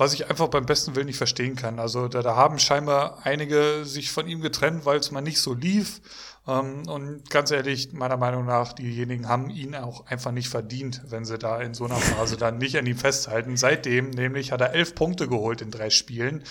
was 0.00 0.14
ich 0.14 0.30
einfach 0.30 0.48
beim 0.48 0.64
besten 0.64 0.96
Willen 0.96 1.08
nicht 1.08 1.18
verstehen 1.18 1.56
kann. 1.56 1.78
Also 1.78 2.08
da, 2.08 2.22
da 2.22 2.34
haben 2.34 2.58
scheinbar 2.58 3.18
einige 3.24 3.84
sich 3.84 4.10
von 4.10 4.26
ihm 4.26 4.40
getrennt, 4.40 4.86
weil 4.86 4.98
es 4.98 5.10
mal 5.10 5.20
nicht 5.20 5.40
so 5.40 5.52
lief. 5.52 6.00
Ähm, 6.48 6.88
und 6.88 7.28
ganz 7.30 7.50
ehrlich, 7.50 7.92
meiner 7.92 8.16
Meinung 8.16 8.46
nach, 8.46 8.72
diejenigen 8.72 9.28
haben 9.28 9.50
ihn 9.50 9.74
auch 9.74 10.06
einfach 10.06 10.32
nicht 10.32 10.48
verdient, 10.48 11.02
wenn 11.08 11.24
sie 11.24 11.38
da 11.38 11.60
in 11.60 11.74
so 11.74 11.84
einer 11.84 11.96
Phase 11.96 12.36
dann 12.36 12.58
nicht 12.58 12.76
an 12.78 12.86
ihm 12.86 12.96
festhalten. 12.96 13.56
Seitdem 13.56 14.10
nämlich 14.10 14.52
hat 14.52 14.60
er 14.60 14.72
elf 14.72 14.94
Punkte 14.94 15.28
geholt 15.28 15.60
in 15.60 15.70
drei 15.70 15.90
Spielen. 15.90 16.42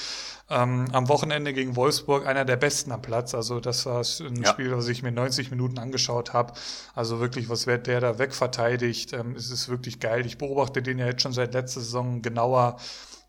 Ähm, 0.51 0.87
am 0.93 1.09
Wochenende 1.09 1.53
gegen 1.53 1.75
Wolfsburg 1.75 2.25
einer 2.25 2.45
der 2.45 2.57
besten 2.57 2.91
am 2.91 3.01
Platz. 3.01 3.33
Also 3.33 3.59
das 3.59 3.85
war 3.85 4.01
ein 4.01 4.41
ja. 4.43 4.49
Spiel, 4.49 4.75
was 4.75 4.87
ich 4.87 5.03
mir 5.03 5.11
90 5.11 5.51
Minuten 5.51 5.79
angeschaut 5.79 6.33
habe. 6.33 6.53
Also 6.93 7.19
wirklich, 7.19 7.49
was 7.49 7.67
wird 7.67 7.87
der 7.87 7.99
da 7.99 8.19
wegverteidigt? 8.19 9.13
Ähm, 9.13 9.35
es 9.35 9.49
ist 9.49 9.69
wirklich 9.69 9.99
geil. 9.99 10.25
Ich 10.25 10.37
beobachte 10.37 10.81
den 10.81 10.99
ja 10.99 11.07
jetzt 11.07 11.21
schon 11.21 11.33
seit 11.33 11.53
letzter 11.53 11.81
Saison 11.81 12.21
genauer. 12.21 12.77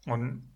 Und 0.07 0.49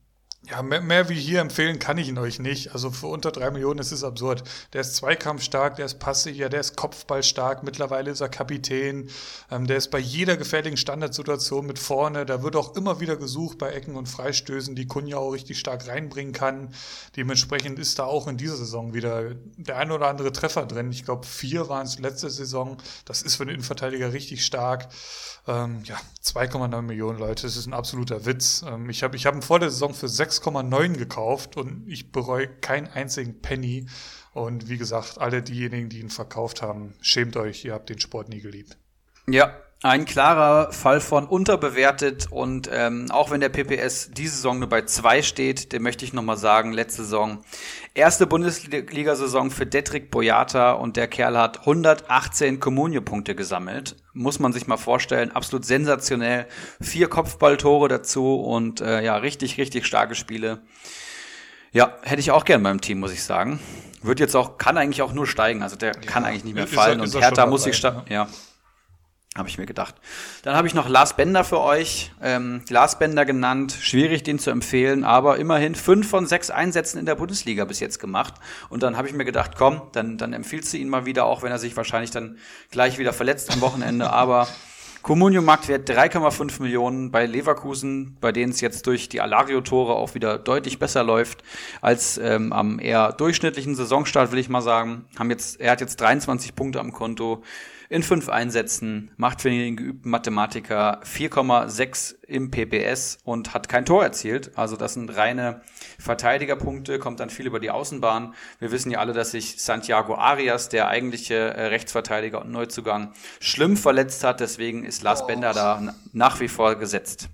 ja, 0.51 0.62
mehr, 0.62 0.81
mehr, 0.83 1.09
wie 1.09 1.15
hier 1.15 1.41
empfehlen 1.41 1.79
kann 1.79 1.97
ich 1.97 2.09
ihn 2.09 2.19
euch 2.19 2.39
nicht. 2.39 2.73
Also 2.73 2.91
für 2.91 3.07
unter 3.07 3.33
drei 3.33 3.51
Millionen 3.51 3.81
ist 3.81 3.93
es 3.93 4.05
absurd. 4.05 4.45
Der 4.73 4.83
ist 4.83 4.97
zweikampfstark, 4.97 5.77
der 5.77 5.87
ist 5.87 5.99
passiger, 5.99 6.49
der 6.49 6.61
ist 6.61 6.77
kopfballstark. 6.77 7.62
Mittlerweile 7.62 8.11
ist 8.11 8.21
er 8.21 8.29
Kapitän. 8.29 9.09
Ähm, 9.51 9.66
der 9.66 9.79
ist 9.79 9.91
bei 9.91 9.99
jeder 9.99 10.37
gefährlichen 10.37 10.77
Standardsituation 10.77 11.66
mit 11.66 11.79
vorne. 11.79 12.27
Da 12.27 12.43
wird 12.43 12.57
auch 12.57 12.77
immer 12.77 13.01
wieder 13.01 13.16
gesucht 13.16 13.57
bei 13.59 13.71
Ecken 13.71 13.97
und 13.97 14.07
Freistößen, 14.07 14.75
die 14.75 14.87
Kunja 14.87 15.16
auch 15.16 15.31
richtig 15.31 15.59
stark 15.59 15.89
reinbringen 15.89 16.35
kann. 16.35 16.75
Dementsprechend 17.16 17.79
ist 17.79 17.99
da 17.99 18.05
auch 18.05 18.29
in 18.29 18.37
dieser 18.37 18.57
Saison 18.57 18.93
wieder 18.93 19.35
der 19.57 19.79
ein 19.79 19.93
oder 19.93 20.09
andere 20.09 20.33
Treffer 20.33 20.66
drin. 20.66 20.91
Ich 20.91 21.05
glaube, 21.05 21.27
vier 21.27 21.69
waren 21.71 21.87
es 21.87 21.99
letzte 21.99 22.29
Saison. 22.29 22.77
Das 23.07 23.23
ist 23.23 23.37
für 23.37 23.47
den 23.47 23.55
Innenverteidiger 23.55 24.12
richtig 24.12 24.45
stark. 24.45 24.89
Ähm, 25.47 25.83
ja, 25.85 26.01
2,9 26.23 26.83
Millionen 26.83 27.19
Leute, 27.19 27.43
das 27.43 27.57
ist 27.57 27.66
ein 27.66 27.75
absoluter 27.75 28.25
Witz. 28.25 28.65
Ähm, 28.66 28.89
ich 28.89 29.03
habe 29.03 29.16
ich 29.16 29.27
hab 29.27 29.35
ihn 29.35 29.43
vor 29.43 29.59
der 29.59 29.71
Saison 29.71 29.93
für 29.93 30.07
6,9 30.07 30.97
gekauft 30.97 31.57
und 31.57 31.87
ich 31.87 32.12
bereue 32.12 32.49
keinen 32.49 32.89
einzigen 32.89 33.41
Penny. 33.41 33.87
Und 34.33 34.69
wie 34.69 34.79
gesagt, 34.79 35.19
alle 35.19 35.43
diejenigen, 35.43 35.89
die 35.89 36.01
ihn 36.01 36.11
verkauft 36.11 36.62
haben, 36.62 36.95
schämt 37.01 37.37
euch, 37.37 37.65
ihr 37.65 37.75
habt 37.75 37.91
den 37.91 38.01
Sport 38.01 38.29
nie 38.31 38.41
geliebt. 38.41 38.77
Ja, 39.27 39.57
ein 39.83 40.07
klarer 40.07 40.73
Fall 40.73 41.01
von 41.01 41.27
unterbewertet 41.27 42.29
und 42.31 42.71
ähm, 42.73 43.11
auch 43.11 43.31
wenn 43.31 43.41
der 43.41 43.51
PPS 43.51 44.13
diese 44.13 44.37
Saison 44.37 44.59
nur 44.59 44.69
bei 44.71 44.83
zwei 44.83 45.21
steht, 45.21 45.73
den 45.73 45.83
möchte 45.83 46.07
ich 46.07 46.15
nochmal 46.15 46.39
sagen, 46.39 46.73
letzte 46.73 47.03
Saison, 47.03 47.45
erste 47.93 48.27
Bundesliga-Saison 48.27 49.51
für 49.51 49.67
Detrick 49.67 50.11
Boyata 50.11 50.73
und 50.73 50.97
der 50.97 51.07
Kerl 51.07 51.37
hat 51.37 51.61
118 51.61 52.61
Kommunio-Punkte 52.61 53.35
gesammelt. 53.35 53.97
Muss 54.15 54.39
man 54.39 54.55
sich 54.55 54.67
mal 54.67 54.79
vorstellen, 54.79 55.33
absolut 55.33 55.67
sensationell. 55.67 56.47
Vier 56.81 57.09
Kopfballtore 57.09 57.89
dazu 57.89 58.37
und 58.37 58.81
äh, 58.81 59.05
ja, 59.05 59.17
richtig, 59.17 59.59
richtig 59.59 59.85
starke 59.85 60.15
Spiele. 60.15 60.63
Ja, 61.73 61.99
hätte 62.03 62.21
ich 62.21 62.31
auch 62.31 62.47
gern 62.47 62.63
beim 62.63 62.81
Team, 62.81 63.01
muss 63.01 63.13
ich 63.13 63.23
sagen. 63.23 63.59
Wird 64.01 64.19
jetzt 64.19 64.35
auch, 64.35 64.57
kann 64.57 64.79
eigentlich 64.79 65.03
auch 65.03 65.13
nur 65.13 65.27
steigen, 65.27 65.63
also 65.63 65.77
der 65.77 65.93
ja, 65.95 66.01
kann 66.01 66.25
eigentlich 66.25 66.45
nicht 66.45 66.55
mehr 66.55 66.67
fallen 66.67 67.01
und 67.01 67.15
Hertha 67.15 67.45
muss 67.45 67.65
sich, 67.65 67.83
ja. 67.83 68.03
ja 68.09 68.29
Habe 69.36 69.48
ich 69.48 69.59
mir 69.59 69.66
gedacht. 69.66 69.97
Dann 70.43 70.55
habe 70.55 70.69
ich 70.69 70.74
noch 70.74 70.89
Lars 70.89 71.16
Bender 71.16 71.43
für 71.43 71.61
euch. 71.61 72.12
Ähm, 72.23 72.62
Lars 72.69 73.01
Bender 73.01 73.24
genannt. 73.24 73.77
Schwierig, 73.81 74.23
den 74.23 74.39
zu 74.39 74.51
empfehlen, 74.51 75.02
aber 75.02 75.39
immerhin 75.39 75.74
fünf 75.74 76.09
von 76.09 76.28
sechs 76.28 76.51
Einsätzen 76.51 76.98
in 76.98 77.06
der 77.06 77.16
Bundesliga 77.16 77.65
bis 77.65 77.81
jetzt 77.81 77.98
gemacht. 77.98 78.35
Und 78.69 78.85
dann 78.85 78.97
habe 78.97 79.09
ich 79.09 79.15
mir 79.15 79.24
gedacht, 79.24 79.56
komm, 79.59 79.82
dann, 79.90 80.19
dann 80.19 80.35
empfiehlst 80.35 80.73
du 80.73 80.77
ihn 80.77 80.89
mal 80.89 81.05
wieder, 81.05 81.24
auch 81.24 81.43
wenn 81.43 81.51
er 81.51 81.59
sich 81.59 81.77
wahrscheinlich 81.77 82.12
dann 82.12 82.39
gleich 82.70 82.98
wieder 82.98 83.12
verletzt 83.12 83.52
am 83.52 83.61
Wochenende. 83.61 84.09
Aber 84.11 84.47
Comunio-Marktwert 85.02 85.90
3,5 85.90 86.62
Millionen 86.62 87.11
bei 87.11 87.27
Leverkusen, 87.27 88.16
bei 88.20 88.31
denen 88.31 88.52
es 88.52 88.61
jetzt 88.61 88.86
durch 88.86 89.09
die 89.09 89.20
Alario-Tore 89.20 89.94
auch 89.97 90.15
wieder 90.15 90.39
deutlich 90.39 90.78
besser 90.78 91.02
läuft 91.02 91.43
als 91.81 92.19
ähm, 92.19 92.52
am 92.52 92.78
eher 92.78 93.11
durchschnittlichen 93.11 93.74
Saisonstart, 93.74 94.31
will 94.31 94.39
ich 94.39 94.48
mal 94.48 94.62
sagen. 94.62 95.06
Haben 95.19 95.31
jetzt, 95.31 95.61
er 95.61 95.73
hat 95.73 95.81
jetzt 95.81 96.01
23 96.01 96.55
Punkte 96.55 96.78
am 96.78 96.93
Konto 96.93 97.43
in 97.95 98.03
fünf 98.03 98.29
Einsätzen, 98.29 99.12
macht 99.16 99.43
für 99.43 99.51
den 99.51 99.77
geübten 99.77 100.11
Mathematiker 100.11 101.01
4,6 101.05 102.16
im 102.27 102.51
PPS 102.51 103.19
und 103.23 103.55
hat 103.55 103.69
kein 103.69 103.85
Tor 103.85 104.03
erzielt. 104.03 104.59
Also 104.59 104.77
das 104.77 104.95
sind 104.95 105.11
reine 105.11 105.61
Verteidigerpunkte, 106.01 106.99
kommt 106.99 107.21
dann 107.21 107.31
viel 107.31 107.47
über 107.47 107.61
die 107.61 107.71
Außenbahn. 107.71 108.35
Wir 108.59 108.73
wissen 108.73 108.91
ja 108.91 108.99
alle, 108.99 109.12
dass 109.12 109.31
sich 109.31 109.62
Santiago 109.62 110.16
Arias, 110.16 110.69
der 110.69 110.89
eigentliche 110.89 111.37
äh, 111.37 111.66
Rechtsverteidiger 111.66 112.41
und 112.41 112.51
Neuzugang, 112.51 113.12
schlimm 113.39 113.77
verletzt 113.77 114.25
hat. 114.25 114.41
Deswegen 114.41 114.85
ist 114.85 115.05
Lars 115.05 115.23
oh. 115.23 115.27
Bender 115.29 115.53
da 115.53 115.95
nach 116.12 116.41
wie 116.41 116.49
vor 116.49 116.75
gesetzt. 116.75 117.29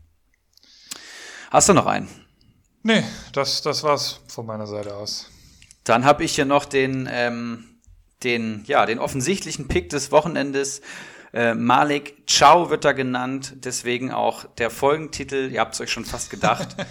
Hast 1.50 1.70
du 1.70 1.72
noch 1.72 1.86
einen? 1.86 2.10
Nee, 2.82 3.02
das, 3.32 3.62
das 3.62 3.82
war's 3.82 4.20
von 4.28 4.44
meiner 4.44 4.66
Seite 4.66 4.94
aus. 4.94 5.30
Dann 5.84 6.04
habe 6.04 6.22
ich 6.22 6.34
hier 6.34 6.44
noch 6.44 6.66
den 6.66 7.08
ähm, 7.10 7.69
den, 8.22 8.62
ja, 8.66 8.86
den 8.86 8.98
offensichtlichen 8.98 9.68
Pick 9.68 9.90
des 9.90 10.12
Wochenendes. 10.12 10.80
Äh, 11.32 11.54
Malik 11.54 12.19
Chow 12.30 12.70
wird 12.70 12.84
da 12.84 12.92
genannt, 12.92 13.54
deswegen 13.64 14.12
auch 14.12 14.44
der 14.58 14.70
Folgentitel, 14.70 15.50
ihr 15.50 15.60
habt 15.60 15.74
es 15.74 15.80
euch 15.80 15.90
schon 15.90 16.04
fast 16.04 16.30
gedacht. 16.30 16.76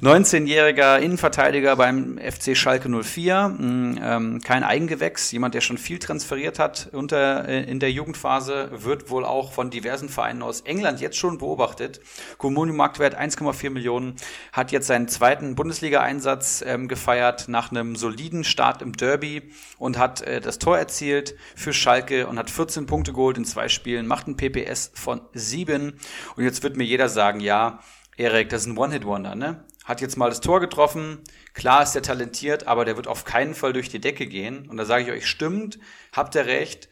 19-jähriger 0.00 0.98
Innenverteidiger 0.98 1.74
beim 1.74 2.18
FC 2.18 2.56
Schalke 2.56 2.88
04, 2.88 3.48
mm, 3.48 3.98
ähm, 4.00 4.40
kein 4.44 4.62
Eigengewächs, 4.62 5.32
jemand, 5.32 5.56
der 5.56 5.60
schon 5.60 5.76
viel 5.76 5.98
transferiert 5.98 6.60
hat 6.60 6.88
unter, 6.92 7.48
äh, 7.48 7.64
in 7.64 7.80
der 7.80 7.90
Jugendphase, 7.90 8.70
wird 8.72 9.10
wohl 9.10 9.24
auch 9.24 9.52
von 9.52 9.70
diversen 9.70 10.08
Vereinen 10.08 10.42
aus 10.42 10.60
England 10.60 11.00
jetzt 11.00 11.16
schon 11.16 11.38
beobachtet. 11.38 12.00
Kommuni-Marktwert 12.38 13.18
1,4 13.18 13.70
Millionen, 13.70 14.14
hat 14.52 14.70
jetzt 14.70 14.86
seinen 14.86 15.08
zweiten 15.08 15.56
Bundesliga-Einsatz 15.56 16.62
ähm, 16.64 16.86
gefeiert 16.86 17.48
nach 17.48 17.72
einem 17.72 17.96
soliden 17.96 18.44
Start 18.44 18.82
im 18.82 18.92
Derby 18.92 19.50
und 19.78 19.98
hat 19.98 20.22
äh, 20.22 20.40
das 20.40 20.60
Tor 20.60 20.78
erzielt 20.78 21.34
für 21.56 21.72
Schalke 21.72 22.28
und 22.28 22.38
hat 22.38 22.50
14 22.50 22.86
Punkte 22.86 23.12
geholt 23.12 23.36
in 23.36 23.44
zwei 23.44 23.57
Spielen, 23.66 24.06
macht 24.06 24.28
ein 24.28 24.36
PPS 24.36 24.92
von 24.94 25.22
7 25.32 25.98
und 26.36 26.44
jetzt 26.44 26.62
wird 26.62 26.76
mir 26.76 26.84
jeder 26.84 27.08
sagen, 27.08 27.40
ja, 27.40 27.80
Erik, 28.16 28.50
das 28.50 28.62
ist 28.62 28.68
ein 28.68 28.78
One-Hit-Wonder, 28.78 29.34
ne? 29.34 29.64
hat 29.88 30.02
jetzt 30.02 30.18
mal 30.18 30.28
das 30.28 30.42
Tor 30.42 30.60
getroffen. 30.60 31.22
Klar 31.54 31.82
ist 31.82 31.96
er 31.96 32.02
talentiert, 32.02 32.66
aber 32.66 32.84
der 32.84 32.96
wird 32.96 33.08
auf 33.08 33.24
keinen 33.24 33.54
Fall 33.54 33.72
durch 33.72 33.88
die 33.88 34.00
Decke 34.00 34.26
gehen. 34.26 34.68
Und 34.68 34.76
da 34.76 34.84
sage 34.84 35.04
ich 35.04 35.10
euch, 35.10 35.26
stimmt, 35.26 35.78
habt 36.12 36.34
ihr 36.34 36.44
recht. 36.44 36.90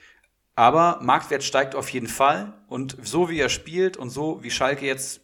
Aber 0.54 0.98
Marktwert 1.02 1.44
steigt 1.44 1.74
auf 1.74 1.90
jeden 1.90 2.06
Fall. 2.06 2.54
Und 2.68 2.96
so 3.02 3.28
wie 3.28 3.38
er 3.38 3.50
spielt 3.50 3.98
und 3.98 4.08
so 4.08 4.42
wie 4.42 4.50
Schalke 4.50 4.86
jetzt 4.86 5.20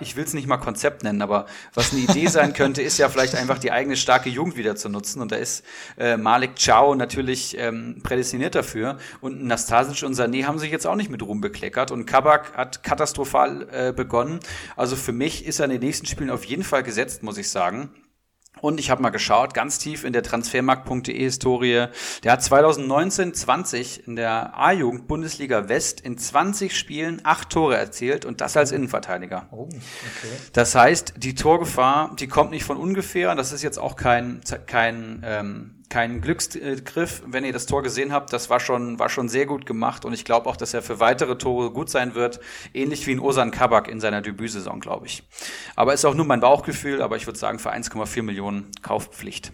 ich 0.00 0.16
will 0.16 0.24
es 0.24 0.34
nicht 0.34 0.46
mal 0.46 0.56
Konzept 0.58 1.02
nennen, 1.02 1.20
aber 1.20 1.46
was 1.74 1.92
eine 1.92 2.02
Idee 2.02 2.28
sein 2.28 2.52
könnte, 2.52 2.80
ist 2.80 2.98
ja 2.98 3.08
vielleicht 3.08 3.34
einfach 3.34 3.58
die 3.58 3.72
eigene 3.72 3.96
starke 3.96 4.30
Jugend 4.30 4.56
wieder 4.56 4.76
zu 4.76 4.88
nutzen. 4.88 5.20
Und 5.20 5.32
da 5.32 5.36
ist 5.36 5.64
äh, 5.98 6.16
Malik 6.16 6.52
Chow 6.64 6.94
natürlich 6.94 7.56
ähm, 7.58 8.00
prädestiniert 8.02 8.54
dafür. 8.54 8.98
Und 9.20 9.44
Nastasic 9.44 10.04
und 10.04 10.14
Sané 10.14 10.44
haben 10.44 10.58
sich 10.58 10.70
jetzt 10.70 10.86
auch 10.86 10.96
nicht 10.96 11.10
mit 11.10 11.22
Ruhm 11.22 11.40
bekleckert. 11.40 11.90
Und 11.90 12.06
Kabak 12.06 12.56
hat 12.56 12.82
katastrophal 12.82 13.68
äh, 13.72 13.92
begonnen. 13.92 14.40
Also 14.76 14.96
für 14.96 15.12
mich 15.12 15.44
ist 15.44 15.58
er 15.58 15.64
in 15.64 15.72
den 15.72 15.80
nächsten 15.80 16.06
Spielen 16.06 16.30
auf 16.30 16.44
jeden 16.44 16.64
Fall 16.64 16.82
gesetzt, 16.82 17.22
muss 17.22 17.38
ich 17.38 17.50
sagen. 17.50 17.90
Und 18.64 18.80
ich 18.80 18.88
habe 18.88 19.02
mal 19.02 19.10
geschaut, 19.10 19.52
ganz 19.52 19.76
tief 19.76 20.04
in 20.04 20.14
der 20.14 20.22
Transfermarkt.de 20.22 21.14
Historie. 21.14 21.88
Der 22.22 22.32
hat 22.32 22.42
2019, 22.42 23.34
20 23.34 24.08
in 24.08 24.16
der 24.16 24.58
A-Jugend 24.58 25.06
Bundesliga 25.06 25.68
West 25.68 26.00
in 26.00 26.16
20 26.16 26.74
Spielen 26.74 27.20
acht 27.24 27.50
Tore 27.50 27.76
erzielt 27.76 28.24
und 28.24 28.40
das 28.40 28.56
als 28.56 28.72
Innenverteidiger. 28.72 29.48
Oh, 29.50 29.64
okay. 29.64 29.78
Das 30.54 30.74
heißt, 30.74 31.12
die 31.18 31.34
Torgefahr, 31.34 32.16
die 32.18 32.26
kommt 32.26 32.52
nicht 32.52 32.64
von 32.64 32.78
ungefähr. 32.78 33.34
Das 33.34 33.52
ist 33.52 33.62
jetzt 33.62 33.76
auch 33.76 33.96
kein, 33.96 34.40
kein 34.64 35.22
ähm, 35.26 35.83
kein 35.88 36.20
Glücksgriff. 36.20 37.22
Wenn 37.26 37.44
ihr 37.44 37.52
das 37.52 37.66
Tor 37.66 37.82
gesehen 37.82 38.12
habt, 38.12 38.32
das 38.32 38.50
war 38.50 38.60
schon, 38.60 38.98
war 38.98 39.08
schon 39.08 39.28
sehr 39.28 39.46
gut 39.46 39.66
gemacht 39.66 40.04
und 40.04 40.12
ich 40.12 40.24
glaube 40.24 40.48
auch, 40.48 40.56
dass 40.56 40.74
er 40.74 40.82
für 40.82 41.00
weitere 41.00 41.36
Tore 41.36 41.70
gut 41.70 41.90
sein 41.90 42.14
wird. 42.14 42.40
Ähnlich 42.72 43.06
wie 43.06 43.12
in 43.12 43.20
Osan 43.20 43.50
Kabak 43.50 43.88
in 43.88 44.00
seiner 44.00 44.22
Debütsaison, 44.22 44.80
glaube 44.80 45.06
ich. 45.06 45.22
Aber 45.76 45.94
ist 45.94 46.04
auch 46.04 46.14
nur 46.14 46.26
mein 46.26 46.40
Bauchgefühl, 46.40 47.02
aber 47.02 47.16
ich 47.16 47.26
würde 47.26 47.38
sagen, 47.38 47.58
für 47.58 47.72
1,4 47.72 48.22
Millionen 48.22 48.70
Kaufpflicht. 48.82 49.52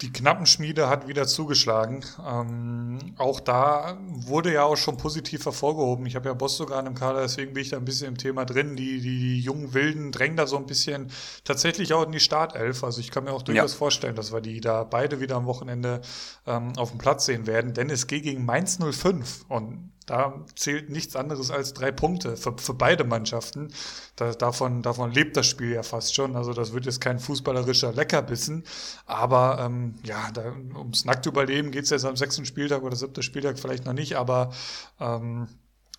Die 0.00 0.12
Knappenschmiede 0.12 0.88
hat 0.88 1.06
wieder 1.06 1.26
zugeschlagen. 1.26 2.04
Ähm, 2.26 3.14
auch 3.16 3.38
da 3.38 3.96
wurde 4.08 4.52
ja 4.52 4.64
auch 4.64 4.76
schon 4.76 4.96
positiv 4.96 5.44
hervorgehoben. 5.44 6.04
Ich 6.06 6.16
habe 6.16 6.28
ja 6.28 6.34
Boss 6.34 6.56
sogar 6.56 6.84
im 6.84 6.94
Kader, 6.94 7.22
deswegen 7.22 7.54
bin 7.54 7.62
ich 7.62 7.70
da 7.70 7.76
ein 7.76 7.84
bisschen 7.84 8.08
im 8.08 8.18
Thema 8.18 8.44
drin. 8.44 8.74
Die, 8.74 9.00
die 9.00 9.40
jungen 9.40 9.72
Wilden 9.72 10.10
drängen 10.10 10.36
da 10.36 10.48
so 10.48 10.56
ein 10.56 10.66
bisschen 10.66 11.12
tatsächlich 11.44 11.94
auch 11.94 12.04
in 12.04 12.10
die 12.10 12.18
Startelf. 12.18 12.82
Also 12.82 13.00
ich 13.00 13.12
kann 13.12 13.22
mir 13.22 13.32
auch 13.32 13.42
durchaus 13.42 13.72
ja. 13.72 13.78
vorstellen, 13.78 14.16
dass 14.16 14.32
wir 14.32 14.40
die 14.40 14.60
da 14.60 14.82
beide 14.82 15.20
wieder 15.20 15.36
am 15.36 15.46
Wochenende 15.46 16.00
ähm, 16.44 16.72
auf 16.76 16.90
dem 16.90 16.98
Platz 16.98 17.26
sehen 17.26 17.46
werden. 17.46 17.72
Denn 17.72 17.88
es 17.88 18.08
geht 18.08 18.24
gegen 18.24 18.44
Mainz 18.44 18.78
05 18.80 19.46
und 19.48 19.92
da 20.06 20.44
zählt 20.54 20.90
nichts 20.90 21.16
anderes 21.16 21.50
als 21.50 21.72
drei 21.72 21.90
Punkte 21.90 22.36
für, 22.36 22.54
für 22.58 22.74
beide 22.74 23.04
Mannschaften. 23.04 23.72
Da, 24.16 24.32
davon, 24.32 24.82
davon 24.82 25.12
lebt 25.12 25.36
das 25.36 25.46
Spiel 25.46 25.72
ja 25.72 25.82
fast 25.82 26.14
schon. 26.14 26.36
Also 26.36 26.52
das 26.52 26.72
wird 26.72 26.84
jetzt 26.84 27.00
kein 27.00 27.18
fußballerischer 27.18 27.92
Leckerbissen. 27.92 28.64
Aber 29.06 29.58
ähm, 29.60 29.94
ja, 30.04 30.30
da, 30.32 30.52
ums 30.76 31.04
nackte 31.04 31.30
Überleben 31.30 31.70
geht's 31.70 31.90
jetzt 31.90 32.04
am 32.04 32.16
sechsten 32.16 32.44
Spieltag 32.44 32.82
oder 32.82 32.96
siebten 32.96 33.22
Spieltag 33.22 33.58
vielleicht 33.58 33.86
noch 33.86 33.94
nicht. 33.94 34.16
Aber 34.16 34.52
ähm, 35.00 35.48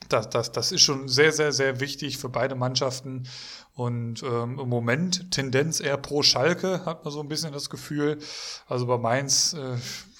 das, 0.09 0.29
das, 0.29 0.51
das 0.51 0.71
ist 0.71 0.81
schon 0.81 1.07
sehr, 1.07 1.31
sehr, 1.31 1.51
sehr 1.51 1.79
wichtig 1.79 2.19
für 2.19 2.29
beide 2.29 2.53
Mannschaften. 2.53 3.27
Und 3.73 4.21
ähm, 4.21 4.59
im 4.59 4.69
Moment 4.69 5.31
Tendenz 5.31 5.79
eher 5.79 5.97
pro 5.97 6.21
Schalke, 6.21 6.85
hat 6.85 7.03
man 7.03 7.11
so 7.11 7.21
ein 7.21 7.27
bisschen 7.27 7.53
das 7.53 7.69
Gefühl. 7.71 8.19
Also 8.67 8.85
bei 8.85 8.97
Mainz... 8.97 9.53
Äh, 9.53 9.77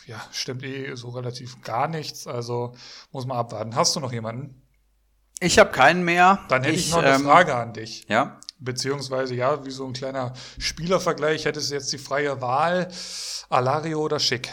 ja, 0.08 0.22
stimmt 0.32 0.64
eh 0.64 0.96
so 0.96 1.10
relativ 1.10 1.62
gar 1.62 1.88
nichts. 1.88 2.28
Also 2.28 2.76
muss 3.12 3.26
man 3.26 3.38
abwarten. 3.38 3.76
Hast 3.76 3.96
du 3.96 4.00
noch 4.00 4.14
jemanden? 4.14 4.62
Ich 5.40 5.60
habe 5.60 5.72
keinen 5.72 6.04
mehr. 6.06 6.40
Dann 6.50 6.64
hätte 6.64 6.76
ich, 6.76 6.88
ich 6.88 6.92
noch 6.92 7.00
eine 7.00 7.16
ähm, 7.16 7.24
Frage 7.24 7.56
an 7.56 7.74
dich. 7.74 8.06
Ja. 8.08 8.40
Beziehungsweise, 8.60 9.36
ja, 9.36 9.66
wie 9.66 9.72
so 9.72 9.86
ein 9.86 9.94
kleiner 9.94 10.34
Spielervergleich, 10.58 11.46
hättest 11.46 11.72
du 11.72 11.76
jetzt 11.76 11.92
die 11.92 11.98
freie 11.98 12.42
Wahl, 12.42 12.88
Alario 13.50 14.00
oder 14.00 14.20
Schick? 14.20 14.50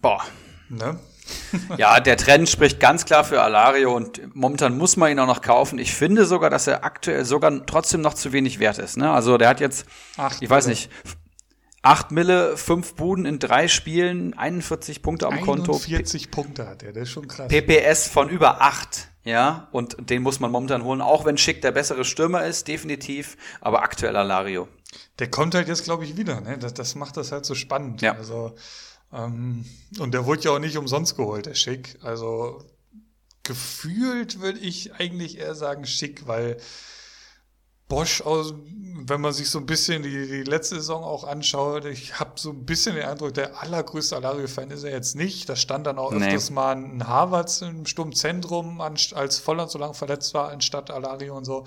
Boah. 0.00 0.22
Ne? 0.68 0.98
ja, 1.78 2.00
der 2.00 2.16
Trend 2.16 2.48
spricht 2.48 2.80
ganz 2.80 3.04
klar 3.04 3.24
für 3.24 3.42
Alario 3.42 3.94
und 3.94 4.34
momentan 4.36 4.78
muss 4.78 4.96
man 4.96 5.10
ihn 5.10 5.18
auch 5.18 5.26
noch 5.26 5.40
kaufen. 5.40 5.78
Ich 5.78 5.94
finde 5.94 6.26
sogar, 6.26 6.48
dass 6.48 6.66
er 6.66 6.84
aktuell 6.84 7.24
sogar 7.24 7.66
trotzdem 7.66 8.02
noch 8.02 8.14
zu 8.14 8.32
wenig 8.32 8.60
wert 8.60 8.78
ist. 8.78 8.96
Ne? 8.96 9.10
Also 9.10 9.36
der 9.36 9.48
hat 9.48 9.60
jetzt, 9.60 9.86
Ach, 10.16 10.36
ich 10.40 10.48
weiß 10.48 10.68
nicht, 10.68 10.90
8 11.84 12.10
Mille, 12.12 12.56
5 12.56 12.94
Buden 12.94 13.26
in 13.26 13.38
drei 13.38 13.68
Spielen, 13.68 14.34
41 14.34 15.02
Punkte 15.02 15.26
am 15.26 15.34
41 15.34 15.46
Konto. 15.46 15.72
41 15.72 16.30
Punkte 16.30 16.66
hat 16.66 16.82
er, 16.82 16.92
das 16.92 17.04
ist 17.04 17.10
schon 17.10 17.28
krass. 17.28 17.48
PPS 17.48 18.08
von 18.08 18.30
über 18.30 18.62
8, 18.62 19.08
ja, 19.24 19.68
und 19.70 20.10
den 20.10 20.22
muss 20.22 20.40
man 20.40 20.50
momentan 20.50 20.82
holen, 20.84 21.02
auch 21.02 21.24
wenn 21.24 21.36
Schick 21.36 21.60
der 21.62 21.72
bessere 21.72 22.04
Stürmer 22.04 22.44
ist, 22.44 22.68
definitiv, 22.68 23.36
aber 23.60 23.82
aktuell 23.82 24.16
Alario. 24.16 24.66
Der 25.18 25.30
kommt 25.30 25.54
halt 25.54 25.68
jetzt, 25.68 25.84
glaube 25.84 26.04
ich, 26.04 26.16
wieder, 26.16 26.40
ne? 26.40 26.56
Das, 26.58 26.72
das 26.72 26.94
macht 26.94 27.16
das 27.16 27.32
halt 27.32 27.44
so 27.44 27.54
spannend. 27.54 28.00
Ja. 28.00 28.14
Also, 28.14 28.54
ähm, 29.12 29.64
und 29.98 30.14
der 30.14 30.24
wurde 30.24 30.42
ja 30.42 30.50
auch 30.52 30.58
nicht 30.58 30.78
umsonst 30.78 31.16
geholt, 31.16 31.46
der 31.46 31.54
Schick. 31.54 31.98
Also, 32.02 32.64
gefühlt 33.42 34.40
würde 34.40 34.58
ich 34.58 34.94
eigentlich 34.94 35.38
eher 35.38 35.54
sagen 35.54 35.84
Schick, 35.84 36.26
weil 36.26 36.56
Bosch, 37.88 38.22
aus, 38.22 38.54
wenn 39.06 39.20
man 39.20 39.32
sich 39.32 39.50
so 39.50 39.58
ein 39.58 39.66
bisschen 39.66 40.02
die, 40.02 40.26
die 40.26 40.42
letzte 40.44 40.76
Saison 40.76 41.04
auch 41.04 41.24
anschaut, 41.24 41.84
ich 41.84 42.18
habe 42.18 42.32
so 42.36 42.50
ein 42.50 42.64
bisschen 42.64 42.94
den 42.94 43.04
Eindruck, 43.04 43.34
der 43.34 43.62
allergrößte 43.62 44.16
Alario-Fan 44.16 44.70
ist 44.70 44.84
er 44.84 44.92
jetzt 44.92 45.14
nicht. 45.14 45.48
Da 45.48 45.56
stand 45.56 45.86
dann 45.86 45.98
auch 45.98 46.12
nee. 46.12 46.24
öfters 46.24 46.50
mal 46.50 46.74
ein 46.74 47.06
Harvards 47.06 47.60
im 47.62 47.86
Sturmzentrum, 47.86 48.80
als 48.80 49.38
Volland 49.38 49.70
so 49.70 49.78
lange 49.78 49.94
verletzt 49.94 50.32
war, 50.32 50.50
anstatt 50.50 50.90
Alario 50.90 51.36
und 51.36 51.44
so. 51.44 51.64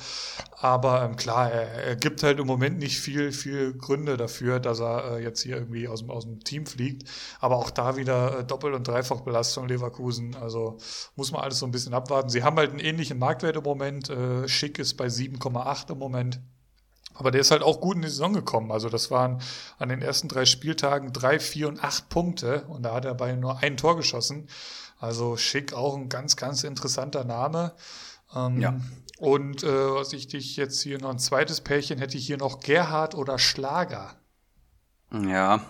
Aber 0.60 1.04
ähm, 1.04 1.16
klar, 1.16 1.52
er, 1.52 1.68
er, 1.84 1.96
gibt 1.96 2.24
halt 2.24 2.40
im 2.40 2.48
Moment 2.48 2.80
nicht 2.80 3.00
viel, 3.00 3.32
viel 3.32 3.74
Gründe 3.74 4.18
dafür, 4.18 4.60
dass 4.60 4.80
er 4.80 5.18
äh, 5.18 5.24
jetzt 5.24 5.42
hier 5.42 5.58
irgendwie 5.58 5.88
aus 5.88 6.00
dem, 6.00 6.10
aus 6.10 6.24
dem 6.24 6.44
Team 6.44 6.66
fliegt. 6.66 7.08
Aber 7.40 7.58
auch 7.58 7.70
da 7.70 7.98
wieder 7.98 8.40
äh, 8.40 8.44
Doppel- 8.44 8.74
und 8.74 8.88
Dreifachbelastung 8.88 9.68
Leverkusen. 9.68 10.36
Also 10.36 10.78
muss 11.16 11.32
man 11.32 11.42
alles 11.42 11.60
so 11.60 11.68
ein 11.68 11.72
bisschen 11.72 11.94
abwarten. 11.94 12.30
Sie 12.30 12.44
haben 12.44 12.58
halt 12.58 12.72
einen 12.72 12.80
ähnlichen 12.80 13.20
Marktwert 13.20 13.56
im 13.56 13.64
Moment. 13.64 14.10
Äh, 14.10 14.48
Schick 14.48 14.80
ist 14.80 14.96
bei 14.96 15.06
7,8 15.06 15.92
im 15.92 16.00
Moment. 16.00 16.07
Moment. 16.12 16.40
Aber 17.14 17.32
der 17.32 17.42
ist 17.42 17.52
halt 17.52 17.64
auch 17.64 17.82
gut 17.82 17.96
in 17.96 18.04
die 18.04 18.10
Saison 18.10 18.34
gekommen. 18.34 18.72
Also 18.72 18.90
das 18.90 19.10
waren 19.10 19.42
an 19.80 19.90
den 19.90 20.02
ersten 20.02 20.28
drei 20.28 20.46
Spieltagen 20.46 21.14
drei, 21.14 21.40
vier 21.40 21.68
und 21.68 21.84
acht 21.84 22.10
Punkte. 22.10 22.64
Und 22.68 22.84
da 22.84 22.94
hat 22.94 23.06
er 23.06 23.16
bei 23.16 23.36
nur 23.36 23.60
ein 23.60 23.76
Tor 23.76 23.98
geschossen. 23.98 24.48
Also 25.00 25.36
Schick 25.36 25.74
auch 25.74 25.96
ein 25.96 26.10
ganz, 26.10 26.36
ganz 26.36 26.64
interessanter 26.64 27.24
Name. 27.24 27.74
Ähm, 28.36 28.62
ja. 28.62 28.80
Und 29.20 29.64
äh, 29.64 29.96
was 29.96 30.14
ich 30.14 30.28
dich 30.28 30.56
jetzt 30.58 30.82
hier 30.82 31.00
noch 31.00 31.10
ein 31.10 31.20
zweites 31.20 31.62
Pärchen 31.62 31.98
hätte 31.98 32.18
ich 32.18 32.28
hier 32.28 32.38
noch 32.38 32.60
Gerhard 32.60 33.16
oder 33.16 33.40
Schlager. 33.40 34.16
Ja, 35.12 35.66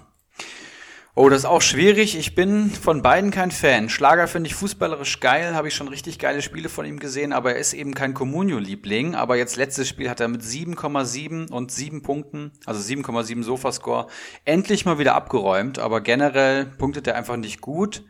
Oh, 1.19 1.29
das 1.29 1.39
ist 1.39 1.45
auch 1.45 1.63
schwierig. 1.63 2.15
Ich 2.15 2.35
bin 2.35 2.69
von 2.69 3.01
beiden 3.01 3.31
kein 3.31 3.49
Fan. 3.49 3.89
Schlager 3.89 4.27
finde 4.27 4.49
ich 4.49 4.53
fußballerisch 4.53 5.19
geil, 5.19 5.55
habe 5.55 5.67
ich 5.67 5.73
schon 5.73 5.87
richtig 5.87 6.19
geile 6.19 6.43
Spiele 6.43 6.69
von 6.69 6.85
ihm 6.85 6.99
gesehen, 6.99 7.33
aber 7.33 7.53
er 7.53 7.57
ist 7.57 7.73
eben 7.73 7.95
kein 7.95 8.13
Comunio-Liebling. 8.13 9.15
Aber 9.15 9.35
jetzt 9.35 9.55
letztes 9.55 9.87
Spiel 9.89 10.11
hat 10.11 10.19
er 10.19 10.27
mit 10.27 10.43
7,7 10.43 11.49
und 11.49 11.71
7 11.71 12.03
Punkten, 12.03 12.51
also 12.67 12.79
7,7 12.79 13.41
Sofascore, 13.41 14.05
endlich 14.45 14.85
mal 14.85 14.99
wieder 14.99 15.15
abgeräumt. 15.15 15.79
Aber 15.79 16.01
generell 16.01 16.65
punktet 16.65 17.07
er 17.07 17.15
einfach 17.15 17.35
nicht 17.35 17.61
gut. 17.61 18.03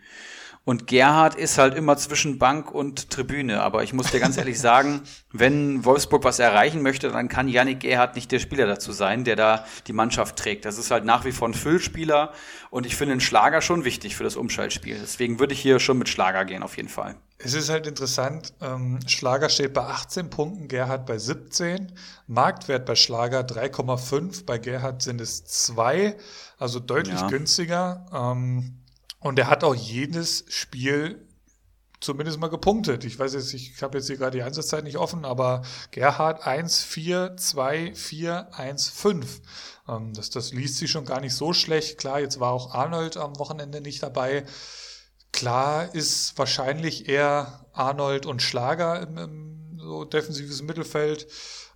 Und 0.68 0.86
Gerhard 0.86 1.36
ist 1.36 1.58
halt 1.58 1.76
immer 1.76 1.96
zwischen 1.96 2.40
Bank 2.40 2.72
und 2.72 3.10
Tribüne. 3.10 3.62
Aber 3.64 3.84
ich 3.84 3.94
muss 3.94 4.12
dir 4.12 4.20
ganz 4.20 4.36
ehrlich 4.36 4.60
sagen, 4.60 5.00
wenn 5.32 5.86
Wolfsburg 5.86 6.26
was 6.26 6.40
erreichen 6.40 6.82
möchte, 6.82 7.10
dann 7.10 7.30
kann 7.30 7.48
Yannick 7.48 7.80
Gerhard 7.80 8.16
nicht 8.16 8.34
der 8.34 8.40
Spieler 8.40 8.68
dazu 8.68 8.92
sein, 8.92 9.24
der 9.24 9.38
da 9.38 9.64
die 9.88 9.94
Mannschaft 9.94 10.36
trägt. 10.36 10.66
Das 10.66 10.78
ist 10.78 10.92
halt 10.92 11.06
nach 11.06 11.24
wie 11.24 11.32
vor 11.32 11.48
ein 11.48 11.54
Füllspieler. 11.54 12.34
Und 12.70 12.86
ich 12.86 12.98
finde 12.98 13.14
den 13.14 13.22
Schlager 13.22 13.62
schon 13.62 13.86
wichtig 13.86 14.18
für 14.18 14.26
das 14.26 14.36
Umschaltspiel. 14.36 14.98
Deswegen 15.02 15.40
würde 15.40 15.54
ich 15.54 15.62
hier 15.62 15.80
schon 15.80 15.98
mit 16.00 16.10
Schlager 16.10 16.44
gehen, 16.44 16.64
auf 16.64 16.76
jeden 16.76 16.90
Fall. 16.90 17.16
Es 17.38 17.54
ist 17.54 17.70
halt 17.70 17.88
interessant, 17.88 18.54
ähm, 18.60 19.00
Schlager 19.08 19.48
steht 19.48 19.74
bei 19.74 19.84
18 19.84 20.30
Punkten, 20.30 20.68
Gerhard 20.68 21.06
bei 21.06 21.18
17. 21.18 21.94
Marktwert 22.28 22.86
bei 22.86 22.96
Schlager 22.96 23.40
3,5, 23.40 24.44
bei 24.44 24.58
Gerhard 24.58 25.02
sind 25.02 25.22
es 25.22 25.46
2, 25.46 26.18
also 26.58 26.82
deutlich 26.82 27.22
ja. 27.22 27.30
günstiger. 27.30 28.06
Ähm, 28.12 28.80
und 29.20 29.40
er 29.40 29.48
hat 29.48 29.64
auch 29.64 29.76
jedes 29.76 30.46
Spiel 30.48 31.28
zumindest 32.00 32.40
mal 32.40 32.50
gepunktet. 32.50 33.04
Ich 33.06 33.18
weiß 33.18 33.34
jetzt, 33.34 33.54
ich 33.54 33.82
habe 33.82 33.98
jetzt 33.98 34.08
hier 34.08 34.18
gerade 34.18 34.38
die 34.38 34.44
Einsatzzeit 34.44 34.84
nicht 34.84 34.98
offen, 34.98 35.26
aber 35.26 35.64
Gerhard 35.92 36.46
1, 36.46 36.84
4, 36.84 37.38
2, 37.38 37.96
4, 37.96 38.50
1, 38.54 38.90
5. 38.90 39.42
das, 40.14 40.30
das 40.30 40.54
liest 40.54 40.78
sich 40.78 40.92
schon 40.92 41.06
gar 41.06 41.22
nicht 41.22 41.34
so 41.34 41.54
schlecht. 41.54 41.98
Klar, 41.98 42.20
jetzt 42.20 42.40
war 42.40 42.52
auch 42.52 42.74
Arnold 42.74 43.18
am 43.18 43.40
Wochenende 43.40 43.82
nicht 43.82 44.04
dabei. 44.04 44.46
Klar 45.32 45.94
ist 45.94 46.38
wahrscheinlich 46.38 47.10
eher 47.10 47.66
Arnold 47.74 48.26
und 48.26 48.42
Schlager 48.42 49.02
im, 49.02 49.18
im 49.18 49.80
so 49.80 50.06
defensives 50.06 50.62
Mittelfeld. 50.62 51.28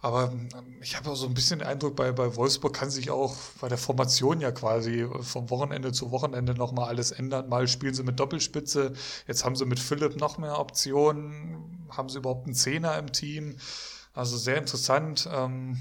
Aber 0.02 0.32
ähm, 0.32 0.50
ich 0.82 0.98
habe 0.98 1.10
auch 1.10 1.16
so 1.16 1.28
ein 1.28 1.34
bisschen 1.34 1.60
den 1.60 1.68
Eindruck, 1.68 1.96
bei, 1.96 2.12
bei 2.12 2.36
Wolfsburg 2.36 2.74
kann 2.74 2.90
sich 2.90 3.12
auch 3.12 3.36
bei 3.60 3.70
der 3.70 3.78
Formation 3.78 4.42
ja 4.42 4.52
quasi 4.52 5.08
vom 5.22 5.50
Wochenende 5.50 5.92
zu 5.92 6.12
Wochenende 6.12 6.56
nochmal 6.56 6.90
alles 6.90 7.12
ändern. 7.12 7.48
Mal 7.50 7.68
spielen 7.68 7.94
sie 7.94 8.04
mit 8.04 8.20
Doppelspitze, 8.20 8.94
jetzt 9.28 9.46
haben 9.46 9.56
sie 9.56 9.66
mit 9.66 9.80
Philipp 9.80 10.20
noch 10.20 10.38
mehr 10.40 10.60
Optionen, 10.60 11.88
haben 11.90 12.10
sie 12.10 12.18
überhaupt 12.18 12.48
einen 12.48 12.56
Zehner 12.56 12.98
im 12.98 13.12
Team. 13.12 13.58
Also 14.14 14.38
sehr 14.38 14.58
interessant. 14.58 15.30
Ähm, 15.32 15.78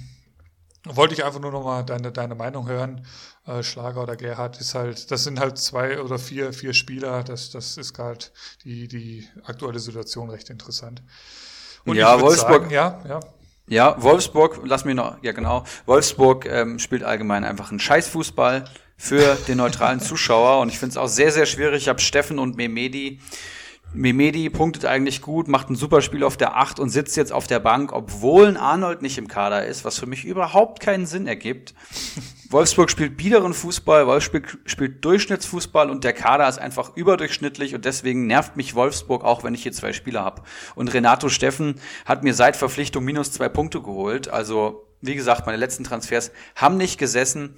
wollte 0.85 1.15
ich 1.15 1.25
einfach 1.25 1.41
nur 1.41 1.51
nochmal 1.51 1.85
deine, 1.85 2.13
deine 2.13 2.35
Meinung 2.35 2.69
hören. 2.69 3.07
Äh, 3.47 3.63
Schlager 3.63 4.03
oder 4.03 4.17
Gerhard 4.17 4.61
ist 4.61 4.75
halt, 4.75 5.11
das 5.11 5.25
sind 5.25 5.41
halt 5.41 5.59
zwei 5.59 6.01
oder 6.01 6.19
vier, 6.19 6.53
vier 6.53 6.75
Spieler. 6.75 7.23
Das, 7.23 7.51
das 7.51 7.77
ist 7.77 7.95
gerade 7.95 8.27
die, 8.65 8.87
die 8.87 9.29
aktuelle 9.45 9.79
Situation 9.79 10.31
recht 10.31 10.51
interessant. 10.51 11.03
Und 11.85 11.97
ja, 11.97 12.21
Wolfsburg, 12.21 12.63
sagen, 12.63 12.71
ja, 12.71 13.03
ja. 13.09 13.21
Ja, 13.71 13.95
Wolfsburg, 14.03 14.63
lass 14.65 14.85
mich 14.85 14.97
noch, 14.97 15.19
ja 15.23 15.31
genau, 15.31 15.63
Wolfsburg 15.87 16.45
ähm, 16.45 16.81
spielt 16.81 17.05
allgemein 17.05 17.45
einfach 17.45 17.71
einen 17.71 17.79
Scheißfußball 17.79 18.65
für 18.97 19.37
den 19.47 19.59
neutralen 19.59 20.01
Zuschauer 20.01 20.61
und 20.61 20.71
ich 20.71 20.79
finde 20.81 20.91
es 20.91 20.97
auch 20.97 21.07
sehr, 21.07 21.31
sehr 21.31 21.47
schwierig. 21.47 21.83
Ich 21.83 21.89
habe 21.89 22.01
Steffen 22.01 22.41
und 22.41 22.57
Memedi. 22.57 23.21
Memedi 23.93 24.49
punktet 24.51 24.85
eigentlich 24.85 25.21
gut, 25.21 25.49
macht 25.49 25.69
ein 25.69 25.75
super 25.75 26.01
Spiel 26.01 26.23
auf 26.23 26.37
der 26.37 26.57
8 26.57 26.79
und 26.79 26.91
sitzt 26.91 27.17
jetzt 27.17 27.33
auf 27.33 27.49
der 27.49 27.59
Bank, 27.59 27.93
obwohl 27.93 28.47
ein 28.47 28.57
Arnold 28.57 29.03
nicht 29.03 29.19
im 29.19 29.27
Kader 29.27 29.67
ist, 29.67 29.85
was 29.85 29.99
für 29.99 30.07
mich 30.07 30.25
überhaupt 30.25 30.81
keinen 30.81 31.07
Sinn 31.07 31.27
ergibt. 31.27 31.75
Wolfsburg 32.51 32.91
spielt 32.91 33.17
biederen 33.17 33.55
Fußball, 33.55 34.07
Wolfsburg 34.07 34.59
spielt 34.65 35.05
Durchschnittsfußball 35.05 35.89
und 35.89 36.03
der 36.03 36.13
Kader 36.13 36.49
ist 36.49 36.59
einfach 36.59 36.97
überdurchschnittlich 36.97 37.75
und 37.75 37.85
deswegen 37.85 38.27
nervt 38.27 38.57
mich 38.57 38.75
Wolfsburg 38.75 39.25
auch, 39.25 39.45
wenn 39.45 39.55
ich 39.55 39.63
hier 39.63 39.73
zwei 39.73 39.93
Spieler 39.93 40.25
habe. 40.25 40.43
Und 40.75 40.93
Renato 40.93 41.29
Steffen 41.29 41.77
hat 42.05 42.25
mir 42.25 42.35
seit 42.35 42.57
Verpflichtung 42.57 43.05
minus 43.05 43.31
zwei 43.33 43.49
Punkte 43.49 43.81
geholt. 43.81 44.29
Also, 44.29 44.85
wie 45.01 45.15
gesagt, 45.15 45.47
meine 45.47 45.59
letzten 45.59 45.85
Transfers 45.85 46.31
haben 46.55 46.77
nicht 46.77 46.99
gesessen, 46.99 47.55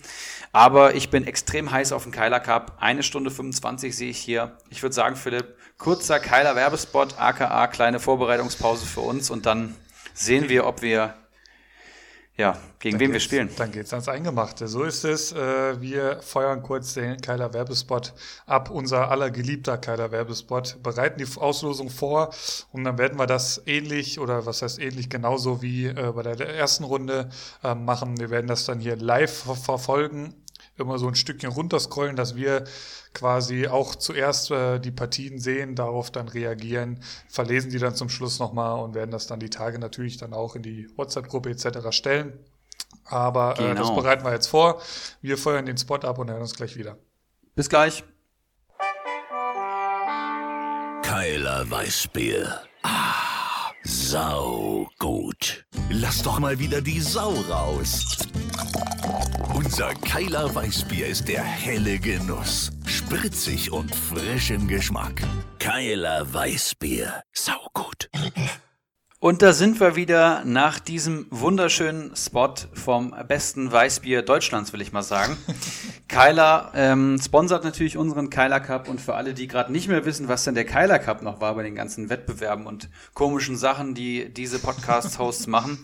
aber 0.52 0.94
ich 0.94 1.10
bin 1.10 1.27
extrem 1.27 1.70
heiß 1.70 1.93
auf 1.93 2.05
den 2.05 2.12
Keiler 2.12 2.40
Cup. 2.40 2.77
Eine 2.78 3.02
Stunde 3.02 3.31
25 3.31 3.97
sehe 3.97 4.10
ich 4.10 4.19
hier. 4.19 4.56
Ich 4.70 4.82
würde 4.82 4.94
sagen, 4.94 5.16
Philipp, 5.16 5.56
kurzer 5.78 6.20
Keiler 6.20 6.55
Werbespot, 6.55 7.19
aka 7.19 7.66
kleine 7.66 8.01
Vorbereitungspause 8.01 8.86
für 8.86 9.01
uns 9.01 9.31
und 9.31 9.47
dann 9.47 9.74
sehen 10.14 10.48
wir, 10.48 10.66
ob 10.66 10.82
wir 10.82 11.14
ja, 12.34 12.56
gegen 12.78 12.94
dann 12.94 13.00
wen 13.00 13.12
wir 13.12 13.20
spielen. 13.20 13.50
Dann 13.59 13.72
geht's 13.72 13.92
ans 13.92 14.09
Eingemachte. 14.09 14.66
So 14.66 14.84
ist 14.84 15.04
es. 15.04 15.32
Äh, 15.32 15.80
wir 15.82 16.22
feuern 16.22 16.62
kurz 16.62 16.94
den 16.94 17.20
Keiler 17.20 17.52
Werbespot 17.52 18.14
ab. 18.46 18.70
Unser 18.70 19.10
aller 19.10 19.30
geliebter 19.30 19.76
Keiler 19.76 20.12
Werbespot. 20.12 20.82
Bereiten 20.82 21.18
die 21.18 21.38
Auslosung 21.38 21.90
vor 21.90 22.30
und 22.72 22.84
dann 22.84 22.96
werden 22.96 23.18
wir 23.18 23.26
das 23.26 23.62
ähnlich 23.66 24.18
oder 24.18 24.46
was 24.46 24.62
heißt 24.62 24.78
ähnlich 24.78 25.10
genauso 25.10 25.60
wie 25.60 25.86
äh, 25.86 26.12
bei 26.14 26.22
der 26.22 26.40
ersten 26.48 26.84
Runde 26.84 27.28
äh, 27.62 27.74
machen. 27.74 28.18
Wir 28.18 28.30
werden 28.30 28.46
das 28.46 28.64
dann 28.64 28.80
hier 28.80 28.96
live 28.96 29.44
verfolgen. 29.64 30.34
Immer 30.77 30.99
so 30.99 31.07
ein 31.07 31.15
Stückchen 31.15 31.51
runterscrollen, 31.51 32.16
dass 32.16 32.35
wir 32.35 32.65
quasi 33.12 33.69
auch 33.69 33.94
zuerst 33.94 34.51
äh, 34.51 34.78
die 34.78 34.90
Partien 34.90 35.39
sehen, 35.39 35.74
darauf 35.74 36.11
dann 36.11 36.28
reagieren, 36.28 37.01
verlesen 37.28 37.70
die 37.70 37.78
dann 37.78 37.94
zum 37.94 38.09
Schluss 38.09 38.39
nochmal 38.39 38.82
und 38.82 38.94
werden 38.94 39.11
das 39.11 39.27
dann 39.27 39.39
die 39.39 39.51
Tage 39.51 39.78
natürlich 39.78 40.16
dann 40.16 40.32
auch 40.32 40.57
in 40.57 40.62
die 40.62 40.89
WhatsApp-Gruppe 40.97 41.51
etc. 41.51 41.90
stellen. 41.90 42.39
Aber 43.05 43.55
genau. 43.55 43.70
äh, 43.70 43.74
das 43.74 43.89
genau. 43.89 44.01
bereiten 44.01 44.24
wir 44.24 44.32
jetzt 44.32 44.47
vor. 44.47 44.81
Wir 45.20 45.36
feuern 45.36 45.66
den 45.66 45.77
Spot 45.77 45.97
ab 45.97 46.19
und 46.19 46.31
hören 46.31 46.40
uns 46.40 46.55
gleich 46.55 46.77
wieder. 46.77 46.97
Bis 47.55 47.69
gleich. 47.69 48.05
Keiler 51.03 51.70
Weißbier. 51.70 52.62
Ah, 52.82 53.41
sau 53.84 54.88
gut. 54.98 55.64
Lass 55.90 56.22
doch 56.22 56.38
mal 56.38 56.59
wieder 56.59 56.80
die 56.80 57.00
Sau 57.00 57.34
raus. 57.48 58.16
Unser 59.54 59.94
Keiler 59.94 60.54
Weißbier 60.54 61.06
ist 61.06 61.28
der 61.28 61.42
helle 61.42 61.98
Genuss. 61.98 62.70
Spritzig 62.86 63.70
und 63.70 63.94
frisch 63.94 64.50
im 64.50 64.68
Geschmack. 64.68 65.22
Keiler 65.59 66.32
Weißbier. 66.32 67.22
Saugut. 67.32 68.10
Und 69.23 69.40
da 69.40 69.53
sind 69.53 69.78
wir 69.78 69.94
wieder 69.94 70.43
nach 70.44 70.81
diesem 70.81 71.28
wunderschönen 71.31 72.16
Spot 72.16 72.55
vom 72.73 73.15
besten 73.28 73.70
Weißbier 73.70 74.23
Deutschlands, 74.23 74.73
will 74.73 74.81
ich 74.81 74.90
mal 74.90 75.05
sagen. 75.05 75.36
Keiler 76.09 76.73
ähm, 76.74 77.20
sponsert 77.24 77.62
natürlich 77.62 77.97
unseren 77.97 78.31
Keiler 78.31 78.59
Cup 78.59 78.89
und 78.89 79.01
für 79.01 79.15
alle, 79.15 79.32
die 79.32 79.47
gerade 79.47 79.70
nicht 79.70 79.86
mehr 79.86 80.05
wissen, 80.05 80.27
was 80.27 80.43
denn 80.43 80.57
der 80.57 80.65
Keiler 80.65 80.99
Cup 80.99 81.23
noch 81.23 81.40
war 81.40 81.55
bei 81.55 81.62
den 81.62 81.77
ganzen 81.77 82.11
Wettbewerben 82.11 82.66
und 82.66 82.90
komischen 83.15 83.57
Sachen, 83.57 83.94
die 83.94 84.28
diese 84.28 84.59
Podcast-Hosts 84.59 85.47
machen. 85.47 85.78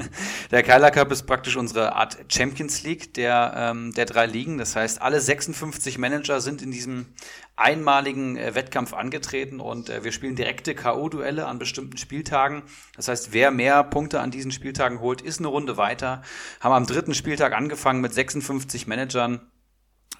der 0.50 0.62
Keiler 0.62 0.90
Cup 0.90 1.10
ist 1.12 1.22
praktisch 1.22 1.56
unsere 1.56 1.94
Art 1.94 2.18
Champions 2.28 2.82
League 2.82 3.14
der, 3.14 3.54
ähm, 3.56 3.94
der 3.94 4.04
drei 4.04 4.26
Ligen. 4.26 4.58
Das 4.58 4.76
heißt, 4.76 5.00
alle 5.00 5.18
56 5.18 5.96
Manager 5.96 6.42
sind 6.42 6.60
in 6.60 6.70
diesem 6.70 7.06
einmaligen 7.56 8.36
äh, 8.36 8.54
Wettkampf 8.54 8.94
angetreten 8.94 9.60
und 9.60 9.90
äh, 9.90 10.04
wir 10.04 10.12
spielen 10.12 10.36
direkte 10.36 10.74
K.O.-Duelle 10.74 11.44
an 11.44 11.58
bestimmten 11.58 11.98
Spieltagen. 11.98 12.62
Das 12.96 13.08
heißt, 13.08 13.32
wer 13.32 13.50
mehr 13.50 13.84
Punkte 13.84 14.20
an 14.20 14.30
diesen 14.30 14.52
Spieltagen 14.52 15.00
holt, 15.00 15.20
ist 15.20 15.38
eine 15.38 15.48
Runde 15.48 15.76
weiter. 15.76 16.22
Haben 16.60 16.74
am 16.74 16.86
dritten 16.86 17.14
Spieltag 17.14 17.52
angefangen 17.52 18.00
mit 18.00 18.14
56 18.14 18.86
Managern. 18.86 19.40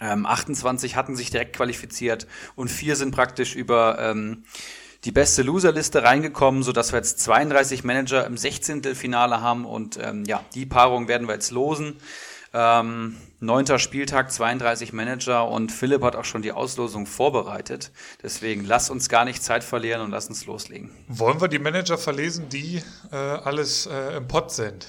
Ähm, 0.01 0.27
28 0.27 0.97
hatten 0.97 1.17
sich 1.17 1.31
direkt 1.31 1.57
qualifiziert 1.57 2.27
und 2.55 2.69
vier 2.69 2.97
sind 2.97 3.15
praktisch 3.15 3.55
über 3.55 3.99
ähm, 3.99 4.45
die 5.05 5.13
beste 5.13 5.43
Loserliste 5.43 6.03
reingekommen, 6.03 6.63
so 6.63 6.73
dass 6.73 6.93
wir 6.93 6.99
jetzt 6.99 7.21
32 7.21 7.83
Manager 7.83 8.27
im 8.27 8.37
16. 8.37 8.95
Finale 8.95 9.41
haben 9.41 9.65
und 9.65 9.99
ähm, 10.01 10.25
ja, 10.27 10.45
die 10.55 10.67
Paarung 10.67 11.09
werden 11.09 11.27
wir 11.29 11.35
jetzt 11.35 11.51
losen. 11.51 11.97
Ähm, 12.55 13.17
neunter 13.41 13.79
Spieltag, 13.79 14.31
32 14.31 14.93
Manager 14.93 15.49
und 15.49 15.73
Philipp 15.73 16.03
hat 16.03 16.17
auch 16.17 16.25
schon 16.25 16.43
die 16.43 16.53
Auslosung 16.53 17.07
vorbereitet. 17.07 17.93
Deswegen 18.23 18.65
lass 18.65 18.91
uns 18.91 19.09
gar 19.09 19.25
nicht 19.25 19.43
Zeit 19.43 19.65
verlieren 19.65 20.03
und 20.03 20.11
lass 20.11 20.29
uns 20.29 20.45
loslegen. 20.45 20.91
Wollen 21.09 21.41
wir 21.41 21.49
die 21.49 21.59
Manager 21.59 21.97
verlesen, 21.97 22.49
die 22.51 22.83
äh, 23.11 23.17
alles 23.17 23.87
äh, 23.87 24.17
im 24.17 24.29
Pott 24.29 24.53
sind? 24.53 24.87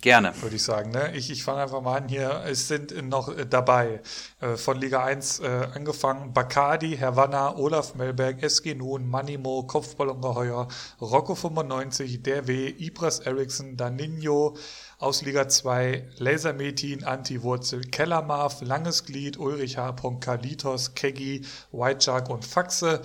Gerne. 0.00 0.32
Würde 0.42 0.56
ich 0.56 0.64
sagen. 0.64 0.90
Ne? 0.90 1.14
Ich, 1.14 1.30
ich 1.30 1.44
fange 1.44 1.62
einfach 1.62 1.80
mal 1.80 1.96
an 1.96 2.08
hier. 2.08 2.42
Es 2.44 2.66
sind 2.66 3.08
noch 3.08 3.28
äh, 3.28 3.46
dabei 3.46 4.00
äh, 4.40 4.56
von 4.56 4.78
Liga 4.78 5.04
1 5.04 5.40
äh, 5.40 5.68
angefangen 5.74 6.32
Bacardi, 6.32 6.96
Havanna, 6.96 7.56
Olaf 7.56 7.94
Melberg, 7.94 8.42
SG 8.42 8.74
Nun, 8.74 9.08
Manimo, 9.08 9.62
Kopfballungeheuer, 9.62 10.66
Rocco 11.00 11.34
95, 11.34 12.22
Der 12.22 12.48
W, 12.48 12.68
Ibras 12.68 13.20
Eriksson, 13.20 13.76
Daninho, 13.76 14.56
aus 14.98 15.22
Liga 15.22 15.48
2 15.48 16.08
Lasermetin, 16.18 17.04
Antiwurzel, 17.04 17.82
Kellermarf, 17.82 18.62
Langes 18.62 19.04
Glied, 19.04 19.36
Ulrich 19.36 19.76
H. 19.76 19.92
Kalitos, 20.20 20.94
Keggy, 20.94 21.44
White 21.70 22.00
Shark 22.00 22.30
und 22.30 22.44
Faxe. 22.44 23.02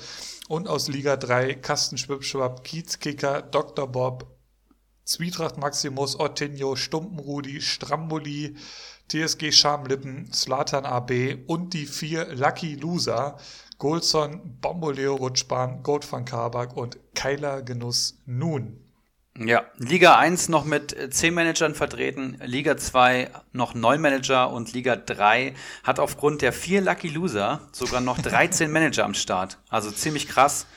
Und 0.48 0.68
aus 0.68 0.88
Liga 0.88 1.18
3 1.18 1.56
Kasten 1.56 1.98
Schwipschwab, 1.98 2.64
Kiezkicker, 2.64 3.42
Dr. 3.42 3.88
Bob, 3.88 4.28
Zwietracht 5.04 5.58
Maximus, 5.58 6.18
Ottinio, 6.18 6.76
Stumpenrudi, 6.76 7.60
Stramboli, 7.60 8.56
TSG 9.10 9.52
Schamlippen, 9.52 10.32
Slatan 10.32 10.86
AB 10.86 11.44
und 11.48 11.74
die 11.74 11.86
vier 11.86 12.34
Lucky 12.34 12.76
Loser, 12.76 13.38
Golson, 13.78 14.60
Bomboleo 14.62 15.16
Rutschbahn, 15.16 15.84
Gold 15.84 16.10
van 16.10 16.24
Kabak 16.24 16.78
und 16.78 16.98
Keiler 17.14 17.62
Genuss 17.62 18.20
Nun. 18.26 18.81
Ja, 19.48 19.64
Liga 19.78 20.18
1 20.18 20.50
noch 20.50 20.66
mit 20.66 20.96
10 21.14 21.34
Managern 21.34 21.74
vertreten, 21.74 22.38
Liga 22.44 22.78
2 22.78 23.30
noch 23.54 23.74
9 23.74 24.00
Manager 24.00 24.52
und 24.52 24.74
Liga 24.74 24.96
3 24.96 25.54
hat 25.84 26.00
aufgrund 26.00 26.42
der 26.42 26.54
vier 26.54 26.82
Lucky 26.82 27.08
Loser 27.08 27.62
sogar 27.72 28.02
noch 28.02 28.20
13 28.20 28.72
Manager 28.74 29.06
am 29.06 29.14
Start. 29.14 29.58
Also 29.70 29.90
ziemlich 29.92 30.28
krass. 30.28 30.68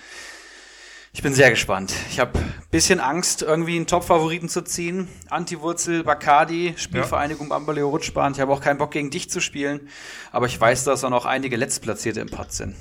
Ich 1.12 1.22
bin 1.22 1.32
sehr 1.32 1.50
gespannt. 1.50 1.92
Ich 2.10 2.18
habe 2.18 2.38
ein 2.40 2.52
bisschen 2.72 2.98
Angst, 2.98 3.42
irgendwie 3.42 3.76
einen 3.76 3.86
Top-Favoriten 3.86 4.48
zu 4.48 4.62
ziehen. 4.62 5.08
Antiwurzel, 5.30 6.02
Bacardi, 6.02 6.74
Spielvereinigung 6.76 7.46
ja. 7.46 7.50
Bambaleo 7.50 7.88
Rutschbahn. 7.88 8.32
Ich 8.32 8.40
habe 8.40 8.52
auch 8.52 8.60
keinen 8.60 8.78
Bock, 8.78 8.90
gegen 8.90 9.10
dich 9.10 9.30
zu 9.30 9.40
spielen. 9.40 9.88
Aber 10.32 10.46
ich 10.46 10.60
weiß, 10.60 10.82
dass 10.82 11.02
da 11.02 11.10
noch 11.10 11.24
einige 11.24 11.56
Letztplatzierte 11.56 12.20
im 12.20 12.28
Pod 12.28 12.52
sind. 12.52 12.74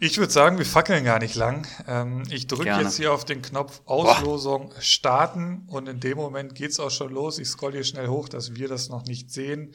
Ich 0.00 0.18
würde 0.18 0.32
sagen, 0.32 0.58
wir 0.58 0.66
fackeln 0.66 1.04
gar 1.04 1.18
nicht 1.18 1.34
lang. 1.34 1.66
Ähm, 1.86 2.22
ich 2.30 2.46
drücke 2.46 2.68
jetzt 2.68 2.96
hier 2.96 3.12
auf 3.12 3.24
den 3.24 3.42
Knopf 3.42 3.82
Auslosung 3.84 4.68
Boah. 4.68 4.80
starten 4.80 5.64
und 5.66 5.88
in 5.88 5.98
dem 5.98 6.16
Moment 6.16 6.54
geht's 6.54 6.78
auch 6.78 6.90
schon 6.90 7.12
los. 7.12 7.38
Ich 7.38 7.48
scroll 7.48 7.72
hier 7.72 7.84
schnell 7.84 8.08
hoch, 8.08 8.28
dass 8.28 8.54
wir 8.54 8.68
das 8.68 8.88
noch 8.88 9.04
nicht 9.04 9.32
sehen. 9.32 9.74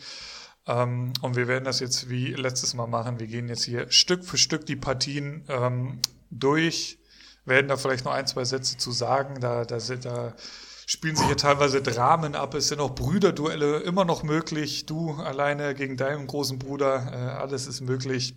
Ähm, 0.66 1.12
und 1.22 1.36
wir 1.36 1.48
werden 1.48 1.66
das 1.66 1.82
jetzt 1.82 2.10
wie 2.10 2.34
letztes 2.34 2.74
Mal 2.74 2.88
machen. 2.88 3.20
Wir 3.20 3.28
gehen 3.28 3.50
jetzt 3.50 3.66
hier 3.66 3.92
Stück 3.92 4.24
für 4.24 4.38
Stück 4.38 4.66
die 4.66 4.78
Partien 4.78 5.44
ähm, 5.50 6.00
durch 6.30 7.00
werden 7.46 7.68
da 7.68 7.78
vielleicht 7.78 8.06
noch 8.06 8.14
ein, 8.14 8.28
zwei 8.28 8.46
Sätze 8.46 8.78
zu 8.78 8.92
sagen. 8.92 9.40
Da, 9.42 9.66
da, 9.66 9.78
da 9.78 10.34
spielen 10.86 11.16
sich 11.16 11.26
hier 11.26 11.38
teilweise 11.38 11.82
Dramen 11.82 12.36
ab. 12.36 12.54
Es 12.54 12.70
sind 12.70 12.80
auch 12.80 12.96
Brüderduelle 12.96 13.80
immer 13.80 14.06
noch 14.06 14.24
möglich. 14.24 14.86
Du 14.86 15.14
alleine 15.14 15.74
gegen 15.74 15.98
deinen 15.98 16.28
großen 16.28 16.60
Bruder, 16.60 17.12
äh, 17.12 17.42
alles 17.42 17.68
ist 17.68 17.82
möglich. 17.82 18.36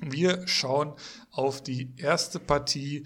Wir 0.00 0.46
schauen 0.46 0.94
auf 1.30 1.62
die 1.62 1.92
erste 1.96 2.38
Partie 2.38 3.04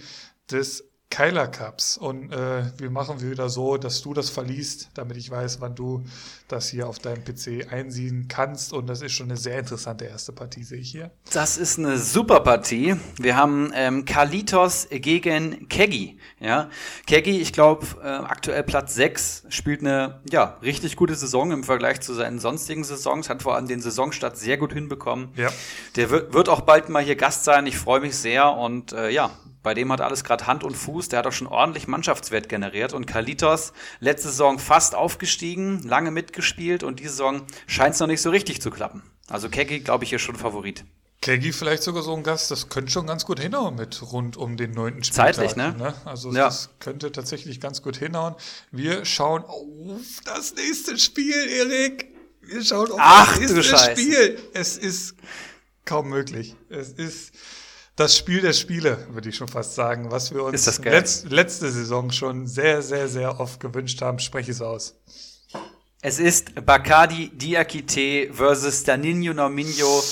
des 0.50 0.91
Keiler 1.12 1.46
Cups. 1.46 1.98
Und 1.98 2.32
äh, 2.32 2.64
wir 2.78 2.90
machen 2.90 3.20
wieder 3.20 3.50
so, 3.50 3.76
dass 3.76 4.00
du 4.00 4.14
das 4.14 4.30
verliest, 4.30 4.88
damit 4.94 5.18
ich 5.18 5.30
weiß, 5.30 5.60
wann 5.60 5.74
du 5.74 6.02
das 6.48 6.70
hier 6.70 6.88
auf 6.88 6.98
deinem 7.00 7.22
PC 7.22 7.70
einsehen 7.70 8.28
kannst. 8.28 8.72
Und 8.72 8.86
das 8.86 9.02
ist 9.02 9.12
schon 9.12 9.26
eine 9.26 9.36
sehr 9.36 9.58
interessante 9.58 10.06
erste 10.06 10.32
Partie, 10.32 10.64
sehe 10.64 10.78
ich 10.78 10.90
hier. 10.90 11.10
Das 11.30 11.58
ist 11.58 11.78
eine 11.78 11.98
super 11.98 12.40
Partie. 12.40 12.96
Wir 13.18 13.36
haben 13.36 13.72
ähm, 13.74 14.06
Kalitos 14.06 14.88
gegen 14.90 15.68
Keggy. 15.68 16.18
Ja, 16.40 16.70
Keggy, 17.06 17.42
ich 17.42 17.52
glaube, 17.52 17.86
äh, 18.02 18.06
aktuell 18.06 18.62
Platz 18.62 18.94
6, 18.94 19.44
spielt 19.50 19.80
eine 19.80 20.22
ja, 20.30 20.56
richtig 20.62 20.96
gute 20.96 21.14
Saison 21.14 21.52
im 21.52 21.62
Vergleich 21.62 22.00
zu 22.00 22.14
seinen 22.14 22.38
sonstigen 22.38 22.84
Saisons, 22.84 23.28
hat 23.28 23.42
vor 23.42 23.54
allem 23.56 23.68
den 23.68 23.82
Saisonstart 23.82 24.38
sehr 24.38 24.56
gut 24.56 24.72
hinbekommen. 24.72 25.28
Ja. 25.36 25.50
Der 25.96 26.08
wird, 26.08 26.32
wird 26.32 26.48
auch 26.48 26.62
bald 26.62 26.88
mal 26.88 27.02
hier 27.02 27.16
Gast 27.16 27.44
sein. 27.44 27.66
Ich 27.66 27.76
freue 27.76 28.00
mich 28.00 28.16
sehr 28.16 28.50
und 28.56 28.94
äh, 28.94 29.10
ja, 29.10 29.30
bei 29.62 29.74
dem 29.74 29.92
hat 29.92 30.00
alles 30.00 30.24
gerade 30.24 30.46
Hand 30.46 30.64
und 30.64 30.76
Fuß. 30.76 31.08
Der 31.08 31.20
hat 31.20 31.26
auch 31.26 31.32
schon 31.32 31.46
ordentlich 31.46 31.86
Mannschaftswert 31.86 32.48
generiert. 32.48 32.92
Und 32.92 33.06
Kalitos, 33.06 33.72
letzte 34.00 34.28
Saison 34.28 34.58
fast 34.58 34.94
aufgestiegen, 34.94 35.82
lange 35.82 36.10
mitgespielt 36.10 36.82
und 36.82 37.00
diese 37.00 37.10
Saison 37.10 37.42
scheint 37.66 37.94
es 37.94 38.00
noch 38.00 38.06
nicht 38.06 38.22
so 38.22 38.30
richtig 38.30 38.60
zu 38.60 38.70
klappen. 38.70 39.02
Also 39.28 39.48
Kegi, 39.48 39.80
glaube 39.80 40.04
ich, 40.04 40.10
hier 40.10 40.18
schon 40.18 40.36
Favorit. 40.36 40.84
Kegi 41.22 41.52
vielleicht 41.52 41.84
sogar 41.84 42.02
so 42.02 42.14
ein 42.14 42.24
Gast, 42.24 42.50
das 42.50 42.68
könnte 42.68 42.90
schon 42.90 43.06
ganz 43.06 43.24
gut 43.24 43.38
hinhauen 43.38 43.76
mit 43.76 44.02
rund 44.10 44.36
um 44.36 44.56
den 44.56 44.72
neunten 44.72 45.04
Spieltag. 45.04 45.36
Zeitlich, 45.36 45.56
ne? 45.56 45.72
ne? 45.78 45.94
Also 46.04 46.32
ja. 46.32 46.46
das 46.46 46.70
könnte 46.80 47.12
tatsächlich 47.12 47.60
ganz 47.60 47.80
gut 47.80 47.96
hinhauen. 47.96 48.34
Wir 48.72 49.04
schauen 49.04 49.44
auf 49.44 50.20
das 50.24 50.54
nächste 50.56 50.98
Spiel, 50.98 51.48
Erik. 51.48 52.08
Wir 52.40 52.64
schauen 52.64 52.90
auf 52.90 52.98
Ach, 53.00 53.38
das 53.38 53.52
nächste 53.52 53.78
Spiel. 53.78 54.38
Es 54.52 54.76
ist 54.76 55.14
kaum 55.84 56.08
möglich. 56.08 56.56
Es 56.68 56.88
ist 56.88 57.32
das 58.02 58.16
Spiel 58.16 58.40
der 58.40 58.52
Spiele, 58.52 59.06
würde 59.10 59.28
ich 59.28 59.36
schon 59.36 59.46
fast 59.46 59.76
sagen, 59.76 60.10
was 60.10 60.34
wir 60.34 60.42
uns 60.42 60.78
letzt, 60.80 61.30
letzte 61.30 61.70
Saison 61.70 62.10
schon 62.10 62.48
sehr, 62.48 62.82
sehr, 62.82 63.06
sehr 63.08 63.38
oft 63.38 63.60
gewünscht 63.60 64.02
haben. 64.02 64.18
Spreche 64.18 64.50
es 64.50 64.60
aus. 64.60 64.96
Es 66.04 66.18
ist 66.18 66.66
Bacardi 66.66 67.28
Diakite 67.28 68.32
versus 68.32 68.82
Danilo 68.82 69.32
Norminho 69.32 70.02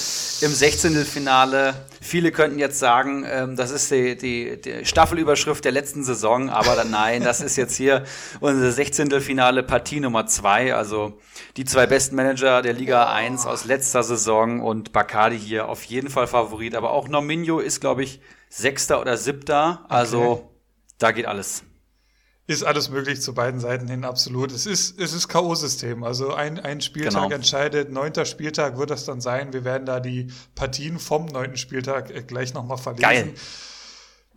im 0.40 0.52
16. 0.52 1.04
Finale. 1.04 1.74
Viele 2.00 2.30
könnten 2.30 2.60
jetzt 2.60 2.78
sagen, 2.78 3.26
ähm, 3.28 3.56
das 3.56 3.72
ist 3.72 3.90
die, 3.90 4.16
die, 4.16 4.60
die, 4.60 4.84
Staffelüberschrift 4.84 5.64
der 5.64 5.72
letzten 5.72 6.04
Saison, 6.04 6.48
aber 6.48 6.76
dann, 6.76 6.92
nein, 6.92 7.24
das 7.24 7.40
ist 7.40 7.56
jetzt 7.56 7.74
hier 7.74 8.04
unser 8.38 8.70
16. 8.70 9.20
Finale 9.20 9.64
Partie 9.64 9.98
Nummer 9.98 10.26
2. 10.26 10.76
Also 10.76 11.18
die 11.56 11.64
zwei 11.64 11.88
besten 11.88 12.14
Manager 12.14 12.62
der 12.62 12.74
Liga 12.74 13.12
1 13.12 13.46
aus 13.46 13.64
letzter 13.64 14.04
Saison 14.04 14.60
und 14.60 14.92
Bacardi 14.92 15.40
hier 15.40 15.68
auf 15.68 15.82
jeden 15.82 16.08
Fall 16.08 16.28
Favorit. 16.28 16.76
Aber 16.76 16.92
auch 16.92 17.08
Norminho 17.08 17.58
ist, 17.58 17.80
glaube 17.80 18.04
ich, 18.04 18.20
Sechster 18.48 19.00
oder 19.00 19.16
Siebter. 19.16 19.84
Also 19.88 20.22
okay. 20.22 20.42
da 20.98 21.10
geht 21.10 21.26
alles 21.26 21.64
ist 22.50 22.64
alles 22.64 22.90
möglich 22.90 23.22
zu 23.22 23.32
beiden 23.32 23.60
Seiten 23.60 23.86
hin, 23.86 24.04
absolut. 24.04 24.50
Es 24.50 24.66
ist, 24.66 24.98
es 24.98 25.12
ist 25.12 25.28
K.O.-System. 25.28 26.04
Also 26.04 26.34
ein, 26.34 26.58
ein 26.58 26.80
Spieltag 26.80 27.22
genau. 27.22 27.34
entscheidet, 27.34 27.92
neunter 27.92 28.24
Spieltag 28.24 28.76
wird 28.76 28.90
das 28.90 29.04
dann 29.04 29.20
sein. 29.20 29.52
Wir 29.52 29.64
werden 29.64 29.86
da 29.86 30.00
die 30.00 30.26
Partien 30.56 30.98
vom 30.98 31.26
neunten 31.26 31.56
Spieltag 31.56 32.10
äh, 32.10 32.22
gleich 32.22 32.52
nochmal 32.52 32.78
verlesen. 32.78 33.02
Geil. 33.02 33.34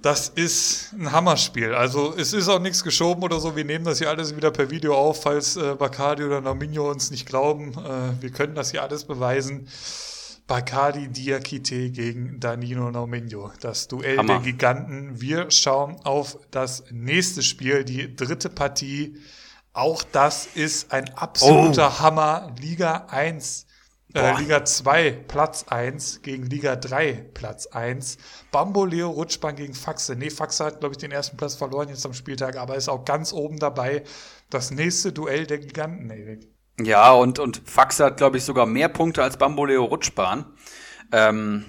Das 0.04 0.30
ist 0.30 0.94
ein 0.94 1.12
Hammerspiel. 1.12 1.74
Also 1.74 2.14
es 2.16 2.34
ist 2.34 2.50
auch 2.50 2.60
nichts 2.60 2.84
geschoben 2.84 3.24
oder 3.24 3.40
so. 3.40 3.56
Wir 3.56 3.66
nehmen 3.66 3.86
das 3.86 3.98
hier 3.98 4.10
alles 4.10 4.36
wieder 4.36 4.52
per 4.52 4.70
Video 4.70 4.96
auf, 4.96 5.24
falls 5.24 5.56
äh, 5.56 5.74
Bacardi 5.74 6.24
oder 6.24 6.40
Nominio 6.40 6.92
uns 6.92 7.10
nicht 7.10 7.26
glauben. 7.26 7.72
Äh, 7.72 8.22
wir 8.22 8.30
können 8.30 8.54
das 8.54 8.70
hier 8.70 8.84
alles 8.84 9.06
beweisen. 9.06 9.68
Bacardi 10.48 11.08
Diakite 11.08 11.90
gegen 11.90 12.40
Danilo 12.40 12.92
Nominho. 12.92 13.52
Das 13.62 13.88
Duell 13.88 14.18
Hammer. 14.18 14.40
der 14.40 14.44
Giganten. 14.44 15.22
Wir 15.22 15.50
schauen 15.52 15.98
auf 16.04 16.38
das 16.52 16.84
nächste 16.92 17.42
Spiel, 17.42 17.84
die 17.84 18.16
dritte 18.16 18.50
Partie. 18.50 19.18
Auch 19.72 20.04
das 20.04 20.46
ist 20.46 20.92
ein 20.92 21.10
absoluter 21.16 21.88
oh. 21.88 22.00
Hammer. 22.00 22.54
Liga 22.60 23.08
1, 23.10 23.66
äh, 24.14 24.38
Liga 24.38 24.64
2 24.64 25.12
Platz 25.28 25.66
1 25.70 26.22
gegen 26.22 26.46
Liga 26.46 26.76
3 26.76 27.14
Platz 27.34 27.66
1. 27.68 28.18
Bamboleo 28.52 29.10
Rutschbahn 29.10 29.56
gegen 29.56 29.74
Faxe. 29.74 30.16
Nee, 30.16 30.30
Faxe 30.30 30.66
hat, 30.66 30.82
glaube 30.82 30.94
ich, 30.94 31.00
den 31.00 31.12
ersten 31.12 31.38
Platz 31.38 31.56
verloren 31.56 31.90
jetzt 31.90 32.06
am 32.06 32.14
Spieltag, 32.14 32.58
aber 32.58 32.76
ist 32.76 32.90
auch 32.90 33.06
ganz 33.06 33.34
oben 33.34 33.58
dabei. 33.58 34.04
Das 34.50 34.70
nächste 34.72 35.14
Duell 35.14 35.48
der 35.48 35.58
Giganten, 35.58 36.10
Erik. 36.12 36.53
Ja, 36.80 37.12
und, 37.12 37.40
und 37.40 37.62
Fax 37.66 38.00
hat, 38.00 38.18
glaube 38.18 38.38
ich, 38.38 38.44
sogar 38.44 38.66
mehr 38.66 38.90
Punkte 38.90 39.22
als 39.22 39.38
Bamboleo 39.38 39.84
Rutschbahn. 39.84 40.46
Ähm, 41.12 41.66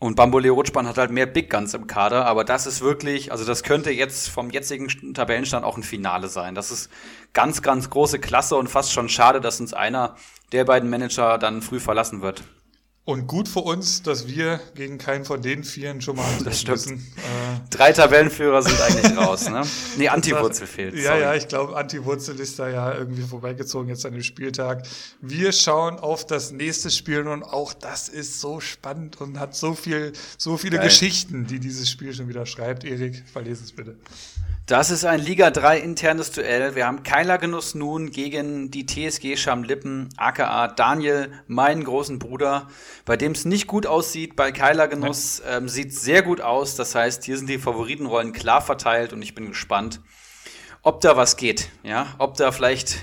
und 0.00 0.14
Bamboleo 0.14 0.54
Rutschbahn 0.54 0.86
hat 0.86 0.96
halt 0.96 1.10
mehr 1.10 1.26
Big 1.26 1.50
Guns 1.50 1.74
im 1.74 1.88
Kader, 1.88 2.24
aber 2.26 2.44
das 2.44 2.66
ist 2.66 2.80
wirklich, 2.80 3.32
also 3.32 3.44
das 3.44 3.64
könnte 3.64 3.90
jetzt 3.90 4.28
vom 4.28 4.50
jetzigen 4.50 4.88
Tabellenstand 5.12 5.64
auch 5.64 5.76
ein 5.76 5.82
Finale 5.82 6.28
sein. 6.28 6.54
Das 6.54 6.70
ist 6.70 6.88
ganz, 7.32 7.62
ganz 7.62 7.90
große 7.90 8.20
Klasse 8.20 8.54
und 8.56 8.68
fast 8.68 8.92
schon 8.92 9.08
schade, 9.08 9.40
dass 9.40 9.60
uns 9.60 9.74
einer 9.74 10.14
der 10.52 10.64
beiden 10.64 10.88
Manager 10.88 11.36
dann 11.38 11.62
früh 11.62 11.80
verlassen 11.80 12.22
wird. 12.22 12.44
Und 13.08 13.26
gut 13.26 13.48
für 13.48 13.60
uns, 13.60 14.02
dass 14.02 14.28
wir 14.28 14.60
gegen 14.74 14.98
keinen 14.98 15.24
von 15.24 15.40
den 15.40 15.64
Vieren 15.64 16.02
schon 16.02 16.16
mal 16.16 16.26
das 16.44 16.66
müssen. 16.66 16.96
Äh 17.16 17.70
Drei 17.70 17.90
Tabellenführer 17.90 18.60
sind 18.60 18.78
eigentlich 18.78 19.16
raus, 19.16 19.48
ne? 19.48 19.62
Nee, 19.96 20.08
Antiwurzel 20.08 20.66
fehlt. 20.66 20.94
Ja, 20.94 21.12
sorry. 21.12 21.20
ja, 21.22 21.34
ich 21.34 21.48
glaube, 21.48 21.74
Antiwurzel 21.74 22.38
ist 22.38 22.58
da 22.58 22.68
ja 22.68 22.92
irgendwie 22.92 23.22
vorbeigezogen 23.22 23.88
jetzt 23.88 24.04
an 24.04 24.12
dem 24.12 24.22
Spieltag. 24.22 24.86
Wir 25.22 25.52
schauen 25.52 25.98
auf 25.98 26.26
das 26.26 26.50
nächste 26.50 26.90
Spiel 26.90 27.26
und 27.26 27.44
auch 27.44 27.72
das 27.72 28.10
ist 28.10 28.40
so 28.40 28.60
spannend 28.60 29.18
und 29.22 29.40
hat 29.40 29.56
so 29.56 29.72
viel, 29.72 30.12
so 30.36 30.58
viele 30.58 30.76
Geil. 30.76 30.88
Geschichten, 30.88 31.46
die 31.46 31.60
dieses 31.60 31.88
Spiel 31.90 32.12
schon 32.12 32.28
wieder 32.28 32.44
schreibt. 32.44 32.84
Erik, 32.84 33.22
verlese 33.32 33.64
es 33.64 33.72
bitte. 33.72 33.96
Das 34.68 34.90
ist 34.90 35.06
ein 35.06 35.20
Liga 35.20 35.50
3 35.50 35.78
internes 35.78 36.30
Duell. 36.30 36.74
Wir 36.74 36.86
haben 36.86 37.02
Keiler 37.02 37.38
Genuss 37.38 37.74
nun 37.74 38.10
gegen 38.10 38.70
die 38.70 38.84
TSG 38.84 39.38
Schamlippen, 39.38 40.10
aka 40.18 40.68
Daniel, 40.68 41.32
meinen 41.46 41.84
großen 41.84 42.18
Bruder, 42.18 42.68
bei 43.08 43.16
dem 43.16 43.32
es 43.32 43.46
nicht 43.46 43.66
gut 43.66 43.86
aussieht. 43.86 44.36
Bei 44.36 44.52
Keiler 44.52 44.86
Genuss 44.86 45.42
ähm, 45.48 45.66
sieht 45.66 45.94
sehr 45.94 46.22
gut 46.22 46.42
aus. 46.42 46.76
Das 46.76 46.94
heißt, 46.94 47.24
hier 47.24 47.38
sind 47.38 47.48
die 47.48 47.56
Favoritenrollen 47.56 48.34
klar 48.34 48.60
verteilt 48.60 49.14
und 49.14 49.22
ich 49.22 49.34
bin 49.34 49.48
gespannt, 49.48 50.02
ob 50.82 51.00
da 51.00 51.16
was 51.16 51.38
geht. 51.38 51.70
Ja, 51.82 52.14
ob 52.18 52.36
da 52.36 52.52
vielleicht 52.52 52.98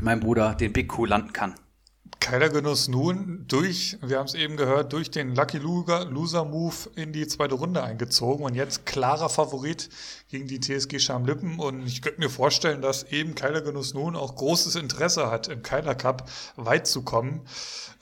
mein 0.00 0.20
Bruder 0.20 0.54
den 0.54 0.72
Big 0.72 0.88
Q 0.88 1.06
landen 1.06 1.32
kann. 1.32 1.56
Keiler 2.22 2.50
Genuss 2.50 2.86
nun 2.86 3.44
durch, 3.48 3.98
wir 4.00 4.18
haben 4.18 4.26
es 4.26 4.34
eben 4.34 4.56
gehört, 4.56 4.92
durch 4.92 5.10
den 5.10 5.34
Lucky 5.34 5.58
Loser 5.58 6.44
Move 6.44 6.90
in 6.94 7.12
die 7.12 7.26
zweite 7.26 7.56
Runde 7.56 7.82
eingezogen 7.82 8.44
und 8.44 8.54
jetzt 8.54 8.86
klarer 8.86 9.28
Favorit 9.28 9.88
gegen 10.28 10.46
die 10.46 10.60
TSG 10.60 11.00
Schamlippen 11.00 11.58
und 11.58 11.84
ich 11.84 12.00
könnte 12.00 12.20
mir 12.20 12.30
vorstellen, 12.30 12.80
dass 12.80 13.02
eben 13.10 13.34
Keiler 13.34 13.60
Genuss 13.60 13.92
nun 13.92 14.14
auch 14.14 14.36
großes 14.36 14.76
Interesse 14.76 15.32
hat, 15.32 15.48
im 15.48 15.64
Keiler 15.64 15.96
Cup 15.96 16.30
weit 16.54 16.86
zu 16.86 17.02
kommen, 17.02 17.40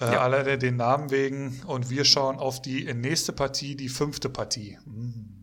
äh, 0.03 0.13
ja. 0.13 0.21
alleine 0.21 0.59
den 0.59 0.77
Namen 0.77 1.11
wegen 1.11 1.63
und 1.67 1.89
wir 1.89 2.05
schauen 2.05 2.37
auf 2.37 2.61
die 2.61 2.93
nächste 2.93 3.33
Partie, 3.33 3.75
die 3.75 3.89
fünfte 3.89 4.29
Partie. 4.29 4.77
Mhm. 4.85 5.40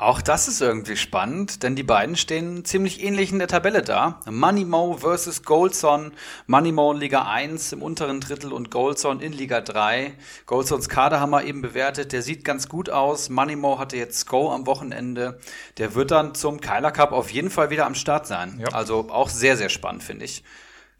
Auch 0.00 0.22
das 0.22 0.46
ist 0.46 0.60
irgendwie 0.60 0.96
spannend, 0.96 1.64
denn 1.64 1.74
die 1.74 1.82
beiden 1.82 2.14
stehen 2.14 2.64
ziemlich 2.64 3.02
ähnlich 3.02 3.32
in 3.32 3.40
der 3.40 3.48
Tabelle 3.48 3.82
da. 3.82 4.20
Moneymo 4.30 4.98
versus 4.98 5.42
Goldson. 5.42 6.12
Moneymo 6.46 6.92
in 6.92 6.98
Liga 6.98 7.22
1 7.22 7.72
im 7.72 7.82
unteren 7.82 8.20
Drittel 8.20 8.52
und 8.52 8.70
Goldson 8.70 9.18
in 9.18 9.32
Liga 9.32 9.60
3. 9.60 10.14
Goldsons 10.46 10.88
Kader 10.88 11.18
haben 11.18 11.30
wir 11.30 11.42
eben 11.42 11.62
bewertet. 11.62 12.12
Der 12.12 12.22
sieht 12.22 12.44
ganz 12.44 12.68
gut 12.68 12.90
aus. 12.90 13.28
Moneymo 13.28 13.80
hatte 13.80 13.96
jetzt 13.96 14.28
Go 14.28 14.52
am 14.52 14.68
Wochenende. 14.68 15.40
Der 15.78 15.96
wird 15.96 16.12
dann 16.12 16.32
zum 16.36 16.60
Kyler 16.60 16.92
Cup 16.92 17.10
auf 17.10 17.30
jeden 17.32 17.50
Fall 17.50 17.70
wieder 17.70 17.84
am 17.84 17.96
Start 17.96 18.28
sein. 18.28 18.60
Ja. 18.60 18.68
Also 18.68 19.10
auch 19.10 19.28
sehr, 19.28 19.56
sehr 19.56 19.68
spannend, 19.68 20.04
finde 20.04 20.26
ich. 20.26 20.44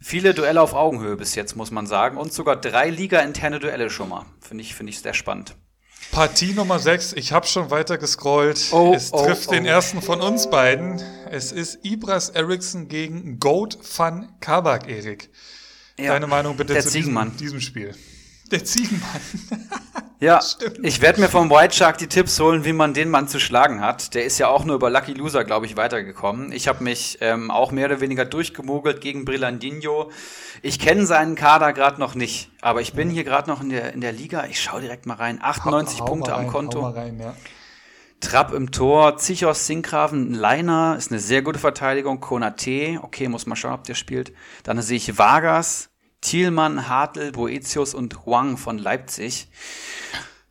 Viele 0.01 0.33
Duelle 0.33 0.61
auf 0.61 0.73
Augenhöhe 0.73 1.15
bis 1.15 1.35
jetzt, 1.35 1.55
muss 1.55 1.71
man 1.71 1.87
sagen. 1.87 2.17
Und 2.17 2.33
sogar 2.33 2.57
drei 2.57 2.89
Liga-interne 2.89 3.59
Duelle 3.59 3.89
schon 3.89 4.09
mal. 4.09 4.25
Finde 4.41 4.61
ich, 4.61 4.75
finde 4.75 4.89
ich 4.89 4.99
sehr 4.99 5.13
spannend. 5.13 5.55
Partie 6.11 6.53
Nummer 6.53 6.79
6, 6.79 7.13
ich 7.13 7.31
habe 7.31 7.45
schon 7.45 7.69
weiter 7.69 7.97
gescrollt. 7.97 8.69
Oh, 8.71 8.93
es 8.95 9.13
oh, 9.13 9.23
trifft 9.23 9.49
oh. 9.49 9.51
den 9.51 9.65
ersten 9.65 10.01
von 10.01 10.21
uns 10.21 10.49
beiden. 10.49 11.01
Es 11.29 11.51
ist 11.51 11.79
Ibras 11.83 12.29
Eriksson 12.29 12.87
gegen 12.87 13.39
Goat 13.39 13.77
van 13.97 14.29
Kabak, 14.39 14.89
Erik. 14.89 15.29
Ja, 15.97 16.13
Deine 16.13 16.27
Meinung 16.27 16.57
bitte 16.57 16.77
zu 16.79 16.91
diesem, 16.91 17.37
diesem 17.37 17.61
Spiel. 17.61 17.93
Der 18.51 18.63
Ziegenmann. 18.63 19.21
Ja, 20.21 20.41
Stimmt. 20.41 20.79
ich 20.83 20.99
werde 20.99 21.21
mir 21.21 21.29
vom 21.29 21.49
White 21.49 21.73
Shark 21.73 21.97
die 21.97 22.07
Tipps 22.07 22.41
holen, 22.41 22.65
wie 22.65 22.73
man 22.73 22.93
den 22.93 23.09
Mann 23.09 23.29
zu 23.29 23.39
schlagen 23.39 23.79
hat. 23.79 24.13
Der 24.13 24.25
ist 24.25 24.37
ja 24.37 24.49
auch 24.49 24.65
nur 24.65 24.75
über 24.75 24.89
Lucky 24.89 25.13
Loser, 25.13 25.45
glaube 25.45 25.65
ich, 25.65 25.77
weitergekommen. 25.77 26.51
Ich 26.51 26.67
habe 26.67 26.83
mich 26.83 27.19
ähm, 27.21 27.49
auch 27.49 27.71
mehr 27.71 27.85
oder 27.85 28.01
weniger 28.01 28.25
durchgemogelt 28.25 28.99
gegen 28.99 29.23
Brillandinho. 29.23 30.11
Ich 30.61 30.77
kenne 30.77 31.05
seinen 31.05 31.35
Kader 31.35 31.71
gerade 31.71 32.01
noch 32.01 32.15
nicht, 32.15 32.51
aber 32.59 32.81
ich 32.81 32.91
bin 32.91 33.09
hier 33.09 33.23
gerade 33.23 33.49
noch 33.49 33.61
in 33.61 33.69
der, 33.69 33.93
in 33.93 34.01
der 34.01 34.11
Liga. 34.11 34.45
Ich 34.49 34.61
schaue 34.61 34.81
direkt 34.81 35.05
mal 35.05 35.13
rein. 35.13 35.39
98 35.41 36.01
hau, 36.01 36.03
hau 36.03 36.09
Punkte 36.09 36.31
rein, 36.33 36.47
am 36.47 36.51
Konto. 36.51 36.85
Rein, 36.89 37.17
ja. 37.17 37.33
Trapp 38.19 38.53
im 38.53 38.71
Tor, 38.71 39.15
Zichos 39.17 39.65
Sinkgraven, 39.67 40.33
Leiner, 40.33 40.95
ist 40.97 41.11
eine 41.11 41.21
sehr 41.21 41.41
gute 41.41 41.59
Verteidigung. 41.59 42.19
Konate, 42.19 42.99
okay, 43.01 43.29
muss 43.29 43.45
mal 43.45 43.55
schauen, 43.55 43.75
ob 43.75 43.85
der 43.85 43.95
spielt. 43.95 44.33
Dann 44.63 44.81
sehe 44.81 44.97
ich 44.97 45.17
Vargas, 45.17 45.88
Thielmann, 46.21 46.87
Hartl, 46.89 47.31
Boetius 47.31 47.93
und 47.93 48.25
Huang 48.25 48.57
von 48.57 48.77
Leipzig. 48.77 49.47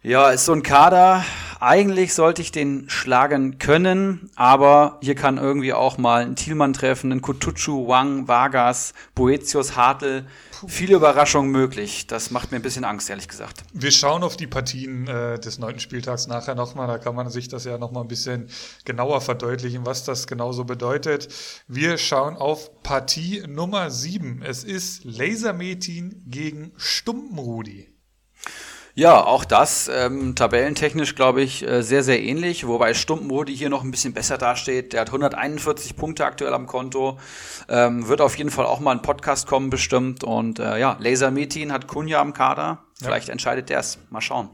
Ja, 0.09 0.31
ist 0.31 0.47
so 0.47 0.55
ein 0.55 0.63
Kader. 0.63 1.23
Eigentlich 1.61 2.15
sollte 2.15 2.41
ich 2.41 2.51
den 2.51 2.89
schlagen 2.89 3.59
können, 3.59 4.31
aber 4.37 4.97
hier 5.03 5.15
kann 5.15 5.37
irgendwie 5.37 5.75
auch 5.75 5.99
mal 5.99 6.23
ein 6.23 6.35
Thielmann 6.35 6.73
treffen, 6.73 7.13
ein 7.13 7.21
Kutucu, 7.21 7.89
Wang, 7.89 8.27
Vargas, 8.27 8.95
Boetius, 9.15 9.77
Hartl. 9.77 10.25
Viele 10.67 10.97
Überraschungen 10.97 11.53
möglich. 11.53 12.07
Das 12.07 12.31
macht 12.31 12.53
mir 12.53 12.57
ein 12.57 12.63
bisschen 12.63 12.87
Angst, 12.87 13.11
ehrlich 13.11 13.29
gesagt. 13.29 13.65
Wir 13.75 13.91
schauen 13.91 14.23
auf 14.23 14.39
die 14.39 14.47
Partien 14.47 15.07
äh, 15.09 15.39
des 15.39 15.59
neunten 15.59 15.81
Spieltags 15.81 16.27
nachher 16.27 16.55
nochmal. 16.55 16.87
Da 16.87 16.97
kann 16.97 17.15
man 17.15 17.29
sich 17.29 17.49
das 17.49 17.65
ja 17.65 17.77
nochmal 17.77 18.05
ein 18.05 18.09
bisschen 18.09 18.49
genauer 18.87 19.21
verdeutlichen, 19.21 19.85
was 19.85 20.05
das 20.05 20.27
genauso 20.27 20.65
bedeutet. 20.65 21.29
Wir 21.67 21.99
schauen 21.99 22.35
auf 22.35 22.83
Partie 22.83 23.43
Nummer 23.47 23.91
sieben. 23.91 24.41
Es 24.43 24.65
ist 24.65 25.05
Lasermetin 25.05 26.23
gegen 26.25 26.73
Stumpenrudi. 26.79 27.88
Ja, 28.99 29.25
auch 29.25 29.45
das 29.45 29.87
ähm, 29.87 30.35
tabellentechnisch, 30.35 31.15
glaube 31.15 31.41
ich, 31.41 31.65
äh, 31.65 31.83
sehr, 31.83 32.03
sehr 32.03 32.21
ähnlich, 32.21 32.67
wobei 32.67 32.95
Stumpenrudi 32.95 33.57
hier 33.57 33.71
noch 33.71 33.85
ein 33.85 33.93
bisschen 33.93 34.13
besser 34.13 34.39
dasteht. 34.39 34.93
Der 34.93 35.03
hat 35.03 35.11
141 35.11 35.95
Punkte 35.95 36.25
aktuell 36.25 36.53
am 36.53 36.67
Konto, 36.67 37.17
ähm, 37.69 38.09
wird 38.09 38.21
auf 38.21 38.37
jeden 38.37 38.51
Fall 38.51 38.67
auch 38.67 38.81
mal 38.81 38.91
ein 38.91 39.03
Podcast 39.03 39.47
kommen 39.47 39.71
bestimmt 39.71 40.25
und 40.25 40.59
äh, 40.59 40.81
ja, 40.81 40.97
Laser 40.99 41.31
Metin 41.31 41.71
hat 41.71 41.87
Kunja 41.87 42.21
am 42.21 42.33
Kader, 42.33 42.87
vielleicht 43.01 43.29
ja. 43.29 43.33
entscheidet 43.35 43.69
der 43.69 43.79
es, 43.79 43.99
mal 44.11 44.21
schauen. 44.21 44.51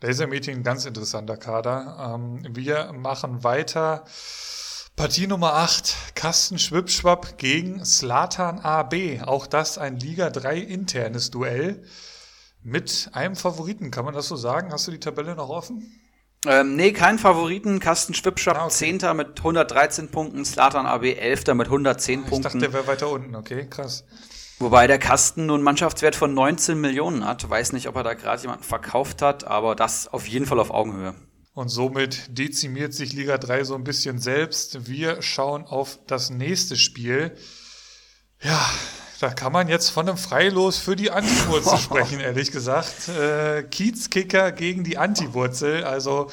Laser 0.00 0.28
Metin, 0.28 0.62
ganz 0.62 0.84
interessanter 0.84 1.36
Kader. 1.36 2.14
Ähm, 2.14 2.46
wir 2.48 2.92
machen 2.92 3.42
weiter. 3.42 4.04
Partie 4.94 5.26
Nummer 5.26 5.54
8, 5.54 6.14
Kasten 6.14 6.60
Schwipschwapp 6.60 7.38
gegen 7.38 7.84
Slatan 7.84 8.60
AB. 8.60 9.20
Auch 9.26 9.48
das 9.48 9.78
ein 9.78 9.96
Liga 9.96 10.30
3 10.30 10.58
internes 10.58 11.32
Duell. 11.32 11.82
Mit 12.64 13.10
einem 13.12 13.36
Favoriten, 13.36 13.90
kann 13.90 14.04
man 14.04 14.14
das 14.14 14.28
so 14.28 14.36
sagen? 14.36 14.72
Hast 14.72 14.86
du 14.86 14.92
die 14.92 15.00
Tabelle 15.00 15.34
noch 15.34 15.48
offen? 15.48 16.00
Ähm, 16.46 16.76
nee, 16.76 16.92
kein 16.92 17.18
Favoriten. 17.18 17.80
Kasten 17.80 18.14
Schwipschap, 18.14 18.56
ah, 18.56 18.66
okay. 18.66 18.98
10. 18.98 19.16
mit 19.16 19.38
113 19.38 20.10
Punkten, 20.10 20.44
Slatan 20.44 20.86
AB 20.86 21.04
11. 21.04 21.54
mit 21.54 21.66
110 21.66 22.20
ah, 22.20 22.22
ich 22.22 22.30
Punkten. 22.30 22.46
Ich 22.46 22.52
dachte, 22.52 22.58
der 22.58 22.72
wäre 22.72 22.86
weiter 22.86 23.10
unten, 23.10 23.34
okay, 23.34 23.66
krass. 23.68 24.04
Wobei 24.58 24.86
der 24.86 24.98
Kasten 24.98 25.46
nun 25.46 25.62
Mannschaftswert 25.62 26.14
von 26.14 26.34
19 26.34 26.80
Millionen 26.80 27.24
hat. 27.24 27.48
Weiß 27.48 27.72
nicht, 27.72 27.88
ob 27.88 27.96
er 27.96 28.04
da 28.04 28.14
gerade 28.14 28.42
jemanden 28.42 28.64
verkauft 28.64 29.22
hat, 29.22 29.44
aber 29.44 29.74
das 29.74 30.06
auf 30.06 30.28
jeden 30.28 30.46
Fall 30.46 30.60
auf 30.60 30.70
Augenhöhe. 30.70 31.14
Und 31.54 31.68
somit 31.68 32.38
dezimiert 32.38 32.94
sich 32.94 33.12
Liga 33.12 33.38
3 33.38 33.64
so 33.64 33.74
ein 33.74 33.84
bisschen 33.84 34.18
selbst. 34.18 34.86
Wir 34.86 35.20
schauen 35.20 35.64
auf 35.64 35.98
das 36.06 36.30
nächste 36.30 36.76
Spiel. 36.76 37.36
Ja, 38.40 38.70
da 39.22 39.30
kann 39.30 39.52
man 39.52 39.68
jetzt 39.68 39.90
von 39.90 40.08
einem 40.08 40.18
Freilos 40.18 40.78
für 40.78 40.96
die 40.96 41.12
Antiwurzel 41.12 41.78
sprechen, 41.78 42.18
ehrlich 42.18 42.50
gesagt. 42.50 43.08
Äh, 43.08 43.62
Kiezkicker 43.62 44.50
gegen 44.50 44.82
die 44.82 44.98
Antiwurzel, 44.98 45.84
also 45.84 46.28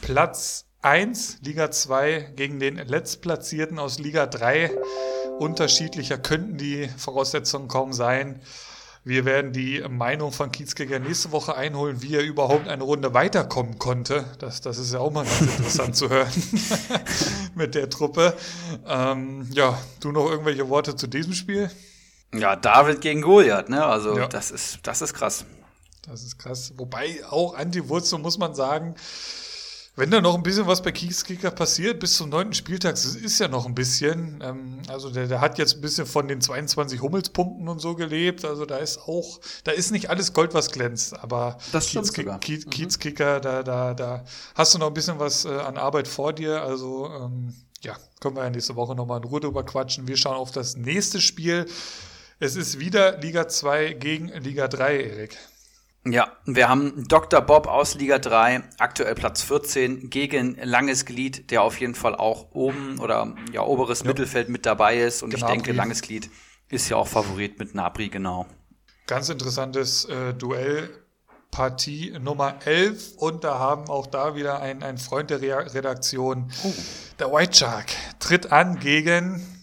Platz 0.00 0.64
1, 0.80 1.40
Liga 1.42 1.70
2 1.70 2.32
gegen 2.36 2.58
den 2.58 2.76
Letztplatzierten 2.76 3.78
aus 3.78 3.98
Liga 3.98 4.24
3. 4.26 4.70
Unterschiedlicher 5.38 6.16
könnten 6.16 6.56
die 6.56 6.88
Voraussetzungen 6.96 7.68
kaum 7.68 7.92
sein. 7.92 8.40
Wir 9.04 9.26
werden 9.26 9.52
die 9.52 9.82
Meinung 9.88 10.32
von 10.32 10.50
Kiezkicker 10.50 10.98
nächste 10.98 11.32
Woche 11.32 11.56
einholen, 11.56 12.00
wie 12.00 12.14
er 12.14 12.22
überhaupt 12.22 12.68
eine 12.68 12.84
Runde 12.84 13.12
weiterkommen 13.12 13.78
konnte. 13.78 14.24
Das, 14.38 14.62
das 14.62 14.78
ist 14.78 14.94
ja 14.94 15.00
auch 15.00 15.10
mal 15.10 15.24
ganz 15.24 15.40
interessant 15.40 15.96
zu 15.96 16.08
hören 16.08 16.30
mit 17.54 17.74
der 17.74 17.90
Truppe. 17.90 18.34
Ähm, 18.86 19.46
ja, 19.52 19.78
du 20.00 20.12
noch 20.12 20.30
irgendwelche 20.30 20.70
Worte 20.70 20.96
zu 20.96 21.06
diesem 21.06 21.34
Spiel? 21.34 21.70
Ja, 22.32 22.56
David 22.56 23.00
gegen 23.00 23.22
Goliath, 23.22 23.68
ne? 23.68 23.84
Also 23.84 24.16
ja. 24.16 24.28
das 24.28 24.50
ist, 24.50 24.78
das 24.84 25.02
ist 25.02 25.14
krass. 25.14 25.44
Das 26.02 26.22
ist 26.22 26.38
krass. 26.38 26.72
Wobei 26.76 27.24
auch 27.28 27.54
Anti-Wurzel 27.54 28.18
muss 28.18 28.38
man 28.38 28.54
sagen, 28.54 28.94
wenn 29.96 30.10
da 30.10 30.20
noch 30.20 30.34
ein 30.34 30.42
bisschen 30.42 30.66
was 30.66 30.80
bei 30.80 30.92
Kiezkicker 30.92 31.50
passiert, 31.50 32.00
bis 32.00 32.16
zum 32.16 32.30
neunten 32.30 32.54
Spieltag, 32.54 32.92
das 32.92 33.04
ist 33.04 33.38
ja 33.38 33.48
noch 33.48 33.66
ein 33.66 33.74
bisschen. 33.74 34.42
Ähm, 34.42 34.78
also 34.88 35.10
der, 35.10 35.26
der 35.26 35.40
hat 35.40 35.58
jetzt 35.58 35.74
ein 35.74 35.80
bisschen 35.80 36.06
von 36.06 36.26
den 36.26 36.40
22 36.40 37.02
Hummelspunkten 37.02 37.68
und 37.68 37.80
so 37.80 37.96
gelebt. 37.96 38.44
Also 38.44 38.64
da 38.64 38.78
ist 38.78 38.98
auch, 38.98 39.40
da 39.64 39.72
ist 39.72 39.90
nicht 39.90 40.08
alles 40.08 40.32
Gold, 40.32 40.54
was 40.54 40.70
glänzt. 40.70 41.18
Aber 41.18 41.58
das 41.72 41.88
Kiezkicker, 41.88 42.38
Kiez, 42.38 42.64
mhm. 42.64 43.14
Da, 43.16 43.40
da, 43.40 43.94
da 43.94 44.24
hast 44.54 44.74
du 44.74 44.78
noch 44.78 44.86
ein 44.86 44.94
bisschen 44.94 45.18
was 45.18 45.44
äh, 45.44 45.48
an 45.48 45.76
Arbeit 45.76 46.08
vor 46.08 46.32
dir. 46.32 46.62
Also 46.62 47.10
ähm, 47.12 47.54
ja, 47.82 47.96
können 48.20 48.36
wir 48.36 48.44
ja 48.44 48.50
nächste 48.50 48.76
Woche 48.76 48.94
nochmal 48.94 49.18
in 49.18 49.24
Ruhe 49.24 49.40
drüber 49.40 49.64
quatschen. 49.64 50.08
Wir 50.08 50.16
schauen 50.16 50.36
auf 50.36 50.50
das 50.50 50.76
nächste 50.76 51.20
Spiel. 51.20 51.66
Es 52.42 52.56
ist 52.56 52.80
wieder 52.80 53.18
Liga 53.18 53.48
2 53.48 53.92
gegen 53.92 54.28
Liga 54.28 54.66
3, 54.66 54.98
Erik. 54.98 55.36
Ja, 56.06 56.32
wir 56.46 56.70
haben 56.70 57.06
Dr. 57.06 57.42
Bob 57.42 57.66
aus 57.66 57.96
Liga 57.96 58.18
3, 58.18 58.62
aktuell 58.78 59.14
Platz 59.14 59.42
14, 59.42 60.08
gegen 60.08 60.56
Langes 60.62 61.04
Glied, 61.04 61.50
der 61.50 61.60
auf 61.60 61.78
jeden 61.78 61.94
Fall 61.94 62.14
auch 62.14 62.46
oben 62.52 62.98
oder 62.98 63.34
ja, 63.52 63.60
oberes 63.60 64.00
ja. 64.00 64.06
Mittelfeld 64.06 64.48
mit 64.48 64.64
dabei 64.64 65.00
ist. 65.00 65.22
Und 65.22 65.34
ich 65.34 65.44
denke, 65.44 65.72
Langes 65.72 66.00
Glied 66.00 66.30
ist 66.70 66.88
ja 66.88 66.96
auch 66.96 67.08
Favorit 67.08 67.58
mit 67.58 67.74
Nabri, 67.74 68.08
genau. 68.08 68.46
Ganz 69.06 69.28
interessantes 69.28 70.06
äh, 70.06 70.32
Duell. 70.32 70.88
Partie 71.50 72.16
Nummer 72.18 72.60
11 72.64 73.16
und 73.16 73.42
da 73.42 73.58
haben 73.58 73.90
auch 73.90 74.06
da 74.06 74.36
wieder 74.36 74.62
ein, 74.62 74.84
ein 74.84 74.98
Freund 74.98 75.30
der 75.30 75.42
Re 75.42 75.74
Redaktion, 75.74 76.50
oh. 76.62 76.72
der 77.18 77.32
White 77.32 77.54
Shark, 77.54 77.88
tritt 78.20 78.52
an 78.52 78.78
gegen 78.78 79.59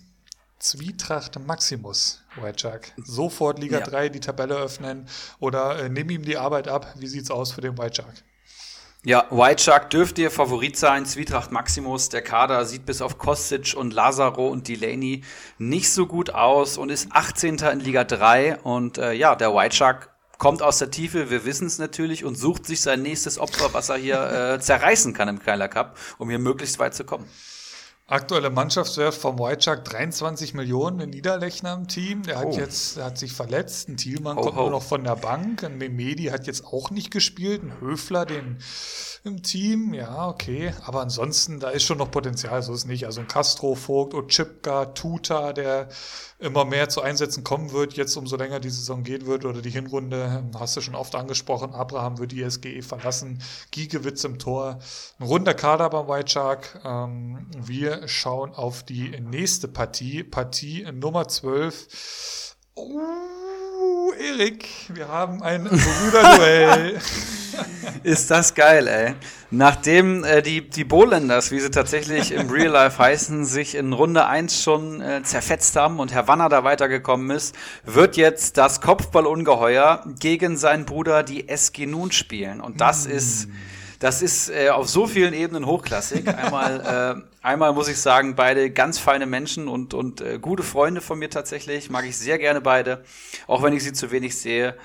Zwietracht 0.68 1.39
Maximus, 1.39 2.23
White 2.41 2.81
Sofort 2.98 3.57
Liga 3.57 3.80
ja. 3.80 3.85
3 3.85 4.10
die 4.10 4.19
Tabelle 4.19 4.56
öffnen 4.56 5.07
oder 5.39 5.80
äh, 5.80 5.88
nimm 5.88 6.10
ihm 6.10 6.23
die 6.23 6.35
Arbeit 6.35 6.68
ab. 6.68 6.94
Wie 6.98 7.07
sieht's 7.07 7.31
aus 7.31 7.53
für 7.53 7.61
den 7.61 7.77
White 7.77 8.02
Shark? 8.02 8.15
Ja, 9.06 9.26
White 9.30 9.64
Shark 9.64 9.91
dürfte 9.91 10.23
ihr 10.23 10.30
Favorit 10.30 10.76
sein. 10.76 11.06
Zwietracht 11.06 11.53
Maximus, 11.53 12.10
der 12.10 12.22
Kader 12.22 12.65
sieht 12.65 12.85
bis 12.85 13.02
auf 13.02 13.18
Kostic 13.18 13.76
und 13.77 13.94
Lazaro 13.94 14.49
und 14.49 14.68
Delaney 14.68 15.23
nicht 15.57 15.89
so 15.89 16.06
gut 16.06 16.31
aus 16.31 16.77
und 16.77 16.89
ist 16.89 17.07
18. 17.11 17.60
in 17.60 17.80
Liga 17.80 18.03
3. 18.03 18.57
Und 18.57 18.98
äh, 18.98 19.14
ja, 19.14 19.35
der 19.35 19.56
White 19.56 19.73
Shark 19.73 20.10
kommt 20.38 20.61
aus 20.61 20.80
der 20.80 20.91
Tiefe, 20.91 21.30
wir 21.30 21.45
wissen 21.45 21.68
es 21.68 21.80
natürlich, 21.80 22.26
und 22.26 22.35
sucht 22.35 22.65
sich 22.65 22.81
sein 22.81 23.02
nächstes 23.03 23.39
Opfer, 23.39 23.73
was 23.73 23.88
er 23.88 23.95
hier 23.95 24.56
äh, 24.56 24.60
zerreißen 24.60 25.14
kann 25.14 25.30
im 25.30 25.39
Keiler 25.39 25.69
Cup, 25.69 25.98
um 26.18 26.30
hier 26.30 26.39
möglichst 26.39 26.77
weit 26.77 26.94
zu 26.94 27.06
kommen. 27.06 27.26
Aktueller 28.10 28.50
Mannschaftswert 28.52 29.16
vom 29.16 29.38
White 29.38 29.64
Shark 29.64 29.84
23 29.84 30.54
Millionen, 30.54 31.02
ein 31.02 31.10
Niederlechner 31.10 31.74
im 31.74 31.90
Team. 31.90 32.24
Der 32.24 32.38
hat 32.40 32.46
Oh. 32.46 32.58
jetzt, 32.58 32.96
der 32.96 33.04
hat 33.04 33.18
sich 33.18 33.34
verletzt. 33.34 33.90
Ein 33.90 33.98
Thielmann 33.98 34.38
Ho, 34.38 34.44
kommt 34.44 34.56
ho. 34.56 34.62
nur 34.62 34.70
noch 34.70 34.84
von 34.84 35.04
der 35.04 35.18
Bank. 35.18 35.66
Ein 35.66 35.78
Memedi 35.78 36.28
hat 36.28 36.48
jetzt 36.48 36.66
auch 36.68 36.90
nicht 36.90 37.12
gespielt. 37.12 37.64
Ein 37.64 37.82
Höfler, 37.82 38.26
den 38.26 38.60
im 39.26 39.44
Team. 39.44 39.94
Ja, 39.94 40.30
okay. 40.30 40.74
Aber 40.86 41.02
ansonsten, 41.02 41.60
da 41.60 41.70
ist 41.70 41.84
schon 41.84 41.98
noch 41.98 42.10
Potenzial, 42.10 42.64
so 42.64 42.74
ist 42.74 42.86
nicht. 42.88 43.06
Also 43.06 43.20
ein 43.20 43.28
Castro, 43.28 43.76
Vogt, 43.76 44.14
Ochipka, 44.14 44.86
Tuta, 44.86 45.52
der 45.52 45.90
immer 46.39 46.65
mehr 46.65 46.88
zu 46.89 47.01
Einsätzen 47.01 47.43
kommen 47.43 47.72
wird, 47.72 47.93
jetzt 47.93 48.15
umso 48.15 48.35
länger 48.35 48.59
die 48.59 48.69
Saison 48.69 49.03
gehen 49.03 49.26
wird 49.26 49.45
oder 49.45 49.61
die 49.61 49.69
Hinrunde, 49.69 50.43
hast 50.57 50.77
du 50.77 50.81
schon 50.81 50.95
oft 50.95 51.15
angesprochen, 51.15 51.73
Abraham 51.73 52.19
wird 52.19 52.31
die 52.31 52.47
SGE 52.49 52.81
verlassen, 52.81 53.41
Giegewitz 53.72 54.23
im 54.23 54.38
Tor, 54.38 54.80
ein 55.19 55.26
runder 55.26 55.53
Kader 55.53 55.89
beim 55.89 56.07
White 56.07 56.31
Shark. 56.31 56.80
Ähm, 56.84 57.47
wir 57.57 58.07
schauen 58.07 58.53
auf 58.53 58.84
die 58.84 59.19
nächste 59.19 59.68
Partie, 59.68 60.23
Partie 60.23 60.85
Nummer 60.91 61.27
12. 61.27 62.55
Oh, 62.76 62.99
Erik, 64.14 64.68
wir 64.90 65.08
haben 65.08 65.42
ein 65.42 65.64
Bruderduell. 65.64 67.00
Ist 68.04 68.30
das 68.30 68.54
geil, 68.54 68.88
ey. 68.88 69.14
Nachdem 69.50 70.24
äh, 70.24 70.42
die, 70.42 70.70
die 70.70 70.84
Bohlenders, 70.84 71.52
wie 71.52 71.60
sie 71.60 71.72
tatsächlich 71.72 72.32
im 72.32 72.50
Real 72.50 72.72
Life 72.72 73.00
heißen, 73.00 73.46
sich 73.46 73.76
in 73.76 73.94
Runde 73.94 74.26
1 74.26 74.62
schon 74.62 75.02
äh, 75.02 75.24
zerfetzt 75.24 75.76
haben 75.76 76.00
und 76.00 76.14
Herr 76.14 76.28
Wanner 76.28 76.50
da 76.50 76.64
weitergekommen 76.64 77.32
ist, 77.32 77.56
wird 77.86 78.18
jetzt 78.18 78.58
das 78.58 78.82
Kopfballungeheuer 78.82 80.04
gegen 80.20 80.58
seinen 80.58 80.86
Bruder 80.86 81.24
die 81.24 81.48
SG 81.48 81.86
Nun 81.86 82.12
spielen. 82.12 82.62
Und 82.62 82.82
das 82.82 83.06
ist, 83.06 83.48
das 83.99 84.22
ist 84.22 84.49
äh, 84.49 84.69
auf 84.69 84.88
so 84.88 85.07
vielen 85.07 85.34
Ebenen 85.34 85.65
hochklassig. 85.65 86.28
Einmal, 86.38 87.26
äh, 87.41 87.45
einmal 87.45 87.74
muss 87.74 87.88
ich 87.88 87.99
sagen, 87.99 88.36
beide 88.36 88.69
ganz 88.72 88.99
feine 88.99 89.26
Menschen 89.26 89.68
und, 89.68 89.94
und 89.94 90.22
äh, 90.22 90.40
gute 90.40 90.64
Freunde 90.64 91.02
von 91.02 91.18
mir 91.19 91.30
tatsächlich. 91.30 91.90
Mag 91.90 92.06
ich 92.06 92.18
sehr 92.18 92.38
gerne 92.38 92.61
beide, 92.61 93.03
auch 93.48 93.64
wenn 93.64 93.74
ich 93.74 93.84
sie 93.84 93.94
zu 93.94 94.11
wenig 94.11 94.38
sehe. 94.38 94.76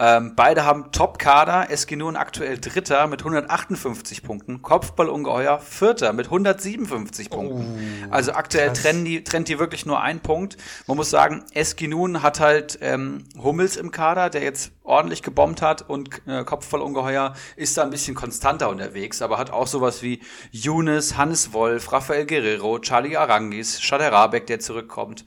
Ähm, 0.00 0.32
beide 0.34 0.64
haben 0.64 0.92
Top-Kader. 0.92 1.70
SG 1.70 1.94
Nun 1.94 2.16
aktuell 2.16 2.58
Dritter 2.58 3.06
mit 3.06 3.20
158 3.20 4.22
Punkten. 4.22 4.62
Kopfballungeheuer 4.62 5.58
Vierter 5.58 6.14
mit 6.14 6.26
157 6.26 7.28
Punkten. 7.28 8.08
also 8.10 8.32
aktuell 8.32 8.68
krass. 8.68 8.80
trennen 8.80 9.04
die, 9.04 9.22
trennt 9.22 9.48
die 9.48 9.58
wirklich 9.58 9.84
nur 9.84 10.00
ein 10.00 10.20
Punkt. 10.20 10.56
Man 10.86 10.96
muss 10.96 11.10
sagen, 11.10 11.44
SG 11.52 11.86
Nun 11.86 12.22
hat 12.22 12.40
halt 12.40 12.78
ähm, 12.80 13.24
Hummels 13.36 13.76
im 13.76 13.90
Kader, 13.90 14.30
der 14.30 14.42
jetzt 14.42 14.72
ordentlich 14.84 15.22
gebombt 15.22 15.60
hat 15.60 15.88
und 15.88 16.26
äh, 16.26 16.44
Kopfballungeheuer 16.44 17.34
ist 17.56 17.76
da 17.76 17.82
ein 17.82 17.90
bisschen 17.90 18.14
konstanter 18.14 18.70
unterwegs, 18.70 19.20
aber 19.20 19.36
hat 19.36 19.50
auch 19.50 19.66
sowas 19.66 20.02
wie 20.02 20.20
Younes, 20.50 21.18
Hannes 21.18 21.52
Wolf, 21.52 21.92
Rafael 21.92 22.24
Guerrero, 22.24 22.78
Charlie 22.78 23.16
Arangis, 23.16 23.82
Shader 23.82 24.10
Rabeck, 24.10 24.46
der 24.46 24.60
zurückkommt. 24.60 25.26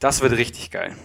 Das 0.00 0.20
wird 0.20 0.32
richtig 0.32 0.72
geil. 0.72 0.96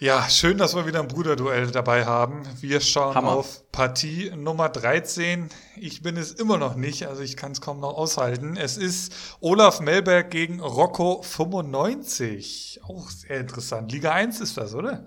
Ja, 0.00 0.28
schön, 0.28 0.58
dass 0.58 0.74
wir 0.74 0.86
wieder 0.86 1.00
ein 1.00 1.06
Bruderduell 1.06 1.70
dabei 1.70 2.04
haben. 2.04 2.42
Wir 2.60 2.80
schauen 2.80 3.14
Hammer. 3.14 3.30
auf 3.30 3.70
Partie 3.70 4.32
Nummer 4.34 4.68
13. 4.68 5.48
Ich 5.76 6.02
bin 6.02 6.16
es 6.16 6.32
immer 6.32 6.58
noch 6.58 6.74
nicht, 6.74 7.06
also 7.06 7.22
ich 7.22 7.36
kann 7.36 7.52
es 7.52 7.60
kaum 7.60 7.78
noch 7.78 7.96
aushalten. 7.96 8.56
Es 8.56 8.76
ist 8.76 9.14
Olaf 9.40 9.78
Melberg 9.78 10.32
gegen 10.32 10.58
Rocco 10.58 11.22
95. 11.22 12.80
Auch 12.82 13.08
sehr 13.08 13.38
interessant. 13.38 13.92
Liga 13.92 14.10
1 14.10 14.40
ist 14.40 14.56
das, 14.56 14.74
oder? 14.74 15.04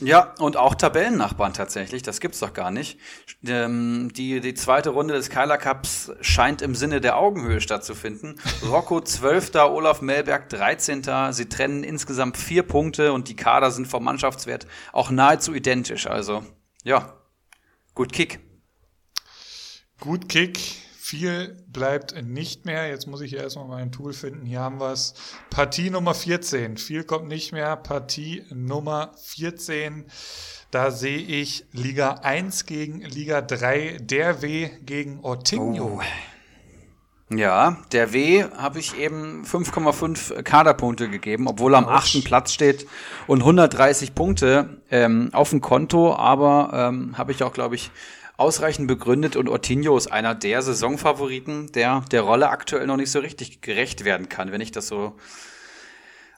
Ja, 0.00 0.34
und 0.38 0.56
auch 0.56 0.74
Tabellennachbarn 0.74 1.52
tatsächlich, 1.52 2.02
das 2.02 2.20
gibt's 2.20 2.40
doch 2.40 2.52
gar 2.52 2.70
nicht. 2.70 2.98
Ähm, 3.46 4.10
die, 4.12 4.40
die 4.40 4.54
zweite 4.54 4.90
Runde 4.90 5.14
des 5.14 5.30
Keiler 5.30 5.56
Cups 5.56 6.10
scheint 6.20 6.62
im 6.62 6.74
Sinne 6.74 7.00
der 7.00 7.16
Augenhöhe 7.16 7.60
stattzufinden. 7.60 8.40
Rocco 8.68 9.00
12., 9.00 9.54
Olaf 9.54 10.02
Melberg 10.02 10.48
13. 10.48 11.04
Sie 11.30 11.48
trennen 11.48 11.84
insgesamt 11.84 12.36
vier 12.36 12.64
Punkte 12.64 13.12
und 13.12 13.28
die 13.28 13.36
Kader 13.36 13.70
sind 13.70 13.86
vom 13.86 14.04
Mannschaftswert 14.04 14.66
auch 14.92 15.10
nahezu 15.10 15.54
identisch. 15.54 16.06
Also, 16.06 16.44
ja, 16.82 17.14
gut 17.94 18.12
Kick. 18.12 18.40
Gut 20.00 20.28
Kick. 20.28 20.83
Viel 21.06 21.54
bleibt 21.70 22.14
nicht 22.24 22.64
mehr. 22.64 22.88
Jetzt 22.88 23.06
muss 23.06 23.20
ich 23.20 23.28
hier 23.28 23.40
erstmal 23.40 23.68
mein 23.68 23.92
Tool 23.92 24.14
finden. 24.14 24.46
Hier 24.46 24.60
haben 24.60 24.80
wir 24.80 24.90
es. 24.90 25.12
Partie 25.50 25.90
Nummer 25.90 26.14
14. 26.14 26.78
Viel 26.78 27.04
kommt 27.04 27.28
nicht 27.28 27.52
mehr. 27.52 27.76
Partie 27.76 28.42
Nummer 28.48 29.12
14. 29.22 30.06
Da 30.70 30.90
sehe 30.90 31.18
ich 31.18 31.66
Liga 31.72 32.20
1 32.22 32.64
gegen 32.64 33.02
Liga 33.02 33.42
3. 33.42 33.98
Der 34.00 34.40
W 34.40 34.70
gegen 34.80 35.20
Ortinho. 35.20 36.00
Ja, 37.28 37.82
der 37.92 38.14
W 38.14 38.44
habe 38.56 38.78
ich 38.78 38.96
eben 38.96 39.44
5,5 39.44 40.42
Kaderpunkte 40.42 41.10
gegeben, 41.10 41.48
obwohl 41.48 41.74
er 41.74 41.78
am 41.78 41.88
achten 41.88 42.24
Platz 42.24 42.54
steht 42.54 42.86
und 43.26 43.40
130 43.40 44.14
Punkte 44.14 44.80
ähm, 44.90 45.28
auf 45.34 45.50
dem 45.50 45.60
Konto, 45.60 46.14
aber 46.14 46.70
ähm, 46.72 47.18
habe 47.18 47.32
ich 47.32 47.42
auch, 47.42 47.52
glaube 47.52 47.74
ich, 47.74 47.90
ausreichend 48.36 48.88
begründet 48.88 49.36
und 49.36 49.48
Ortinho 49.48 49.96
ist 49.96 50.08
einer 50.08 50.34
der 50.34 50.62
Saisonfavoriten, 50.62 51.72
der 51.72 52.00
der 52.10 52.22
Rolle 52.22 52.48
aktuell 52.50 52.86
noch 52.86 52.96
nicht 52.96 53.10
so 53.10 53.20
richtig 53.20 53.60
gerecht 53.60 54.04
werden 54.04 54.28
kann, 54.28 54.52
wenn 54.52 54.60
ich 54.60 54.72
das 54.72 54.88
so 54.88 55.16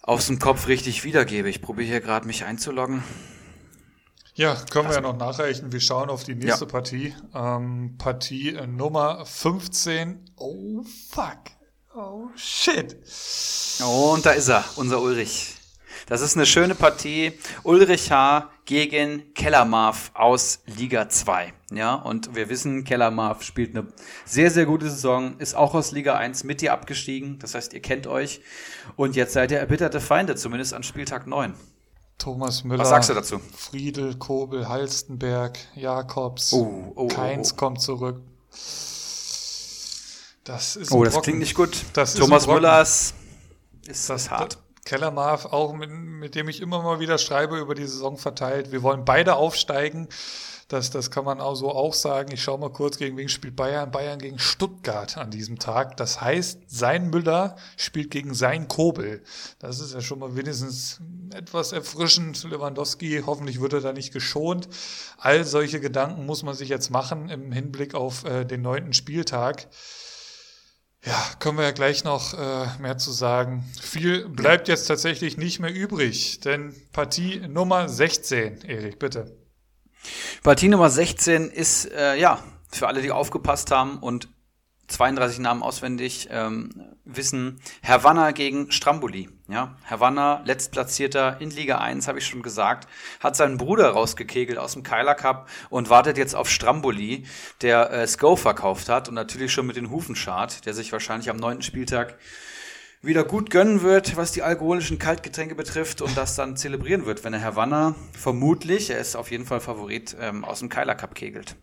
aus 0.03 0.27
dem 0.27 0.39
Kopf 0.39 0.69
richtig 0.69 1.05
wiedergebe. 1.05 1.49
Ich 1.49 1.63
probiere 1.63 1.89
hier 1.89 2.01
gerade 2.01 2.27
mich 2.27 2.45
einzuloggen. 2.45 3.03
Ja, 4.35 4.55
können 4.71 4.89
wir 4.89 4.95
ja 4.95 5.01
noch 5.01 5.17
nachreichen. 5.17 5.73
Wir 5.73 5.81
schauen 5.81 6.11
auf 6.11 6.23
die 6.23 6.35
nächste 6.35 6.67
Ja. 6.67 6.71
Partie. 6.71 7.15
Ähm, 7.35 7.97
Partie 7.97 8.55
äh, 8.55 8.67
Nummer 8.67 9.25
15. 9.25 10.31
Oh, 10.37 10.83
fuck. 11.11 11.39
Oh, 11.95 12.29
shit. 12.37 12.99
Und 13.83 14.27
da 14.27 14.33
ist 14.33 14.49
er, 14.49 14.63
unser 14.77 15.01
Ulrich. 15.01 15.56
Das 16.07 16.21
ist 16.21 16.37
eine 16.37 16.47
schöne 16.47 16.77
Partie. 16.77 17.33
Ulrich 17.65 18.13
H. 18.13 18.49
gegen 18.65 19.35
Kellermarf 19.35 20.13
aus 20.15 20.61
Liga 20.67 21.09
2. 21.09 21.53
Ja, 21.73 21.95
und 21.95 22.37
wir 22.37 22.49
wissen, 22.49 22.85
Kellermarf 22.85 23.43
spielt 23.43 23.77
eine 23.77 23.89
sehr, 24.25 24.53
sehr 24.53 24.67
gute 24.67 24.89
Saison, 24.89 25.37
ist 25.39 25.55
auch 25.57 25.75
aus 25.75 25.91
Liga 25.91 26.15
1 26.17 26.45
mit 26.45 26.61
dir 26.61 26.73
abgestiegen. 26.73 27.41
Das 27.41 27.55
heißt, 27.57 27.73
ihr 27.75 27.81
kennt 27.81 28.07
euch. 28.07 28.41
Und 28.95 29.17
jetzt 29.17 29.33
seid 29.33 29.51
ihr 29.51 29.59
erbitterte 29.59 30.01
Feinde, 30.01 30.37
zumindest 30.37 30.75
an 30.75 30.85
Spieltag 30.85 31.27
9. 31.27 31.55
Thomas 32.19 32.63
Müller. 32.63 32.83
Was 32.83 32.91
sagst 32.91 33.11
du 33.11 33.15
dazu? 33.15 33.41
Friedel, 33.57 34.15
Kobel, 34.17 34.69
Halstenberg, 34.69 35.59
Jakobs. 35.75 36.53
Oh, 36.53 36.93
oh, 36.95 37.09
Keins 37.09 37.51
oh, 37.51 37.55
oh. 37.55 37.59
kommt 37.59 37.81
zurück. 37.83 38.21
Das 40.45 40.77
ist 40.77 40.93
Oh, 40.93 41.03
das 41.03 41.15
Brocken. 41.15 41.25
klingt 41.25 41.39
nicht 41.41 41.55
gut. 41.57 41.85
Das 41.95 42.15
Thomas 42.15 42.45
ein 42.45 42.47
Brocken. 42.47 42.63
Müller 42.63 42.81
ist, 42.81 43.15
Das 43.87 44.31
hart. 44.31 44.59
Kellermarf, 44.87 45.45
auch 45.47 45.75
mit, 45.75 45.91
mit 45.91 46.35
dem 46.35 46.49
ich 46.49 46.63
immer 46.63 46.83
mal 46.83 47.01
wieder 47.01 47.19
schreibe, 47.19 47.59
über 47.59 47.75
die 47.75 47.87
Saison 47.87 48.17
verteilt. 48.17 48.73
Wir 48.73 48.83
wollen 48.83 49.05
beide 49.05 49.35
aufsteigen. 49.35 50.09
Das, 50.69 50.91
das 50.91 51.13
kann 51.13 51.25
man 51.25 51.41
auch 51.41 51.55
so 51.55 51.71
auch 51.71 51.95
sagen. 51.95 52.33
Ich 52.33 52.43
schaue 52.43 52.59
mal 52.59 52.73
kurz, 52.73 52.99
gegen 52.99 53.17
wen 53.17 53.29
spielt 53.29 53.55
Bayern. 53.55 53.93
Bayern 53.93 54.19
gegen 54.19 54.39
Stuttgart 54.41 55.17
an 55.17 55.31
diesem 55.31 55.61
Tag. 55.61 55.97
Das 55.97 56.21
heißt, 56.21 56.63
sein 56.67 57.11
Müller 57.11 57.57
spielt 57.77 58.11
gegen 58.11 58.35
sein 58.35 58.67
Kobel. 58.67 59.23
Das 59.61 59.79
ist 59.79 59.95
ja 59.95 60.01
schon 60.01 60.19
mal 60.19 60.35
wenigstens 60.35 61.01
etwas 61.33 61.71
erfrischend. 61.71 62.43
Lewandowski, 62.43 63.23
hoffentlich 63.27 63.61
wird 63.61 63.75
er 63.75 63.81
da 63.81 63.93
nicht 63.93 64.13
geschont. 64.13 64.69
All 65.19 65.45
solche 65.45 65.79
Gedanken 65.79 66.27
muss 66.27 66.43
man 66.43 66.55
sich 66.55 66.69
jetzt 66.69 66.91
machen 66.91 67.29
im 67.29 67.53
Hinblick 67.53 67.95
auf 67.95 68.25
äh, 68.25 68.45
den 68.45 68.63
neunten 68.63 68.93
Spieltag. 68.93 69.69
Ja, 71.07 71.25
können 71.39 71.57
wir 71.57 71.65
ja 71.65 71.71
gleich 71.71 72.03
noch 72.03 72.35
äh, 72.35 72.67
mehr 72.81 72.99
zu 72.99 73.13
sagen. 73.13 73.65
Viel 73.81 74.29
bleibt 74.29 74.67
jetzt 74.67 74.87
tatsächlich 74.87 75.37
nicht 75.37 75.61
mehr 75.61 75.73
übrig, 75.73 76.41
denn 76.41 76.75
Partie 76.93 77.47
Nummer 77.47 77.89
16, 77.89 78.63
Erik, 78.63 78.99
bitte. 78.99 79.37
Partie 80.43 80.69
Nummer 80.69 80.91
16 80.91 81.49
ist, 81.51 81.93
äh, 81.93 82.17
ja, 82.17 82.43
für 82.73 82.89
alle, 82.89 83.03
die 83.03 83.13
aufgepasst 83.13 83.71
haben 83.71 83.99
und 83.99 84.29
32 84.89 85.41
Namen 85.41 85.63
auswendig 85.63 86.29
ähm, 86.31 86.71
wissen, 87.05 87.61
Herr 87.83 88.05
Wanner 88.05 88.33
gegen 88.33 88.71
Stramboli. 88.71 89.29
Ja, 89.49 89.77
Herr 89.85 90.01
Wanner, 90.01 90.43
letztplatzierter 90.45 91.41
in 91.41 91.51
Liga 91.51 91.79
1, 91.79 92.09
habe 92.09 92.19
ich 92.19 92.27
schon 92.27 92.43
gesagt, 92.43 92.89
hat 93.21 93.37
seinen 93.37 93.59
Bruder 93.59 93.91
rausgekegelt 93.91 94.59
aus 94.59 94.73
dem 94.73 94.83
Keiler 94.83 95.15
Cup 95.15 95.49
und 95.71 95.91
wartet 95.91 96.19
jetzt 96.19 96.35
auf 96.35 96.51
Stramboli, 96.51 97.25
der 97.63 97.93
äh, 97.93 98.07
Sko 98.07 98.37
verkauft 98.37 98.89
hat 98.89 99.09
und 99.09 99.15
natürlich 99.15 99.53
schon 99.53 99.67
mit 99.67 99.77
den 99.77 99.91
Hufen 99.91 100.17
schart, 100.17 100.67
der 100.67 100.75
sich 100.75 100.93
wahrscheinlich 100.93 101.31
am 101.31 101.37
neunten 101.37 101.63
Spieltag 101.63 102.17
wieder 103.03 103.25
gut 103.25 103.51
gönnen 103.51 103.83
wird, 103.83 104.17
was 104.17 104.33
die 104.33 104.43
alkoholischen 104.43 104.99
Kaltgetränke 104.99 105.55
betrifft 105.55 106.03
und 106.03 106.17
das 106.17 106.35
dann 106.35 106.57
zelebrieren 106.57 107.07
wird, 107.07 107.25
wenn 107.25 107.33
er 107.33 107.41
Herr 107.41 107.57
Wanner 107.57 107.95
vermutlich, 108.13 108.91
er 108.91 108.99
ist 108.99 109.17
auf 109.17 109.31
jeden 109.31 109.45
Fall 109.45 109.61
Favorit, 109.61 110.17
ähm, 110.21 110.45
aus 110.45 110.61
dem 110.61 110.69
Keiler 110.69 110.95
Cup 110.95 111.15
kegelt. 111.15 111.57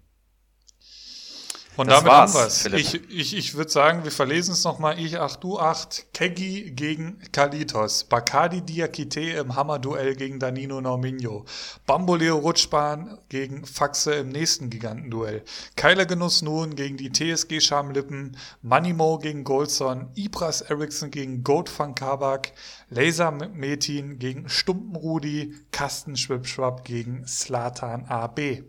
Und 1.75 1.87
das 1.87 1.99
damit 1.99 2.11
war's, 2.11 2.33
haben 2.65 2.73
wir 2.73 2.79
es. 2.79 2.93
Ich, 2.93 3.09
ich, 3.09 3.37
ich 3.37 3.55
würde 3.55 3.71
sagen, 3.71 4.03
wir 4.03 4.11
verlesen 4.11 4.53
es 4.53 4.63
nochmal. 4.63 4.99
Ich 4.99 5.19
8, 5.19 5.43
du 5.43 5.59
8. 5.59 6.13
Kegi 6.13 6.71
gegen 6.71 7.19
Kalitos. 7.31 8.03
Bakadi 8.03 8.61
Diakite 8.61 9.21
im 9.21 9.55
Hammer-Duell 9.55 10.15
gegen 10.15 10.39
Danino 10.39 10.81
Norminho. 10.81 11.45
Bamboleo 11.85 12.37
Rutschbahn 12.37 13.17
gegen 13.29 13.65
Faxe 13.65 14.13
im 14.15 14.29
nächsten 14.29 14.69
Gigantenduell. 14.69 15.43
Keiler 15.75 16.05
Genuss 16.05 16.43
nun 16.43 16.75
gegen 16.75 16.97
die 16.97 17.11
TSG 17.11 17.59
Schamlippen. 17.59 18.37
Manimo 18.61 19.17
gegen 19.17 19.43
Goldson. 19.43 20.11
Ibras 20.13 20.61
Eriksson 20.61 21.09
gegen 21.09 21.43
Goat 21.43 21.71
van 21.77 21.95
Kabak. 21.95 22.53
Laser 22.89 23.31
Metin 23.31 24.19
gegen 24.19 24.47
Stumpenrudi. 24.47 25.55
Kasten 25.71 26.17
Schwipschwab 26.17 26.85
gegen 26.85 27.25
Slatan 27.25 28.05
AB. 28.05 28.63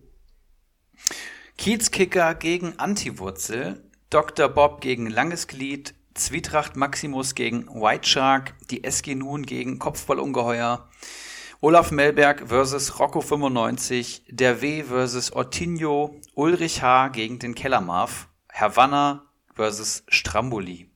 Kiezkicker 1.56 2.35
gegen 2.35 2.78
Antiwurzel, 2.78 3.82
Dr. 4.10 4.48
Bob 4.48 4.81
gegen 4.81 5.09
Langes 5.09 5.47
Glied, 5.47 5.94
Zwietracht 6.12 6.76
Maximus 6.76 7.35
gegen 7.35 7.68
White 7.68 8.06
Shark, 8.09 8.55
die 8.70 8.85
SG 8.85 9.14
Nun 9.14 9.47
gegen 9.47 9.78
Kopfballungeheuer, 9.78 10.89
Olaf 11.60 11.90
Melberg 11.90 12.48
versus 12.48 12.98
Rocco 12.98 13.20
95, 13.20 14.24
der 14.28 14.60
W 14.60 14.82
versus 14.82 15.32
Ortinho, 15.32 16.20
Ulrich 16.35 16.82
H. 16.82 17.09
gegen 17.09 17.39
den 17.39 17.55
Kellermarf, 17.55 18.28
Havanna 18.52 19.24
versus 19.55 20.02
Stramboli. 20.09 20.90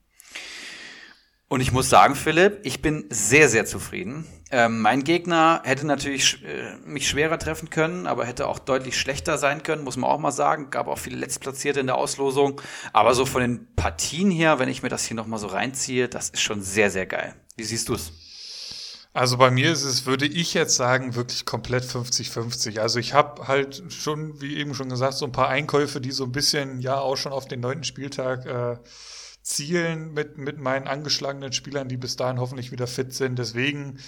Und 1.48 1.62
ich 1.62 1.72
muss 1.72 1.88
sagen, 1.88 2.14
Philipp, 2.14 2.60
ich 2.64 2.82
bin 2.82 3.06
sehr, 3.08 3.48
sehr 3.48 3.64
zufrieden. 3.64 4.26
Ähm, 4.50 4.80
mein 4.80 5.04
Gegner 5.04 5.60
hätte 5.64 5.86
natürlich 5.86 6.42
äh, 6.42 6.76
mich 6.84 7.06
schwerer 7.08 7.38
treffen 7.38 7.68
können, 7.68 8.06
aber 8.06 8.24
hätte 8.24 8.46
auch 8.46 8.58
deutlich 8.58 8.98
schlechter 8.98 9.36
sein 9.36 9.62
können, 9.62 9.84
muss 9.84 9.98
man 9.98 10.08
auch 10.08 10.18
mal 10.18 10.32
sagen. 10.32 10.70
Gab 10.70 10.88
auch 10.88 10.98
viele 10.98 11.16
Letztplatzierte 11.16 11.80
in 11.80 11.86
der 11.86 11.96
Auslosung. 11.96 12.60
Aber 12.94 13.14
so 13.14 13.26
von 13.26 13.42
den 13.42 13.74
Partien 13.76 14.30
her, 14.30 14.58
wenn 14.58 14.70
ich 14.70 14.82
mir 14.82 14.88
das 14.88 15.04
hier 15.04 15.16
nochmal 15.16 15.38
so 15.38 15.48
reinziehe, 15.48 16.08
das 16.08 16.30
ist 16.30 16.40
schon 16.40 16.62
sehr, 16.62 16.90
sehr 16.90 17.04
geil. 17.04 17.34
Wie 17.56 17.64
siehst 17.64 17.90
du 17.90 17.94
es? 17.94 18.12
Also 19.12 19.36
bei 19.36 19.50
mir 19.50 19.72
ist 19.72 19.84
es, 19.84 20.06
würde 20.06 20.26
ich 20.26 20.54
jetzt 20.54 20.76
sagen, 20.76 21.14
wirklich 21.14 21.44
komplett 21.44 21.84
50-50. 21.84 22.78
Also 22.78 22.98
ich 22.98 23.14
habe 23.14 23.48
halt 23.48 23.82
schon, 23.88 24.40
wie 24.40 24.56
eben 24.56 24.74
schon 24.74 24.88
gesagt, 24.88 25.14
so 25.14 25.26
ein 25.26 25.32
paar 25.32 25.48
Einkäufe, 25.48 26.00
die 26.00 26.12
so 26.12 26.24
ein 26.24 26.32
bisschen, 26.32 26.80
ja, 26.80 27.00
auch 27.00 27.16
schon 27.16 27.32
auf 27.32 27.48
den 27.48 27.60
neunten 27.60 27.84
Spieltag 27.84 28.46
äh, 28.46 28.76
zielen 29.42 30.12
mit, 30.12 30.38
mit 30.38 30.58
meinen 30.58 30.86
angeschlagenen 30.86 31.52
Spielern, 31.52 31.88
die 31.88 31.96
bis 31.96 32.16
dahin 32.16 32.38
hoffentlich 32.38 32.70
wieder 32.70 32.86
fit 32.86 33.12
sind. 33.12 33.38
Deswegen 33.38 33.98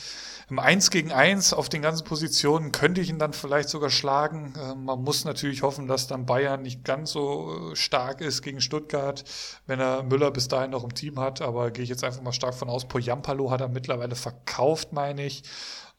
im 0.51 0.59
1 0.59 0.91
gegen 0.91 1.13
1 1.13 1.53
auf 1.53 1.69
den 1.69 1.81
ganzen 1.81 2.05
Positionen 2.05 2.73
könnte 2.73 3.01
ich 3.01 3.09
ihn 3.09 3.19
dann 3.19 3.33
vielleicht 3.33 3.69
sogar 3.69 3.91
schlagen. 3.91 4.55
Äh, 4.57 4.75
man 4.75 5.03
muss 5.03 5.25
natürlich 5.25 5.63
hoffen, 5.63 5.87
dass 5.87 6.09
dann 6.09 6.27
Bayern 6.27 6.63
nicht 6.63 6.85
ganz 6.85 7.13
so 7.13 7.73
äh, 7.73 7.77
stark 7.77 8.21
ist 8.21 8.43
gegen 8.43 8.61
Stuttgart, 8.61 9.25
wenn 9.67 9.81
er 9.81 10.03
Müller 10.03 10.31
bis 10.31 10.49
dahin 10.49 10.73
noch 10.73 10.85
im 10.85 10.95
Team 10.95 11.19
hat. 11.21 11.41
Aber 11.41 11.71
gehe 11.71 11.85
ich 11.85 11.89
jetzt 11.89 12.05
einfach 12.05 12.23
mal 12.23 12.33
stark 12.33 12.55
von 12.55 12.69
aus. 12.69 12.89
Poyampalo 12.89 13.51
hat 13.51 13.61
er 13.61 13.69
mittlerweile 13.69 14.17
verkauft, 14.17 14.93
meine 14.93 15.25
ich. 15.25 15.45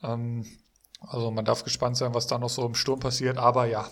Ähm, 0.03 0.45
also 0.99 1.31
man 1.31 1.45
darf 1.45 1.63
gespannt 1.63 1.97
sein, 1.97 2.13
was 2.13 2.27
da 2.27 2.37
noch 2.37 2.49
so 2.49 2.65
im 2.65 2.75
Sturm 2.75 2.99
passiert. 2.99 3.37
Aber 3.37 3.65
ja, 3.65 3.89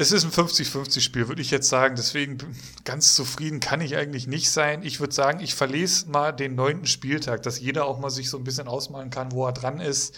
es 0.00 0.12
ist 0.12 0.24
ein 0.24 0.30
50-50-Spiel, 0.30 1.26
würde 1.26 1.42
ich 1.42 1.50
jetzt 1.50 1.68
sagen. 1.68 1.96
Deswegen 1.96 2.38
ganz 2.84 3.16
zufrieden 3.16 3.58
kann 3.58 3.80
ich 3.80 3.96
eigentlich 3.96 4.28
nicht 4.28 4.48
sein. 4.48 4.84
Ich 4.84 5.00
würde 5.00 5.12
sagen, 5.12 5.40
ich 5.40 5.56
verlese 5.56 6.08
mal 6.08 6.30
den 6.30 6.54
neunten 6.54 6.86
Spieltag, 6.86 7.42
dass 7.42 7.58
jeder 7.58 7.84
auch 7.84 7.98
mal 7.98 8.08
sich 8.08 8.30
so 8.30 8.38
ein 8.38 8.44
bisschen 8.44 8.68
ausmalen 8.68 9.10
kann, 9.10 9.32
wo 9.32 9.44
er 9.44 9.52
dran 9.52 9.80
ist. 9.80 10.16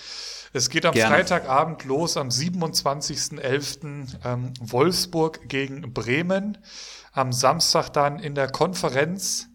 Es 0.53 0.69
geht 0.69 0.85
am 0.85 0.93
Gerne. 0.93 1.15
Freitagabend 1.15 1.85
los, 1.85 2.19
am 2.19 2.29
27.11. 2.29 4.19
Ähm, 4.23 4.53
Wolfsburg 4.61 5.49
gegen 5.49 5.95
Bremen. 5.95 6.59
Am 7.13 7.33
Samstag 7.33 7.89
dann 7.89 8.19
in 8.19 8.35
der 8.35 8.49
Konferenz 8.49 9.51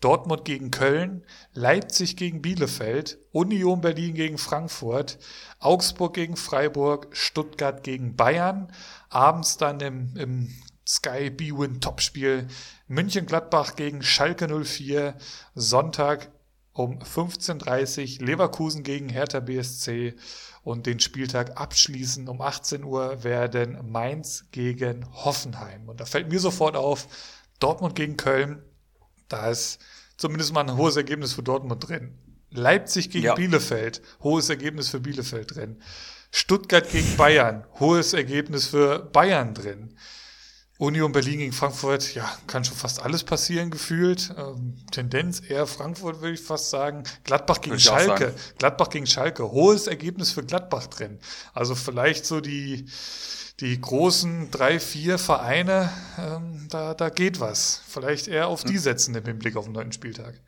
Dortmund 0.00 0.46
gegen 0.46 0.70
Köln, 0.70 1.24
Leipzig 1.52 2.16
gegen 2.16 2.40
Bielefeld, 2.40 3.18
Union 3.32 3.82
Berlin 3.82 4.14
gegen 4.14 4.38
Frankfurt, 4.38 5.18
Augsburg 5.58 6.14
gegen 6.14 6.36
Freiburg, 6.36 7.08
Stuttgart 7.12 7.82
gegen 7.82 8.16
Bayern, 8.16 8.72
abends 9.10 9.58
dann 9.58 9.80
im, 9.80 10.16
im 10.16 10.48
Sky 10.86 11.30
B-Win 11.30 11.80
Topspiel 11.80 12.48
München-Gladbach 12.88 13.76
gegen 13.76 14.02
Schalke 14.02 14.48
04, 14.48 15.14
Sonntag 15.54 16.30
um 16.72 16.98
15.30 16.98 18.20
Uhr 18.20 18.26
Leverkusen 18.26 18.82
gegen 18.82 19.08
Hertha 19.08 19.40
BSC 19.40 20.14
und 20.62 20.86
den 20.86 21.00
Spieltag 21.00 21.60
abschließen 21.60 22.28
um 22.28 22.40
18 22.40 22.84
Uhr 22.84 23.22
werden 23.22 23.78
Mainz 23.90 24.46
gegen 24.52 25.06
Hoffenheim. 25.12 25.88
Und 25.88 26.00
da 26.00 26.04
fällt 26.04 26.30
mir 26.30 26.40
sofort 26.40 26.76
auf, 26.76 27.06
Dortmund 27.58 27.94
gegen 27.94 28.16
Köln, 28.16 28.62
da 29.28 29.50
ist 29.50 29.78
zumindest 30.16 30.52
mal 30.52 30.68
ein 30.68 30.76
hohes 30.76 30.96
Ergebnis 30.96 31.34
für 31.34 31.42
Dortmund 31.42 31.88
drin. 31.88 32.18
Leipzig 32.50 33.10
gegen 33.10 33.26
ja. 33.26 33.34
Bielefeld, 33.34 34.02
hohes 34.22 34.48
Ergebnis 34.48 34.88
für 34.88 35.00
Bielefeld 35.00 35.54
drin. 35.54 35.80
Stuttgart 36.30 36.88
gegen 36.90 37.16
Bayern, 37.16 37.64
hohes 37.78 38.12
Ergebnis 38.12 38.66
für 38.66 38.98
Bayern 39.00 39.54
drin. 39.54 39.96
Union 40.80 41.12
Berlin 41.12 41.40
gegen 41.40 41.52
Frankfurt, 41.52 42.14
ja, 42.14 42.38
kann 42.46 42.64
schon 42.64 42.76
fast 42.76 43.02
alles 43.02 43.22
passieren, 43.22 43.70
gefühlt. 43.70 44.34
Ähm, 44.38 44.78
Tendenz 44.90 45.42
eher 45.46 45.66
Frankfurt, 45.66 46.22
würde 46.22 46.32
ich 46.32 46.40
fast 46.40 46.70
sagen. 46.70 47.04
Gladbach 47.24 47.60
gegen 47.60 47.78
Schalke. 47.78 48.34
Gladbach 48.56 48.88
gegen 48.88 49.06
Schalke. 49.06 49.50
Hohes 49.50 49.88
Ergebnis 49.88 50.32
für 50.32 50.42
Gladbach 50.42 50.86
drin. 50.86 51.18
Also 51.52 51.74
vielleicht 51.74 52.24
so 52.24 52.40
die, 52.40 52.86
die 53.60 53.78
großen 53.78 54.50
drei, 54.50 54.80
vier 54.80 55.18
Vereine, 55.18 55.92
ähm, 56.18 56.66
da, 56.70 56.94
da 56.94 57.10
geht 57.10 57.40
was. 57.40 57.82
Vielleicht 57.86 58.26
eher 58.26 58.48
auf 58.48 58.64
die 58.64 58.74
hm. 58.74 58.80
setzen 58.80 59.14
im 59.14 59.24
Hinblick 59.24 59.56
auf 59.56 59.66
den 59.66 59.74
neunten 59.74 59.92
Spieltag. 59.92 60.40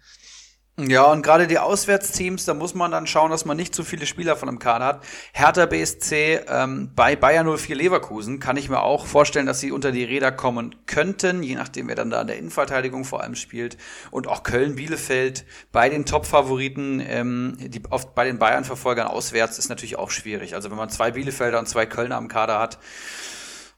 Ja, 0.78 1.04
und 1.04 1.20
gerade 1.20 1.46
die 1.46 1.58
Auswärtsteams, 1.58 2.46
da 2.46 2.54
muss 2.54 2.74
man 2.74 2.90
dann 2.90 3.06
schauen, 3.06 3.30
dass 3.30 3.44
man 3.44 3.58
nicht 3.58 3.74
zu 3.74 3.84
viele 3.84 4.06
Spieler 4.06 4.36
von 4.36 4.48
einem 4.48 4.58
Kader 4.58 4.86
hat. 4.86 5.04
Hertha 5.34 5.66
BSC 5.66 6.40
ähm, 6.48 6.90
bei 6.96 7.14
Bayern 7.14 7.46
04 7.46 7.76
Leverkusen 7.76 8.40
kann 8.40 8.56
ich 8.56 8.70
mir 8.70 8.80
auch 8.80 9.04
vorstellen, 9.04 9.44
dass 9.44 9.60
sie 9.60 9.70
unter 9.70 9.92
die 9.92 10.02
Räder 10.02 10.32
kommen 10.32 10.74
könnten, 10.86 11.42
je 11.42 11.56
nachdem, 11.56 11.88
wer 11.88 11.94
dann 11.94 12.08
da 12.08 12.22
in 12.22 12.26
der 12.26 12.38
Innenverteidigung 12.38 13.04
vor 13.04 13.20
allem 13.20 13.34
spielt. 13.34 13.76
Und 14.10 14.28
auch 14.28 14.44
Köln-Bielefeld 14.44 15.44
bei 15.72 15.90
den 15.90 16.06
Top-Favoriten, 16.06 17.04
ähm, 17.06 17.58
die 17.60 17.82
oft 17.90 18.14
bei 18.14 18.24
den 18.24 18.38
Bayern-Verfolgern 18.38 19.08
auswärts, 19.08 19.58
ist 19.58 19.68
natürlich 19.68 19.98
auch 19.98 20.10
schwierig. 20.10 20.54
Also 20.54 20.70
wenn 20.70 20.78
man 20.78 20.88
zwei 20.88 21.10
Bielefelder 21.10 21.58
und 21.58 21.68
zwei 21.68 21.84
Kölner 21.84 22.16
am 22.16 22.28
Kader 22.28 22.58
hat, 22.58 22.78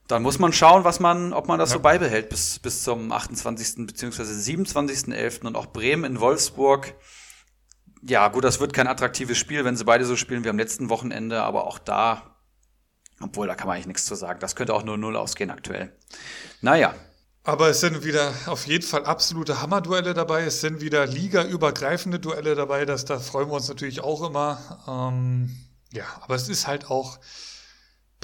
dann 0.06 0.22
muss 0.22 0.38
man 0.38 0.52
schauen, 0.52 0.84
was 0.84 1.00
man, 1.00 1.32
ob 1.32 1.48
man 1.48 1.58
das 1.58 1.70
ja. 1.70 1.74
so 1.74 1.80
beibehält 1.80 2.28
bis, 2.28 2.58
bis 2.58 2.82
zum 2.82 3.10
28. 3.10 3.86
bzw. 3.86 4.22
27.11. 4.22 5.46
und 5.46 5.56
auch 5.56 5.66
Bremen 5.66 6.04
in 6.04 6.20
Wolfsburg. 6.20 6.94
Ja, 8.02 8.28
gut, 8.28 8.44
das 8.44 8.60
wird 8.60 8.74
kein 8.74 8.86
attraktives 8.86 9.38
Spiel, 9.38 9.64
wenn 9.64 9.76
sie 9.76 9.84
beide 9.84 10.04
so 10.04 10.16
spielen 10.16 10.44
wie 10.44 10.50
am 10.50 10.58
letzten 10.58 10.90
Wochenende, 10.90 11.42
aber 11.42 11.66
auch 11.66 11.78
da, 11.78 12.36
obwohl 13.20 13.46
da 13.46 13.54
kann 13.54 13.66
man 13.66 13.76
eigentlich 13.76 13.86
nichts 13.86 14.04
zu 14.04 14.14
sagen. 14.14 14.40
Das 14.40 14.56
könnte 14.56 14.74
auch 14.74 14.84
nur 14.84 14.98
Null 14.98 15.16
ausgehen 15.16 15.50
aktuell. 15.50 15.96
Naja. 16.60 16.94
Aber 17.46 17.68
es 17.68 17.80
sind 17.80 18.04
wieder 18.04 18.32
auf 18.46 18.66
jeden 18.66 18.86
Fall 18.86 19.04
absolute 19.04 19.60
Hammerduelle 19.60 20.14
dabei. 20.14 20.44
Es 20.44 20.62
sind 20.62 20.80
wieder 20.80 21.06
ligaübergreifende 21.06 22.18
Duelle 22.18 22.54
dabei. 22.54 22.86
Das, 22.86 23.04
da 23.04 23.18
freuen 23.18 23.48
wir 23.48 23.54
uns 23.54 23.68
natürlich 23.68 24.00
auch 24.00 24.26
immer. 24.26 24.80
Ähm, 24.88 25.54
ja, 25.92 26.04
aber 26.22 26.36
es 26.36 26.48
ist 26.48 26.66
halt 26.66 26.90
auch, 26.90 27.18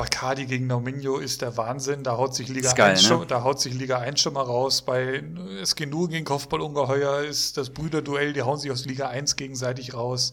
Bacardi 0.00 0.46
gegen 0.46 0.66
Nauminho 0.66 1.18
ist 1.18 1.42
der 1.42 1.58
Wahnsinn. 1.58 2.02
Da 2.04 2.16
haut 2.16 2.34
sich 2.34 2.48
Liga, 2.48 2.72
geil, 2.72 2.92
1, 2.92 3.02
ne? 3.02 3.08
schon, 3.08 3.28
da 3.28 3.42
haut 3.42 3.60
sich 3.60 3.74
Liga 3.74 3.98
1 3.98 4.18
schon 4.18 4.32
mal 4.32 4.40
raus. 4.40 4.80
Bei 4.80 5.22
Skinu 5.62 6.08
gegen 6.08 6.24
Kopfballungeheuer 6.24 7.24
ist 7.24 7.58
das 7.58 7.68
Brüderduell, 7.68 8.32
die 8.32 8.40
hauen 8.40 8.58
sich 8.58 8.70
aus 8.70 8.86
Liga 8.86 9.08
1 9.08 9.36
gegenseitig 9.36 9.92
raus. 9.92 10.32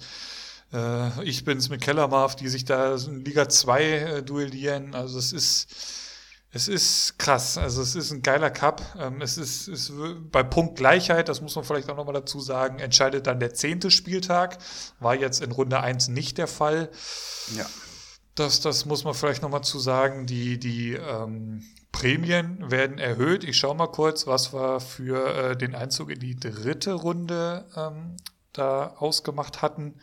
Äh, 0.71 1.21
ich 1.25 1.43
bin's 1.43 1.67
mit 1.67 1.81
Kellermarf, 1.81 2.37
die 2.37 2.47
sich 2.47 2.63
da 2.63 2.95
in 2.95 3.25
Liga 3.25 3.49
2 3.49 3.83
äh, 3.83 4.23
duellieren. 4.23 4.95
Also 4.95 5.19
es 5.19 5.33
ist, 5.33 5.67
es 6.51 6.69
ist 6.69 7.19
krass. 7.19 7.57
Also 7.57 7.81
es 7.81 7.93
ist 7.93 8.11
ein 8.11 8.21
geiler 8.21 8.51
Cup. 8.51 8.81
Ähm, 8.97 9.21
es 9.21 9.37
ist, 9.37 9.67
ist 9.67 9.91
bei 10.31 10.43
Punktgleichheit, 10.43 11.27
das 11.27 11.41
muss 11.41 11.57
man 11.57 11.65
vielleicht 11.65 11.89
auch 11.89 11.97
nochmal 11.97 12.13
dazu 12.13 12.39
sagen, 12.39 12.79
entscheidet 12.79 13.27
dann 13.27 13.41
der 13.41 13.53
zehnte 13.53 13.91
Spieltag. 13.91 14.59
War 15.01 15.15
jetzt 15.15 15.41
in 15.41 15.51
Runde 15.51 15.81
1 15.81 16.07
nicht 16.07 16.37
der 16.37 16.47
Fall. 16.47 16.89
Ja. 17.53 17.65
Das, 18.37 18.61
das 18.61 18.85
muss 18.85 19.03
man 19.03 19.15
vielleicht 19.15 19.41
nochmal 19.41 19.63
zu 19.63 19.79
sagen. 19.79 20.27
Die, 20.27 20.59
die 20.59 20.93
ähm, 20.93 21.63
Prämien 21.91 22.69
werden 22.69 22.99
erhöht. 22.99 23.43
Ich 23.43 23.57
schaue 23.57 23.75
mal 23.75 23.87
kurz, 23.87 24.27
was 24.27 24.53
wir 24.53 24.79
für 24.79 25.35
äh, 25.35 25.57
den 25.57 25.73
Einzug 25.73 26.11
in 26.11 26.19
die 26.19 26.39
dritte 26.39 26.93
Runde 26.93 27.65
ähm, 27.75 28.15
da 28.53 28.93
ausgemacht 28.99 29.63
hatten. 29.63 29.95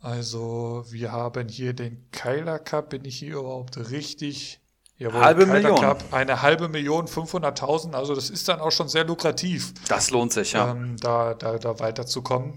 Also 0.00 0.86
wir 0.88 1.12
haben 1.12 1.48
hier 1.48 1.74
den 1.74 2.10
Keiler 2.12 2.58
Cup. 2.58 2.88
Bin 2.88 3.04
ich 3.04 3.18
hier 3.18 3.36
überhaupt 3.36 3.90
richtig? 3.90 4.60
Jawohl, 4.96 5.20
halbe 5.20 5.46
Keiler 5.46 5.60
Million. 5.60 5.80
Cup, 5.80 6.04
eine 6.12 6.40
halbe 6.40 6.68
Million, 6.68 7.06
500.000. 7.06 7.92
Also 7.92 8.14
das 8.14 8.30
ist 8.30 8.48
dann 8.48 8.60
auch 8.60 8.72
schon 8.72 8.88
sehr 8.88 9.04
lukrativ. 9.04 9.74
Das 9.88 10.10
lohnt 10.10 10.32
sich, 10.32 10.52
ja. 10.52 10.70
Ähm, 10.70 10.96
da, 10.98 11.34
da, 11.34 11.58
da 11.58 11.78
weiterzukommen. 11.78 12.54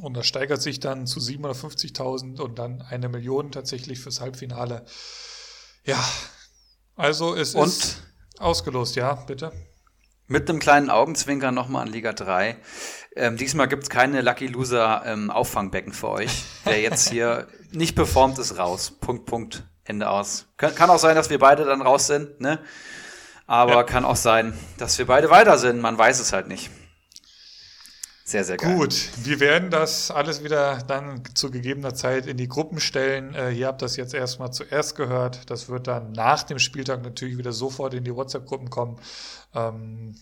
Und 0.00 0.14
das 0.14 0.26
steigert 0.26 0.60
sich 0.60 0.80
dann 0.80 1.06
zu 1.06 1.20
750.000 1.20 2.40
und 2.40 2.58
dann 2.58 2.82
eine 2.82 3.08
Million 3.08 3.52
tatsächlich 3.52 4.00
fürs 4.00 4.20
Halbfinale. 4.20 4.84
Ja, 5.84 6.02
also 6.96 7.34
es 7.34 7.54
und 7.54 7.68
ist. 7.68 8.02
Ausgelost, 8.38 8.96
ja, 8.96 9.14
bitte. 9.14 9.52
Mit 10.26 10.48
einem 10.48 10.58
kleinen 10.58 10.90
Augenzwinker 10.90 11.52
nochmal 11.52 11.82
an 11.82 11.92
Liga 11.92 12.12
3. 12.12 12.56
Ähm, 13.14 13.36
diesmal 13.36 13.68
gibt 13.68 13.84
es 13.84 13.90
keine 13.90 14.22
Lucky 14.22 14.46
Loser 14.48 15.02
ähm, 15.06 15.30
Auffangbecken 15.30 15.92
für 15.92 16.08
euch. 16.08 16.44
Wer 16.64 16.80
jetzt 16.80 17.10
hier 17.10 17.46
nicht 17.70 17.94
performt, 17.94 18.38
ist 18.38 18.58
raus. 18.58 18.90
Punkt, 18.90 19.26
Punkt. 19.26 19.64
Ende 19.84 20.08
aus. 20.08 20.46
Kann, 20.56 20.74
kann 20.74 20.90
auch 20.90 20.98
sein, 20.98 21.14
dass 21.14 21.28
wir 21.28 21.38
beide 21.38 21.64
dann 21.64 21.82
raus 21.82 22.06
sind, 22.06 22.40
ne? 22.40 22.58
Aber 23.46 23.74
ja. 23.74 23.82
kann 23.82 24.06
auch 24.06 24.16
sein, 24.16 24.58
dass 24.78 24.96
wir 24.98 25.06
beide 25.06 25.28
weiter 25.28 25.58
sind. 25.58 25.80
Man 25.80 25.98
weiß 25.98 26.20
es 26.20 26.32
halt 26.32 26.48
nicht. 26.48 26.70
Sehr, 28.26 28.42
sehr 28.42 28.56
geil. 28.56 28.74
Gut, 28.74 29.10
wir 29.22 29.38
werden 29.38 29.70
das 29.70 30.10
alles 30.10 30.42
wieder 30.42 30.78
dann 30.86 31.22
zu 31.34 31.50
gegebener 31.50 31.94
Zeit 31.94 32.26
in 32.26 32.38
die 32.38 32.48
Gruppen 32.48 32.80
stellen. 32.80 33.34
Äh, 33.34 33.50
ihr 33.50 33.66
habt 33.66 33.82
das 33.82 33.96
jetzt 33.96 34.14
erstmal 34.14 34.50
zuerst 34.50 34.96
gehört. 34.96 35.50
Das 35.50 35.68
wird 35.68 35.86
dann 35.88 36.12
nach 36.12 36.42
dem 36.42 36.58
Spieltag 36.58 37.02
natürlich 37.02 37.36
wieder 37.36 37.52
sofort 37.52 37.92
in 37.92 38.02
die 38.02 38.14
WhatsApp-Gruppen 38.14 38.70
kommen. 38.70 38.98
Ähm, 39.54 40.16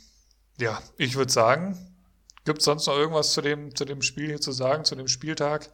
ja, 0.59 0.83
ich 0.97 1.15
würde 1.15 1.31
sagen, 1.31 1.79
gibt 2.45 2.59
es 2.59 2.65
sonst 2.65 2.89
noch 2.89 2.97
irgendwas 2.97 3.33
zu 3.35 3.41
dem, 3.41 3.73
zu 3.77 3.85
dem 3.85 4.03
Spiel 4.03 4.27
hier 4.27 4.41
zu 4.41 4.51
sagen, 4.51 4.85
zu 4.85 4.97
dem 4.97 5.07
Spieltag? 5.07 5.71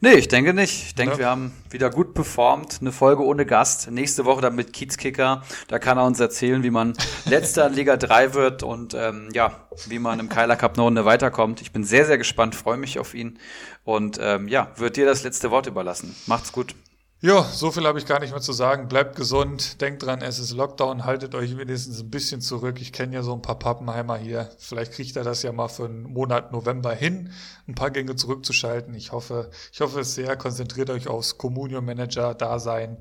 Nee, 0.00 0.14
ich 0.14 0.28
denke 0.28 0.54
nicht. 0.54 0.86
Ich 0.86 0.94
denke, 0.94 1.14
ja. 1.14 1.18
wir 1.18 1.26
haben 1.28 1.52
wieder 1.68 1.90
gut 1.90 2.14
performt. 2.14 2.78
Eine 2.80 2.92
Folge 2.92 3.24
ohne 3.24 3.46
Gast. 3.46 3.90
Nächste 3.90 4.24
Woche 4.24 4.40
dann 4.40 4.54
mit 4.54 4.72
Kiezkicker. 4.72 5.42
Da 5.68 5.78
kann 5.78 5.98
er 5.98 6.04
uns 6.04 6.20
erzählen, 6.20 6.62
wie 6.62 6.70
man 6.70 6.94
letzter 7.26 7.66
in 7.66 7.74
Liga 7.74 7.96
3 7.96 8.34
wird 8.34 8.62
und 8.62 8.94
ähm, 8.94 9.28
ja, 9.32 9.66
wie 9.86 9.98
man 9.98 10.18
im 10.20 10.28
Keiler 10.28 10.56
Cup 10.56 10.74
eine 10.74 10.82
Runde 10.82 11.04
weiterkommt. 11.04 11.60
Ich 11.60 11.72
bin 11.72 11.84
sehr, 11.84 12.06
sehr 12.06 12.18
gespannt, 12.18 12.54
freue 12.54 12.76
mich 12.76 12.98
auf 12.98 13.14
ihn. 13.14 13.38
Und 13.84 14.18
ähm, 14.20 14.48
ja, 14.48 14.72
wird 14.76 14.96
dir 14.96 15.06
das 15.06 15.22
letzte 15.22 15.50
Wort 15.50 15.66
überlassen. 15.66 16.14
Macht's 16.26 16.52
gut. 16.52 16.74
Ja, 17.22 17.44
so 17.44 17.70
viel 17.70 17.86
habe 17.86 17.98
ich 17.98 18.06
gar 18.06 18.18
nicht 18.18 18.30
mehr 18.30 18.40
zu 18.40 18.54
sagen. 18.54 18.88
Bleibt 18.88 19.14
gesund, 19.14 19.82
denkt 19.82 20.02
dran, 20.02 20.22
es 20.22 20.38
ist 20.38 20.52
Lockdown, 20.52 21.04
haltet 21.04 21.34
euch 21.34 21.58
wenigstens 21.58 22.00
ein 22.00 22.08
bisschen 22.08 22.40
zurück. 22.40 22.80
Ich 22.80 22.94
kenne 22.94 23.14
ja 23.14 23.22
so 23.22 23.34
ein 23.34 23.42
paar 23.42 23.58
Pappenheimer 23.58 24.16
hier. 24.16 24.48
Vielleicht 24.58 24.92
kriegt 24.92 25.16
er 25.16 25.22
das 25.24 25.42
ja 25.42 25.52
mal 25.52 25.68
für 25.68 25.84
einen 25.84 26.04
Monat 26.04 26.50
November 26.50 26.94
hin, 26.94 27.30
ein 27.68 27.74
paar 27.74 27.90
Gänge 27.90 28.16
zurückzuschalten. 28.16 28.94
Ich 28.94 29.12
hoffe, 29.12 29.50
ich 29.70 29.82
hoffe 29.82 30.00
es 30.00 30.14
sehr. 30.14 30.34
Konzentriert 30.38 30.88
euch 30.88 31.08
aufs 31.08 31.36
Communion 31.36 31.84
Manager 31.84 32.32
Dasein 32.32 32.96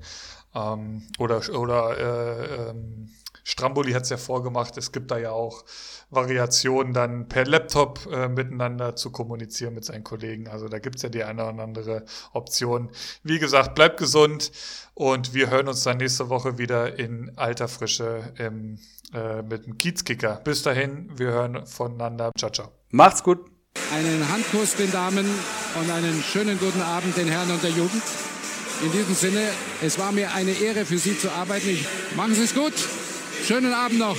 ähm, 0.53 1.07
oder 1.17 1.41
oder 1.57 1.97
äh, 1.97 2.71
ähm, 2.71 3.11
Stramboli 3.49 3.93
hat 3.93 4.03
es 4.03 4.09
ja 4.09 4.17
vorgemacht. 4.17 4.77
Es 4.77 4.91
gibt 4.91 5.09
da 5.09 5.17
ja 5.17 5.31
auch 5.31 5.65
Variationen, 6.11 6.93
dann 6.93 7.27
per 7.27 7.45
Laptop 7.45 8.07
äh, 8.11 8.29
miteinander 8.29 8.95
zu 8.95 9.11
kommunizieren 9.11 9.73
mit 9.73 9.85
seinen 9.85 10.03
Kollegen. 10.03 10.47
Also 10.47 10.67
da 10.67 10.77
gibt 10.77 10.97
es 10.97 11.01
ja 11.01 11.09
die 11.09 11.23
eine 11.23 11.43
oder 11.49 11.63
andere 11.63 12.05
Option. 12.33 12.89
Wie 13.23 13.39
gesagt, 13.39 13.73
bleibt 13.73 13.97
gesund 13.97 14.51
und 14.93 15.33
wir 15.33 15.49
hören 15.49 15.67
uns 15.67 15.81
dann 15.81 15.97
nächste 15.97 16.29
Woche 16.29 16.59
wieder 16.59 16.99
in 16.99 17.31
alter 17.37 17.67
Frische 17.67 18.33
im, 18.37 18.77
äh, 19.13 19.41
mit 19.41 19.65
dem 19.65 19.79
Kiezkicker. 19.79 20.41
Bis 20.43 20.61
dahin, 20.61 21.09
wir 21.17 21.29
hören 21.29 21.65
voneinander. 21.65 22.31
Ciao, 22.37 22.51
ciao. 22.51 22.71
Macht's 22.91 23.23
gut. 23.23 23.39
Einen 23.91 24.31
Handkuss 24.31 24.75
den 24.75 24.91
Damen 24.91 25.25
und 25.79 25.89
einen 25.89 26.21
schönen 26.21 26.59
guten 26.59 26.81
Abend 26.81 27.17
den 27.17 27.27
Herren 27.27 27.49
und 27.49 27.63
der 27.63 27.71
Jugend. 27.71 28.03
In 28.83 28.91
diesem 28.91 29.15
Sinne, 29.15 29.41
es 29.81 29.97
war 29.97 30.11
mir 30.11 30.33
eine 30.33 30.51
Ehre 30.51 30.85
für 30.85 30.99
Sie 30.99 31.17
zu 31.17 31.31
arbeiten. 31.31 31.69
Ich, 31.69 31.85
machen 32.15 32.35
Sie 32.35 32.43
es 32.43 32.53
gut. 32.53 32.73
Schönen 33.45 33.73
Abend 33.73 33.99
noch. 33.99 34.17